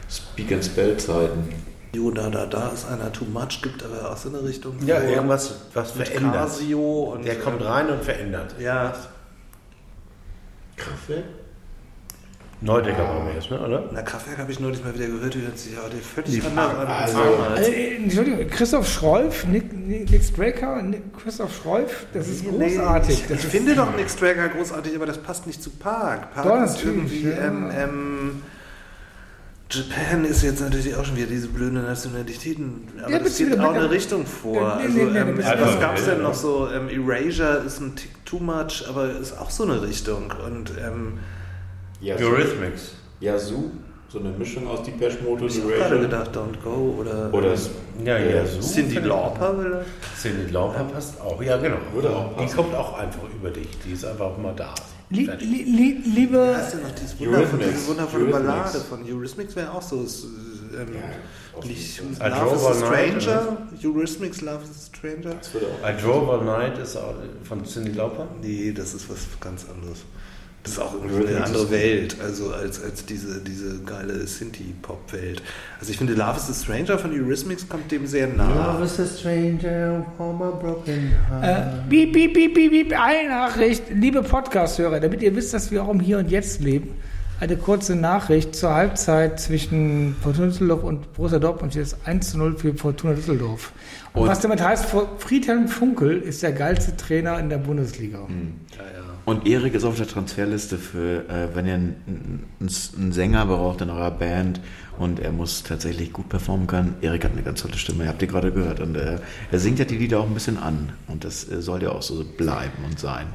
Speak 0.09 0.53
and 0.53 0.65
Spell 0.65 0.97
Zeiten. 0.97 1.49
Jo, 1.93 2.11
da, 2.11 2.29
da, 2.29 2.47
da 2.47 2.69
ist 2.69 2.87
einer 2.87 3.11
too 3.13 3.25
much, 3.25 3.61
gibt 3.63 3.83
aber 3.83 4.13
auch 4.13 4.17
so 4.17 4.29
eine 4.29 4.45
Richtung. 4.45 4.77
Ja, 4.87 5.01
irgendwas, 5.03 5.55
was 5.75 5.93
verändert. 5.93 6.35
Casio 6.35 7.15
und 7.15 7.25
Der 7.25 7.39
kommt 7.39 7.61
ähm, 7.61 7.67
rein 7.67 7.91
und 7.91 8.05
verändert. 8.05 8.55
Ja, 8.61 8.95
Kraftwerk? 10.77 11.25
Neudecker 12.61 12.99
war 13.05 13.23
mir 13.25 13.35
jetzt, 13.35 13.51
ne, 13.53 13.61
oder? 13.61 13.85
na 13.93 14.03
Kraftwerk 14.03 14.39
habe 14.39 14.51
ich 14.51 14.59
neulich 14.59 14.83
mal 14.83 14.93
wieder 14.93 15.07
gehört, 15.07 15.33
die 15.33 15.43
hört 15.43 15.57
sich 15.57 15.73
ja 15.75 15.79
die 15.89 16.01
völlig 16.01 16.45
anders 16.45 17.15
also-. 17.15 17.71
Äh, 17.71 17.97
Entschuldigung, 17.97 18.49
Christoph 18.49 18.89
Schroif, 18.89 19.45
Nick, 19.47 19.73
Nick, 19.73 20.11
Nick 20.11 20.25
Straker, 20.25 20.83
Nick, 20.83 21.03
Christoph 21.17 21.55
Schroif, 21.55 22.07
das 22.13 22.27
ist 22.27 22.45
Nee, 22.45 22.75
großartig. 22.75 23.11
ich, 23.15 23.27
das 23.29 23.39
ich 23.39 23.45
ist, 23.45 23.51
finde 23.53 23.77
doch 23.77 23.95
Nick 23.95 24.11
Straker 24.11 24.49
großartig, 24.49 24.97
aber 24.97 25.07
das 25.07 25.19
passt 25.19 25.47
nicht 25.47 25.63
zu 25.63 25.71
Park. 25.71 26.35
Park 26.35 26.47
Doch, 26.47 26.65
ist 26.65 26.85
irgendwie, 26.85 27.29
ja. 27.29 27.37
ähm, 27.47 27.71
ähm, 27.73 28.43
Japan 29.71 30.25
ist 30.25 30.43
jetzt 30.43 30.61
natürlich 30.63 30.97
auch 30.97 31.05
schon 31.05 31.17
wieder 31.17 31.27
diese 31.27 31.47
blöden 31.49 31.75
Nationalitäten, 31.85 32.89
aber 33.03 33.11
Ja, 33.13 33.19
das 33.19 33.37
gibt 33.37 33.57
auch 33.61 33.69
eine 33.71 33.81
der- 33.83 33.91
Richtung 33.91 34.25
vor. 34.27 34.57
Ja, 34.63 34.77
nee, 34.79 34.83
also, 34.85 34.99
nee, 34.99 35.05
nee, 35.13 35.19
ähm, 35.19 35.39
was 35.61 35.79
gab 35.79 35.97
es 35.99 36.07
denn 36.07 36.23
noch 36.23 36.35
so? 36.35 36.69
Ähm, 36.75 36.89
Erasure 36.89 37.59
ist 37.67 37.79
ein 37.81 37.95
Tick 37.95 38.25
too 38.25 38.39
much, 38.41 38.85
aber 38.89 39.11
ist 39.21 39.39
auch 39.39 39.51
so 39.51 39.65
eine 39.65 39.83
Richtung. 39.83 40.33
Und 40.45 40.73
ähm, 40.83 41.19
Eurythmics. 42.03 42.93
Yazoo, 43.21 43.71
so 44.09 44.21
eine 44.21 44.31
Mischung 44.31 44.67
aus 44.69 44.83
Depeche 44.85 45.19
Mode 45.25 45.45
und 45.45 45.51
ich 45.51 45.61
habe 45.63 45.73
gerade 45.73 46.01
gedacht, 46.01 46.31
Don't 46.37 46.63
Go 46.63 46.97
oder, 47.01 47.33
Oder 47.33 47.55
Ja, 48.05 48.17
ja, 48.19 48.47
so. 48.47 48.61
Cindy 48.61 48.99
Lauper 49.01 49.55
vielleicht? 49.61 49.89
Cindy 50.21 50.51
Lauper 50.53 50.85
passt 50.85 51.21
auch, 51.21 51.43
ja 51.43 51.57
genau. 51.57 51.77
Würde 51.93 52.11
auch 52.15 52.37
die 52.41 52.47
kommt 52.55 52.75
auch 52.75 52.99
einfach 52.99 53.25
über 53.35 53.51
dich, 53.51 53.69
die 53.85 53.93
ist 53.93 54.05
einfach 54.05 54.37
mal 54.39 54.55
da. 54.55 54.75
li, 55.11 55.25
Fertig. 55.27 55.49
li, 55.49 55.63
li, 55.65 56.01
liebe, 56.15 56.55
Hast 56.57 56.75
du 56.75 56.79
noch 56.79 56.91
diese 56.95 57.19
wundervolle, 57.19 57.65
diese 57.73 57.89
wundervolle. 57.89 58.25
Ballade 58.27 58.79
von 58.81 59.03
Eurythmics 59.05 59.57
wäre 59.57 59.73
auch 59.73 59.83
so. 59.83 60.03
Ist, 60.03 60.25
ähm, 60.79 60.89
auf 61.57 61.65
nicht 61.65 62.01
Love 62.01 62.13
is 62.13 62.19
Drove 62.63 62.69
a 62.69 62.75
Stranger? 62.75 63.57
Eurythmics 63.83 64.41
Love 64.43 64.63
is 64.63 64.71
a 64.71 64.97
Stranger? 64.97 65.35
Das 65.35 65.53
würde 65.53 65.67
auch. 65.67 65.89
I 65.89 66.01
Drove 66.01 66.33
All 66.33 66.45
Night 66.45 66.79
ist 66.79 66.97
auch 66.97 67.15
von 67.43 67.65
Cindy 67.65 67.93
Lauper. 67.93 68.29
Nee, 68.41 68.73
das 68.73 68.95
ist 68.95 69.11
was 69.11 69.19
ganz 69.41 69.67
anderes. 69.75 69.99
Das 70.65 70.73
ist 70.73 70.79
auch 70.81 70.93
irgendwie 70.95 71.29
eine 71.29 71.45
andere 71.45 71.63
ist- 71.65 71.71
Welt, 71.71 72.17
also 72.23 72.53
als, 72.53 72.83
als 72.83 73.07
diese, 73.07 73.41
diese 73.41 73.81
geile 73.85 74.27
Synthie-Pop-Welt. 74.27 75.43
Also 75.81 75.91
ich 75.93 75.97
finde 75.99 76.15
Love 76.15 76.37
is 76.37 76.51
a 76.51 76.55
Stranger 76.55 76.99
von 76.99 77.13
Eurythmics 77.13 77.67
kommt 77.69 77.91
dem 77.91 78.07
sehr 78.07 78.27
nah. 78.27 78.81
is 78.85 78.99
a 79.01 79.07
stranger 79.07 80.05
from 80.17 80.43
a 80.43 80.51
broken 80.51 81.13
äh, 81.43 81.63
piep, 81.89 82.13
piep, 82.13 82.35
piep, 82.35 82.55
piep, 82.55 82.71
piep, 82.73 83.01
eine 83.01 83.29
Nachricht, 83.31 83.85
liebe 83.95 84.23
Podcast-Hörer, 84.23 85.01
damit 85.01 85.23
ihr 85.23 85.35
wisst, 85.37 85.55
dass 85.55 85.71
wir 85.71 85.83
auch 85.85 85.89
im 85.91 86.01
Hier 86.01 86.19
und 86.19 86.31
Jetzt 86.31 86.61
leben. 86.61 86.91
Eine 87.41 87.57
kurze 87.57 87.95
Nachricht 87.95 88.57
zur 88.57 88.75
Halbzeit 88.75 89.39
zwischen 89.41 90.17
Fortuna 90.21 90.49
Düsseldorf 90.49 90.83
und 90.83 91.13
Borussia 91.15 91.39
Dortmund 91.39 91.73
steht 91.73 91.85
es 91.85 91.97
1 92.05 92.33
zu 92.33 92.39
0 92.39 92.59
für 92.59 92.75
Fortuna 92.75 93.15
Düsseldorf. 93.15 93.73
Und, 94.13 94.23
Und- 94.23 94.29
was 94.29 94.41
damit 94.41 94.61
heißt, 94.61 94.87
Friedhelm 95.19 95.69
Funkel 95.69 96.19
ist 96.21 96.43
der 96.43 96.51
geilste 96.53 96.97
Trainer 96.97 97.39
in 97.39 97.49
der 97.49 97.59
Bundesliga. 97.59 98.19
Ja, 98.19 98.83
ja. 98.83 99.08
Und 99.29 99.47
Erik 99.47 99.75
ist 99.75 99.85
auf 99.85 99.99
der 99.99 100.07
Transferliste 100.07 100.79
für, 100.79 101.29
äh, 101.29 101.55
wenn 101.55 101.67
ihr 101.67 101.75
einen, 101.75 103.13
Sänger 103.13 103.45
braucht 103.45 103.83
in 103.83 103.91
eurer 103.91 104.11
Band 104.11 104.59
und 104.99 105.21
er 105.21 105.33
muss 105.33 105.65
tatsächlich 105.65 106.15
gut 106.15 106.31
performen 106.31 106.67
können. 106.67 106.95
Erik 107.03 107.25
hat 107.25 107.33
eine 107.33 107.43
ganz 107.43 107.61
tolle 107.61 107.77
Stimme, 107.77 108.05
ihr 108.05 108.09
habt 108.09 108.23
ihr 108.23 108.29
gerade 108.29 108.51
gehört. 108.53 108.81
Und 108.81 108.97
äh, 108.97 109.19
er 109.53 109.59
singt 109.59 109.81
ja 109.81 109.85
die 109.85 109.99
Lieder 109.99 110.21
auch 110.21 110.27
ein 110.27 110.33
bisschen 110.33 110.57
an. 110.57 110.95
Und 111.09 111.25
das 111.25 111.47
äh, 111.47 111.61
soll 111.61 111.83
ja 111.83 111.91
auch 111.91 112.01
so 112.01 112.25
bleiben 112.25 112.83
und 112.87 112.99
sein. 112.99 113.27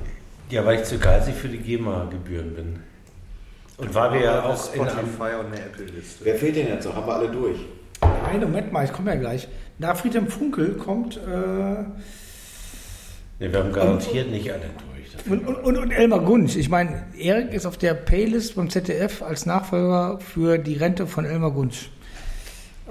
Ja, 0.50 0.66
weil 0.66 0.80
ich 0.80 0.86
zu 0.86 0.98
geizig 0.98 1.36
für 1.36 1.48
die 1.48 1.60
GEMA-Gebühren 1.60 2.56
bin. 2.56 2.80
Und 3.78 3.94
weil 3.94 4.14
wir 4.14 4.22
ja 4.22 4.44
auch 4.46 4.74
in 4.74 4.82
einem... 4.82 4.90
Spotify 4.90 5.36
und 5.40 5.46
eine 5.54 5.60
Apple-Liste. 5.60 6.26
Wer 6.26 6.36
fehlt 6.38 6.56
denn 6.56 6.70
jetzt 6.70 6.86
noch? 6.86 6.96
Haben 6.96 7.06
wir 7.06 7.16
alle 7.18 7.30
durch? 7.30 7.60
Nein, 8.02 8.40
Moment 8.40 8.74
mal, 8.74 8.84
ich 8.84 8.94
komme 8.94 9.14
ja 9.14 9.20
gleich. 9.20 9.48
Nach 9.78 9.96
Friedhelm 9.96 10.28
Funkel 10.28 10.74
kommt 10.74 11.18
äh, 11.18 11.84
Nee, 13.40 13.52
wir 13.52 13.60
haben 13.60 13.74
garantiert 13.74 14.32
nicht 14.32 14.52
alle 14.52 14.62
durch. 14.62 14.93
Und, 15.30 15.48
und, 15.48 15.56
und, 15.64 15.78
und 15.78 15.92
Elmar 15.92 16.20
Gunsch. 16.22 16.56
Ich 16.56 16.70
meine, 16.70 17.04
Erik 17.18 17.54
ist 17.54 17.66
auf 17.66 17.78
der 17.78 17.94
Playlist 17.94 18.56
beim 18.56 18.70
ZDF 18.70 19.22
als 19.22 19.46
Nachfolger 19.46 20.20
für 20.20 20.58
die 20.58 20.74
Rente 20.76 21.08
von 21.08 21.26
Elmar 21.26 21.52
Gunsch. 21.52 21.90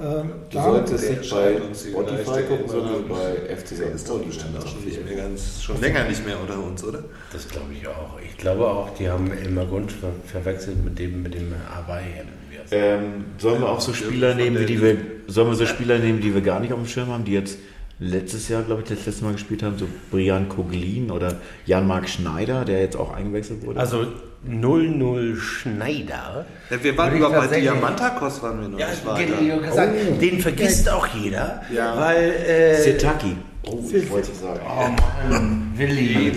Ähm, 0.01 0.31
Du 0.49 0.57
da- 0.57 0.65
solltest 0.65 1.11
nicht 1.11 1.21
bei 1.21 1.27
schreibt 1.27 1.61
uns 1.65 1.83
die 1.85 1.91
Spotify 1.91 2.43
gucken, 2.49 2.69
sondern 2.69 3.09
bei 3.09 3.55
FC 3.55 3.77
Der 3.77 3.93
ist 3.93 4.09
doch 4.09 4.19
St. 4.21 4.27
bestimmt 4.27 4.57
auch 4.57 4.67
schon 4.67 4.79
Pauli. 4.79 4.87
nicht 4.91 5.05
mehr 5.07 5.17
ganz, 5.17 5.63
schon 5.63 5.81
länger 5.81 6.05
nicht 6.09 6.25
mehr 6.25 6.41
unter 6.41 6.59
uns, 6.63 6.83
oder? 6.83 7.05
Das 7.33 7.47
glaube 7.49 7.67
ich 7.79 7.87
auch. 7.87 8.19
Ich 8.27 8.37
glaube 8.39 8.67
auch, 8.67 8.95
die 8.95 9.09
haben 9.11 9.31
Elmar 9.31 9.67
Gunsch 9.67 9.93
ver 9.93 10.09
verwechselt 10.27 10.83
mit 10.83 10.99
dem, 10.99 11.23
mit 11.23 11.35
dem 11.35 11.53
sagt. 11.53 12.73
Ähm, 12.73 13.25
sollen 13.37 13.61
wir 13.61 13.69
auch 13.69 13.81
so 13.81 13.93
Spieler 13.93 14.35
nehmen, 14.35 14.59
wie 14.61 14.65
die 14.67 14.81
wir, 14.81 14.97
sollen 15.27 15.49
wir 15.49 15.57
so 15.57 15.67
Spieler 15.67 15.99
nehmen, 15.99 16.21
die 16.23 16.33
wir 16.33 16.41
gar 16.41 16.61
nicht 16.61 16.73
auf 16.73 16.79
dem 16.79 16.87
Schirm 16.89 17.09
haben, 17.09 17.25
die 17.25 17.33
jetzt 17.33 17.59
letztes 18.03 18.49
Jahr, 18.49 18.63
glaube 18.63 18.83
ich, 18.83 18.89
das 18.89 19.07
letzte 19.07 19.25
Mal 19.25 19.33
gespielt 19.33 19.63
haben, 19.63 19.79
so 19.79 19.87
Brian 20.11 20.49
Koglin 20.49 21.11
oder 21.11 21.41
Jan-Marc 21.67 22.09
Schneider, 22.09 22.65
der 22.65 22.81
jetzt 22.81 22.97
auch 22.97 23.13
eingewechselt 23.13 23.65
wurde? 23.65 23.79
Also 23.79 24.07
00 24.45 25.37
Schneider. 25.37 26.45
Ja, 26.71 26.83
wir 26.83 26.99
waren 26.99 27.17
überhaupt 27.17 27.51
bei 27.51 27.61
Diamantakos 27.61 28.43
waren 28.43 28.61
wir 28.61 28.69
noch 28.69 28.79
Ja, 28.79 28.89
nicht 28.89 29.03
genau, 29.05 29.61
weiter. 29.63 29.69
gesagt, 29.69 29.93
den 30.21 30.41
vergisst 30.41 30.89
auch 30.89 31.07
jeder, 31.07 31.63
Ja. 31.73 31.97
weil 31.99 32.31
äh, 32.33 32.77
Setaki. 32.83 33.37
Oh, 33.65 33.79
ich 33.93 34.11
wollte 34.11 34.33
es 34.33 34.41
sagen. 34.41 34.59
oh 34.69 35.31
Mann, 35.33 35.73
Willi. 35.77 36.33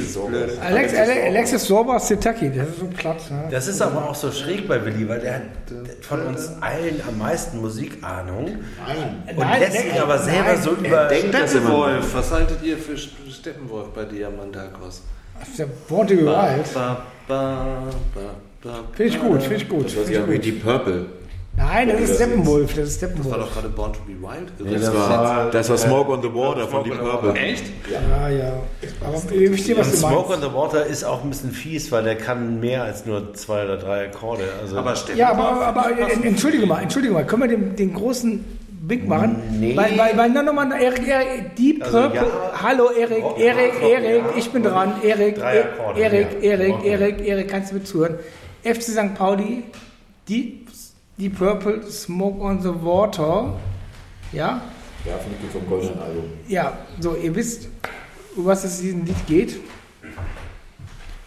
Alex, 0.62 0.94
Ale, 0.94 1.24
Alexis 1.24 1.66
Sorba 1.66 1.98
Setaki, 2.00 2.52
das 2.56 2.68
ist 2.70 2.80
so 2.80 2.86
platt. 2.86 3.32
Ne? 3.32 3.46
Das 3.50 3.68
ist 3.68 3.82
aber 3.82 4.08
auch 4.08 4.14
so 4.14 4.32
schräg 4.32 4.68
bei 4.68 4.86
Willi, 4.86 5.10
weil 5.10 5.22
der 5.22 5.34
hat 5.36 5.42
von 6.02 6.22
uns 6.22 6.52
allen 6.62 7.02
am 7.08 7.18
meisten 7.18 7.60
Musikahnung 7.62 8.46
Nein. 8.86 9.36
und 9.36 9.60
lässt 9.60 9.82
sich 9.82 10.00
aber 10.00 10.20
selber 10.20 10.54
nein, 10.54 10.62
so 10.62 10.72
über. 10.74 11.10
Steppenwolf, 11.12 12.14
was 12.14 12.32
haltet 12.32 12.62
ihr 12.62 12.78
für 12.78 12.96
Steppenwolf 12.96 13.88
bei 13.96 14.04
Diamantakos? 14.06 15.02
Der 15.58 15.66
Born 15.88 16.08
to 16.08 16.16
be 16.16 16.26
Wild. 16.26 16.74
Ba, 16.74 17.06
ba, 17.28 17.66
ba, 18.14 18.22
ba, 18.62 18.80
Finde 18.94 19.12
ich 19.16 19.20
gut, 19.22 19.42
finde 19.42 19.56
ich 19.58 19.70
gut. 19.70 19.86
Das 19.86 19.96
war 19.98 20.04
ja 20.12 20.22
ich 20.22 20.28
wie 20.30 20.36
gut. 20.36 20.46
Deep 20.46 20.64
Purple. 20.64 21.06
Nein, 21.58 21.88
das 21.88 22.02
ist 22.02 22.10
das 22.10 22.16
Steppenwolf, 22.18 22.74
das 22.76 22.90
ist 22.90 23.02
Das 23.02 23.10
war 23.10 23.16
Steppenwolf. 23.16 23.46
doch 23.46 23.54
gerade 23.54 23.70
Born 23.70 23.94
to 23.94 24.00
be 24.06 24.14
Wild. 24.22 24.52
Das 24.60 24.82
das 24.82 24.94
war, 24.94 25.50
das 25.52 25.70
war 25.70 25.78
Smoke 25.78 26.12
on 26.12 26.22
the 26.22 26.34
Water 26.34 26.68
von 26.68 26.84
Deep 26.84 27.00
Purple. 27.00 27.34
Echt? 27.34 27.64
Ja, 27.90 28.28
ja. 28.28 28.54
Aber 29.02 29.34
ihr, 29.34 29.52
Und 29.52 29.78
was 29.78 29.92
du 29.92 29.98
Smoke 29.98 30.30
meinst. 30.30 30.44
on 30.44 30.50
the 30.50 30.54
Water 30.56 30.86
ist 30.86 31.06
auch 31.06 31.24
ein 31.24 31.30
bisschen 31.30 31.52
fies, 31.52 31.90
weil 31.94 32.04
der 32.04 32.18
kann 32.18 32.60
mehr 32.60 32.84
als 32.84 33.06
nur 33.06 33.34
zwei 33.36 33.64
oder 33.64 33.78
drei 33.78 34.08
Akkorde. 34.08 34.44
Also 34.62 34.78
Aber 34.78 34.96
Steppenwolf. 34.98 35.18
Ja, 35.20 35.32
aber, 35.32 35.68
aber, 35.68 35.88
aber 35.88 35.98
äh, 35.98 36.28
entschuldige 36.28 36.66
mal, 36.66 36.82
entschuldige 36.82 37.14
mal, 37.14 37.26
können 37.26 37.44
wir 37.44 37.50
den, 37.50 37.76
den 37.78 37.94
großen 37.94 38.44
Wink 38.88 39.08
machen? 39.08 39.42
Nee. 39.60 39.76
Weil, 39.76 39.98
weil, 39.98 40.18
weil, 40.18 40.30
na, 40.30 40.44
nochmal, 40.44 40.72
Erik, 40.74 41.08
Erik, 41.08 41.56
die 41.56 41.80
Also, 41.82 42.02
Purple, 42.02 42.16
ja. 42.20 42.62
hallo 42.62 42.92
Erik, 42.92 43.24
Rock- 43.24 43.40
Erik, 43.40 43.74
Rock- 43.82 43.90
Erik, 43.92 44.24
ja. 44.24 44.38
ich 44.38 44.50
bin 44.52 44.64
dran, 44.64 44.94
Erik, 45.04 45.38
Akkorde, 45.42 46.00
Erik, 46.02 46.28
ja. 46.34 46.40
Erik. 46.52 46.84
Erik, 46.86 47.28
Erik, 47.28 47.48
kannst 47.50 47.72
du 47.72 47.76
mir 47.76 47.84
zuhören? 47.84 48.16
FC 48.64 48.82
St. 48.92 49.16
Pauli, 49.16 49.64
die, 50.28 50.66
die 51.18 51.30
Purple, 51.30 51.84
Smoke 51.90 52.42
on 52.42 52.62
the 52.62 52.70
Water, 52.70 53.54
ja, 54.32 54.62
Ja, 55.06 55.14
finde 55.18 55.38
vom 55.52 55.68
goldenen 55.68 56.00
Album. 56.00 56.24
ja, 56.48 56.78
so, 57.00 57.16
ihr 57.16 57.34
wisst, 57.36 57.70
um 58.36 58.46
was 58.46 58.64
es 58.66 58.82
in 58.82 59.06
diesem 59.06 59.06
Lied 59.06 59.28
geht. 59.28 59.56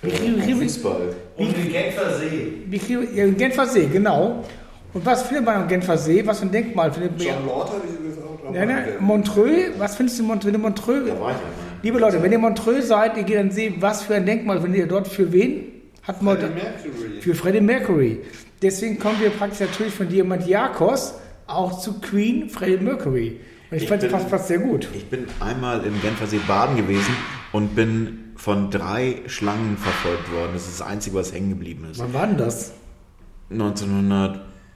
Wie 0.03 0.11
kriegen- 0.11 0.47
wie- 0.47 0.55
Fußball. 0.65 1.15
um 1.37 1.53
den 1.53 1.73
Genfer 1.73 2.19
See. 2.19 2.53
Wie 2.67 2.79
ja, 3.17 3.27
Genfer 3.33 3.67
See, 3.67 3.87
genau. 3.87 4.45
Und 4.94 5.05
was 5.05 5.23
findet 5.24 5.44
man 5.44 5.62
am 5.62 5.69
Genfer 5.69 5.98
See? 5.98 6.27
Was 6.27 6.39
für 6.40 6.47
ein 6.47 6.52
Denkmal 6.52 6.93
findet 6.93 7.19
man? 7.19 7.27
John 7.27 7.47
Lord 7.47 7.69
habe 7.70 7.82
ich 7.86 8.09
gesagt. 8.09 8.27
aber- 8.47 8.56
Ja, 8.56 8.65
ne, 8.66 8.85
Montreux, 9.01 9.70
was 9.78 9.97
findest 9.97 10.19
du 10.19 10.23
in 10.23 10.28
Montreux? 10.28 10.59
Montreux, 10.59 11.06
Da 11.09 11.20
war 11.20 11.31
ich 11.32 11.36
liebe 11.82 11.98
Leute, 11.98 12.23
wenn 12.23 12.32
ihr 12.32 12.39
Montreux 12.39 12.82
seid, 12.89 13.16
ihr 13.16 13.23
geht 13.24 13.36
dann 13.36 13.51
sehen, 13.51 13.77
was 13.81 14.02
für 14.02 14.15
ein 14.15 14.24
Denkmal 14.27 14.60
findet 14.60 14.81
ihr 14.81 14.86
dort 14.86 15.06
für 15.09 15.31
wen? 15.32 15.65
Hat 16.02 16.23
man 16.23 16.39
Freddie 16.39 16.55
Mercury. 16.55 17.20
für 17.20 17.35
Freddie 17.35 17.60
Mercury. 17.60 18.20
Deswegen 18.62 18.98
kommen 18.98 19.20
wir 19.20 19.28
praktisch 19.31 19.60
natürlich 19.60 19.93
von 19.94 20.09
Diamantiakos 20.09 21.15
auch 21.47 21.78
zu 21.78 22.01
Queen 22.01 22.48
Freddie 22.48 22.82
Mercury. 22.82 23.40
Und 23.70 23.77
ich, 23.77 23.82
Ich 23.82 23.89
fand 23.90 24.02
das 24.02 24.10
passt, 24.10 24.31
passt 24.31 24.48
sehr 24.48 24.59
gut. 24.59 24.89
Ich 24.94 25.05
bin 25.10 25.27
einmal 25.40 25.85
im 25.85 26.01
Genfersee 26.01 26.40
baden 26.48 26.77
gewesen 26.77 27.15
und 27.52 27.74
bin 27.77 28.32
von 28.36 28.70
drei 28.70 29.16
Schlangen 29.27 29.77
verfolgt 29.77 30.32
worden. 30.32 30.52
Das 30.55 30.66
ist 30.66 30.81
das 30.81 30.86
Einzige, 30.86 31.16
was 31.16 31.35
hängen 31.35 31.51
geblieben 31.51 31.86
ist. 31.90 32.01
Wann 32.01 32.15
war 32.15 32.27
denn 32.27 32.39
das? 32.39 32.73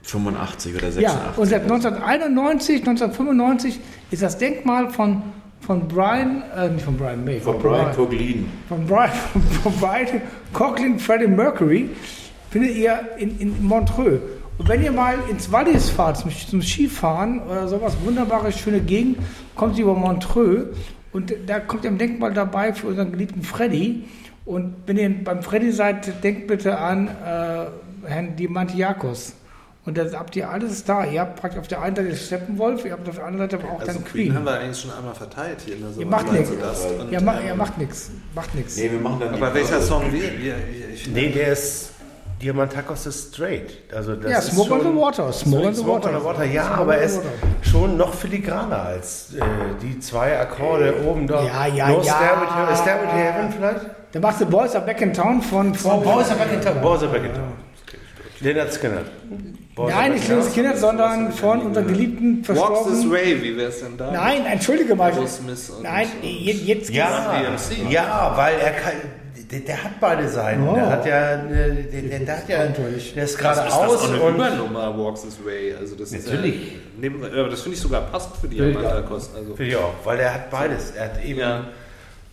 1985 0.03 0.75
oder 0.75 0.91
86. 0.91 1.01
Ja, 1.03 1.33
und 1.37 1.47
seit 1.47 1.61
1991, 1.63 2.79
1995 2.87 3.79
ist 4.11 4.21
das 4.21 4.37
Denkmal 4.37 4.89
von, 4.89 5.21
von 5.61 5.87
Brian, 5.87 6.43
äh, 6.55 6.69
nicht 6.69 6.83
von 6.83 6.97
Brian 6.97 7.23
May, 7.23 7.39
Von 7.39 7.59
Brian 7.59 7.93
Coglin. 7.95 8.45
von 8.67 8.85
Brian, 8.85 9.09
von 9.63 9.73
Brian 9.79 10.21
Coughlin 10.51 10.99
Freddie 10.99 11.27
Mercury 11.27 11.89
findet 12.51 12.75
ihr 12.75 12.99
in, 13.17 13.39
in 13.39 13.65
Montreux. 13.65 14.19
Und 14.59 14.69
wenn 14.69 14.83
ihr 14.83 14.91
mal 14.91 15.15
ins 15.31 15.51
Wallis 15.51 15.89
fahrt, 15.89 16.17
zum, 16.17 16.29
zum 16.31 16.61
Skifahren 16.61 17.39
oder 17.41 17.67
sowas, 17.67 17.95
wunderbare, 18.03 18.51
schöne 18.51 18.81
Gegend, 18.81 19.17
kommt 19.55 19.77
ihr 19.77 19.85
über 19.85 19.95
Montreux 19.95 20.67
und 21.11 21.33
da 21.47 21.59
kommt 21.59 21.85
ihr 21.85 21.91
ein 21.91 21.97
Denkmal 21.97 22.33
dabei 22.33 22.73
für 22.73 22.87
unseren 22.87 23.11
geliebten 23.11 23.41
Freddy. 23.41 24.03
Und 24.45 24.75
wenn 24.85 24.97
ihr 24.97 25.23
beim 25.23 25.41
Freddy 25.41 25.71
seid, 25.71 26.23
denkt 26.23 26.47
bitte 26.47 26.77
an 26.77 27.07
äh, 27.07 27.65
Herrn 28.07 28.35
Diamantiakos. 28.35 29.33
Und 29.85 29.97
dann 29.97 30.13
habt 30.17 30.33
ihr 30.37 30.49
alles 30.49 30.85
da. 30.85 31.03
Ihr 31.05 31.19
habt 31.19 31.35
praktisch 31.41 31.59
auf 31.59 31.67
der 31.67 31.81
einen 31.81 31.95
Seite 31.95 32.15
Steppenwolf, 32.15 32.85
ihr 32.85 32.93
habt 32.93 33.07
auf 33.09 33.15
der 33.15 33.25
anderen 33.25 33.49
Seite 33.49 33.61
aber 33.63 33.73
auch 33.73 33.79
Also 33.81 33.93
dann 33.93 34.05
Queen 34.05 34.27
Queen. 34.27 34.35
haben 34.35 34.45
wir 34.45 34.53
eigentlich 34.59 34.79
schon 34.79 34.91
einmal 34.91 35.13
verteilt 35.13 35.59
hier 35.65 35.75
in 35.75 35.81
der 35.81 35.97
Ihr 35.99 36.05
macht 36.05 36.31
nichts. 36.31 36.51
Ja, 37.11 37.19
ma, 37.21 37.37
ähm, 37.39 37.47
ihr 37.47 37.55
macht 37.55 37.77
nichts. 37.77 38.11
Macht 38.33 38.55
nichts. 38.55 38.77
Nee, 38.77 38.91
wir 38.91 38.99
machen 38.99 39.19
dann 39.19 39.33
Aber 39.33 39.53
welcher 39.53 39.75
Pause. 39.75 39.87
Song 39.87 40.03
wir? 40.13 40.21
wir, 40.21 40.39
wir 40.39 40.55
ich 40.93 41.07
Nee, 41.07 41.29
der 41.31 41.51
ist 41.51 41.89
Diamantakos 42.41 43.05
ist 43.05 43.33
straight. 43.33 43.71
Also 43.93 44.15
das 44.15 44.31
Ja, 44.31 44.37
ist 44.39 44.51
Smoke 44.51 44.73
on 44.73 44.81
the 44.81 44.95
Water, 44.99 45.31
Smoke 45.33 45.67
on 45.67 45.73
the 45.73 45.81
Smoke 45.81 46.05
Water. 46.05 46.09
on 46.15 46.19
the 46.19 46.25
Water. 46.25 46.43
Ja, 46.45 46.63
Smoke 46.65 46.79
aber 46.81 46.93
on 46.93 46.97
er 46.99 47.03
ist 47.03 47.21
schon 47.61 47.97
noch 47.97 48.13
filigraner 48.13 48.83
als 48.83 49.33
äh, 49.35 49.41
die 49.81 49.99
zwei 49.99 50.39
Akkorde 50.39 50.93
oben 51.05 51.27
da. 51.27 51.43
Ja, 51.43 51.67
ja, 51.67 51.89
no 51.89 52.01
ja. 52.01 52.13
Stairway 52.15 52.45
to, 52.47 52.75
Stairway 52.81 53.05
to 53.07 53.13
Heaven 53.15 53.51
vielleicht? 53.51 53.85
Dann 54.13 54.21
machst 54.21 54.39
du 54.41 54.45
Boys 54.45 54.75
Are 54.75 54.85
Back 54.85 55.01
in 55.01 55.11
Town 55.13 55.41
von... 55.41 55.73
von 55.75 56.03
Boys 56.03 56.29
are 56.29 56.37
back 56.39 56.53
in 56.53 56.61
town. 56.61 56.81
Boys 56.81 57.01
are 57.03 57.11
back 57.11 57.23
in 57.23 57.33
town. 57.33 57.53
Leonard 58.41 58.73
Skinner. 58.73 59.01
Are 59.75 59.89
Nein, 59.89 60.13
nicht 60.13 60.27
town. 60.27 60.53
Kinder, 60.53 60.77
sondern 60.77 61.31
von 61.31 61.61
unserem 61.61 61.87
geliebten 61.87 62.47
Walks 62.47 62.85
this 62.85 63.03
Verstorbenen... 63.03 63.11
way, 63.11 63.41
wie 63.41 63.57
wär's 63.57 63.79
denn 63.79 63.97
da? 63.97 64.11
Nein, 64.11 64.45
entschuldige 64.45 64.95
mal. 64.95 65.11
Nein, 65.81 66.07
jetzt, 66.21 66.63
jetzt 66.65 66.89
Ja, 66.91 67.41
DMC. 67.41 67.91
ja, 67.91 68.33
weil 68.35 68.59
er 68.59 68.71
kann, 68.71 68.93
der, 69.51 69.59
der 69.61 69.83
hat 69.83 69.99
beide 69.99 70.27
Seiten. 70.29 70.67
Oh. 70.67 70.75
Der 70.75 70.89
hat 70.89 71.05
ja, 71.05 71.33
äh, 71.33 71.83
der, 71.91 72.01
der, 72.01 72.19
der 72.19 72.37
hat 72.37 72.49
ja, 72.49 72.65
der 72.65 72.87
ist 72.89 73.17
Das 73.17 73.35
geradeaus 73.37 73.93
ist 73.95 74.01
auch 74.01 74.09
eine 74.09 74.21
und 74.21 74.35
Übernummer, 74.35 74.97
Walks 74.97 75.21
This 75.23 75.37
Way. 75.43 75.73
Also 75.79 75.95
das 75.95 76.11
Natürlich. 76.11 76.55
Ist, 76.55 76.71
äh, 76.73 77.01
nehmen, 77.01 77.23
aber 77.23 77.49
das 77.49 77.61
finde 77.61 77.75
ich 77.75 77.81
sogar 77.81 78.01
passt 78.01 78.29
für 78.37 78.47
die 78.47 78.57
ich 78.57 78.61
Amandakost. 78.77 79.31
Also, 79.35 79.55
Finde 79.55 79.71
ich 79.71 79.77
auch, 79.77 79.93
weil 80.03 80.17
der 80.17 80.33
hat 80.35 80.51
beides. 80.51 80.91
Er 80.91 81.05
hat 81.05 81.23
eben, 81.23 81.39
Ja. 81.39 81.65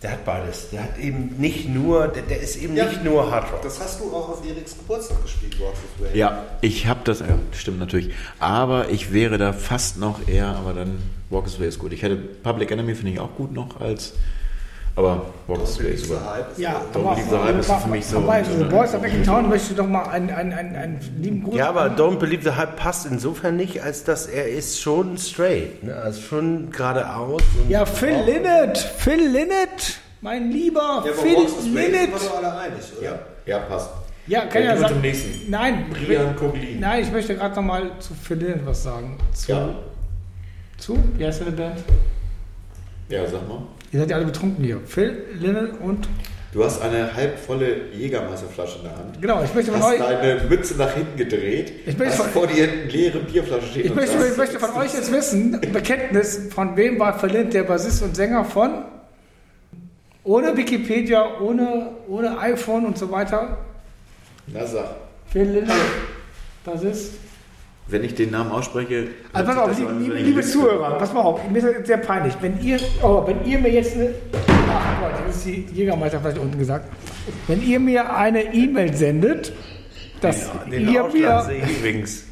Der 0.01 0.11
hat 0.13 0.25
beides. 0.25 0.69
Der 0.71 0.83
hat 0.83 0.97
eben 0.97 1.35
nicht 1.37 1.69
nur, 1.69 2.07
der, 2.07 2.23
der 2.23 2.39
ist 2.41 2.55
eben 2.55 2.75
Ja. 2.75 2.85
nicht 2.85 3.03
nur 3.03 3.29
Hard 3.29 3.51
Rock. 3.53 3.61
das 3.61 3.79
hast 3.79 3.99
du 3.99 4.05
auch 4.15 4.29
auf 4.29 4.45
Eriks 4.47 4.75
Geburtstag 4.77 5.21
gespielt, 5.21 5.59
Walks 5.59 5.79
This 5.97 6.05
Way. 6.09 6.17
Ja, 6.17 6.43
ich 6.61 6.87
habe 6.87 7.01
das, 7.03 7.19
ja, 7.19 7.27
stimmt 7.51 7.79
natürlich. 7.79 8.13
Aber 8.39 8.89
ich 8.89 9.13
wäre 9.13 9.37
da 9.37 9.53
fast 9.53 9.97
noch 9.97 10.27
eher, 10.27 10.47
aber 10.47 10.73
dann 10.73 10.97
Walk 11.29 11.45
This 11.45 11.59
Way 11.59 11.67
ist 11.67 11.79
gut. 11.79 11.93
Ich 11.93 12.01
hätte 12.01 12.15
Public 12.15 12.71
Enemy 12.71 12.95
finde 12.95 13.11
ich 13.13 13.19
auch 13.19 13.35
gut 13.35 13.51
noch 13.51 13.79
als, 13.79 14.13
aber 14.95 15.25
Way 15.47 15.93
ist 15.93 16.05
super. 16.07 16.45
Ja, 16.57 16.81
Don't 16.93 16.99
aber, 16.99 17.15
Believe 17.15 17.29
the 17.29 17.37
Hype 17.37 17.59
ist 17.59 17.71
für 17.71 17.87
mich 17.89 18.05
so- 18.05 18.17
aber 18.17 18.43
so 18.43 18.65
Boys 18.69 18.93
in 18.93 19.23
Town 19.23 19.49
möchte 19.49 19.71
ich 19.71 19.77
doch 19.77 19.87
mal 19.87 20.03
einen, 20.09 20.29
einen, 20.29 20.53
einen, 20.53 20.75
einen 20.75 20.99
lieben 21.21 21.43
Gruß 21.43 21.55
Ja, 21.55 21.69
aber 21.69 21.85
Don't 21.87 22.17
Believe 22.17 22.43
the 22.43 22.55
Hype 22.57 22.75
passt 22.75 23.05
insofern 23.05 23.55
nicht, 23.55 23.81
als 23.83 24.03
dass 24.03 24.27
er 24.27 24.47
ist 24.49 24.79
schon 24.81 25.17
straight. 25.17 25.83
Ne? 25.83 25.95
Also 25.95 26.21
schon 26.21 26.71
geradeaus. 26.71 27.41
Und 27.61 27.69
Ja, 27.69 27.85
Phil 27.85 28.15
Lynott, 28.25 28.77
Phil 28.77 29.29
Lynott, 29.31 29.99
mein 30.21 30.51
lieber 30.51 31.03
Ja, 31.05 31.13
Phil 31.13 31.35
einig, 31.37 32.83
oder? 32.99 33.19
Ja, 33.45 33.59
passt. 33.59 33.89
Ja, 34.27 34.45
kann 34.45 34.63
ja 34.63 34.75
Ja, 34.75 34.77
sagen. 34.77 35.01
nächsten. 35.01 35.49
Nein, 35.49 35.85
Brian 35.89 36.35
Coglin. 36.35 36.79
nein, 36.79 37.01
ich 37.03 37.11
möchte 37.11 37.35
gerade 37.35 37.55
noch 37.55 37.63
mal 37.63 37.91
zu 37.99 38.13
Phil 38.13 38.37
Lynott 38.37 38.65
was 38.65 38.83
sagen. 38.83 39.17
Zu, 39.33 39.51
Ja. 39.51 39.69
zu, 40.77 40.97
wie 41.17 41.25
heißt 41.25 41.41
deine 41.41 41.51
Band? 41.53 41.77
Ja, 43.09 43.25
sag 43.27 43.47
mal. 43.47 43.63
Ihr 43.91 43.99
seid 43.99 44.09
ja 44.09 44.15
alle 44.15 44.25
betrunken 44.25 44.63
hier. 44.63 44.79
Phil 44.85 45.25
Lynott 45.39 45.79
und, 45.81 46.07
Du 46.53 46.65
hast 46.65 46.81
eine 46.81 47.13
halbvolle 47.15 47.91
Jägermeisterflasche 47.93 48.79
in 48.79 48.83
der 48.83 48.97
Hand. 48.97 49.21
genau, 49.21 49.41
ich 49.41 49.53
möchte 49.55 49.71
von 49.71 49.81
Hast 49.81 49.93
euch, 49.93 49.99
deine 49.99 50.41
Mütze 50.49 50.75
nach 50.77 50.93
hinten 50.93 51.15
gedreht. 51.17 51.71
Ich 51.85 51.97
möchte 51.97 52.17
von- 52.17 52.29
vor 52.29 52.47
dir 52.47 52.63
eine 52.69 52.83
leere 52.85 53.19
Bierflasche 53.19 53.67
stehen. 53.67 53.85
ich 53.85 53.95
möchte, 53.95 54.17
ich 54.27 54.35
möchte 54.37 54.59
von 54.59 54.71
euch 54.75 54.93
jetzt 54.93 55.13
wissen, 55.13 55.57
Bekenntnis, 55.71 56.49
von 56.53 56.75
wem 56.75 56.99
war 56.99 57.17
Phil 57.17 57.29
Lynott 57.29 57.53
der 57.53 57.63
Bassist 57.63 58.03
und 58.03 58.17
Sänger 58.17 58.43
von? 58.43 58.83
Ohne 60.25 60.55
Wikipedia, 60.57 61.39
ohne, 61.39 61.91
ohne 62.09 62.37
iPhone 62.39 62.85
und 62.85 62.97
so 62.97 63.09
weiter. 63.09 63.57
Na 64.47 64.65
sag. 64.65 64.89
Phil 65.31 65.43
Lynott, 65.49 65.71
Bassist. 66.65 67.13
Wenn 67.91 68.03
ich 68.05 68.15
den 68.15 68.31
Namen 68.31 68.51
ausspreche. 68.51 69.09
Also 69.33 69.51
pass 69.51 69.57
auf, 69.57 69.77
liebe, 69.77 69.91
liebe 70.15 70.29
lüge. 70.29 70.41
Zuhörer, 70.41 70.97
pass 70.97 71.13
mal 71.13 71.19
auf, 71.21 71.41
mir 71.49 71.57
ist 71.57 71.65
das 71.67 71.73
jetzt 71.75 71.87
sehr 71.87 71.97
peinlich. 71.97 72.33
Wenn 72.41 72.59
ihr, 72.61 72.79
oh, 73.03 73.23
wenn 73.27 73.43
ihr 73.45 73.59
mir 73.59 73.69
jetzt 73.71 73.95
eine, 73.95 74.09
ach 74.69 75.01
Gott, 75.01 75.11
das 75.27 75.35
ist 75.37 75.45
die 75.45 75.65
Jägermeister 75.73 76.19
vielleicht 76.21 76.37
unten 76.39 76.57
gesagt. 76.57 76.85
Wenn 77.47 77.61
ihr 77.61 77.79
mir 77.79 78.15
eine 78.15 78.53
E-Mail 78.53 78.93
sendet, 78.93 79.51
dass 80.21 80.49
Den 80.71 80.89
ihr 80.89 81.03
Ausschlag 81.03 81.47
mir, 81.49 81.55
übrigens. 81.79 82.23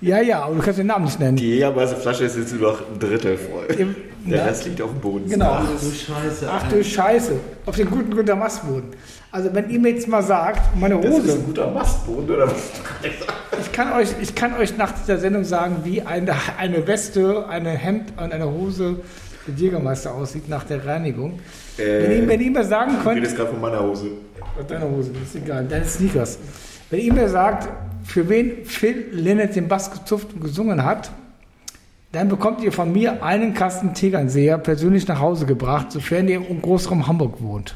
ja, 0.00 0.20
ja, 0.20 0.44
und 0.44 0.58
du 0.58 0.62
kannst 0.62 0.78
den 0.78 0.88
Namen 0.88 1.04
nicht 1.06 1.18
nennen. 1.20 1.36
Die 1.36 1.48
Jägermeisterflasche 1.50 2.24
ist 2.24 2.36
jetzt 2.36 2.52
nur 2.54 2.72
noch 2.72 2.80
ein 2.80 2.98
Drittel 2.98 3.38
voll. 3.38 3.66
Im- 3.78 3.94
Der 4.24 4.38
na, 4.38 4.44
Rest 4.44 4.64
liegt 4.64 4.80
auf 4.80 4.90
dem 4.90 5.00
Boden. 5.00 5.28
Genau. 5.28 5.60
du 5.60 5.90
Scheiße. 5.90 6.48
Ach 6.48 6.68
du 6.68 6.84
Scheiße, 6.84 7.32
auf 7.66 7.76
den 7.76 7.90
guten 7.90 8.14
Günter 8.14 8.36
Mastboden. 8.36 8.90
Also 9.30 9.52
wenn 9.52 9.68
ihr 9.70 9.80
mir 9.80 9.90
jetzt 9.90 10.06
mal 10.06 10.22
sagt, 10.22 10.76
meine 10.76 11.00
Das 11.00 11.06
ist 11.06 11.22
Hose, 11.22 11.32
ein 11.32 11.44
guter 11.46 11.70
Mastboden, 11.70 12.30
oder 12.30 12.46
was? 12.46 12.70
ich 13.60 13.72
kann 13.72 13.92
euch, 13.92 14.08
ich 14.20 14.34
kann 14.34 14.54
euch 14.54 14.76
nach 14.76 14.92
dieser 14.92 15.18
Sendung 15.18 15.44
sagen, 15.44 15.78
wie 15.84 16.02
eine, 16.02 16.34
eine 16.58 16.86
Weste, 16.86 17.48
eine 17.48 17.70
Hemd 17.70 18.12
und 18.16 18.32
eine 18.32 18.50
Hose 18.50 19.00
der 19.46 19.54
Jägermeister 19.54 20.14
aussieht 20.14 20.48
nach 20.48 20.64
der 20.64 20.84
Reinigung. 20.86 21.40
Äh, 21.76 22.02
wenn, 22.02 22.12
ihr, 22.12 22.28
wenn 22.28 22.40
ihr 22.40 22.50
mir 22.50 22.64
sagen 22.64 22.92
Ich 22.96 23.02
könnt, 23.02 23.16
rede 23.16 23.26
jetzt 23.26 23.36
gerade 23.36 23.50
von 23.50 23.60
meiner 23.60 23.82
Hose. 23.82 24.08
Deine 24.68 24.88
Hose, 24.88 25.10
das 25.12 25.34
ist 25.34 25.42
egal. 25.42 25.66
Deine 25.66 25.84
Sneakers. 25.84 26.38
Wenn 26.90 27.00
ihr 27.00 27.12
mir 27.12 27.28
sagt, 27.28 27.68
für 28.04 28.28
wen 28.28 28.64
Phil 28.66 29.06
Lynott 29.12 29.56
den 29.56 29.68
Bass 29.68 29.90
gezupft 29.90 30.28
und 30.34 30.42
gesungen 30.42 30.84
hat, 30.84 31.10
dann 32.12 32.28
bekommt 32.28 32.62
ihr 32.62 32.72
von 32.72 32.92
mir 32.92 33.22
einen 33.22 33.54
Kasten 33.54 33.94
Tegernseher 33.94 34.58
persönlich 34.58 35.08
nach 35.08 35.18
Hause 35.18 35.46
gebracht, 35.46 35.90
sofern 35.90 36.28
ihr 36.28 36.46
im 36.46 36.60
Großraum 36.60 37.06
Hamburg 37.06 37.40
wohnt. 37.40 37.74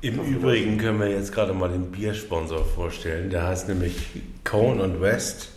Im 0.00 0.18
Übrigen 0.18 0.78
können 0.78 0.98
wir 0.98 1.10
jetzt 1.10 1.32
gerade 1.32 1.52
mal 1.52 1.68
den 1.68 1.90
Biersponsor 1.90 2.64
vorstellen. 2.64 3.28
Der 3.28 3.46
heißt 3.46 3.68
nämlich 3.68 4.08
Cone 4.44 4.82
und 4.82 5.02
West 5.02 5.50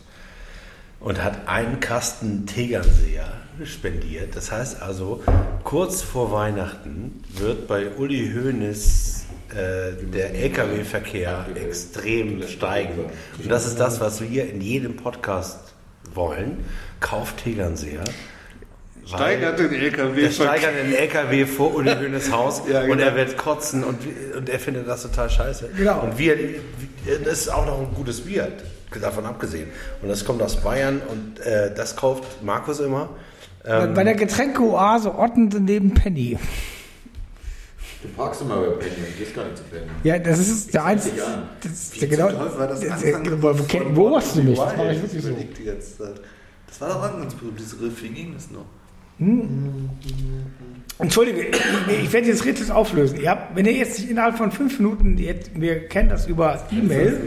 und 1.00 1.24
hat 1.24 1.48
einen 1.48 1.80
Kasten 1.80 2.46
Tegernseher 2.46 3.32
spendiert. 3.64 4.36
Das 4.36 4.52
heißt 4.52 4.82
also, 4.82 5.24
kurz 5.64 6.02
vor 6.02 6.34
Weihnachten 6.34 7.24
wird 7.30 7.70
bei 7.70 7.92
Uli 7.98 8.34
Hoeneß 8.34 9.26
äh, 9.52 10.04
der 10.12 10.36
Lkw-Verkehr 10.36 11.46
extrem 11.56 12.46
steigen. 12.46 13.06
Und 13.42 13.50
das 13.50 13.66
ist 13.66 13.80
das, 13.80 14.02
was 14.02 14.20
wir 14.22 14.50
in 14.50 14.60
jedem 14.60 14.98
Podcast 14.98 15.63
wollen. 16.16 16.64
Kauft 17.00 17.44
Tegernseher. 17.44 18.04
Steigert 19.06 19.60
den 19.60 19.74
LKW. 19.74 20.22
der 20.22 20.32
steigert 20.32 20.76
den 20.76 20.94
LKW 20.94 21.46
vor 21.46 21.76
Uli 21.76 21.92
Hoeneß 22.00 22.32
Haus 22.32 22.62
Ja, 22.70 22.82
und 22.82 22.88
genau. 22.88 23.04
er 23.04 23.16
wird 23.16 23.38
kotzen 23.38 23.84
und, 23.84 24.00
und 24.38 24.50
er 24.50 24.60
findet 24.60 24.88
das 24.88 25.02
total 25.04 25.30
scheiße. 25.30 25.70
Genau. 25.76 26.02
Und 26.02 26.18
wir, 26.18 26.38
das 27.24 27.42
ist 27.42 27.50
auch 27.50 27.66
noch 27.66 27.80
ein 27.80 27.94
gutes 27.94 28.22
Bier, 28.22 28.48
davon 29.02 29.26
abgesehen. 29.26 29.70
Und 30.02 30.10
das 30.10 30.24
kommt 30.24 30.42
aus 30.42 30.56
Bayern 30.58 31.02
und 31.10 31.40
äh, 31.42 31.74
das 31.74 31.96
kauft 31.96 32.44
Markus 32.44 32.80
immer. 32.80 33.10
Ähm, 33.66 33.94
Bei 33.94 34.04
der 34.04 34.16
Getränkeoase 34.16 35.18
Ottensen 35.18 35.66
neben 35.66 35.94
Penny. 35.94 36.38
Du 38.04 38.10
parkst 38.10 38.42
immer 38.42 38.58
bei 38.58 38.68
Penny 38.72 38.96
und 39.08 39.18
gehst 39.18 39.34
gar 39.34 39.46
nicht 39.46 39.58
zu 39.58 39.64
Penny. 39.64 39.86
Ja, 40.04 40.20
das 40.20 40.38
ist 40.40 40.74
der 40.74 40.84
einzige. 40.84 41.22
Das 41.62 41.72
ist 41.72 42.02
der 42.02 42.08
genau. 42.10 42.26
War 42.28 43.96
wo- 43.96 44.10
machst 44.10 44.36
du 44.36 44.44
mich? 44.44 44.60
Das 44.60 44.78
mache 44.78 44.92
ich 44.92 45.02
wirklich 45.02 45.24
so. 45.24 45.32
Die 45.32 45.64
ganze 45.64 45.98
Zeit. 45.98 46.22
Das 46.68 46.82
war 46.82 46.90
doch 46.90 46.98
auch 46.98 47.18
ganz 47.20 47.34
berühmt, 47.34 47.60
diese 47.60 47.80
Riff, 47.80 48.04
wie 48.04 48.10
ging 48.10 48.34
das 48.34 48.52
noch? 48.52 48.66
Entschuldige, 51.00 51.48
ich, 52.04 52.12
werde 52.12 52.28
jetzt 52.28 52.44
Rätsel 52.46 52.72
auflösen. 52.72 53.22
Ihr 53.22 53.30
habt, 53.30 53.56
wenn 53.56 53.66
ihr 53.66 53.74
jetzt 53.74 54.00
nicht 54.00 54.10
innerhalb 54.10 54.38
von 54.38 54.52
fünf 54.52 54.80
Minuten, 54.80 55.18
wir 55.18 55.88
kennen 55.88 56.10
das 56.10 56.28
über 56.28 56.62
E-Mail. 56.72 57.22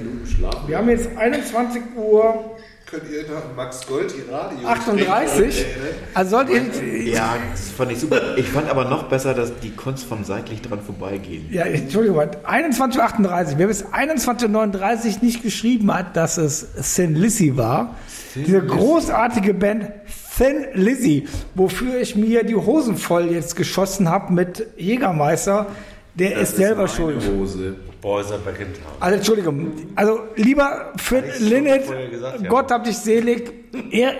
Wir 0.66 0.78
haben 0.78 0.88
jetzt 0.90 1.08
21 1.16 1.82
Uhr 1.96 2.55
Könnt 2.88 3.10
ihr 3.10 3.22
nach 3.22 3.42
Max 3.56 3.84
Gold 3.84 4.14
die 4.16 4.30
Radio 4.30 4.68
38. 4.68 5.66
Also 6.14 6.30
solltet 6.30 6.80
ihr. 6.80 7.02
Ja, 7.02 7.36
das 7.50 7.70
fand 7.70 7.90
ich 7.90 7.98
super. 7.98 8.36
Ich 8.36 8.48
fand 8.48 8.70
aber 8.70 8.84
noch 8.84 9.08
besser, 9.08 9.34
dass 9.34 9.58
die 9.58 9.70
Kunst 9.70 10.04
vom 10.04 10.22
seitlich 10.22 10.62
dran 10.62 10.80
vorbeigehen. 10.80 11.48
Ja, 11.50 11.64
Entschuldigung, 11.64 12.20
21.38 12.20 13.54
Wer 13.56 13.66
bis 13.66 13.84
21.39 13.86 15.16
nicht 15.20 15.42
geschrieben 15.42 15.92
hat, 15.92 16.16
dass 16.16 16.38
es 16.38 16.94
Thin 16.94 17.16
Lizzy 17.16 17.56
war, 17.56 17.96
diese 18.36 18.64
großartige 18.64 19.52
Band 19.52 19.90
Thin 20.36 20.66
Lizzy, 20.74 21.26
wofür 21.56 22.00
ich 22.00 22.14
mir 22.14 22.44
die 22.44 22.54
Hosen 22.54 22.96
voll 22.96 23.32
jetzt 23.32 23.56
geschossen 23.56 24.08
habe 24.08 24.32
mit 24.32 24.64
Jägermeister, 24.76 25.66
der 26.14 26.38
ist 26.38 26.54
selber 26.54 26.82
meine 26.82 26.88
schuld. 26.88 27.28
Hose. 27.36 27.74
Boys 28.00 28.30
are 28.30 28.38
back 28.40 28.60
in 28.60 28.66
town. 28.72 28.82
Also 29.00 29.16
Entschuldigung, 29.16 29.72
also 29.94 30.20
lieber 30.36 30.92
schon 31.02 31.22
Linnet, 31.40 31.84
gesagt, 32.10 32.42
ja. 32.42 32.48
Gott 32.48 32.70
hab 32.70 32.84
dich 32.84 32.96
selig, 32.98 33.52
er, 33.90 34.12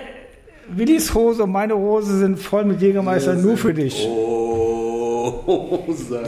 Willis 0.69 1.13
Hose 1.13 1.43
und 1.43 1.51
meine 1.51 1.75
Hose 1.75 2.17
sind 2.19 2.39
voll 2.39 2.65
mit 2.65 2.81
Jägermeister 2.81 3.33
nur 3.35 3.55
für 3.57 3.73
dich. 3.73 4.05
Oh, 4.09 5.83
San 5.93 6.21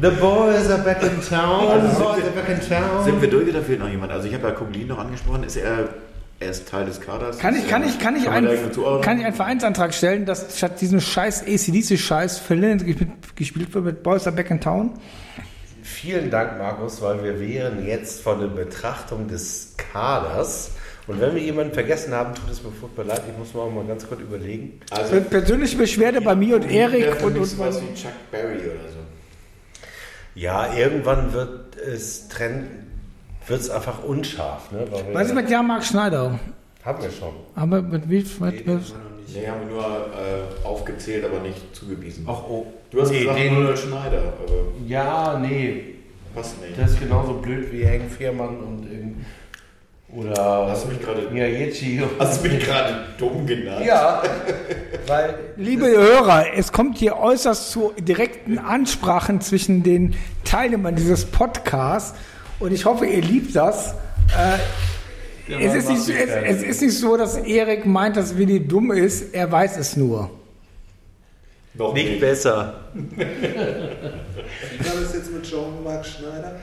The 0.00 0.08
boys 0.20 0.70
are 0.70 0.82
back 0.82 1.02
in 1.02 1.20
town. 1.20 1.80
The 1.82 1.96
boys 2.02 2.22
are 2.24 2.30
back 2.34 2.48
in 2.48 2.60
town. 2.68 3.04
Sind 3.04 3.20
wir 3.20 3.28
durch 3.30 3.48
oder 3.48 3.62
fehlt 3.62 3.78
noch 3.80 3.88
jemand? 3.88 4.12
Also 4.12 4.26
ich 4.28 4.34
habe 4.34 4.48
ja 4.48 4.54
Koglin 4.54 4.88
noch 4.88 4.98
angesprochen. 4.98 5.44
Ist 5.44 5.56
er, 5.56 5.88
er 6.40 6.50
ist 6.50 6.68
Teil 6.68 6.86
des 6.86 7.00
Kaders? 7.00 7.38
Kann 7.38 7.54
ich, 7.56 7.68
kann 7.68 7.84
ich, 7.86 7.98
kann 7.98 8.16
ich, 8.16 8.24
irgendwo 8.24 8.70
zuordnen? 8.70 9.02
kann 9.02 9.18
ich 9.18 9.24
einen 9.26 9.34
Vereinsantrag 9.34 9.94
stellen, 9.94 10.26
dass 10.26 10.56
statt 10.58 10.80
diesem 10.80 11.00
scheiß 11.00 11.42
ACDC-Scheiß 11.46 12.38
Phil 12.40 12.58
Linnet 12.58 12.84
gespielt- 12.84 13.36
gespielt 13.36 13.74
wird 13.74 13.84
mit 13.84 14.02
Boys 14.02 14.26
are 14.26 14.34
Back 14.34 14.50
in 14.50 14.60
Town? 14.60 14.90
Vielen 15.82 16.30
Dank, 16.30 16.58
Markus, 16.58 17.00
weil 17.02 17.22
wir 17.24 17.40
wären 17.40 17.84
jetzt 17.86 18.22
von 18.22 18.40
der 18.40 18.46
Betrachtung 18.48 19.28
des 19.28 19.74
Kaders. 19.76 20.70
Und 21.08 21.20
wenn 21.20 21.34
wir 21.34 21.42
jemanden 21.42 21.74
vergessen 21.74 22.14
haben, 22.14 22.34
tut 22.34 22.48
es 22.50 22.62
mir 22.62 22.70
furchtbar 22.70 23.04
leid. 23.04 23.22
Ich 23.30 23.36
muss 23.36 23.52
mal, 23.54 23.68
mal 23.68 23.84
ganz 23.84 24.06
kurz 24.08 24.20
überlegen. 24.20 24.80
Also, 24.90 25.20
Persönliche 25.20 25.76
Beschwerde 25.76 26.20
bei 26.20 26.36
mir 26.36 26.56
und 26.56 26.70
Erik 26.70 27.22
und, 27.24 27.36
und 27.36 27.44
sowas 27.44 27.80
wie 27.82 27.92
Chuck 27.94 28.12
Berry 28.30 28.58
oder 28.58 28.88
so. 28.88 28.98
Ja, 30.34 30.72
irgendwann 30.74 31.32
wird 31.32 31.76
es 31.76 32.28
Trend, 32.28 32.68
wird 33.48 33.60
es 33.60 33.68
einfach 33.70 34.04
unscharf. 34.04 34.70
Ne? 34.70 34.86
Weil 34.90 35.06
wir- 35.08 35.14
Was 35.14 35.26
ist 35.28 35.34
mit 35.34 35.50
Jan-Marc 35.50 35.84
Schneider? 35.84 36.38
haben 36.84 37.02
wir 37.02 37.10
schon. 37.10 37.34
Aber 37.54 37.82
mit 37.82 38.08
wie? 38.08 38.24
Mit, 38.40 38.66
mit, 38.66 38.82
Nee, 39.34 39.46
haben 39.48 39.60
wir 39.66 39.74
nur 39.74 39.84
äh, 39.84 40.66
aufgezählt, 40.66 41.24
aber 41.24 41.40
nicht 41.40 41.74
zugewiesen. 41.74 42.26
Ach, 42.28 42.42
oh. 42.48 42.66
Du 42.92 43.00
hast 43.02 43.10
nee, 43.10 43.20
gesagt 43.20 43.38
den, 43.38 43.54
Manuel 43.54 43.76
Schneider, 43.76 44.18
aber 44.42 44.86
Ja, 44.86 45.38
nee. 45.40 45.82
passt 46.34 46.60
nicht. 46.62 46.78
Das 46.78 46.90
ist 46.92 47.00
genauso 47.00 47.34
blöd 47.34 47.72
wie 47.72 47.84
Henk 47.84 48.10
Fehrmann 48.10 48.56
und 48.60 48.86
irgend- 48.90 49.24
oder 50.14 50.68
Hast 50.70 50.84
du 50.84 50.88
mich 50.88 51.00
gerade- 51.00 51.30
Miyagichi. 51.30 52.02
Hast 52.18 52.44
du 52.44 52.48
mich 52.48 52.62
gerade 52.64 53.06
dumm 53.18 53.46
genannt? 53.46 53.84
Ja, 53.86 54.22
weil 55.06 55.34
Liebe 55.56 55.86
Hörer, 55.86 56.44
es 56.54 56.70
kommt 56.70 56.98
hier 56.98 57.16
äußerst 57.16 57.70
zu 57.70 57.92
direkten 57.98 58.58
Ansprachen 58.58 59.40
zwischen 59.40 59.82
den 59.82 60.14
Teilnehmern 60.44 60.96
dieses 60.96 61.24
Podcasts 61.24 62.14
und 62.60 62.72
ich 62.72 62.84
hoffe, 62.84 63.06
ihr 63.06 63.22
liebt 63.22 63.56
das. 63.56 63.94
Äh, 64.36 64.58
es, 65.64 65.74
ist 65.74 65.88
nicht, 65.88 66.08
es, 66.10 66.30
es 66.58 66.62
ist 66.62 66.82
nicht 66.82 66.98
so, 66.98 67.16
dass 67.16 67.36
Erik 67.38 67.86
meint, 67.86 68.16
dass 68.16 68.36
Willi 68.36 68.60
dumm 68.66 68.92
ist, 68.92 69.34
er 69.34 69.50
weiß 69.50 69.78
es 69.78 69.96
nur. 69.96 70.30
Noch 71.74 71.94
nicht 71.94 72.20
besser. 72.20 72.80
Wie 72.94 73.18
war 73.20 75.00
das 75.00 75.14
jetzt 75.14 75.32
mit 75.32 75.42
Jean-Marc 75.42 76.04
Schneider? 76.04 76.56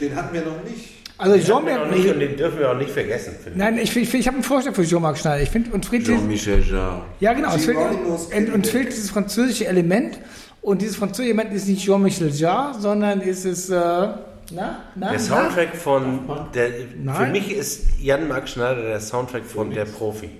Den 0.00 0.14
hatten 0.16 0.34
wir 0.34 0.42
noch 0.42 0.64
nicht. 0.64 0.94
Also 1.16 1.34
Den, 1.36 1.42
hatten 1.54 1.66
wir 1.66 1.72
Jean 1.74 1.88
noch 1.88 1.96
nicht, 1.96 2.08
und 2.12 2.20
den 2.20 2.36
dürfen 2.36 2.58
wir 2.58 2.70
auch 2.70 2.76
nicht 2.76 2.90
vergessen, 2.90 3.32
finde 3.34 3.50
ich. 3.50 3.56
Nein, 3.56 3.78
ich, 3.78 3.96
ich, 3.96 4.14
ich 4.14 4.26
habe 4.26 4.36
einen 4.36 4.44
Vorschlag 4.44 4.74
für 4.74 4.84
Jean-Marc 4.84 5.18
Schneider. 5.18 5.42
Ich 5.42 5.50
finde, 5.50 5.70
fehlt 5.70 6.06
dieses, 6.06 6.06
Jean-Michel 6.20 6.62
Jarre. 6.70 7.02
ja 7.20 7.32
genau, 7.32 7.54
es 7.54 7.64
fehlt, 7.64 7.76
und, 7.76 8.52
uns 8.54 8.70
fehlt 8.70 8.88
dieses 8.88 9.10
französische 9.10 9.66
Element. 9.66 10.18
Und 10.60 10.82
dieses 10.82 10.96
französische 10.96 11.32
Element 11.34 11.52
ist 11.54 11.68
nicht 11.68 11.84
Jean-Michel 11.84 12.30
Jarre, 12.30 12.78
sondern 12.80 13.20
ist 13.20 13.44
es, 13.44 13.68
äh, 13.70 13.74
na, 13.74 14.18
na, 14.50 15.10
Der 15.10 15.12
na? 15.12 15.18
Soundtrack 15.18 15.74
von, 15.76 16.20
der, 16.54 16.70
für 17.16 17.26
mich 17.26 17.52
ist 17.52 17.84
Jan-Marc 18.00 18.48
Schneider 18.48 18.82
der 18.82 19.00
Soundtrack 19.00 19.44
von 19.44 19.70
Der 19.70 19.84
Profi. 19.84 20.30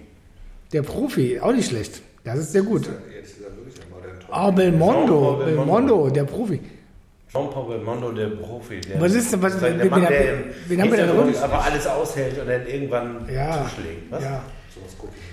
Der 0.73 0.83
Profi, 0.83 1.39
auch 1.41 1.53
nicht 1.53 1.69
schlecht. 1.71 2.03
Das 2.25 2.39
ist 2.39 2.53
sehr 2.53 2.63
gut. 2.63 2.87
Ehrlich 2.87 3.35
gesagt 3.37 3.57
wirklich 3.57 3.75
ein 3.83 3.91
Modern 3.91 4.03
Talking. 4.03 4.17
Ah, 4.31 4.51
Belmondo, 4.51 5.33
Belmondo. 5.45 5.45
Belmondo, 5.45 6.11
der 6.11 6.25
Profi. 6.25 6.61
Jean-Paul 7.33 7.69
Belmondo, 7.69 8.13
der 8.13 8.27
Profi. 8.29 8.81
Der, 8.81 9.01
Was 9.01 9.15
ist 9.15 9.33
denn- 9.33 9.43
was- 9.43 9.59
der 9.61 9.71
Mann, 9.71 9.81
wen- 9.81 10.09
der 10.09 10.35
wen 10.69 10.81
haben 10.83 10.91
wir 10.91 10.99
Hintergrund 10.99 11.35
drin? 11.35 11.43
aber 11.43 11.65
alles 11.65 11.87
aushält 11.87 12.39
und 12.41 12.49
dann 12.49 12.67
irgendwann 12.67 13.17
Ja, 13.33 13.65
zuschlägt. 13.65 14.11
Was? 14.11 14.23
ja. 14.25 14.43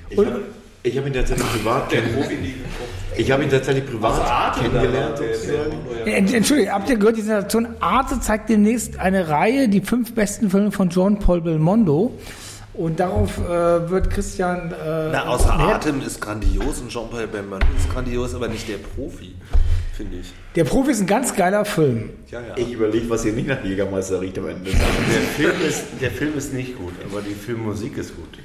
Ich 0.09 0.17
habe 0.17 0.41
ich 0.83 0.97
hab 0.97 1.07
ihn 1.07 1.13
tatsächlich 1.13 1.47
privat 1.51 1.89
kennengelernt. 1.89 2.31
Ich 3.17 3.31
habe 3.31 3.43
ihn 3.43 3.49
tatsächlich 3.49 3.85
privat 3.89 4.55
kennengelernt. 4.59 5.17
sozusagen. 5.17 5.71
Ent- 6.05 6.33
Entschuldigung, 6.33 6.73
habt 6.73 6.89
ihr 6.89 6.97
gehört, 6.97 7.17
die 7.17 7.21
Sensation 7.21 7.67
Arte 7.79 8.19
zeigt 8.19 8.49
demnächst 8.49 8.99
eine 8.99 9.29
Reihe, 9.29 9.67
die 9.69 9.81
fünf 9.81 10.13
besten 10.13 10.49
Filme 10.49 10.71
von 10.71 10.89
Jean-Paul 10.89 11.41
Belmondo. 11.41 12.11
Und 12.77 12.99
darauf 12.99 13.37
äh, 13.37 13.89
wird 13.89 14.09
Christian. 14.09 14.71
Äh, 14.71 15.09
Na, 15.11 15.27
außer 15.27 15.53
Atem 15.53 16.01
ist 16.01 16.19
grandios 16.19 16.81
und 16.81 16.89
Jean-Paul 16.89 17.27
Belmondo 17.27 17.65
ist 17.77 17.89
grandios, 17.91 18.35
aber 18.35 18.47
nicht 18.47 18.67
der 18.67 18.77
Profi, 18.77 19.33
finde 19.93 20.17
ich. 20.17 20.33
Der 20.55 20.65
Profi 20.65 20.91
ist 20.91 21.01
ein 21.01 21.07
ganz 21.07 21.33
geiler 21.35 21.63
Film. 21.63 22.09
Ja, 22.29 22.41
ja. 22.41 22.57
Ich 22.57 22.73
überlege, 22.73 23.09
was 23.09 23.23
hier 23.23 23.33
nicht 23.33 23.47
nach 23.47 23.63
Jägermeister 23.63 24.19
riecht 24.19 24.37
am 24.39 24.49
Ende. 24.49 24.71
Der 24.71 24.79
Film, 24.79 25.53
ist, 25.67 25.83
der 26.01 26.11
Film 26.11 26.37
ist 26.37 26.53
nicht 26.53 26.77
gut, 26.77 26.93
aber 27.09 27.21
die 27.21 27.33
Filmmusik 27.33 27.97
ist 27.97 28.15
gut. 28.15 28.37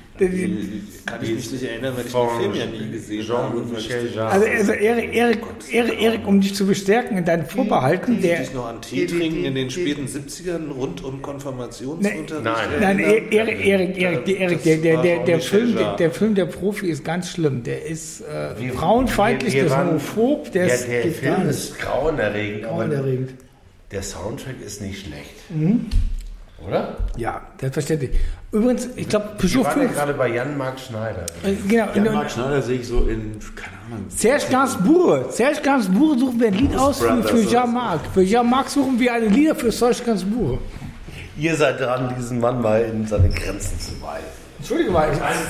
Kann 1.06 1.22
ich 1.22 1.30
mich 1.34 1.50
nicht 1.52 1.62
erinnern, 1.64 1.94
weil 1.96 2.06
ich 2.06 2.12
den 2.12 2.40
Film 2.40 2.54
ja 2.54 2.66
nie 2.66 2.90
gesehen 2.92 3.28
habe. 3.28 3.56
Jean-Michel 3.58 4.04
den- 4.08 4.14
Jarre. 4.14 4.30
Also, 4.32 4.46
also 4.46 4.72
Erik, 4.72 5.14
Erik, 5.16 5.40
Erik, 5.72 6.02
Erik, 6.02 6.26
um 6.26 6.40
dich 6.40 6.54
zu 6.54 6.66
bestärken 6.66 7.16
in 7.16 7.24
deinen 7.24 7.46
Vorbehalten, 7.46 8.20
der. 8.20 8.40
dich 8.40 8.52
noch 8.54 8.66
an 8.66 8.82
Tee 8.82 9.06
trinken 9.06 9.44
in 9.44 9.54
den 9.54 9.70
späten 9.70 10.06
70ern 10.06 10.70
rund 10.70 11.02
um 11.02 11.22
Konfirmationsunterricht. 11.22 12.44
Nein. 12.44 12.68
Nein? 12.80 12.98
Erik, 12.98 13.32
Erik, 13.32 13.66
Erik, 13.98 14.24
der, 14.26 14.38
Erik, 14.38 14.62
der, 14.62 14.76
der, 15.02 15.24
der, 15.24 15.40
Film, 15.40 15.76
der, 15.76 15.96
der 15.96 16.10
Film 16.10 16.34
Der 16.34 16.46
Profi 16.46 16.86
ist 16.88 17.04
ganz 17.04 17.30
schlimm. 17.30 17.62
Der 17.62 17.86
ist 17.86 18.20
äh, 18.20 18.54
frauenfeindlich, 18.72 19.54
der 19.54 19.66
ist 19.66 19.76
homophob, 19.76 20.52
der 20.52 20.66
ja, 20.66 20.74
ist 20.74 20.88
der 20.88 21.02
Film 21.12 21.48
ist 21.48 21.78
grauenerregend, 21.78 22.64
aber 22.66 22.84
Grauenerregend. 22.86 23.30
der 23.90 24.02
Soundtrack 24.02 24.56
ist 24.64 24.80
nicht 24.82 25.06
schlecht. 25.06 25.34
Mhm. 25.50 25.86
Oder? 26.66 26.96
Ja, 27.16 27.40
selbstverständlich. 27.60 28.10
Übrigens, 28.52 28.88
ich 28.96 29.08
glaube, 29.08 29.30
Wir 29.38 29.48
Peugeot 29.62 29.64
waren 29.64 29.76
ja 29.82 29.88
5. 29.88 29.94
gerade 29.94 30.14
bei 30.14 30.28
Jan-Marc 30.28 30.80
Schneider. 30.80 31.26
Äh, 31.42 31.54
genau, 31.68 31.86
Ja, 31.94 32.02
und- 32.02 32.12
Marc 32.14 32.30
Schneider 32.30 32.60
sehe 32.62 32.78
ich 32.80 32.86
so 32.88 33.06
in, 33.06 33.38
keine 33.54 33.76
Ahnung. 33.86 34.06
Serge 34.08 34.44
Gainsbourg. 34.50 35.32
Serge 35.32 35.60
Gainsbourg 35.62 36.18
suchen 36.18 36.40
wir 36.40 36.48
ein 36.48 36.54
Lied 36.54 36.76
aus 36.76 36.98
für, 37.00 37.06
Brothers 37.08 37.30
für. 37.30 37.46
Jean-Marc. 37.46 38.00
Für 38.12 38.24
Jean-Marc 38.24 38.68
suchen 38.68 38.98
wir 38.98 39.14
eine 39.14 39.26
Lieder 39.26 39.54
für 39.54 39.70
Serge 39.72 40.02
Gainsbourg. 40.04 40.58
Ihr 41.38 41.56
seid 41.56 41.80
dran, 41.80 42.12
diesen 42.18 42.40
Mann 42.40 42.60
mal 42.60 42.82
in 42.82 43.06
seine 43.06 43.30
Grenzen 43.30 43.78
zu 43.80 43.92
weisen. 44.02 44.39
Entschuldige 44.60 44.90
mal, 44.90 45.08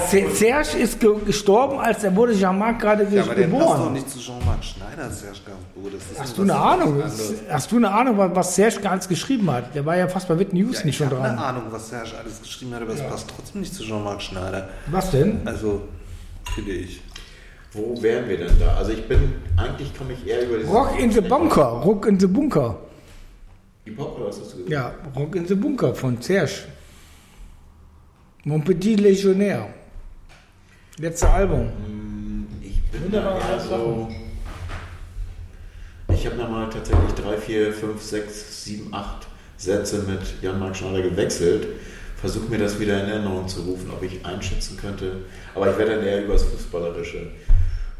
Se- 0.08 0.30
Serge 0.32 0.78
ist 0.78 1.00
ge 1.00 1.10
gestorben, 1.26 1.78
als 1.80 2.04
er 2.04 2.14
wurde 2.14 2.32
Jean-Marc 2.32 2.78
gerade 2.80 3.04
ge 3.06 3.16
Ja, 3.18 3.24
aber 3.24 3.34
der 3.34 3.48
passt 3.48 3.62
doch 3.62 3.74
geboren. 3.74 3.92
nicht 3.92 4.08
zu 4.08 4.18
Jean-Marc 4.20 4.64
Schneider, 4.64 5.10
Serge 5.10 5.38
Gainsbourg. 5.46 5.92
Das 5.92 6.10
ist 6.12 6.20
Hast 6.20 6.38
du 6.38 6.42
eine 6.42 6.54
Ahnung? 6.54 7.02
Hast 7.50 7.72
du 7.72 7.76
eine 7.76 7.90
Ahnung, 7.90 8.18
was- 8.34 8.54
Serge 8.54 8.80
ganz 8.80 9.08
geschrieben 9.08 9.50
hat? 9.50 9.74
Der 9.74 9.84
war 9.84 9.96
ja 9.96 10.06
fast 10.06 10.28
bei 10.28 10.38
Whitney 10.38 10.60
Houston 10.60 10.86
Ja, 10.86 10.90
ich 10.90 10.96
schon 10.96 11.06
habe 11.10 11.20
eine 11.22 11.34
dran. 11.36 11.38
Ahnung, 11.44 11.62
was 11.70 11.88
Serge 11.88 12.10
alles 12.22 12.40
geschrieben 12.40 12.72
hat, 12.74 12.82
aber 12.82 12.92
es 12.94 13.02
passt 13.02 13.26
trotzdem 13.36 13.60
nicht 13.62 13.74
zu 13.74 13.82
Jean-Marc 13.82 14.22
Schneider. 14.22 14.68
Was 14.86 15.10
denn? 15.10 15.40
Also, 15.44 15.82
finde 16.54 16.70
ich. 16.72 17.02
Wo 17.72 18.00
wären 18.02 18.28
wir 18.28 18.36
denn 18.38 18.58
da? 18.58 18.74
Also 18.78 18.92
ich 18.92 19.06
bin, 19.08 19.34
eigentlich 19.56 19.96
komme 19.96 20.12
ich 20.12 20.26
eher 20.26 20.42
über 20.46 20.56
dieses... 20.58 20.72
Rock 20.72 20.98
in 21.00 21.10
the 21.12 21.20
Bunker. 21.20 21.64
Rock 21.84 22.06
in 22.06 22.18
the 22.18 22.26
Bunker. 22.26 22.76
Hip-Hop 23.84 24.16
oder 24.18 24.26
was 24.28 24.40
hast 24.40 24.52
du 24.52 24.64
gesagt? 24.64 24.70
Ja, 24.70 24.92
Rock 25.16 25.34
in 25.36 25.46
the 25.46 25.54
Bunker 25.54 25.94
von 25.94 26.20
Serge. 26.20 26.50
Mon 28.44 28.60
Petit 28.60 28.96
Légionnaire. 28.96 29.66
Letzte 30.98 31.28
Album. 31.28 31.68
Ich 32.62 32.80
bin 32.84 33.12
da 33.12 33.38
eher 33.38 33.60
so... 33.60 34.08
Ich 36.10 36.24
habe 36.24 36.36
nochmal 36.36 36.70
tatsächlich 36.70 37.12
drei, 37.12 37.36
vier, 37.36 37.70
fünf, 37.70 38.00
sechs, 38.00 38.64
sieben, 38.64 38.94
acht 38.94 39.28
Sätze 39.58 40.04
mit 40.08 40.20
Jan-Marc 40.40 40.74
Schneider 40.74 41.02
gewechselt. 41.02 41.66
Versuche 42.16 42.48
mir 42.48 42.58
das 42.58 42.80
wieder 42.80 43.02
in 43.04 43.10
Erinnerung 43.10 43.46
zu 43.46 43.60
rufen, 43.60 43.90
ob 43.90 44.02
ich 44.02 44.24
einschätzen 44.24 44.78
könnte. 44.78 45.18
Aber 45.54 45.70
ich 45.70 45.76
werde 45.76 45.96
dann 45.96 46.06
eher 46.06 46.24
über 46.24 46.32
das 46.32 46.44
Fußballerische. 46.44 47.32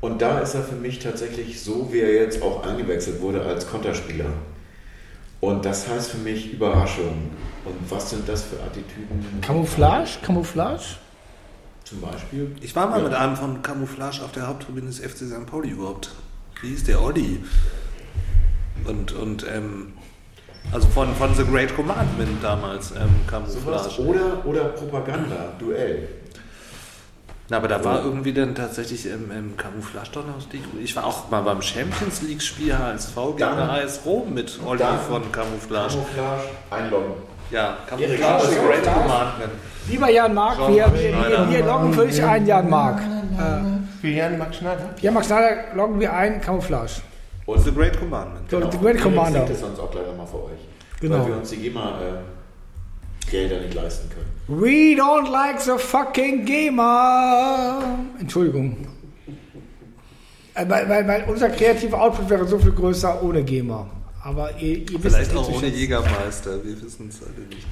Und 0.01 0.23
da 0.23 0.41
ist 0.41 0.55
er 0.55 0.63
für 0.63 0.75
mich 0.75 1.01
tatsächlich 1.01 1.61
so, 1.61 1.91
wie 1.93 2.01
er 2.01 2.15
jetzt 2.15 2.41
auch 2.41 2.67
eingewechselt 2.67 3.21
wurde 3.21 3.43
als 3.43 3.69
Konterspieler. 3.69 4.31
Und 5.41 5.65
das 5.65 5.89
heißt 5.89 6.11
für 6.11 6.19
mich 6.19 6.53
Überraschung. 6.53 7.31
Und 7.65 7.91
was 7.91 8.11
sind 8.11 8.29
das 8.29 8.43
für 8.45 8.57
Attitüden? 8.63 9.41
Camouflage? 9.41 10.19
Camouflage? 10.23 10.83
Zum 11.85 12.01
Beispiel? 12.01 12.55
Ich 12.61 12.75
war 12.77 12.89
mal 12.89 12.99
Ja. 12.99 13.05
mit 13.05 13.15
einem 13.15 13.37
von 13.37 13.63
Camouflage 13.63 14.23
auf 14.23 14.33
der 14.33 14.47
Haupttribüne 14.47 14.87
des 14.87 14.99
FC 15.01 15.19
St. 15.27 15.47
Pauli 15.47 15.71
überhaupt. 15.71 16.11
Wie 16.63 16.69
hieß 16.69 16.85
der 16.85 17.01
Olli? 17.03 17.43
Und, 18.85 19.13
und 19.13 19.47
ähm, 19.51 19.93
also 20.73 20.89
von, 20.89 21.15
von 21.15 21.35
The 21.35 21.45
Great 21.45 21.75
Commandment 21.75 22.43
damals, 22.43 22.93
ähm, 22.93 23.09
Camouflage. 23.27 24.01
oder, 24.03 24.45
oder 24.45 24.65
Propaganda, 24.67 25.53
Duell. 25.59 26.09
Na, 27.51 27.57
aber 27.57 27.67
da 27.67 27.85
war 27.85 28.05
irgendwie 28.05 28.33
dann 28.33 28.55
tatsächlich 28.55 29.07
im, 29.07 29.31
im 29.33 29.57
Camouflage 29.57 30.11
doch 30.13 30.25
noch 30.25 30.39
die. 30.53 30.63
Ich 30.83 30.95
war 30.95 31.05
auch 31.05 31.29
mal 31.31 31.43
beim 31.43 31.61
Champions 31.61 32.23
League 32.23 32.41
Spiel 32.41 32.79
HSV 32.79 33.17
gegen 33.37 33.43
AS 33.43 34.01
Rom 34.07 34.33
mit 34.33 34.59
Olli 34.65 34.85
von 35.09 35.33
Camouflage. 35.33 35.95
Camouflage, 35.95 36.43
einloggen. 36.71 37.13
Ja, 37.51 37.79
Camouflage, 37.89 38.47
The 38.47 38.55
Great. 38.55 38.85
Commandment. 38.85 39.53
Lieber 39.89 40.09
Jan 40.11 40.33
Mark, 40.33 40.59
wir, 40.59 40.75
wir, 40.75 40.95
wir, 40.95 41.51
wir 41.51 41.67
loggen 41.67 41.93
für 41.93 42.07
dich 42.07 42.23
ein, 42.23 42.47
Jan 42.47 42.71
Mark. 42.71 43.01
Für 44.01 44.09
Jan-Marc 44.09 44.55
Schneider? 44.55 44.95
Jan 45.01 45.15
Mark 45.15 45.27
Schneider 45.27 45.75
loggen 45.75 46.01
wir 46.01 46.13
ein, 46.13 46.41
Camouflage. 46.41 47.03
Und 47.47 47.61
The 47.61 47.73
Great 47.73 47.99
Commandment. 47.99 48.49
Genau. 48.49 48.71
The 48.71 48.79
Great 48.79 49.01
Commander. 49.01 49.41
singt 49.41 49.51
es 49.51 49.61
sonst 49.61 49.79
auch 49.81 49.91
gleich 49.91 50.07
nochmal 50.07 50.27
für 50.27 50.45
euch. 50.45 50.61
Genau. 51.01 51.19
Weil 51.19 51.27
wir 51.27 51.37
uns 51.37 51.51
die 51.51 51.57
GEMA-Gelder 53.27 53.61
nicht 53.61 53.75
leisten 53.75 54.11
können. 54.11 54.27
We 54.49 54.97
don't 54.97 55.31
like 55.31 55.61
the 55.61 55.79
fucking 55.79 56.45
GEMA. 56.45 57.99
Entschuldigung. 58.19 58.77
Äh, 60.55 60.69
Weil, 60.69 60.89
weil, 60.89 61.07
weil 61.07 61.25
unser 61.29 61.51
kreativer 61.51 62.01
Output 62.01 62.29
wäre 62.31 62.47
so 62.47 62.59
viel 62.59 62.73
größer 62.73 63.23
ohne 63.23 63.45
GEMA. 63.45 63.89
Aber 64.23 64.51
ihr, 64.59 64.79
ihr 64.79 65.03
wisst 65.03 65.15
Vielleicht 65.17 65.31
es 65.31 65.37
auch 65.37 65.51
ohne. 65.51 65.69
Jägermeister, 65.69 66.63
wir 66.65 66.83
wissen 66.83 67.09
es 67.09 67.23
alle 67.23 67.47
nicht. 67.49 67.67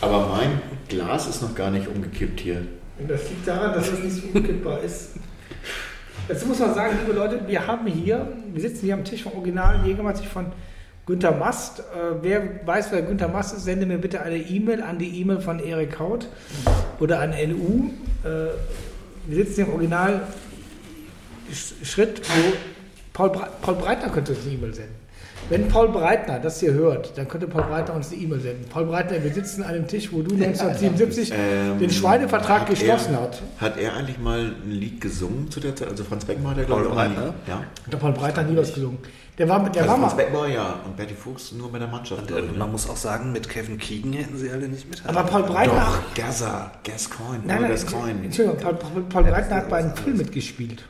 Aber 0.00 0.28
mein 0.28 0.60
Glas 0.88 1.26
ist 1.26 1.42
noch 1.42 1.54
gar 1.54 1.70
nicht 1.70 1.88
umgekippt 1.88 2.40
hier. 2.40 2.66
Und 2.98 3.10
das 3.10 3.28
liegt 3.28 3.48
daran, 3.48 3.72
dass 3.72 3.88
es 3.88 3.98
nicht 3.98 4.16
so 4.16 4.38
unkippbar 4.38 4.80
ist. 4.80 5.10
Dazu 6.28 6.46
muss 6.46 6.58
man 6.60 6.74
sagen, 6.74 6.98
liebe 7.00 7.18
Leute, 7.18 7.40
wir 7.48 7.66
haben 7.66 7.86
hier, 7.86 8.32
wir 8.52 8.60
sitzen 8.60 8.84
hier 8.84 8.94
am 8.94 9.04
Tisch 9.04 9.22
vom 9.22 9.32
Original 9.32 9.84
Jägermeister 9.84 10.26
von 10.26 10.46
Günter 11.10 11.32
Mast. 11.32 11.80
Äh, 11.80 11.82
wer 12.22 12.42
weiß, 12.64 12.92
wer 12.92 13.02
Günter 13.02 13.26
Mast 13.26 13.56
ist, 13.56 13.64
sende 13.64 13.84
mir 13.84 13.98
bitte 13.98 14.20
eine 14.22 14.36
E-Mail 14.36 14.80
an 14.80 14.96
die 14.98 15.20
E-Mail 15.20 15.40
von 15.40 15.58
Erik 15.58 15.98
Haut 15.98 16.28
oder 17.00 17.18
an 17.18 17.30
NU. 17.30 17.90
Äh, 18.22 18.50
wir 19.26 19.44
sitzen 19.44 19.62
im 19.62 19.72
Original 19.72 20.20
Sch- 21.52 21.84
Schritt, 21.84 22.20
wo 22.28 22.52
Paul, 23.12 23.30
Bre 23.30 23.48
Paul 23.60 23.74
Breitner 23.74 24.08
könnte 24.10 24.32
uns 24.32 24.42
eine 24.46 24.54
E-Mail 24.54 24.72
senden. 24.72 24.94
Wenn 25.48 25.66
Paul 25.66 25.88
Breitner 25.88 26.38
das 26.38 26.60
hier 26.60 26.74
hört, 26.74 27.16
dann 27.18 27.26
könnte 27.26 27.48
Paul 27.48 27.62
Breitner 27.64 27.94
uns 27.94 28.12
eine 28.12 28.20
E-Mail 28.22 28.38
senden. 28.40 28.66
Paul 28.68 28.84
Breitner, 28.86 29.24
wir 29.24 29.32
sitzen 29.32 29.64
an 29.64 29.70
einem 29.70 29.88
Tisch, 29.88 30.12
wo 30.12 30.22
du 30.22 30.34
1977 30.36 31.32
Ähm, 31.36 31.78
den 31.80 31.90
Schweinevertrag 31.90 32.60
hat 32.60 32.68
geschlossen 32.70 33.14
er, 33.14 33.22
hat. 33.22 33.42
Hat 33.58 33.76
er 33.80 33.96
eigentlich 33.96 34.18
mal 34.20 34.52
ein 34.64 34.70
Lied 34.70 35.00
gesungen 35.00 35.50
zu 35.50 35.58
der 35.58 35.74
Zeit? 35.74 35.88
Also 35.88 36.04
Franz 36.04 36.24
Beckenbauer 36.24 36.52
hat 36.52 36.58
er, 36.58 36.64
glaube 36.66 36.82
ich, 36.82 36.88
Paul 36.88 36.96
auch 36.98 37.02
Breitner? 37.04 37.34
Ja. 37.48 37.64
Hat 37.90 37.98
Paul 38.00 38.12
Breitner 38.12 38.42
nie 38.44 38.56
was 38.56 38.72
gesungen. 38.72 38.98
Der 39.40 39.48
war, 39.48 39.70
der 39.70 39.82
Also 39.84 39.92
war 39.94 39.98
mal. 39.98 40.14
Beckenbauer 40.14 40.48
ja 40.48 40.80
und 40.84 40.98
Bertie 40.98 41.14
Fuchs 41.14 41.52
nur 41.52 41.72
bei 41.72 41.78
der 41.78 41.88
Mannschaft. 41.88 42.30
Und, 42.30 42.52
ne? 42.52 42.58
man 42.58 42.70
muss 42.70 42.86
auch 42.90 42.96
sagen, 42.98 43.32
mit 43.32 43.48
Kevin 43.48 43.78
Keegan 43.78 44.12
hätten 44.12 44.36
sie 44.36 44.50
alle 44.50 44.68
nicht 44.68 44.86
mithalten. 44.90 45.16
Aber 45.16 45.26
Paul 45.26 45.44
Breitner. 45.44 45.94
Doch, 45.96 46.14
Gaza, 46.14 46.72
Gascoigne, 46.84 47.40
Nein, 47.46 47.56
Paul 47.56 47.60
nein, 47.62 47.70
Gascoigne. 47.70 48.24
Entschuldigung, 48.24 48.60
Paul, 48.60 48.74
Paul, 48.74 49.02
Paul 49.08 49.24
Breitner 49.24 49.56
hat 49.56 49.70
bei 49.70 49.78
einem 49.78 49.96
Film 49.96 50.18
mitgespielt. 50.18 50.84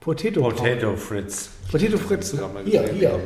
Potato. 0.00 0.40
Potato 0.40 0.96
Fritz. 0.96 1.50
Potato 1.70 1.98
Fritz. 1.98 2.34
Hier, 2.64 2.88
hier. 2.88 3.20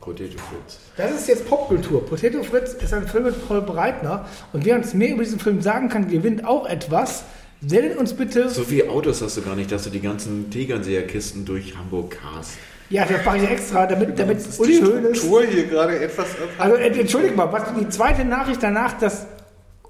Potato 0.00 0.38
Fritz. 0.38 0.78
Das 0.96 1.10
ist 1.10 1.26
jetzt 1.26 1.48
Popkultur. 1.48 2.06
Potato 2.06 2.44
Fritz 2.44 2.74
ist 2.74 2.94
ein 2.94 3.08
Film 3.08 3.24
mit 3.24 3.48
Paul 3.48 3.62
Breitner. 3.62 4.26
Und 4.52 4.64
wer 4.66 4.76
uns 4.76 4.94
mehr 4.94 5.10
über 5.10 5.24
diesen 5.24 5.40
Film 5.40 5.62
sagen 5.62 5.88
kann, 5.88 6.08
gewinnt 6.08 6.44
auch 6.44 6.64
etwas. 6.68 7.24
Sendet 7.66 7.98
uns 7.98 8.12
bitte. 8.14 8.50
So 8.50 8.62
viele 8.62 8.88
Autos 8.88 9.20
hast 9.20 9.36
du 9.36 9.42
gar 9.42 9.56
nicht, 9.56 9.72
dass 9.72 9.82
du 9.82 9.90
die 9.90 10.00
ganzen 10.00 10.48
Tegernseherkisten 10.48 11.44
durch 11.44 11.76
Hamburg 11.76 12.20
cast. 12.22 12.52
Ja, 12.90 13.04
das 13.04 13.24
mache 13.24 13.38
ich 13.38 13.50
extra, 13.50 13.86
damit, 13.86 14.18
damit 14.18 14.38
Ist 14.38 14.58
Uli 14.58 14.80
die. 14.80 15.14
Struktur 15.14 15.42
hier 15.44 15.66
gerade 15.66 15.98
etwas. 16.00 16.26
Also, 16.58 16.76
äh, 16.76 17.00
entschuldige 17.00 17.34
mal, 17.34 17.52
was 17.52 17.64
die 17.78 17.88
zweite 17.88 18.24
Nachricht 18.24 18.62
danach, 18.62 18.98
dass 18.98 19.26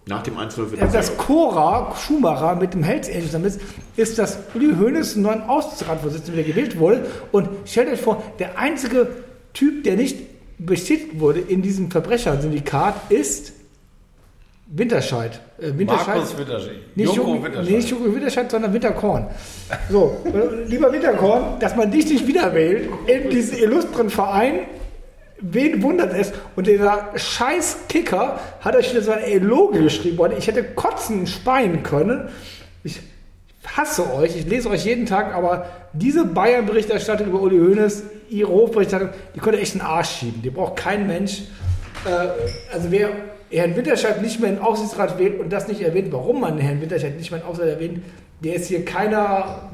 Nach 0.07 0.23
dem 0.23 0.37
1-0 0.37 0.71
wird 0.71 0.83
dass 0.83 0.93
das 0.93 1.17
Cora 1.17 1.95
Schumacher 1.97 2.57
mit 2.57 2.75
dem 2.75 2.83
Hells 2.83 3.09
Angels 3.09 3.33
damit 3.33 3.55
ist, 3.55 3.61
ist, 3.97 4.19
dass 4.19 4.39
Uli 4.55 4.75
Hoeneß 4.75 5.15
einen 5.15 5.23
neuen 5.23 5.43
Aussichtsratsvorsitzenden 5.43 6.35
wieder 6.35 6.49
gewählt 6.49 6.79
wurde. 6.79 7.07
Und 7.31 7.49
stellt 7.67 7.89
euch 7.93 8.01
vor, 8.01 8.23
der 8.39 8.59
einzige 8.59 9.09
Typ, 9.53 9.85
der 9.85 9.97
nicht 9.97 10.17
bestätigt 10.59 11.21
wurde 11.21 11.39
in 11.41 11.63
diesem 11.63 11.91
Verbrechersyndikat, 11.91 13.11
ist 13.11 13.53
Winterscheid. 14.71 15.41
Äh, 15.59 15.79
Winterscheid. 15.79 16.17
Markus 16.17 16.39
Winterscheid. 16.39 16.77
Nicht 16.95 17.15
Joko 17.15 17.31
Joko, 17.31 17.45
Winterscheid. 17.45 17.71
Nicht 17.75 17.91
Joko 17.91 18.15
Winterscheid, 18.15 18.51
sondern 18.51 18.73
Winterkorn. 18.75 19.27
So, 19.91 20.17
äh, 20.27 20.65
lieber 20.65 20.93
Winterkorn, 20.93 21.59
dass 21.59 21.75
man 21.75 21.91
dich 21.91 22.09
nicht 22.11 22.27
wieder 22.27 22.53
wählt 22.53 22.89
in 23.07 23.31
diesen 23.31 23.59
illustren 23.59 24.11
Verein, 24.11 24.61
wen 25.41 25.83
wundert 25.83 26.13
es? 26.13 26.33
Und 26.55 26.67
dieser 26.67 27.13
scheiß 27.17 27.79
Kicker 27.89 28.41
hat 28.61 28.77
euch 28.77 28.91
wieder 28.91 29.03
so 29.03 29.13
ein 29.13 29.23
Eloge 29.23 29.83
geschrieben 29.83 30.19
worden. 30.19 30.35
Ich 30.37 30.47
hätte 30.47 30.63
kotzen 30.63 31.21
und 31.21 31.29
speien 31.29 31.83
können. 31.83 32.29
Ich 32.85 33.01
hasse 33.65 34.13
euch, 34.13 34.37
ich 34.37 34.47
lese 34.47 34.69
euch 34.69 34.85
jeden 34.85 35.07
Tag, 35.07 35.35
aber 35.35 35.67
diese 35.95 36.27
Bayern-Berichterstattung 36.27 37.29
über 37.29 37.41
Uli 37.41 37.59
Hoeneß, 37.59 38.03
ihre 38.29 38.51
Hofberichterstattung, 38.51 39.19
die 39.35 39.41
konnte 39.41 39.61
echt 39.61 39.73
einen 39.73 39.81
Arsch 39.81 40.11
schieben. 40.11 40.43
Die 40.43 40.51
braucht 40.51 40.77
kein 40.77 41.07
Mensch. 41.07 41.43
Äh, 42.05 42.73
also 42.73 42.91
wer 42.91 43.11
Herrn 43.51 43.75
Winterscheid 43.77 44.21
nicht 44.23 44.41
mehr 44.41 44.51
in 44.51 44.57
den 44.57 44.65
Aufsichtsrat 44.65 45.19
wählt 45.19 45.41
und 45.41 45.53
das 45.53 45.69
nicht 45.69 45.81
erwähnt, 45.81 46.13
warum 46.13 46.41
man 46.41 46.59
Herrn 46.59 46.81
Winterscheid 46.81 47.17
nicht 47.17 47.31
mehr 47.31 47.41
in 47.41 47.45
den 47.47 47.51
Aufsichtsrat 47.51 47.81
erwähnt, 47.81 48.03
der 48.45 48.55
ist 48.55 48.67
hier 48.67 48.85
keiner 48.85 49.71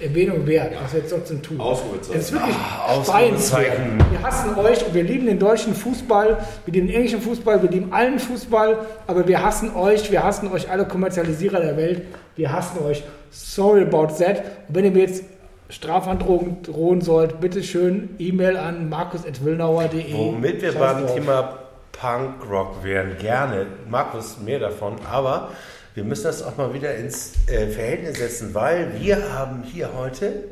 Erwähnung 0.00 0.46
wert, 0.46 0.72
was 0.82 0.92
wir 0.92 1.00
jetzt 1.00 1.10
trotzdem 1.10 1.40
tun. 1.40 1.60
Ausrufezeichen. 1.60 2.18
Es 2.20 2.26
ist 2.26 2.32
wirklich 2.32 2.56
Ah. 2.56 2.92
Ausrufezeichen. 2.92 3.98
Wir 4.10 4.22
hassen 4.22 4.54
euch 4.56 4.84
und 4.86 4.94
wir 4.94 5.02
lieben 5.04 5.26
den 5.26 5.38
deutschen 5.38 5.74
Fußball, 5.74 6.38
wir 6.64 6.74
lieben 6.74 6.88
den 6.88 6.96
englischen 6.96 7.20
Fußball, 7.20 7.62
wir 7.62 7.70
lieben 7.70 7.92
allen 7.92 8.18
Fußball, 8.18 8.78
aber 9.06 9.26
wir 9.28 9.42
hassen 9.42 9.74
euch, 9.76 10.10
wir 10.10 10.22
hassen 10.22 10.50
euch 10.50 10.68
alle 10.70 10.84
Kommerzialisierer 10.84 11.60
der 11.60 11.76
Welt, 11.76 12.02
wir 12.36 12.52
hassen 12.52 12.84
euch. 12.84 13.04
Sorry 13.30 13.82
about 13.82 14.14
that. 14.18 14.38
Und 14.68 14.74
wenn 14.74 14.84
ihr 14.86 14.90
mir 14.90 15.00
jetzt 15.02 15.24
Strafandrohungen 15.68 16.62
drohen 16.62 17.00
sollt, 17.00 17.40
bitte 17.40 17.62
schön 17.62 18.10
E-Mail 18.18 18.56
an 18.56 18.88
markus.willnauer.de. 18.88 20.12
Womit 20.12 20.62
wir 20.62 20.72
beim. 20.72 21.06
Thema 21.06 21.58
Punkrock 21.98 22.82
wären, 22.84 23.16
gerne. 23.18 23.66
Markus, 23.88 24.38
mehr 24.38 24.58
davon. 24.58 24.96
Aber 25.10 25.50
wir 25.94 26.04
müssen 26.04 26.24
das 26.24 26.42
auch 26.42 26.56
mal 26.56 26.74
wieder 26.74 26.94
ins 26.96 27.32
äh, 27.48 27.68
Verhältnis 27.68 28.18
setzen, 28.18 28.54
weil 28.54 29.00
wir 29.00 29.32
haben 29.32 29.62
hier 29.62 29.90
heute 29.96 30.44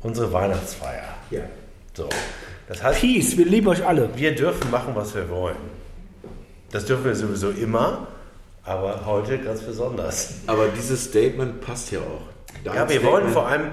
unsere 0.00 0.32
Weihnachtsfeier. 0.32 1.02
Ja. 1.30 1.42
So. 1.94 2.08
Das 2.68 2.82
heißt, 2.82 3.00
Peace, 3.00 3.36
wir 3.36 3.46
lieben 3.46 3.66
euch 3.68 3.84
alle. 3.84 4.08
wir 4.16 4.34
dürfen 4.34 4.70
machen, 4.70 4.94
was 4.94 5.14
wir 5.14 5.28
wollen. 5.28 5.56
Das 6.70 6.84
dürfen 6.86 7.04
wir 7.04 7.16
sowieso 7.16 7.50
immer, 7.50 8.06
aber 8.64 9.04
heute 9.06 9.38
ganz 9.38 9.60
besonders. 9.62 10.34
Aber 10.46 10.68
dieses 10.68 11.04
Statement 11.06 11.60
passt 11.60 11.90
ja 11.90 11.98
auch. 11.98 12.22
Dein 12.64 12.74
Ja, 12.74 12.88
wir 12.88 13.00
Statement- 13.00 13.04
wollen 13.12 13.28
vor 13.30 13.48
allem, 13.48 13.70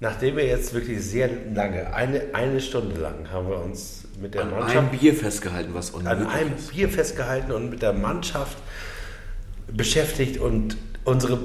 nachdem 0.00 0.36
wir 0.36 0.44
jetzt 0.44 0.74
wirklich 0.74 1.02
sehr 1.02 1.30
lange, 1.54 1.94
eine, 1.94 2.20
eine 2.34 2.60
Stunde 2.60 3.00
lang 3.00 3.30
haben 3.32 3.48
wir 3.48 3.56
uns 3.58 4.01
mit 4.22 4.34
der 4.34 4.42
an 4.42 4.50
Mannschaft 4.50 4.76
einem 4.76 4.88
Bier 4.88 5.14
festgehalten, 5.14 5.70
was 5.74 5.92
an 5.94 6.00
unmöglich 6.06 6.28
einem 6.28 6.54
ist. 6.56 6.70
Bier 6.72 6.88
festgehalten 6.88 7.52
und 7.52 7.70
mit 7.70 7.82
der 7.82 7.92
Mannschaft 7.92 8.56
beschäftigt 9.70 10.38
und 10.40 10.76
unsere 11.04 11.38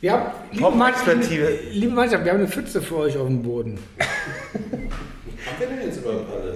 Wir 0.00 0.12
haben, 0.12 0.32
liebe. 0.52 0.70
Mannschaft, 0.72 1.30
liebe 1.70 1.92
Mannschaft, 1.94 2.24
wir 2.24 2.32
haben 2.32 2.40
eine 2.40 2.48
Pfütze 2.48 2.82
für 2.82 2.96
euch 2.96 3.16
auf 3.16 3.26
dem 3.28 3.42
Boden. 3.42 3.78
Haben 3.98 5.60
wir 5.60 5.66
denn 5.66 5.86
jetzt 5.86 5.98
überhaupt 5.98 6.32
alle? 6.32 6.54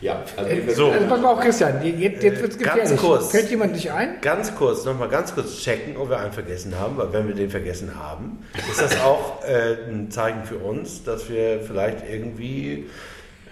Ja, 0.00 0.22
also 0.36 0.50
Äh, 0.50 0.74
So. 0.74 0.90
Also 0.90 1.06
pass 1.08 1.20
mal 1.20 1.32
auf, 1.32 1.40
Christian, 1.40 1.84
jetzt, 1.84 2.22
jetzt 2.22 2.40
wird 2.40 2.52
es 2.52 2.58
Ganz 2.58 2.74
gefährlich. 2.74 3.00
kurz. 3.00 3.30
Fällt 3.30 3.50
jemand 3.50 3.72
nicht 3.72 3.90
ein? 3.90 4.20
ganz 4.20 4.54
kurz, 4.54 4.84
nochmal 4.84 5.08
ganz 5.08 5.34
kurz 5.34 5.58
checken, 5.58 5.96
ob 5.96 6.10
wir 6.10 6.18
einen 6.20 6.32
vergessen 6.32 6.78
haben, 6.78 6.96
weil 6.96 7.12
wenn 7.12 7.26
wir 7.28 7.34
den 7.34 7.50
vergessen 7.50 7.98
haben, 7.98 8.38
ist 8.70 8.80
das 8.80 9.00
auch 9.00 9.42
äh, 9.44 9.90
ein 9.90 10.10
Zeichen 10.10 10.44
für 10.44 10.58
uns, 10.58 11.02
dass 11.02 11.28
wir 11.28 11.60
vielleicht 11.60 12.08
irgendwie 12.08 12.72
äh, 12.74 12.84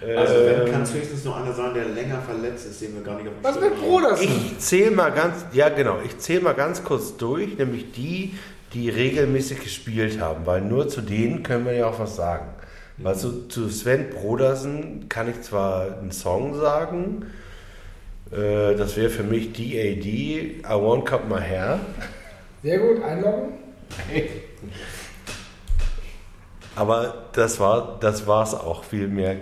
Also 0.01 0.33
wenn 0.45 0.71
kann 0.71 0.81
es 0.81 0.93
höchstens 0.93 1.23
nur 1.23 1.37
einer 1.37 1.53
sein, 1.53 1.73
der 1.73 1.85
länger 1.85 2.21
verletzt 2.21 2.65
ist, 2.67 2.81
den 2.81 2.95
wir 2.95 3.01
gar 3.01 3.15
nicht 3.15 3.27
auf 3.27 3.33
dem 3.33 3.43
Was 3.43 3.55
Schirm 3.55 3.63
mit 3.63 3.73
haben. 3.73 3.89
Brodersen? 3.89 4.27
Ich 4.27 4.59
zähle 4.59 4.91
mal 4.91 5.11
ganz, 5.11 5.45
ja 5.53 5.69
genau, 5.69 5.99
ich 6.03 6.17
zähle 6.17 6.41
mal 6.41 6.53
ganz 6.53 6.83
kurz 6.83 7.15
durch, 7.15 7.57
nämlich 7.57 7.91
die, 7.93 8.37
die 8.73 8.89
regelmäßig 8.89 9.61
gespielt 9.61 10.19
haben, 10.19 10.45
weil 10.45 10.61
nur 10.61 10.89
zu 10.89 11.01
denen 11.01 11.43
können 11.43 11.65
wir 11.65 11.73
ja 11.73 11.87
auch 11.87 11.99
was 11.99 12.15
sagen. 12.15 12.47
Weil 12.97 13.15
zu, 13.15 13.47
zu 13.47 13.69
Sven 13.69 14.09
Brodersen 14.09 15.07
kann 15.09 15.29
ich 15.29 15.41
zwar 15.41 15.97
einen 15.99 16.11
Song 16.11 16.55
sagen, 16.59 17.25
äh, 18.31 18.75
das 18.75 18.97
wäre 18.97 19.09
für 19.09 19.23
mich 19.23 19.53
DAD, 19.53 20.05
I 20.05 20.61
Won't 20.63 21.05
Cut 21.05 21.27
My 21.27 21.39
Hair, 21.39 21.79
Sehr 22.63 22.79
gut, 22.79 23.03
einloggen. 23.03 23.53
aber 26.75 27.25
das 27.33 27.59
war 27.59 27.97
das 27.99 28.27
war's 28.27 28.53
auch, 28.53 28.83
viel 28.83 29.07
mehr 29.07 29.35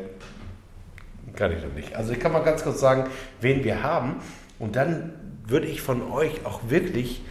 kann 1.35 1.51
ich 1.51 1.63
noch 1.63 1.73
nicht. 1.73 1.95
Also 1.95 2.13
ich 2.13 2.19
kann 2.19 2.31
mal 2.31 2.43
ganz 2.43 2.63
kurz 2.63 2.79
sagen, 2.79 3.09
wen 3.41 3.63
wir 3.63 3.83
haben. 3.83 4.17
Und 4.59 4.75
dann 4.75 5.13
würde 5.47 5.67
ich 5.67 5.81
von 5.81 6.11
euch 6.11 6.45
auch 6.45 6.61
wirklich 6.69 7.21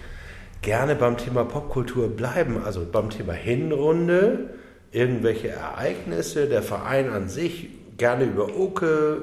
gerne 0.60 0.94
beim 0.94 1.16
Thema 1.16 1.44
Popkultur 1.44 2.08
bleiben, 2.08 2.62
also 2.64 2.86
beim 2.90 3.10
Thema 3.10 3.32
Hinrunde, 3.32 4.50
irgendwelche 4.92 5.48
Ereignisse, 5.48 6.48
der 6.48 6.62
Verein 6.62 7.10
an 7.10 7.28
sich, 7.28 7.68
gerne 7.96 8.24
über 8.24 8.56
Oke, 8.56 9.22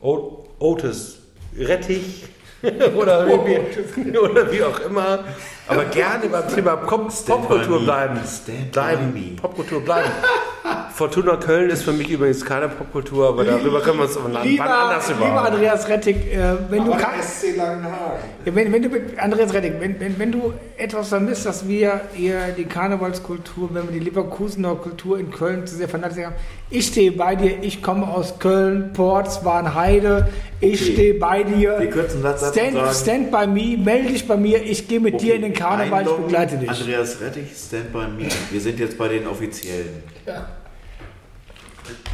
Otis 0.58 1.22
Rettich 1.58 2.24
oder, 2.96 3.26
wie, 3.26 4.18
oder 4.18 4.52
wie 4.52 4.62
auch 4.62 4.80
immer, 4.80 5.24
aber 5.68 5.84
gerne 5.86 6.28
beim 6.28 6.48
Thema 6.48 6.76
Pop, 6.76 7.12
Popkultur 7.26 7.80
bleiben. 7.80 8.20
Bleiben. 8.72 9.36
Popkultur 9.40 9.80
bleiben. 9.80 10.10
Fortuna 10.96 11.36
Köln 11.36 11.68
ist 11.68 11.82
für 11.82 11.92
mich 11.92 12.08
übrigens 12.08 12.42
keine 12.42 12.68
Popkultur, 12.68 13.28
aber 13.28 13.44
darüber 13.44 13.82
können 13.82 13.98
wir 13.98 14.04
uns 14.04 14.18
wann 14.20 14.42
Lieber, 14.42 14.64
wann 14.64 14.72
anders 14.72 15.08
lieber 15.08 15.26
über. 15.28 15.44
Andreas 15.44 15.88
Rettig, 15.88 16.16
äh, 16.32 16.54
wenn, 16.70 16.86
du 16.86 16.92
Aber 16.94 17.02
kann, 17.02 17.22
SC 17.22 17.54
Langenhagen. 17.54 18.18
wenn, 18.46 18.72
wenn 18.72 18.82
du 18.82 18.88
Andreas 19.18 19.52
Rettig, 19.52 19.74
wenn, 19.78 20.00
wenn, 20.00 20.18
wenn 20.18 20.32
du 20.32 20.54
etwas 20.78 21.10
vermisst, 21.10 21.44
dass 21.44 21.68
wir 21.68 22.00
hier 22.14 22.38
die 22.56 22.64
Karnevalskultur, 22.64 23.68
wenn 23.74 23.84
wir 23.88 23.92
die 23.92 23.98
Leverkusener 24.06 24.74
Kultur 24.76 25.18
in 25.18 25.30
Köln 25.30 25.66
zu 25.66 25.76
sehr 25.76 25.88
vernachlässigt 25.88 26.26
haben, 26.28 26.36
ich 26.70 26.86
stehe 26.86 27.12
bei 27.12 27.36
dir, 27.36 27.62
ich 27.62 27.82
komme 27.82 28.08
aus 28.08 28.38
Köln, 28.38 28.92
Portswan, 28.94 29.74
Heide, 29.74 30.28
ich 30.60 30.80
Okay. 30.80 30.92
stehe 30.92 31.14
bei 31.14 31.42
dir. 31.42 31.78
Wir 31.78 31.90
kürzen 31.90 32.24
und 32.24 32.38
stand, 32.38 32.78
stand 32.94 33.30
by 33.30 33.46
me, 33.46 33.76
melde 33.76 34.08
dich 34.12 34.26
bei 34.26 34.38
mir, 34.38 34.62
ich 34.62 34.88
gehe 34.88 35.00
mit 35.00 35.20
dir 35.20 35.34
in 35.34 35.42
den 35.42 35.52
Karneval, 35.56 36.02
ich 36.06 36.12
begleite 36.12 36.58
dich. 36.58 36.68
Andreas 36.68 37.20
Rettich, 37.20 37.50
Stand 37.56 37.92
by 37.92 38.06
Me. 38.06 38.28
Wir 38.50 38.60
sind 38.60 38.78
jetzt 38.78 38.96
bei 38.96 39.08
den 39.08 39.26
Offiziellen. 39.26 40.02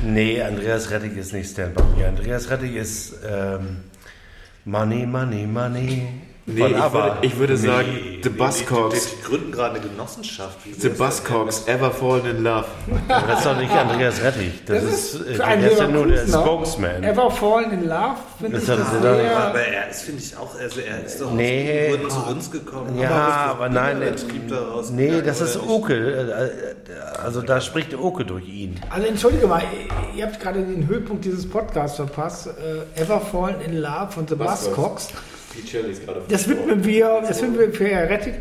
Nee, 0.02 0.40
Andreas 0.42 0.90
Rettig 0.90 1.16
ist 1.16 1.32
nicht 1.32 1.50
Stand 1.50 1.74
by 1.74 1.82
Me. 1.96 2.06
Andreas 2.06 2.50
Rettig 2.50 2.76
ist 2.76 3.14
ähm, 3.28 3.84
Money, 4.64 5.06
Money, 5.06 5.46
Money. 5.46 6.08
Nee, 6.44 6.66
ich 6.66 6.92
würde, 6.92 7.16
ich 7.22 7.38
würde 7.38 7.52
Nee, 7.52 7.58
sagen, 7.66 7.88
nee, 7.92 8.20
The 8.20 8.28
Die, 8.28 8.28
Buzzcocks. 8.30 9.10
die 9.10 9.22
gründen 9.22 9.52
gerade 9.52 9.76
eine 9.76 9.88
Genossenschaft. 9.88 10.58
Wie 10.64 10.72
The? 10.72 10.88
Buzzcocks, 10.88 11.68
Ever 11.68 11.92
Fallen 11.92 12.26
in 12.26 12.42
Love. 12.42 12.64
Das 13.08 13.38
ist 13.38 13.46
doch 13.46 13.56
nicht 13.56 13.70
Andreas 13.70 14.20
Rettich. 14.22 14.64
Das, 14.66 14.82
ist, 14.82 15.14
äh, 15.24 15.34
für 15.34 15.44
einen 15.44 15.62
der 15.62 15.70
ist 15.70 15.78
ja 15.78 15.86
nur 15.86 16.06
der. 16.08 16.26
Spokesman. 16.26 17.04
Ever 17.04 17.30
Fallen 17.30 17.70
in 17.70 17.88
Love, 17.88 18.16
finde 18.40 18.54
Das 18.54 18.62
ich 18.62 18.68
das 18.68 18.78
sie 18.90 18.96
doch 19.00 19.12
nicht- 19.12 19.20
sehr... 19.22 19.36
Aber 19.46 19.60
er 19.60 19.88
ist, 19.88 20.02
finde 20.02 20.20
ich, 20.20 20.36
auch, 20.36 20.58
also 20.58 20.80
er 20.80 21.04
ist 21.04 21.20
doch 21.20 21.30
Nee. 21.32 21.96
aus, 22.06 22.12
zu 22.14 22.20
uns 22.30 22.50
gekommen. 22.50 22.98
Ja, 22.98 23.10
aber 23.50 23.68
nein, 23.68 24.00
der 24.00 24.10
Betrieb 24.10 24.48
daraus. 24.48 24.90
nee, 24.90 25.06
gegangen, 25.06 25.26
das 25.26 25.40
ist? 25.42 25.60
Oke. 25.64 25.94
äh, 25.94 27.20
Also 27.22 27.40
da 27.42 27.60
spricht 27.60 27.94
Oke 27.94 28.24
durch 28.24 28.48
ihn. 28.48 28.80
Also 28.90 29.06
entschuldige 29.06 29.46
mal, 29.46 29.62
ihr 30.16 30.26
habt 30.26 30.40
gerade 30.40 30.60
den 30.64 30.88
Höhepunkt 30.88 31.24
dieses 31.24 31.48
Podcasts 31.48 31.96
verpasst. 31.96 32.48
Äh, 32.48 33.00
Ever 33.00 33.20
Fallen 33.20 33.60
in 33.60 33.76
Love 33.80 34.08
von 34.10 34.26
The 34.26 34.34
Buzzcocks. 34.34 35.08
Die 35.56 35.66
Shirley 35.68 35.92
ist 35.92 36.04
gerade 36.04 36.22
Das 36.28 36.48
widmen 36.48 36.84
wir, 36.84 37.22
das 37.26 37.42
widmen 37.42 37.58
wir 37.58 37.72
für 37.72 37.86
Heretic. 37.86 38.34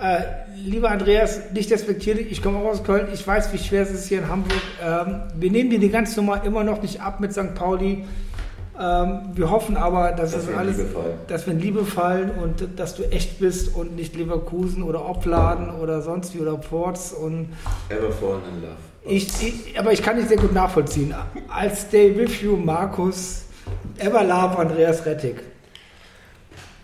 Äh, 0.00 0.20
lieber 0.64 0.90
Andreas, 0.90 1.50
nicht 1.52 1.70
despektierlich, 1.70 2.30
ich 2.30 2.42
komme 2.42 2.58
auch 2.58 2.66
aus 2.66 2.84
Köln, 2.84 3.08
ich 3.12 3.26
weiß, 3.26 3.52
wie 3.52 3.58
schwer 3.58 3.82
es 3.82 3.90
ist 3.90 4.06
hier 4.06 4.18
in 4.18 4.28
Hamburg. 4.28 4.60
Ähm, 4.80 5.22
wir 5.34 5.50
nehmen 5.50 5.70
dir 5.70 5.80
die 5.80 5.90
ganze 5.90 6.16
Nummer 6.20 6.44
immer 6.44 6.62
noch 6.62 6.82
nicht 6.82 7.00
ab 7.00 7.18
mit 7.18 7.32
St. 7.32 7.54
Pauli. 7.54 8.04
Ähm, 8.80 9.20
wir 9.34 9.50
hoffen 9.50 9.76
aber, 9.76 10.12
dass, 10.12 10.34
wir 10.46 10.52
in 10.52 10.58
alles, 10.58 10.76
Liebe 10.76 10.88
fallen. 10.90 11.18
dass 11.26 11.46
wir 11.46 11.52
in 11.52 11.60
Liebe 11.60 11.84
fallen 11.84 12.30
und 12.30 12.78
dass 12.78 12.94
du 12.94 13.02
echt 13.10 13.40
bist 13.40 13.74
und 13.74 13.96
nicht 13.96 14.14
Leverkusen 14.14 14.84
oder 14.84 15.08
Opladen 15.08 15.70
oder 15.70 16.00
sonst 16.00 16.32
wie 16.36 16.40
oder 16.40 16.56
Ports 16.56 17.12
und 17.12 17.48
Ever 17.88 18.12
Fallen 18.12 18.42
in 18.54 18.62
Love. 18.62 18.76
ich, 19.04 19.26
ich, 19.42 19.78
aber 19.78 19.92
ich 19.92 20.00
kann 20.00 20.16
nicht 20.16 20.28
sehr 20.28 20.36
gut 20.36 20.52
nachvollziehen. 20.52 21.12
Als 21.48 21.82
Stay 21.82 22.16
with 22.16 22.40
you, 22.40 22.56
Markus, 22.56 23.46
Ever 23.98 24.22
Love, 24.22 24.56
Andreas 24.58 25.04
Rettig. 25.04 25.42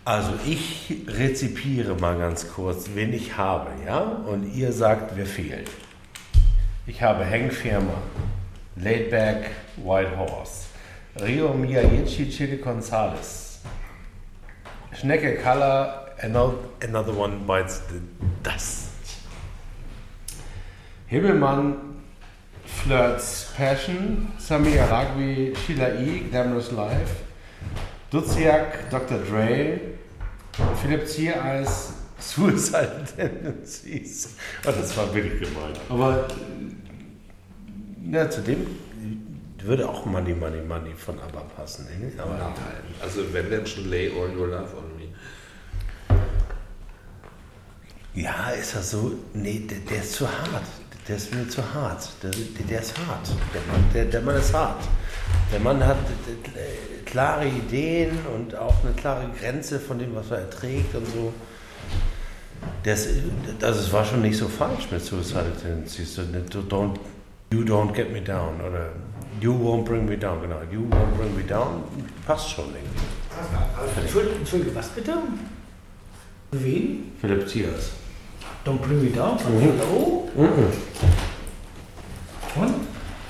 Also 0.07 0.33
ich 0.47 1.03
rezipiere 1.09 1.95
mal 1.95 2.19
ganz 2.19 2.53
kurz, 2.53 2.91
wen 2.95 3.15
ich 3.15 3.39
habe, 3.39 3.71
ja? 3.87 4.01
Und 4.01 4.55
ihr 4.55 4.71
sagt, 4.71 5.17
wer 5.17 5.25
fehlt. 5.25 5.71
Ich 6.87 7.01
habe 7.01 7.25
Hank 7.25 7.55
Firma, 7.55 7.95
Laidback, 8.77 9.53
White 9.79 10.15
Horse, 10.19 10.67
Rio 11.23 11.55
Miyagichi, 11.55 12.29
Chile 12.29 12.59
Gonzalez, 12.59 13.61
Schnecke 14.93 15.39
Color, 15.43 16.11
another, 16.21 17.17
one 17.17 17.39
bites 17.47 17.81
the 17.89 18.01
dust. 18.43 18.91
Himmelmann, 21.09 21.77
Flirts 22.67 23.55
Passion, 23.57 24.31
Samir 24.39 24.87
Aragvi, 24.87 25.57
Sheila 25.57 25.99
E., 25.99 26.29
Glamorous 26.31 26.73
Life, 26.73 27.25
Duziak, 28.11 28.91
Dr. 28.91 29.19
Dre, 29.19 29.94
Philipp 30.81 31.07
Ziereis, 31.09 31.93
Suicide 32.19 33.05
Tendencies. 33.17 34.37
Oh, 34.67 34.71
das 34.71 34.97
war 34.97 35.13
wirklich 35.15 35.41
gemein. 35.41 35.73
Aber 35.89 36.29
ja, 38.11 38.29
zu 38.31 38.41
dem 38.43 38.67
würde 39.65 39.89
auch 39.89 40.05
Money, 40.05 40.35
Money, 40.35 40.61
Money 40.61 40.93
von 40.95 41.19
ABBA 41.19 41.41
passen. 41.57 41.87
Ne? 41.87 42.13
Aber 42.21 42.35
Nein, 42.37 42.53
also 43.01 43.21
wenn 43.33 43.51
denn 43.51 43.67
schon 43.67 43.89
Lay 43.89 44.11
All 44.11 44.37
Your 44.37 44.49
Love 44.49 44.77
on 44.77 44.97
Me. 44.97 45.09
ja, 48.15 48.51
ist 48.51 48.77
das 48.77 48.91
so? 48.91 49.13
Nee, 49.33 49.61
der, 49.61 49.79
der 49.79 50.03
ist 50.03 50.13
zu 50.13 50.29
hart. 50.29 50.65
Der 51.09 51.17
ist 51.17 51.35
mir 51.35 51.49
zu 51.49 51.63
hart. 51.75 52.09
Der, 52.23 52.31
der, 52.31 52.67
der 52.69 52.81
ist 52.81 52.97
hart. 52.99 53.29
Der 53.53 53.61
Mann, 53.63 53.91
der, 53.93 54.05
der 54.05 54.21
Mann 54.21 54.37
ist 54.37 54.55
hart. 54.55 54.83
Der 55.53 55.61
Mann 55.61 55.85
hat 55.85 55.97
äh, 55.97 56.94
klare 57.15 57.47
Ideen 57.47 58.11
und 58.35 58.57
auch 58.57 58.75
eine 58.83 58.93
klare 58.93 59.27
Grenze 59.39 59.79
von 59.79 60.01
dem, 60.01 60.17
was 60.17 60.33
er 60.33 60.39
erträgt 60.39 60.97
und 60.97 61.07
so. 61.07 61.33
Das, 62.83 63.07
also 63.63 63.81
es 63.81 63.93
war 63.93 64.05
schon 64.05 64.23
nicht 64.23 64.37
so 64.37 64.49
falsch 64.49 64.91
mit 64.91 65.01
Suicidal 65.01 65.53
Tendencies. 65.63 66.17
So, 66.17 66.23
ne, 66.23 66.43
Don't, 66.51 66.99
you 67.53 67.61
don't 67.61 67.93
get 67.95 68.13
me 68.13 68.21
down 68.21 68.61
oder 68.61 68.89
you 69.41 69.53
won't 69.53 69.85
bring 69.85 70.07
me 70.07 70.17
down. 70.17 70.41
Genau, 70.43 70.59
you 70.73 70.81
won't 70.91 71.17
bring 71.17 71.37
me 71.37 71.45
down 71.45 71.85
passt 72.27 72.51
schon 72.51 72.65
irgendwie. 72.75 74.01
Entschuldige, 74.01 74.35
Entschuldige, 74.35 74.75
was 74.75 74.89
bitte? 74.89 75.13
Wen? 76.51 77.13
Philipp 77.21 77.49
Ziers. 77.49 77.91
Don't 78.65 78.79
bring 78.79 79.05
me 79.05 79.11
down 79.11 79.39
von 79.39 79.53
Hello? 79.61 80.29
Und? 82.57 82.75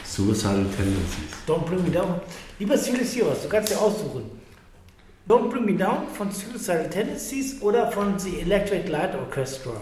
Suicidal 0.05 0.65
Tendencies. 0.75 1.35
Don't 1.47 1.67
bring 1.67 1.83
me 1.83 1.91
down. 1.91 2.21
Lieber 2.65 2.79
Silas 2.79 3.43
du 3.43 3.49
kannst 3.51 3.73
dir 3.73 3.79
aussuchen. 3.79 4.25
Don't 5.29 5.51
bring 5.51 5.67
me 5.67 5.75
down 5.75 6.09
von 6.17 6.31
Suicidal 6.31 6.89
Tendencies 6.89 7.61
oder 7.61 7.93
von 7.93 8.19
The 8.19 8.41
Electric 8.41 8.89
Light 8.89 9.15
Orchestra. 9.15 9.73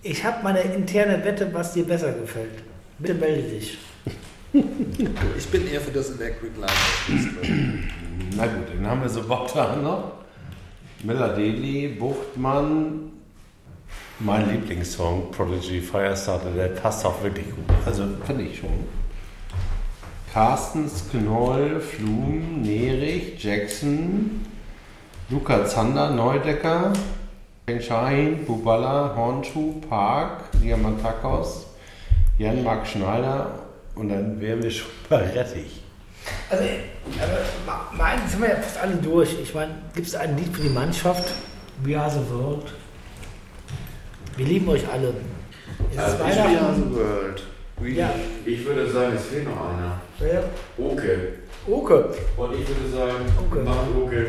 Ich 0.00 0.22
habe 0.22 0.44
meine 0.44 0.60
interne 0.60 1.24
Wette, 1.24 1.52
was 1.52 1.72
dir 1.72 1.84
besser 1.84 2.12
gefällt. 2.12 2.62
Bitte 3.00 3.14
melde 3.14 3.42
dich. 3.42 3.78
Ich 5.36 5.48
bin 5.48 5.66
eher 5.66 5.80
für 5.80 5.90
das 5.90 6.10
Electric 6.10 6.52
Light 6.60 6.70
Orchestra. 6.70 7.52
Na 8.36 8.46
gut, 8.46 8.68
dann 8.72 8.86
haben 8.86 9.02
wir 9.02 9.08
so 9.08 9.24
Bogdan 9.24 9.82
noch. 9.82 10.12
Miller 11.02 11.30
Daly, 11.30 11.88
Buchtmann. 11.98 13.10
Mein 14.20 14.48
Lieblingssong, 14.52 15.32
Prodigy 15.32 15.80
Firestarter, 15.80 16.52
der 16.52 16.68
passt 16.68 17.04
auch 17.04 17.20
wirklich 17.24 17.46
gut. 17.46 17.64
Also 17.84 18.04
finde 18.24 18.44
ich 18.44 18.58
schon. 18.60 19.03
Carstens, 20.34 21.04
Knoll, 21.12 21.80
Flum, 21.80 22.60
Nerich, 22.62 23.40
Jackson, 23.40 24.44
Luca 25.30 25.64
Zander, 25.64 26.10
Neudecker, 26.10 26.92
Ken 27.68 27.80
Shahin, 27.80 28.44
Bubala, 28.44 29.14
Hornschuh, 29.14 29.80
Park, 29.88 30.50
Diamantakos, 30.60 31.66
Jan-Marc 32.36 32.84
Schneider 32.84 33.60
und 33.94 34.08
dann 34.08 34.40
wären 34.40 34.60
wir 34.60 34.72
schon 34.72 34.90
bei 35.08 35.18
Rettich. 35.18 35.80
Also, 36.50 36.64
aber 37.16 37.86
mein, 37.96 38.18
sind 38.28 38.42
wir 38.42 38.48
ja 38.48 38.56
fast 38.56 38.78
alle 38.82 38.96
durch. 38.96 39.36
Ich 39.40 39.54
meine, 39.54 39.70
gibt 39.94 40.08
es 40.08 40.16
ein 40.16 40.36
Lied 40.36 40.48
für 40.52 40.62
die 40.62 40.68
Mannschaft? 40.70 41.30
We 41.84 41.96
are 41.96 42.10
the 42.10 42.18
world. 42.34 42.72
Wir 44.36 44.46
lieben 44.46 44.68
euch 44.68 44.82
alle. 44.92 45.14
Es 45.90 45.96
ist 45.96 46.02
Also 46.02 46.16
ich 46.16 46.36
Weihnachten. 46.36 46.90
the 46.90 46.96
World. 46.96 47.42
Ja. 47.96 48.10
Ich 48.44 48.64
würde 48.66 48.90
sagen, 48.90 49.12
es 49.14 49.26
fehlt 49.26 49.44
noch 49.44 49.60
einer. 49.60 50.00
Wer? 50.18 50.44
Okay. 50.78 51.18
Oke. 51.66 52.10
Und 52.36 52.52
ich 52.54 52.68
würde 52.68 52.88
sagen, 52.90 53.24
Okay. 53.36 53.62
mach 53.64 53.86
okay. 54.04 54.26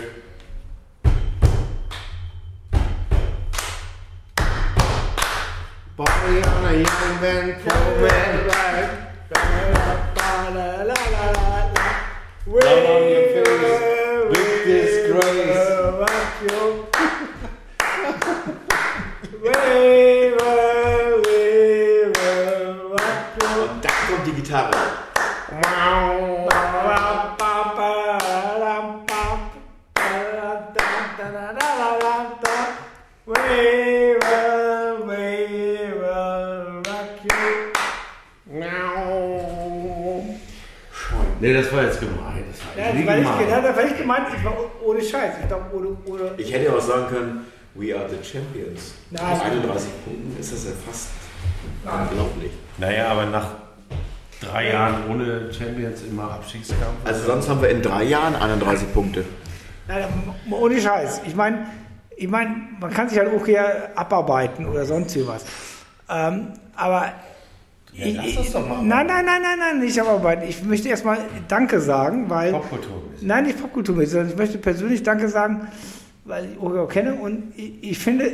Boy 5.95 6.05
on 6.05 6.65
a 6.65 6.71
young 6.73 7.21
man, 7.21 7.55
poor 7.63 8.01
man. 8.01 8.35
Down 12.47 12.85
on 12.85 13.03
your 13.09 13.23
face, 13.33 14.31
big 14.31 14.49
disgrace. 14.65 15.65
Und 23.57 23.83
dann 23.83 23.91
kommt 24.07 24.27
die 24.27 24.33
Gitarre. 24.33 24.84
Nee, 41.45 41.53
das 41.53 41.71
war 41.71 41.83
jetzt 41.83 41.99
gemein. 41.99 42.43
Das 42.49 42.65
war 42.65 42.85
Ja, 42.85 42.91
das 42.91 43.05
war 43.05 43.15
nicht, 43.17 43.51
ja, 43.51 43.61
das 43.61 43.77
war 43.77 43.83
nicht 43.83 43.97
gemeint, 43.99 44.27
ich 44.35 44.43
war 44.43 44.53
ohne 44.83 44.99
Scheiß. 44.99 45.33
Ich 45.41 45.47
glaube, 45.47 45.65
ohne, 45.75 45.95
ohne, 46.07 46.31
Ich 46.37 46.51
hätte 46.51 46.65
ja 46.65 46.73
auch 46.73 46.81
sagen 46.81 47.07
können, 47.07 47.45
we 47.75 47.95
are 47.95 48.09
the 48.09 48.17
champions. 48.27 48.95
Nein. 49.11 49.23
Nach 49.23 49.45
31 49.45 49.89
Punkten 50.03 50.39
ist 50.39 50.53
das 50.53 50.65
ja 50.65 50.71
fast 50.87 51.09
unglaublich. 51.83 52.51
Naja, 52.79 53.09
aber 53.09 53.27
nach 53.27 53.64
drei 54.55 54.71
Jahren 54.71 54.95
ohne 55.09 55.53
Champions 55.53 56.01
immer 56.09 56.31
Abstiegskampf. 56.31 57.03
Also 57.03 57.25
sonst 57.25 57.49
haben 57.49 57.61
wir 57.61 57.69
in 57.69 57.81
drei 57.81 58.03
Jahren 58.03 58.35
31 58.35 58.93
Punkte. 58.93 59.25
Nein, 59.87 60.05
ohne 60.49 60.79
Scheiß. 60.79 61.23
Ich 61.27 61.35
meine, 61.35 61.65
ich 62.15 62.29
mein, 62.29 62.69
man 62.79 62.89
kann 62.91 63.09
sich 63.09 63.19
halt 63.19 63.33
auch 63.35 63.45
hier 63.45 63.89
abarbeiten 63.95 64.65
oder 64.65 64.85
sonst 64.85 65.17
was. 65.27 65.45
Ähm, 66.09 66.53
aber. 66.75 67.11
Ja, 67.91 68.07
lass 68.15 68.35
das 68.35 68.51
doch 68.53 68.67
mal. 68.67 68.81
Nein, 68.81 69.07
nein, 69.07 69.25
nein, 69.25 69.41
nein, 69.41 69.59
nein, 69.59 69.79
nicht 69.79 69.99
abarbeiten. 69.99 70.47
Ich 70.47 70.63
möchte 70.63 70.87
erstmal 70.87 71.17
Danke 71.49 71.81
sagen, 71.81 72.29
weil. 72.29 72.53
Popkultur. 72.53 73.03
Nein, 73.21 73.45
nicht 73.45 73.59
Popkultur, 73.59 74.05
sondern 74.05 74.29
ich 74.29 74.37
möchte 74.37 74.57
persönlich 74.57 75.03
Danke 75.03 75.27
sagen, 75.27 75.67
weil 76.23 76.51
ich 76.51 76.59
Oreo 76.59 76.87
kenne 76.87 77.15
und 77.15 77.51
ich, 77.57 77.91
ich 77.91 77.99
finde, 77.99 78.31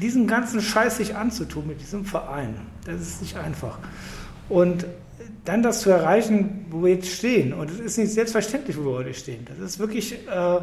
diesen 0.00 0.26
ganzen 0.26 0.62
Scheiß 0.62 0.96
sich 0.96 1.14
anzutun 1.14 1.66
mit 1.66 1.80
diesem 1.82 2.06
Verein, 2.06 2.54
das 2.86 3.00
ist 3.02 3.22
nicht 3.22 3.36
einfach. 3.36 3.78
Und 4.48 4.86
dann 5.44 5.62
das 5.62 5.80
zu 5.80 5.90
erreichen, 5.90 6.66
wo 6.70 6.84
wir 6.84 6.94
jetzt 6.94 7.08
stehen, 7.08 7.52
und 7.52 7.70
es 7.70 7.78
ist 7.80 7.98
nicht 7.98 8.12
selbstverständlich, 8.12 8.76
wo 8.78 8.84
wir 8.84 8.98
heute 8.98 9.14
stehen. 9.14 9.46
Das 9.48 9.58
ist 9.58 9.78
wirklich 9.78 10.14
äh, 10.14 10.58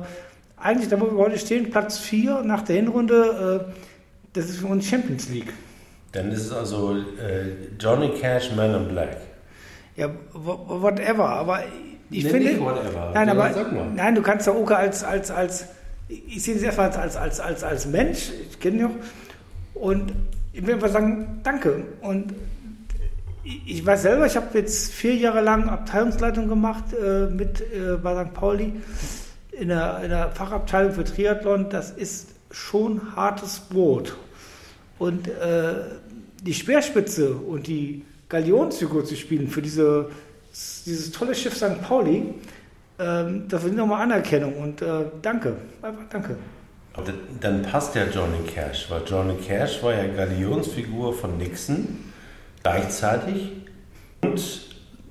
eigentlich, 0.57 0.89
da 0.89 0.99
wo 0.99 1.05
wir 1.05 1.17
heute 1.17 1.37
stehen, 1.39 1.69
Platz 1.71 1.97
4 1.99 2.41
nach 2.43 2.61
der 2.63 2.75
Hinrunde, 2.77 3.65
äh, 3.69 3.73
das 4.33 4.45
ist 4.49 4.57
für 4.57 4.67
uns 4.67 4.85
Champions 4.87 5.29
League. 5.29 5.53
Dann 6.11 6.31
ist 6.31 6.45
es 6.45 6.51
also 6.51 6.93
äh, 6.95 7.75
Johnny 7.79 8.09
Cash, 8.19 8.51
Man 8.55 8.73
in 8.75 8.87
Black. 8.89 9.17
Ja, 9.95 10.07
wh- 10.07 10.81
whatever, 10.81 11.27
aber 11.29 11.61
ich 12.11 12.23
Nee, 12.23 12.29
finde. 12.29 12.49
nicht 12.49 12.59
whatever. 12.61 13.11
Nein, 13.13 13.29
aber 13.29 13.49
nein, 13.95 14.15
du 14.15 14.21
kannst 14.21 14.45
ja 14.47 14.53
Oke 14.53 14.75
als, 14.75 15.03
als, 15.03 15.31
als 15.31 15.65
ich 16.07 16.43
sehe 16.43 16.55
es 16.55 16.61
erstmal 16.61 16.87
als, 16.91 16.97
als, 16.97 17.17
als, 17.17 17.39
als, 17.39 17.63
als 17.63 17.85
Mensch, 17.87 18.29
ich 18.49 18.59
kenne 18.59 18.77
ihn 18.77 18.85
auch, 18.85 18.91
und 19.81 20.13
ich 20.53 20.65
will 20.65 20.75
einfach 20.75 20.89
sagen, 20.91 21.39
danke. 21.43 21.83
Und 22.01 22.33
ich 23.45 23.85
weiß 23.85 24.01
selber, 24.01 24.25
ich 24.25 24.35
habe 24.35 24.57
jetzt 24.57 24.91
vier 24.91 25.15
Jahre 25.15 25.41
lang 25.41 25.69
Abteilungsleitung 25.69 26.47
gemacht 26.47 26.85
äh, 26.93 27.27
mit 27.27 27.61
äh, 27.61 27.97
bei 28.01 28.23
St. 28.23 28.33
Pauli 28.33 28.73
in 29.51 29.67
der, 29.69 30.01
in 30.03 30.09
der 30.09 30.31
Fachabteilung 30.31 30.93
für 30.93 31.03
Triathlon. 31.03 31.69
Das 31.69 31.91
ist 31.91 32.29
schon 32.49 33.15
hartes 33.15 33.59
Brot. 33.59 34.17
Und 34.97 35.27
äh, 35.27 35.75
die 36.41 36.53
Speerspitze 36.53 37.35
und 37.35 37.67
die 37.67 38.03
Galionsfigur 38.29 39.05
zu 39.05 39.15
spielen 39.15 39.47
für 39.47 39.61
diese, 39.61 40.09
dieses 40.85 41.11
tolle 41.11 41.35
Schiff 41.35 41.55
St. 41.55 41.81
Pauli, 41.83 42.33
ähm, 42.97 43.45
das 43.47 43.61
verdient 43.61 43.77
nochmal 43.77 44.01
Anerkennung. 44.01 44.55
Und 44.55 44.81
äh, 44.81 45.05
danke, 45.21 45.55
einfach 45.83 46.03
danke. 46.09 46.35
Aber 46.93 47.13
dann 47.41 47.61
passt 47.61 47.93
ja 47.93 48.05
Johnny 48.05 48.39
Cash, 48.47 48.89
weil 48.89 49.01
Johnny 49.05 49.35
Cash 49.35 49.83
war 49.83 49.93
ja 49.93 50.07
Galionsfigur 50.07 51.13
von 51.13 51.37
Nixon 51.37 52.05
gleichzeitig 52.75 53.51
und 54.21 54.41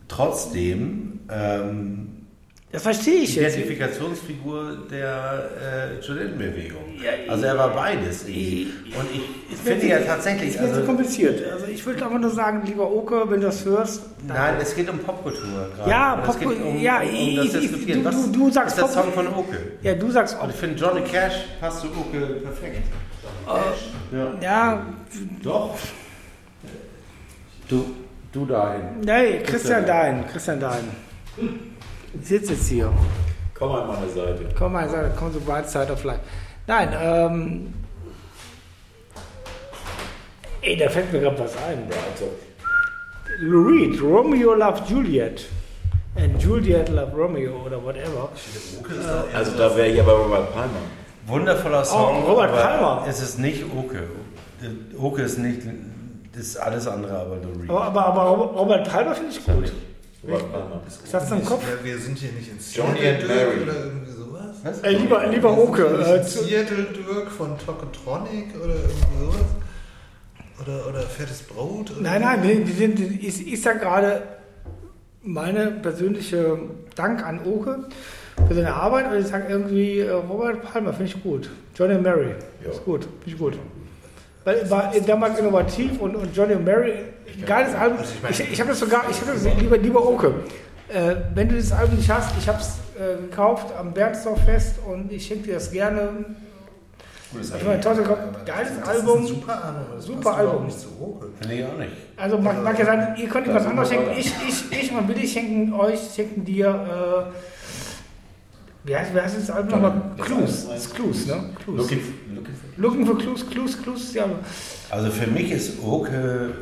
trotzdem 0.09 1.21
ähm, 1.31 2.27
Das 2.73 2.83
verstehe 2.83 3.21
ich 3.23 3.37
jetzt. 3.37 3.55
Identifikationsfigur 3.57 4.79
der 4.91 5.51
äh, 5.99 6.03
Studentenbewegung. 6.03 6.83
Ja, 7.01 7.31
also 7.33 7.45
er 7.47 7.57
war 7.57 7.69
beides. 7.73 8.23
irgendwie. 8.27 8.73
Und 8.99 9.07
ich 9.15 9.57
finde 9.57 9.87
ja 9.87 10.01
tatsächlich, 10.01 10.55
Es 10.57 10.61
wird 10.61 10.71
so 10.71 10.75
also, 10.81 10.87
kompliziert. 10.87 11.53
Also 11.53 11.67
ich 11.67 11.87
würde 11.87 12.05
einfach 12.05 12.19
nur 12.19 12.31
sagen, 12.31 12.63
lieber 12.67 12.91
Oke, 12.91 13.23
wenn 13.31 13.41
du 13.41 13.47
das 13.47 13.65
hörst. 13.65 14.03
nein, 14.27 14.55
es 14.61 14.75
geht 14.75 14.91
um 14.91 14.99
Popkultur 14.99 15.71
gerade. 15.77 15.89
Ja, 15.91 16.21
es 16.21 16.27
Popkultur- 16.27 16.67
um, 16.71 16.81
ja, 16.81 17.01
um, 17.03 17.09
um 17.09 17.15
ich- 17.15 17.37
das 17.37 17.47
ich- 17.55 17.61
Diskutieren. 17.71 18.03
du- 18.05 18.11
du- 18.11 18.33
du 18.33 18.51
sagst 18.51 18.77
ist 18.79 18.83
der 18.83 18.89
Song 18.89 19.13
von 19.13 19.29
Oke? 19.29 19.57
Ja, 19.83 19.95
du 19.95 20.11
sagst 20.11 20.37
Und 20.43 20.51
ich 20.51 20.57
finde 20.57 20.77
Johnny 20.81 21.03
Cash 21.03 21.35
passt 21.61 21.83
zu 21.83 21.87
Oke 21.89 22.19
perfekt. 22.43 22.83
ja. 24.13 24.33
ja, 24.43 24.87
Doch. 25.43 25.77
Du, 27.69 27.85
du 28.33 28.47
dahin. 28.47 29.01
nee, 29.01 29.39
Christian 29.45 29.87
Dein, 29.87 30.27
Christian 30.29 30.61
Dein. 30.61 30.85
Ich 32.21 32.29
sitze 32.29 32.53
jetzt 32.53 32.69
hier. 32.69 32.93
Komm 33.55 33.73
an 33.73 33.87
meine 33.89 34.09
Seite. 34.11 34.45
Komm 34.59 34.73
mal, 34.73 34.89
sag, 34.89 35.17
komm 35.17 35.33
so 35.33 35.41
bright 35.41 35.69
side 35.69 35.91
of 35.93 36.03
life. 36.05 36.21
Nein, 36.67 36.89
ähm. 37.01 37.75
Ey, 40.61 40.77
da 40.77 40.89
fällt 40.89 41.13
mir 41.13 41.21
gerade 41.21 41.39
was 41.39 41.57
ein. 41.69 41.89
Lou 43.41 43.69
Reed, 43.69 44.01
Romeo 44.01 44.55
loved 44.55 44.89
Juliet. 44.89 45.47
And 46.17 46.41
Juliet 46.41 46.89
loved 46.89 47.15
Romeo 47.17 47.65
oder 47.67 47.83
whatever. 47.83 48.31
Also 49.35 49.53
da 49.59 49.77
wäre 49.77 49.89
ich 49.89 50.01
aber 50.01 50.13
Robert 50.13 50.53
Palmer. 50.55 50.71
Wundervoller 51.27 51.85
Song. 51.85 52.23
Oh, 52.25 52.31
Robert 52.31 52.51
aber 52.51 52.63
Palmer. 52.63 53.05
Es 53.09 53.21
ist 53.21 53.39
nicht 53.39 53.65
Oke. 53.77 54.05
Oke 54.97 55.23
ist 55.23 55.39
nicht, 55.39 55.63
das 56.35 56.47
ist 56.47 56.57
alles 56.57 56.87
andere, 56.87 57.17
aber 57.17 57.37
Lou 57.37 57.61
Reed. 57.61 57.71
Aber, 57.71 58.07
aber, 58.07 58.23
aber 58.23 58.45
Robert 58.59 58.89
Palmer 58.89 59.15
finde 59.15 59.31
ich 59.31 59.45
gut. 59.45 59.73
Robert 60.25 60.53
Palmer. 60.53 60.83
Hast 61.13 61.31
du 61.31 61.35
im 61.35 61.45
Kopf? 61.45 61.63
Ja, 61.63 61.85
wir 61.85 61.99
sind 61.99 62.19
hier 62.19 62.33
nicht 62.33 62.51
in 62.51 62.59
Johnny 62.73 63.01
Seattle 63.01 63.13
and 63.13 63.23
Dirk 63.23 63.29
Mary. 63.29 63.63
oder 63.63 63.85
irgendwie 63.85 64.11
sowas. 64.13 64.57
Was? 64.63 64.81
Äh, 64.81 64.91
lieber, 64.91 65.27
lieber 65.27 65.59
Oke. 65.59 65.87
Äh, 65.87 66.25
Seattle 66.25 66.85
Dirk 66.85 67.31
von 67.31 67.57
Tokotronic 67.59 68.55
oder 68.63 68.75
irgendwie 68.75 69.21
sowas. 69.21 69.47
Oder, 70.63 70.89
oder 70.89 71.01
Fettes 71.03 71.43
Brot. 71.43 71.91
Oder 71.91 72.01
nein, 72.01 72.23
nein, 72.23 72.43
die, 72.43 72.65
die 72.65 72.73
sind, 72.73 72.99
die 72.99 73.27
ist, 73.27 73.41
ist 73.43 73.65
ja 73.65 73.73
gerade 73.75 74.23
meine 75.23 75.71
persönliche 75.71 76.59
Dank 76.95 77.25
an 77.25 77.41
Oke 77.45 77.89
für 78.47 78.55
seine 78.55 78.75
Arbeit. 78.75 79.11
Und 79.13 79.19
ich 79.21 79.27
sage 79.27 79.47
irgendwie, 79.49 80.01
äh, 80.01 80.11
Robert 80.11 80.63
Palmer 80.63 80.93
finde 80.93 81.13
ich 81.13 81.23
gut. 81.23 81.51
Johnny 81.77 81.95
and 81.95 82.03
Mary 82.03 82.35
ist 82.69 82.85
gut, 82.85 83.05
finde 83.05 83.27
ich 83.27 83.39
gut. 83.39 83.55
Weil 84.45 84.69
war 84.71 84.93
damals 85.07 85.39
innovativ 85.39 85.99
und, 86.01 86.17
und 86.17 86.37
Johnny 86.37 86.55
and 86.55 86.65
Mary, 86.65 86.93
geiles 87.47 87.75
Album. 87.75 87.99
Also 87.99 88.13
ich 88.15 88.23
meine- 88.23 88.35
Ich, 88.35 88.53
ich 88.53 88.61
habe 88.61 88.71
das 88.71 88.79
sogar, 88.81 89.05
ich 89.11 89.21
habe 89.21 89.33
das 89.33 89.45
lieber, 89.59 89.79
lieber 89.79 90.07
Oke. 90.07 90.35
Äh, 90.93 91.15
wenn 91.35 91.49
du 91.49 91.55
dieses 91.55 91.73
Album 91.73 91.97
nicht 91.97 92.11
hast, 92.11 92.31
ich 92.39 92.47
habe 92.47 92.59
es 92.61 92.77
äh, 93.01 93.23
gekauft 93.23 93.67
am 93.79 93.93
Bernsdorf-Fest 93.95 94.77
und 94.87 95.11
ich 95.11 95.27
schenke 95.27 95.45
dir 95.45 95.55
das 95.55 95.71
gerne. 95.73 96.09
Ich 97.33 97.65
meine, 97.65 97.81
toll, 97.81 97.97
geiles 98.47 98.69
Das 98.79 98.95
ist 98.97 99.01
Album. 99.01 99.19
ein 99.23 99.27
super 99.27 99.65
Album. 99.65 99.83
Das 99.97 100.05
Super 100.05 100.37
Album. 100.37 100.67
nicht 100.67 100.79
zu 100.79 100.87
Oke. 101.01 101.27
Finde 101.41 101.55
ich 101.57 101.65
auch 101.65 101.77
nicht. 101.79 101.91
Also 102.17 102.39
mag, 102.39 102.63
mag 102.63 102.79
ja 102.79 102.85
sein, 102.85 103.17
ihr 103.19 103.29
könnt 103.29 103.47
ihm 103.49 103.55
was 103.55 103.67
anderes 103.67 103.89
schenken. 103.89 104.11
Ich, 104.17 104.33
ich, 104.47 104.71
ich 104.83 104.93
und 104.93 105.09
Willi 105.09 105.27
schenken 105.27 105.73
euch, 105.73 105.99
schenken 106.15 106.45
dir, 106.45 106.69
äh, 106.69 107.94
wie 108.85 108.97
heißt, 108.97 109.15
wie 109.15 109.21
heißt 109.21 109.37
das 109.39 109.51
Album 109.51 109.71
nochmal? 109.71 110.03
Clues. 110.21 110.69
Das 110.69 110.85
ist 110.85 110.95
Clues, 110.95 111.27
ne? 111.27 111.51
Clues. 111.65 111.81
Looking, 111.81 112.01
for 112.01 112.13
Looking 112.77 113.07
for 113.07 113.19
Clues, 113.19 113.49
Clues, 113.49 113.83
Clues, 113.83 114.15
ja. 114.15 114.27
Also 114.91 115.11
für 115.11 115.31
mich 115.31 115.51
ist 115.51 115.83
Oke. 115.83 116.53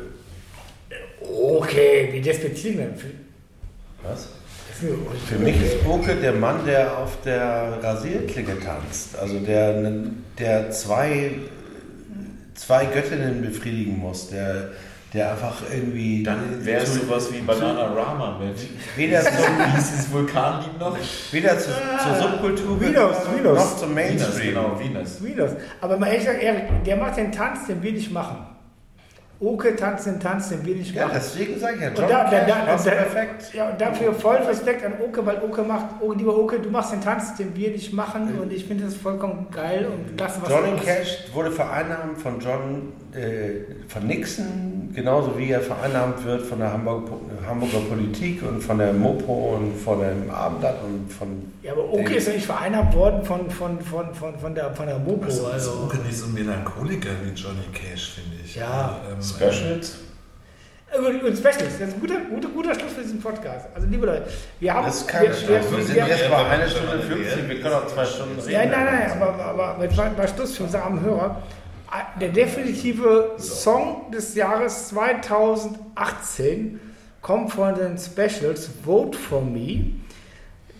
Okay, 1.21 2.09
wie 2.11 2.21
despektieren 2.21 2.77
wir? 2.77 4.09
Was? 4.09 4.27
Für 5.27 5.37
mich 5.37 5.55
ist 5.61 5.85
Oke 5.87 6.15
der 6.15 6.33
Mann, 6.33 6.65
der 6.65 6.97
auf 6.97 7.21
der 7.23 7.79
Rasierklinge 7.81 8.59
tanzt. 8.59 9.17
Also 9.17 9.39
der, 9.39 9.93
der 10.37 10.71
zwei, 10.71 11.35
zwei 12.55 12.85
Göttinnen 12.85 13.41
befriedigen 13.41 13.99
muss. 13.99 14.29
Der, 14.29 14.71
der 15.13 15.31
einfach 15.31 15.61
irgendwie. 15.71 16.23
Dann 16.23 16.65
wäre 16.65 16.81
es 16.83 16.95
sowas 16.95 17.31
wie 17.31 17.39
Banana 17.41 17.85
Rama 17.93 18.39
mit. 18.39 18.55
weder, 18.95 19.21
So, 19.21 19.29
zu, 19.29 19.35
wie 19.37 19.71
hieß 19.75 19.91
dieses 19.91 20.11
Vulkanlied 20.11 20.79
noch? 20.79 20.97
weder 21.31 21.57
zu, 21.59 21.69
zur 21.69 22.15
Subkultur 22.29 22.79
Venus, 22.81 23.15
Venus. 23.35 23.57
noch 23.57 23.77
zum 23.77 23.95
Venus, 23.95 24.21
Mainstream. 24.21 24.53
genau, 24.55 24.79
Venus. 24.79 25.19
Das? 25.37 25.55
Aber 25.81 25.97
mal 25.97 26.07
ehrlich 26.07 26.25
gesagt, 26.25 26.41
Erik, 26.43 26.83
der 26.85 26.97
macht 26.97 27.17
den 27.17 27.31
Tanz, 27.31 27.67
den 27.67 27.81
wir 27.83 27.91
nicht 27.91 28.11
machen. 28.11 28.37
Oke 29.43 29.75
tanzt 29.75 30.05
den 30.05 30.19
Tanz, 30.19 30.49
den 30.49 30.65
wir 30.65 30.75
nicht 30.75 30.93
Ja, 30.95 31.05
machen. 31.07 31.15
deswegen 31.17 31.59
sage 31.59 31.75
ich 31.75 31.81
ja, 31.81 31.89
Und 31.89 31.97
John 31.99 32.07
da, 32.09 32.23
da, 32.23 32.29
Cash 32.29 32.47
da, 32.47 32.55
passt 32.65 32.87
da, 32.87 32.91
perfekt. 32.91 33.53
Ja, 33.53 33.69
und 33.69 33.81
dafür 33.81 34.13
voll 34.13 34.35
Respekt 34.37 34.85
an 34.85 34.93
Oke, 35.03 35.25
weil 35.25 35.41
Oke 35.43 35.63
macht, 35.63 35.85
oh, 36.01 36.13
lieber 36.13 36.37
Oke, 36.37 36.59
du 36.59 36.69
machst 36.69 36.93
den 36.93 37.01
Tanz, 37.01 37.35
den 37.35 37.55
wir 37.55 37.71
nicht 37.71 37.93
machen 37.93 38.39
und 38.41 38.51
ich 38.53 38.65
finde 38.65 38.85
das 38.85 38.95
vollkommen 38.95 39.47
geil 39.51 39.85
und 39.87 40.19
das, 40.19 40.41
was 40.41 40.49
Johnny 40.49 40.71
du 40.77 40.83
Cash 40.83 41.25
wurde 41.33 41.51
vereinnahmt 41.51 42.19
von 42.21 42.39
John, 42.39 42.93
äh, 43.13 43.89
von 43.89 44.07
Nixon, 44.07 44.91
genauso 44.95 45.37
wie 45.37 45.51
er 45.51 45.61
vereinnahmt 45.61 46.23
wird 46.25 46.41
von 46.43 46.59
der 46.59 46.71
Hamburg, 46.73 47.09
Hamburger 47.47 47.79
Politik 47.89 48.41
und 48.43 48.61
von 48.61 48.77
der 48.77 48.93
Mopo 48.93 49.55
und 49.57 49.75
von 49.75 49.99
dem 49.99 50.29
Abendblatt 50.29 50.77
und 50.83 51.11
von. 51.11 51.51
Ja, 51.61 51.73
aber 51.73 51.91
Oke 51.91 52.13
ist 52.15 52.27
ja 52.27 52.33
nicht 52.33 52.45
vereinnahmt 52.45 52.93
worden 52.95 53.23
von, 53.23 53.49
von, 53.49 53.79
von, 53.81 54.13
von, 54.13 54.37
von 54.39 54.55
der, 54.55 54.71
von 54.73 54.85
der 54.87 54.99
Mopo. 54.99 55.25
Also, 55.25 55.47
Also, 55.47 55.71
Oke 55.85 55.97
nicht 55.97 56.17
so 56.17 56.25
ein 56.27 56.33
Melancholiker 56.33 57.09
wie 57.23 57.29
Johnny 57.31 57.59
Cash, 57.73 58.13
finde 58.15 58.37
ich. 58.43 58.55
Ja. 58.55 58.99
Also, 59.15 59.32
ähm, 59.32 59.32
Specials? 59.35 59.97
Und, 60.95 61.23
und 61.23 61.37
Specials, 61.37 61.79
das 61.79 61.89
ist 61.89 61.95
ein 61.95 61.99
guter, 61.99 62.19
guter, 62.29 62.49
guter 62.49 62.75
Schluss 62.75 62.93
für 62.93 63.01
diesen 63.01 63.19
Podcast. 63.19 63.67
Also, 63.73 63.87
liebe 63.87 64.05
Leute, 64.05 64.27
wir 64.59 64.73
haben. 64.73 64.85
Das 64.85 64.97
ist 64.97 65.07
keine 65.07 65.29
wir, 65.29 65.33
Chance. 65.33 65.47
wir, 65.71 65.77
Wir 65.77 65.83
sind 65.85 65.95
wir, 65.95 66.07
jetzt 66.07 66.29
bei 66.29 66.45
einer 66.45 66.69
Stunde 66.69 66.99
50, 66.99 67.49
wir 67.49 67.61
können 67.61 67.73
auch 67.73 67.87
zwei 67.87 68.05
Stunden 68.05 68.39
reden. 68.39 68.53
Nein, 68.53 68.69
nein, 68.69 68.85
nein, 68.85 69.21
aber, 69.21 69.43
aber 69.43 69.83
jetzt 69.83 69.97
mal, 69.97 70.11
mal 70.11 70.27
Schluss 70.27 70.55
für 70.55 70.63
unsere 70.63 70.83
armen 70.83 71.01
Hörer. 71.01 71.41
Der 72.19 72.29
definitive 72.29 73.35
Song 73.37 74.11
des 74.11 74.35
Jahres 74.35 74.89
2018 74.89 76.79
kommt 77.21 77.51
von 77.51 77.75
den 77.75 77.97
Specials 77.97 78.69
Vote 78.83 79.17
for 79.17 79.41
Me. 79.41 79.85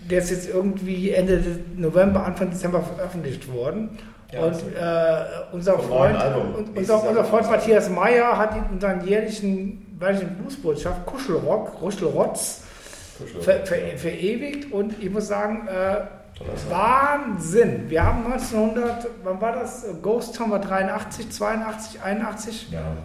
Der 0.10 0.20
ist 0.20 0.32
jetzt 0.32 0.50
irgendwie 0.50 1.12
Ende 1.12 1.60
November, 1.76 2.26
Anfang 2.26 2.50
Dezember 2.50 2.82
veröffentlicht 2.82 3.52
worden. 3.52 3.98
Und 4.42 4.76
äh, 4.76 5.26
unser, 5.52 5.80
Freund, 5.80 6.18
und, 6.58 6.78
unser, 6.78 7.08
unser 7.08 7.24
Freund 7.24 7.50
Matthias 7.50 7.90
Meyer 7.90 8.38
hat 8.38 8.56
in 8.72 8.80
seiner 8.80 9.04
jährlichen, 9.04 9.98
jährlichen 10.00 10.36
Bluesbotschaft 10.38 11.06
Kuschelrock, 11.06 11.76
Kuschelrotz 11.80 12.62
ver, 13.42 13.66
ver, 13.66 13.98
verewigt. 13.98 14.72
Und 14.72 15.02
ich 15.02 15.10
muss 15.10 15.28
sagen, 15.28 15.68
äh, 15.68 16.02
Wahnsinn. 16.70 17.90
Wir 17.90 18.04
haben 18.04 18.26
1900, 18.26 19.08
wann 19.24 19.40
war 19.40 19.54
das? 19.54 19.86
Ghost 20.02 20.36
Town 20.36 20.52
war 20.52 20.60
83, 20.60 21.30
82, 21.30 22.02
81 22.02 22.72
Ja, 22.72 22.98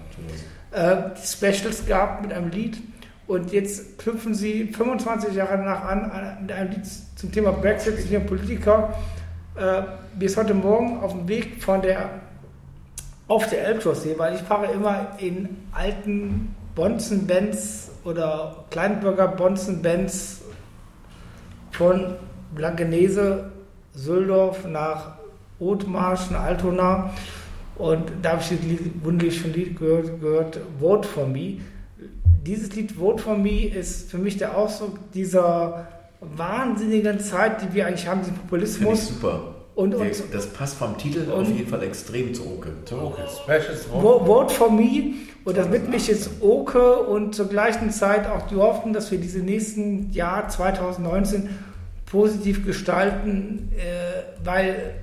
äh, 0.72 1.16
Specials 1.22 1.86
gehabt 1.86 2.22
mit 2.22 2.32
einem 2.32 2.50
Lied. 2.50 2.78
Und 3.26 3.52
jetzt 3.52 3.98
knüpfen 3.98 4.32
sie 4.32 4.68
25 4.68 5.34
Jahre 5.34 5.58
danach 5.58 5.84
an, 5.84 6.38
mit 6.40 6.50
einem 6.50 6.70
Lied 6.70 6.86
zum 7.16 7.30
Thema 7.30 7.52
Brexit. 7.52 8.08
Bin 8.08 8.24
Politiker. 8.24 8.94
Äh, 9.58 9.82
bis 10.16 10.36
heute 10.36 10.54
Morgen 10.54 11.00
auf 11.00 11.10
dem 11.10 11.26
Weg 11.26 11.60
von 11.60 11.82
der 11.82 12.10
auf 13.26 13.50
der 13.50 13.66
Elbchaussee, 13.66 14.14
weil 14.16 14.36
ich 14.36 14.42
fahre 14.42 14.72
immer 14.72 15.16
in 15.18 15.48
alten 15.72 16.54
Bonzen-Benz 16.76 17.90
oder 18.04 18.64
Kleinbürger 18.70 19.26
Bonzen-Benz 19.26 20.42
von 21.72 22.14
Blankenese 22.54 23.50
Süldorf 23.94 24.64
nach 24.64 25.16
Othmarschen, 25.58 26.36
Altona. 26.36 27.10
Und 27.74 28.12
da 28.22 28.32
habe 28.32 28.42
ich 28.42 28.50
das 28.50 28.60
Lied, 28.60 29.04
wunderlichen 29.04 29.52
Lied 29.52 29.76
gehört, 29.76 30.20
gehört, 30.20 30.60
Vote 30.78 31.08
for 31.08 31.26
Me. 31.26 31.58
Dieses 32.46 32.76
Lied 32.76 32.92
Vote 32.92 33.20
for 33.20 33.36
Me 33.36 33.66
ist 33.66 34.08
für 34.08 34.18
mich 34.18 34.36
der 34.36 34.56
Ausdruck 34.56 34.98
dieser 35.14 35.88
wahnsinnigen 36.20 37.20
Zeit, 37.20 37.62
die 37.62 37.74
wir 37.74 37.86
eigentlich 37.86 38.06
haben, 38.06 38.20
diesen 38.20 38.34
Finde 38.34 38.44
ich 38.44 38.50
Populismus. 38.78 39.08
super. 39.08 39.54
Und- 39.74 39.94
und- 39.94 40.10
das 40.32 40.46
passt 40.48 40.76
vom 40.76 40.98
Titel 40.98 41.30
auf 41.30 41.46
jeden 41.48 41.68
Fall 41.68 41.84
extrem 41.84 42.34
zu 42.34 42.42
Oke. 42.44 42.70
Specials 43.44 43.84
Vote 43.84 44.52
for 44.52 44.72
Me. 44.72 45.14
Und 45.44 45.56
das 45.56 45.70
widme 45.70 45.96
ich 45.96 46.08
jetzt 46.08 46.30
Oke 46.40 46.96
und 47.04 47.34
zur 47.34 47.46
gleichen 47.48 47.90
Zeit 47.90 48.28
auch 48.28 48.48
die 48.48 48.56
Hoffnung, 48.56 48.92
dass 48.92 49.10
wir 49.12 49.18
diese 49.18 49.38
nächsten 49.38 50.10
Jahr 50.10 50.48
2019 50.48 51.48
positiv 52.06 52.66
gestalten, 52.66 53.70
äh, 53.76 54.44
weil 54.44 54.94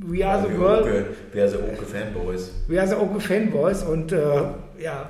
we 0.00 0.26
are 0.26 0.44
the 0.46 0.58
world, 0.58 0.82
Oke, 0.82 1.06
wer 1.32 1.48
sind 1.48 1.60
Oke 1.62 1.84
Fanboys? 1.86 2.50
we 2.66 2.78
are 2.80 2.88
the 2.88 2.94
Oke 2.96 3.20
Fanboys 3.20 3.82
und 3.84 4.10
äh, 4.12 4.18
ja, 4.82 5.08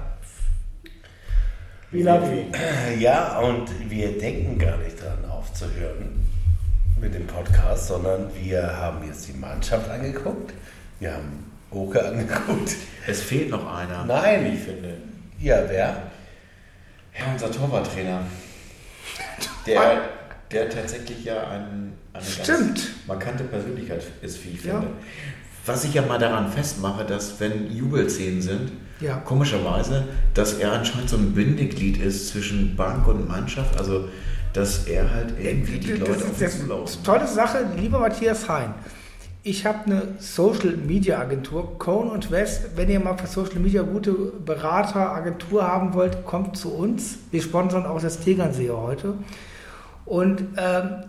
you. 1.93 2.05
Ja, 2.99 3.39
und 3.41 3.69
wir 3.91 4.19
denken 4.19 4.59
gar 4.59 4.77
nicht 4.79 5.01
dran 5.01 5.25
aufzuhören 5.31 6.25
mit 7.01 7.15
dem 7.15 7.27
Podcast, 7.27 7.89
sondern 7.89 8.31
wir 8.43 8.63
haben 8.77 9.07
jetzt 9.07 9.29
die 9.29 9.35
Mannschaft 9.35 9.89
angeguckt, 9.91 10.53
wir 11.01 11.13
haben 11.15 11.45
Oke 11.71 12.03
angeguckt. 12.03 12.75
Es 13.07 13.23
fehlt 13.23 13.51
noch 13.51 13.67
einer. 13.75 14.05
Nein. 14.05 14.45
Wie 14.45 14.57
ich 14.57 14.61
finde. 14.63 14.97
Ja, 15.41 15.59
wer? 15.69 16.03
Ja, 17.19 17.33
unser 17.33 17.51
Torwarttrainer. 17.51 18.21
Der, 19.67 20.01
der 20.53 20.71
tatsächlich 20.71 21.25
ja 21.25 21.49
ein, 21.49 21.93
eine 22.13 22.25
Stimmt. 22.25 22.47
ganz 22.77 22.87
markante 23.09 23.43
Persönlichkeit 23.45 24.05
ist, 24.23 24.45
wie 24.45 24.51
ich 24.51 24.65
Ja. 24.65 24.75
finde. 24.81 24.95
Was 25.67 25.83
ich 25.85 25.93
ja 25.93 26.03
mal 26.03 26.19
daran 26.21 26.51
festmache, 26.53 27.05
dass 27.05 27.41
wenn 27.41 27.71
Jubelszenen 27.77 28.41
sind, 28.41 28.71
Ja. 29.01 29.17
komischerweise, 29.19 30.05
dass 30.35 30.55
er 30.55 30.73
anscheinend 30.73 31.11
so 31.11 31.17
ein 31.17 31.33
Bindeglied 31.33 31.99
ist 31.99 32.29
zwischen 32.29 32.77
Bank 32.77 33.07
und 33.07 33.29
Mannschaft, 33.29 33.79
also 33.79 34.09
dass 34.55 34.87
er 34.87 35.13
halt 35.13 35.35
irgendwie 35.39 35.79
die 35.79 35.91
Das 35.99 36.01
Leute 36.01 36.13
ist- 36.13 36.25
auf 36.31 36.41
ist 36.41 36.61
zulaufen. 36.63 37.05
tolle 37.05 37.27
Sache, 37.27 37.59
lieber 37.79 37.99
Matthias 37.99 38.49
Hein. 38.49 38.73
Ich 39.43 39.65
habe 39.65 39.85
eine 39.87 40.03
Social 40.19 40.77
Media 40.77 41.21
Agentur, 41.21 41.79
Cone 41.79 42.11
und 42.11 42.31
West. 42.33 42.63
Wenn 42.75 42.89
ihr 42.91 42.99
mal 42.99 43.17
für 43.17 43.27
Social 43.29 43.61
Media 43.61 43.83
gute 43.83 44.13
Berater, 44.13 45.13
Agentur 45.15 45.63
haben 45.63 45.95
wollt, 45.95 46.25
kommt 46.25 46.57
zu 46.57 46.73
uns. 46.75 47.19
Wir 47.31 47.41
sponsern 47.43 47.87
auch 47.87 48.01
das 48.01 48.19
Tegernseher 48.19 48.77
heute. 48.77 49.15
Und 50.05 50.43
ähm, 50.57 51.05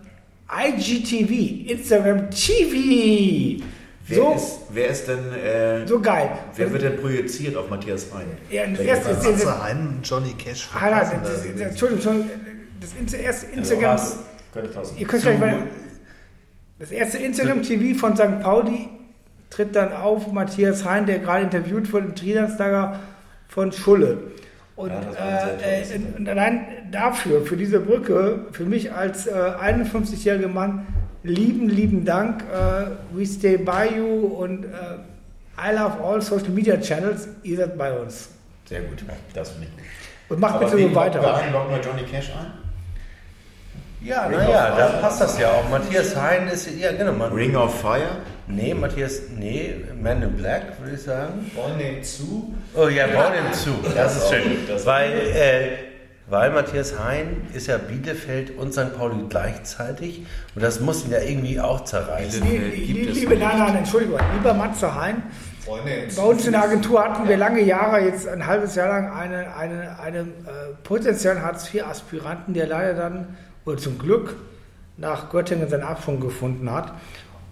IGTV, 0.51 1.69
Instagram 1.71 2.29
TV. 2.29 3.63
Wer, 4.07 4.17
So, 4.17 4.33
ist, 4.33 4.59
wer 4.71 4.87
ist 4.87 5.07
denn, 5.07 5.33
äh, 5.33 5.85
so 5.87 5.99
geil. 5.99 6.29
wer 6.55 6.71
wird 6.71 6.81
denn 6.83 6.97
projiziert 6.97 7.57
auf 7.57 7.69
Matthias 7.69 8.07
Hein? 8.13 8.25
Ja, 8.49 8.63
erste 8.63 9.11
ist-? 9.11 9.23
Matze 9.25 9.63
Hein, 9.63 9.99
Johnny 10.03 10.33
Cash. 10.33 10.69
Ah, 10.73 10.89
nein, 10.89 11.05
verpassen 11.07 11.19
das, 11.23 11.41
da 11.41 11.47
das, 11.47 11.53
das, 11.59 11.69
Entschuldigung, 11.71 12.13
Entschuldigung, 12.13 12.29
das 12.79 13.13
erste 13.13 13.45
Instagram. 13.47 13.99
Könnte 14.53 14.69
passen. 14.69 14.97
Ihr 14.97 15.07
könnt 15.07 15.23
gleich 15.23 15.39
mal. 15.39 15.63
Das 16.79 16.91
erste 16.91 17.17
Instagram-TV 17.17 17.99
von 17.99 18.15
St. 18.15 18.39
Pauli 18.41 18.87
tritt 19.49 19.75
dann 19.75 19.91
auf 19.93 20.31
Matthias 20.31 20.85
Hein, 20.85 21.05
der 21.05 21.19
gerade 21.19 21.43
interviewt 21.43 21.91
wurde 21.91 22.05
im 22.07 22.15
Trainingslager 22.15 22.99
von 23.49 23.71
Schulle. 23.71 24.19
Und, 24.75 24.89
Ja, 24.91 25.47
äh, 25.63 25.81
äh, 25.81 25.99
und 26.17 26.29
allein 26.29 26.67
dafür, 26.91 27.41
für 27.41 27.57
diese 27.57 27.79
Brücke, 27.79 28.45
für 28.51 28.63
mich 28.63 28.93
als 28.93 29.25
äh, 29.25 29.31
51-jähriger 29.31 30.49
Mann, 30.49 30.85
lieben, 31.27 31.69
lieben 31.69 32.05
Dank. 32.05 32.43
Äh, 32.43 33.15
we 33.15 33.25
stay 33.25 33.57
by 33.57 33.95
you 33.95 34.27
und 34.27 34.65
äh, 34.65 34.67
I 35.59 35.75
love 35.75 36.01
all 36.03 36.21
Social 36.21 36.49
Media 36.49 36.77
Channels. 36.79 37.27
Ihr 37.43 37.57
seid 37.57 37.77
bei 37.77 37.91
uns. 37.91 38.29
Sehr 38.65 38.81
gut, 38.81 39.03
das 39.33 39.51
finde 39.51 39.67
ich 39.67 39.73
gut. 39.75 39.85
Und 40.29 40.39
macht 40.39 40.59
bitte 40.59 40.77
so 40.77 40.95
weiter. 40.95 41.35
ein? 41.35 41.51
Locken 41.51 41.71
wir 41.71 41.81
Johnny 41.81 42.03
Cash 42.03 42.31
ein? 42.31 42.51
Ja, 44.01 44.29
naja, 44.29 44.75
da 44.77 44.87
passt 45.01 45.21
das 45.21 45.39
ja 45.39 45.49
auch. 45.51 45.69
Matthias 45.69 46.15
Hein 46.15 46.47
ist, 46.47 46.69
ja 46.77 46.91
genau. 46.91 47.13
Man, 47.13 47.33
Ring 47.33 47.55
of 47.55 47.81
Fire? 47.81 48.17
Nee, 48.45 48.73
Matthias, 48.73 49.23
nee, 49.35 49.75
Man 50.01 50.21
in 50.21 50.37
Black, 50.37 50.79
würde 50.79 50.95
ich 50.95 51.01
sagen. 51.01 51.49
Born 51.55 51.77
Name 51.77 52.01
zu. 52.01 52.53
Oh 52.75 52.87
ja, 52.87 53.07
den 53.07 53.53
zu. 53.53 53.71
Das 53.95 54.17
ist 54.17 54.29
schön. 54.29 54.57
das 54.67 54.85
Weil, 54.85 55.11
äh, 55.11 55.69
weil 56.29 56.51
Matthias 56.51 56.97
Hein 56.99 57.47
ist 57.53 57.67
ja 57.67 57.77
Bielefeld 57.77 58.57
und 58.57 58.73
St. 58.73 58.95
Pauli 58.97 59.15
gleichzeitig. 59.29 60.25
Und 60.55 60.63
das 60.63 60.79
muss 60.79 61.05
ihn 61.05 61.11
ja 61.11 61.19
irgendwie 61.21 61.59
auch 61.59 61.83
zerreißen. 61.85 62.41
Bielefeld 62.41 62.75
gibt 62.75 62.87
lie- 62.99 63.09
es 63.09 63.15
Liebe, 63.15 63.35
nicht. 63.35 63.43
nein, 63.43 63.59
nein, 63.59 63.75
Entschuldigung, 63.77 64.19
lieber 64.35 64.53
Matze 64.53 64.93
Hein, 64.93 65.23
Name 65.67 65.81
Bei 66.15 66.23
uns 66.23 66.45
in 66.45 66.53
der 66.53 66.63
Agentur 66.63 67.03
hatten 67.03 67.27
wir 67.27 67.35
lange 67.37 67.61
Jahre, 67.61 67.99
jetzt 68.01 68.25
ein 68.27 68.45
halbes 68.47 68.75
Jahr 68.75 68.87
lang, 68.87 69.11
einen 69.11 69.45
eine, 69.47 69.99
eine, 69.99 70.19
äh, 70.19 70.23
potenziellen 70.83 71.41
Hartz-IV-Aspiranten, 71.41 72.53
der 72.53 72.67
leider 72.67 72.93
dann, 72.93 73.35
oder 73.65 73.77
zum 73.77 73.97
Glück, 73.99 74.35
nach 74.95 75.29
Göttingen 75.29 75.67
seinen 75.69 75.83
Abschwung 75.83 76.19
gefunden 76.21 76.71
hat. 76.71 76.93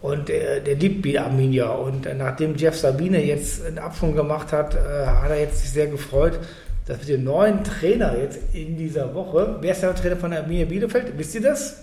Und 0.02 0.30
der, 0.30 0.60
der 0.62 0.76
liebt 0.76 1.04
die 1.04 1.20
Arminia. 1.20 1.70
Und 1.72 2.06
äh, 2.06 2.14
nachdem 2.14 2.56
Jeff 2.56 2.78
Sabine 2.78 3.24
jetzt 3.24 3.66
einen 3.66 3.80
Abschwung 3.80 4.16
gemacht 4.16 4.52
hat, 4.54 4.76
äh, 4.76 5.08
hat 5.08 5.30
er 5.30 5.40
jetzt 5.40 5.60
sich 5.62 5.72
sehr 5.72 5.88
gefreut, 5.88 6.40
dass 6.86 7.00
wir 7.08 7.18
den 7.18 7.24
neuen 7.26 7.64
Trainer 7.64 8.18
jetzt 8.18 8.40
in 8.54 8.78
dieser 8.78 9.14
Woche, 9.14 9.58
wer 9.62 9.72
ist 9.72 9.82
der 9.82 9.90
neue 9.92 10.00
Trainer 10.00 10.18
von 10.18 10.32
Arminia 10.34 10.66
Bielefeld? 10.66 11.18
Wisst 11.18 11.36
ihr 11.36 11.42
das? 11.42 11.78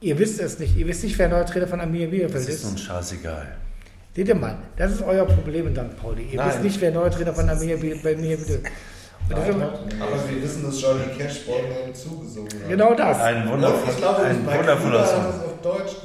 Ihr 0.00 0.18
wisst 0.18 0.40
es 0.40 0.58
nicht. 0.58 0.76
Ihr 0.76 0.86
wisst 0.86 1.04
nicht, 1.04 1.18
wer 1.18 1.28
der 1.28 1.38
neue 1.38 1.46
Trainer 1.46 1.66
von 1.66 1.80
Arminia 1.80 2.08
Bielefeld 2.08 2.34
Das 2.34 2.48
ist 2.48 2.64
ist. 2.64 2.70
uns 2.70 2.80
scheißegal. 2.82 3.56
Seht 4.14 4.28
ihr 4.28 4.34
mal, 4.34 4.58
das 4.76 4.92
ist 4.92 5.02
euer 5.02 5.24
Problem 5.24 5.68
in 5.68 5.74
St. 5.74 5.96
Pauli. 6.00 6.24
Ihr 6.32 6.36
Nein. 6.36 6.48
wisst 6.50 6.62
nicht, 6.62 6.80
wer 6.80 6.90
neuer 6.90 7.10
Trainer 7.10 7.32
von 7.32 7.48
Arminia 7.48 7.76
Biel- 7.76 7.98
bei 8.02 8.14
mir 8.14 8.36
bitte. 8.36 8.56
Und 8.56 8.64
das 8.64 8.70
ist 8.72 8.91
Aber 9.30 10.28
wir 10.28 10.42
wissen, 10.42 10.64
dass 10.64 10.80
Johnny 10.80 11.04
Cash 11.16 11.40
Name 11.46 11.92
zugesungen 11.92 12.52
hat. 12.52 12.68
Genau 12.68 12.94
das. 12.94 13.20
Ein, 13.20 13.44
glaube, 13.44 14.18
wundervoller 14.58 15.06
Song. 15.06 15.52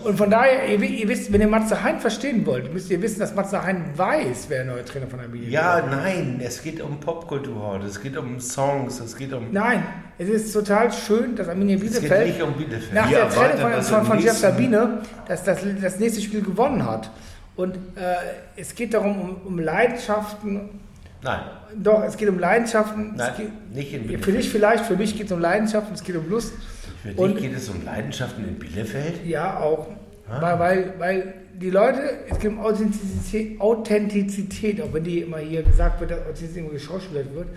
Und 0.03 0.18
von 0.18 0.30
daher, 0.30 0.68
ihr, 0.68 0.81
ihr 0.81 1.07
wisst, 1.07 1.31
wenn 1.34 1.41
ihr 1.41 1.48
Matze 1.48 1.84
Hein 1.84 1.99
verstehen 1.99 2.45
wollt, 2.45 2.72
müsst 2.73 2.91
ihr 2.91 3.02
wissen, 3.02 3.19
dass 3.19 3.34
Matze 3.34 3.64
Hein 3.64 3.85
weiß, 3.95 4.45
wer 4.49 4.64
der 4.64 4.73
neue 4.73 4.85
Trainer 4.85 5.07
von 5.07 5.19
Arminia 5.19 5.49
Ja, 5.49 5.81
Bielefeld 5.81 5.89
nein, 5.89 6.39
es 6.44 6.61
geht 6.61 6.80
um 6.80 6.99
Popkultur 6.99 7.60
heute. 7.61 7.88
Es 7.88 7.99
geht 7.99 8.18
um 8.18 8.39
Songs, 8.39 8.99
es 8.99 9.15
geht 9.15 9.34
um. 9.34 9.45
ist. 9.45 9.53
Nein, 9.53 9.84
es 10.18 10.30
ist 10.30 10.53
total 10.53 10.91
schön, 10.91 11.35
dass 11.35 11.49
Arminia 11.49 11.76
es 11.76 11.81
geht 11.81 12.02
Bielefeld 12.02 12.27
nicht 12.27 12.41
um 12.41 12.53
Bielefeld. 12.53 12.94
nach 12.94 13.10
Wir 13.10 13.18
der 13.18 13.30
Trennung 13.30 13.81
von, 13.81 14.06
von, 14.06 14.19
Jeff 14.19 14.38
Sabine 14.38 15.02
dass 15.27 15.44
das, 15.44 15.60
das 15.81 15.99
nächste 15.99 16.22
Spiel 16.22 16.41
gewonnen 16.41 16.85
hat. 16.85 17.10
Und 17.56 17.76
äh, 17.76 18.15
es 18.56 18.76
geht 18.76 18.94
darum, 18.94 19.19
um, 19.19 19.35
um 19.45 19.60
Leidenschaften. 19.60 20.86
Nein, 21.23 21.39
Doch, 21.76 22.03
es 22.03 22.15
geht 22.18 22.30
um 22.30 22.39
Leidenschaften. 22.39 23.14
nein, 23.15 23.31
geht, 23.38 23.76
nicht 23.76 23.94
in 23.94 24.02
für 24.03 24.07
Bielefeld. 24.07 24.38
dich 24.38 24.49
vielleicht, 24.49 24.85
für 24.85 24.95
mich 24.95 25.15
geht 25.18 25.26
es 25.27 25.31
um 25.31 25.39
Leidenschaften, 25.39 25.94
es 25.94 26.03
geht 26.03 26.15
um 26.15 26.30
Lust. 26.30 26.53
Für 27.02 27.10
dich 27.10 27.18
Und- 27.18 27.38
geht 27.38 27.56
es 27.56 27.69
um 27.69 27.84
Leidenschaften 27.84 28.48
in 28.48 28.57
Bielefeld? 28.60 29.26
Ja, 29.26 29.60
auch. 29.60 29.88
Ah. 30.30 30.41
Weil, 30.41 30.60
weil, 30.60 30.94
weil 30.99 31.34
die 31.53 31.69
Leute, 31.69 32.02
es 32.30 32.38
geht 32.39 32.52
um 32.52 32.60
Authentizität, 32.60 33.60
Authentizität, 33.60 34.81
auch 34.81 34.94
wenn 34.94 35.03
die 35.03 35.22
immer 35.22 35.38
hier 35.39 35.64
gesagt 35.64 35.99
wird, 35.99 36.11
dass 36.11 36.19
Authentizität 36.19 36.64
immer 36.64 36.72
geschauspielert 36.73 37.34
wird. 37.34 37.48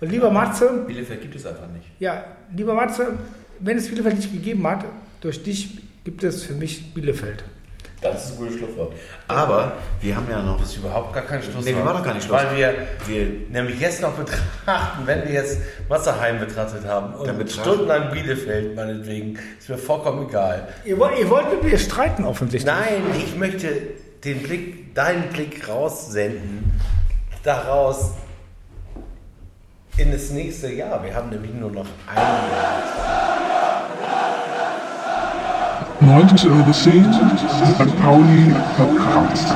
Und 0.00 0.10
lieber 0.10 0.30
Matze, 0.30 0.84
Bielefeld 0.86 1.20
gibt 1.22 1.34
es 1.36 1.44
einfach 1.46 1.68
nicht. 1.68 1.86
ja, 1.98 2.24
lieber 2.56 2.74
Matze, 2.74 3.18
wenn 3.58 3.76
es 3.76 3.88
Bielefeld 3.88 4.16
nicht 4.16 4.32
gegeben 4.32 4.66
hat, 4.66 4.84
durch 5.20 5.42
dich 5.42 5.82
gibt 6.04 6.22
es 6.24 6.44
für 6.44 6.54
mich 6.54 6.94
Bielefeld. 6.94 7.44
Das 8.00 8.24
ist 8.24 8.32
ein 8.32 8.36
gutes 8.38 8.58
Schlusswort. 8.58 8.94
Aber 9.28 9.72
wir 10.00 10.16
haben 10.16 10.26
ja 10.30 10.40
noch. 10.42 10.58
Das 10.58 10.70
ist 10.70 10.78
überhaupt 10.78 11.12
gar 11.12 11.22
kein 11.24 11.42
Schluss. 11.42 11.64
Nee, 11.64 11.76
wir 11.76 11.84
machen 11.84 11.98
doch 11.98 12.04
gar 12.04 12.14
nicht 12.14 12.24
Schluss. 12.24 12.38
Weil 12.38 12.56
wir, 12.56 12.74
Wir, 13.06 13.26
nämlich 13.50 13.78
jetzt 13.78 14.00
noch 14.00 14.12
betrachten, 14.12 15.02
wenn 15.04 15.24
wir 15.24 15.32
jetzt 15.32 15.58
Wasserheim 15.88 16.38
betrachtet 16.38 16.86
haben 16.86 17.14
und 17.14 17.50
stundenlang 17.50 18.10
Bielefeld 18.10 18.74
meinetwegen, 18.74 19.38
ist 19.58 19.68
mir 19.68 19.76
vollkommen 19.76 20.28
egal. 20.28 20.68
Ihr 20.84 20.98
wollt, 20.98 21.18
ihr 21.18 21.28
wollt 21.28 21.50
mit 21.50 21.62
mir 21.64 21.78
streiten 21.78 22.24
offensichtlich. 22.24 22.72
Nein, 22.72 23.02
ich 23.18 23.36
möchte 23.36 23.68
den 24.24 24.42
Blick, 24.42 24.94
deinen 24.94 25.28
Blick 25.28 25.68
raussenden, 25.68 26.80
daraus 27.42 28.12
in 29.98 30.12
das 30.12 30.30
nächste 30.30 30.72
Jahr. 30.72 31.04
Wir 31.04 31.14
haben 31.14 31.28
nämlich 31.28 31.52
nur 31.52 31.70
noch 31.70 31.86
ein 32.06 32.16
Jahr. 32.16 33.59
90 36.00 36.44
Euro 36.46 36.72
10, 36.72 37.04
St. 37.12 37.96
Pauli 38.00 38.54
Podcast. 38.76 39.54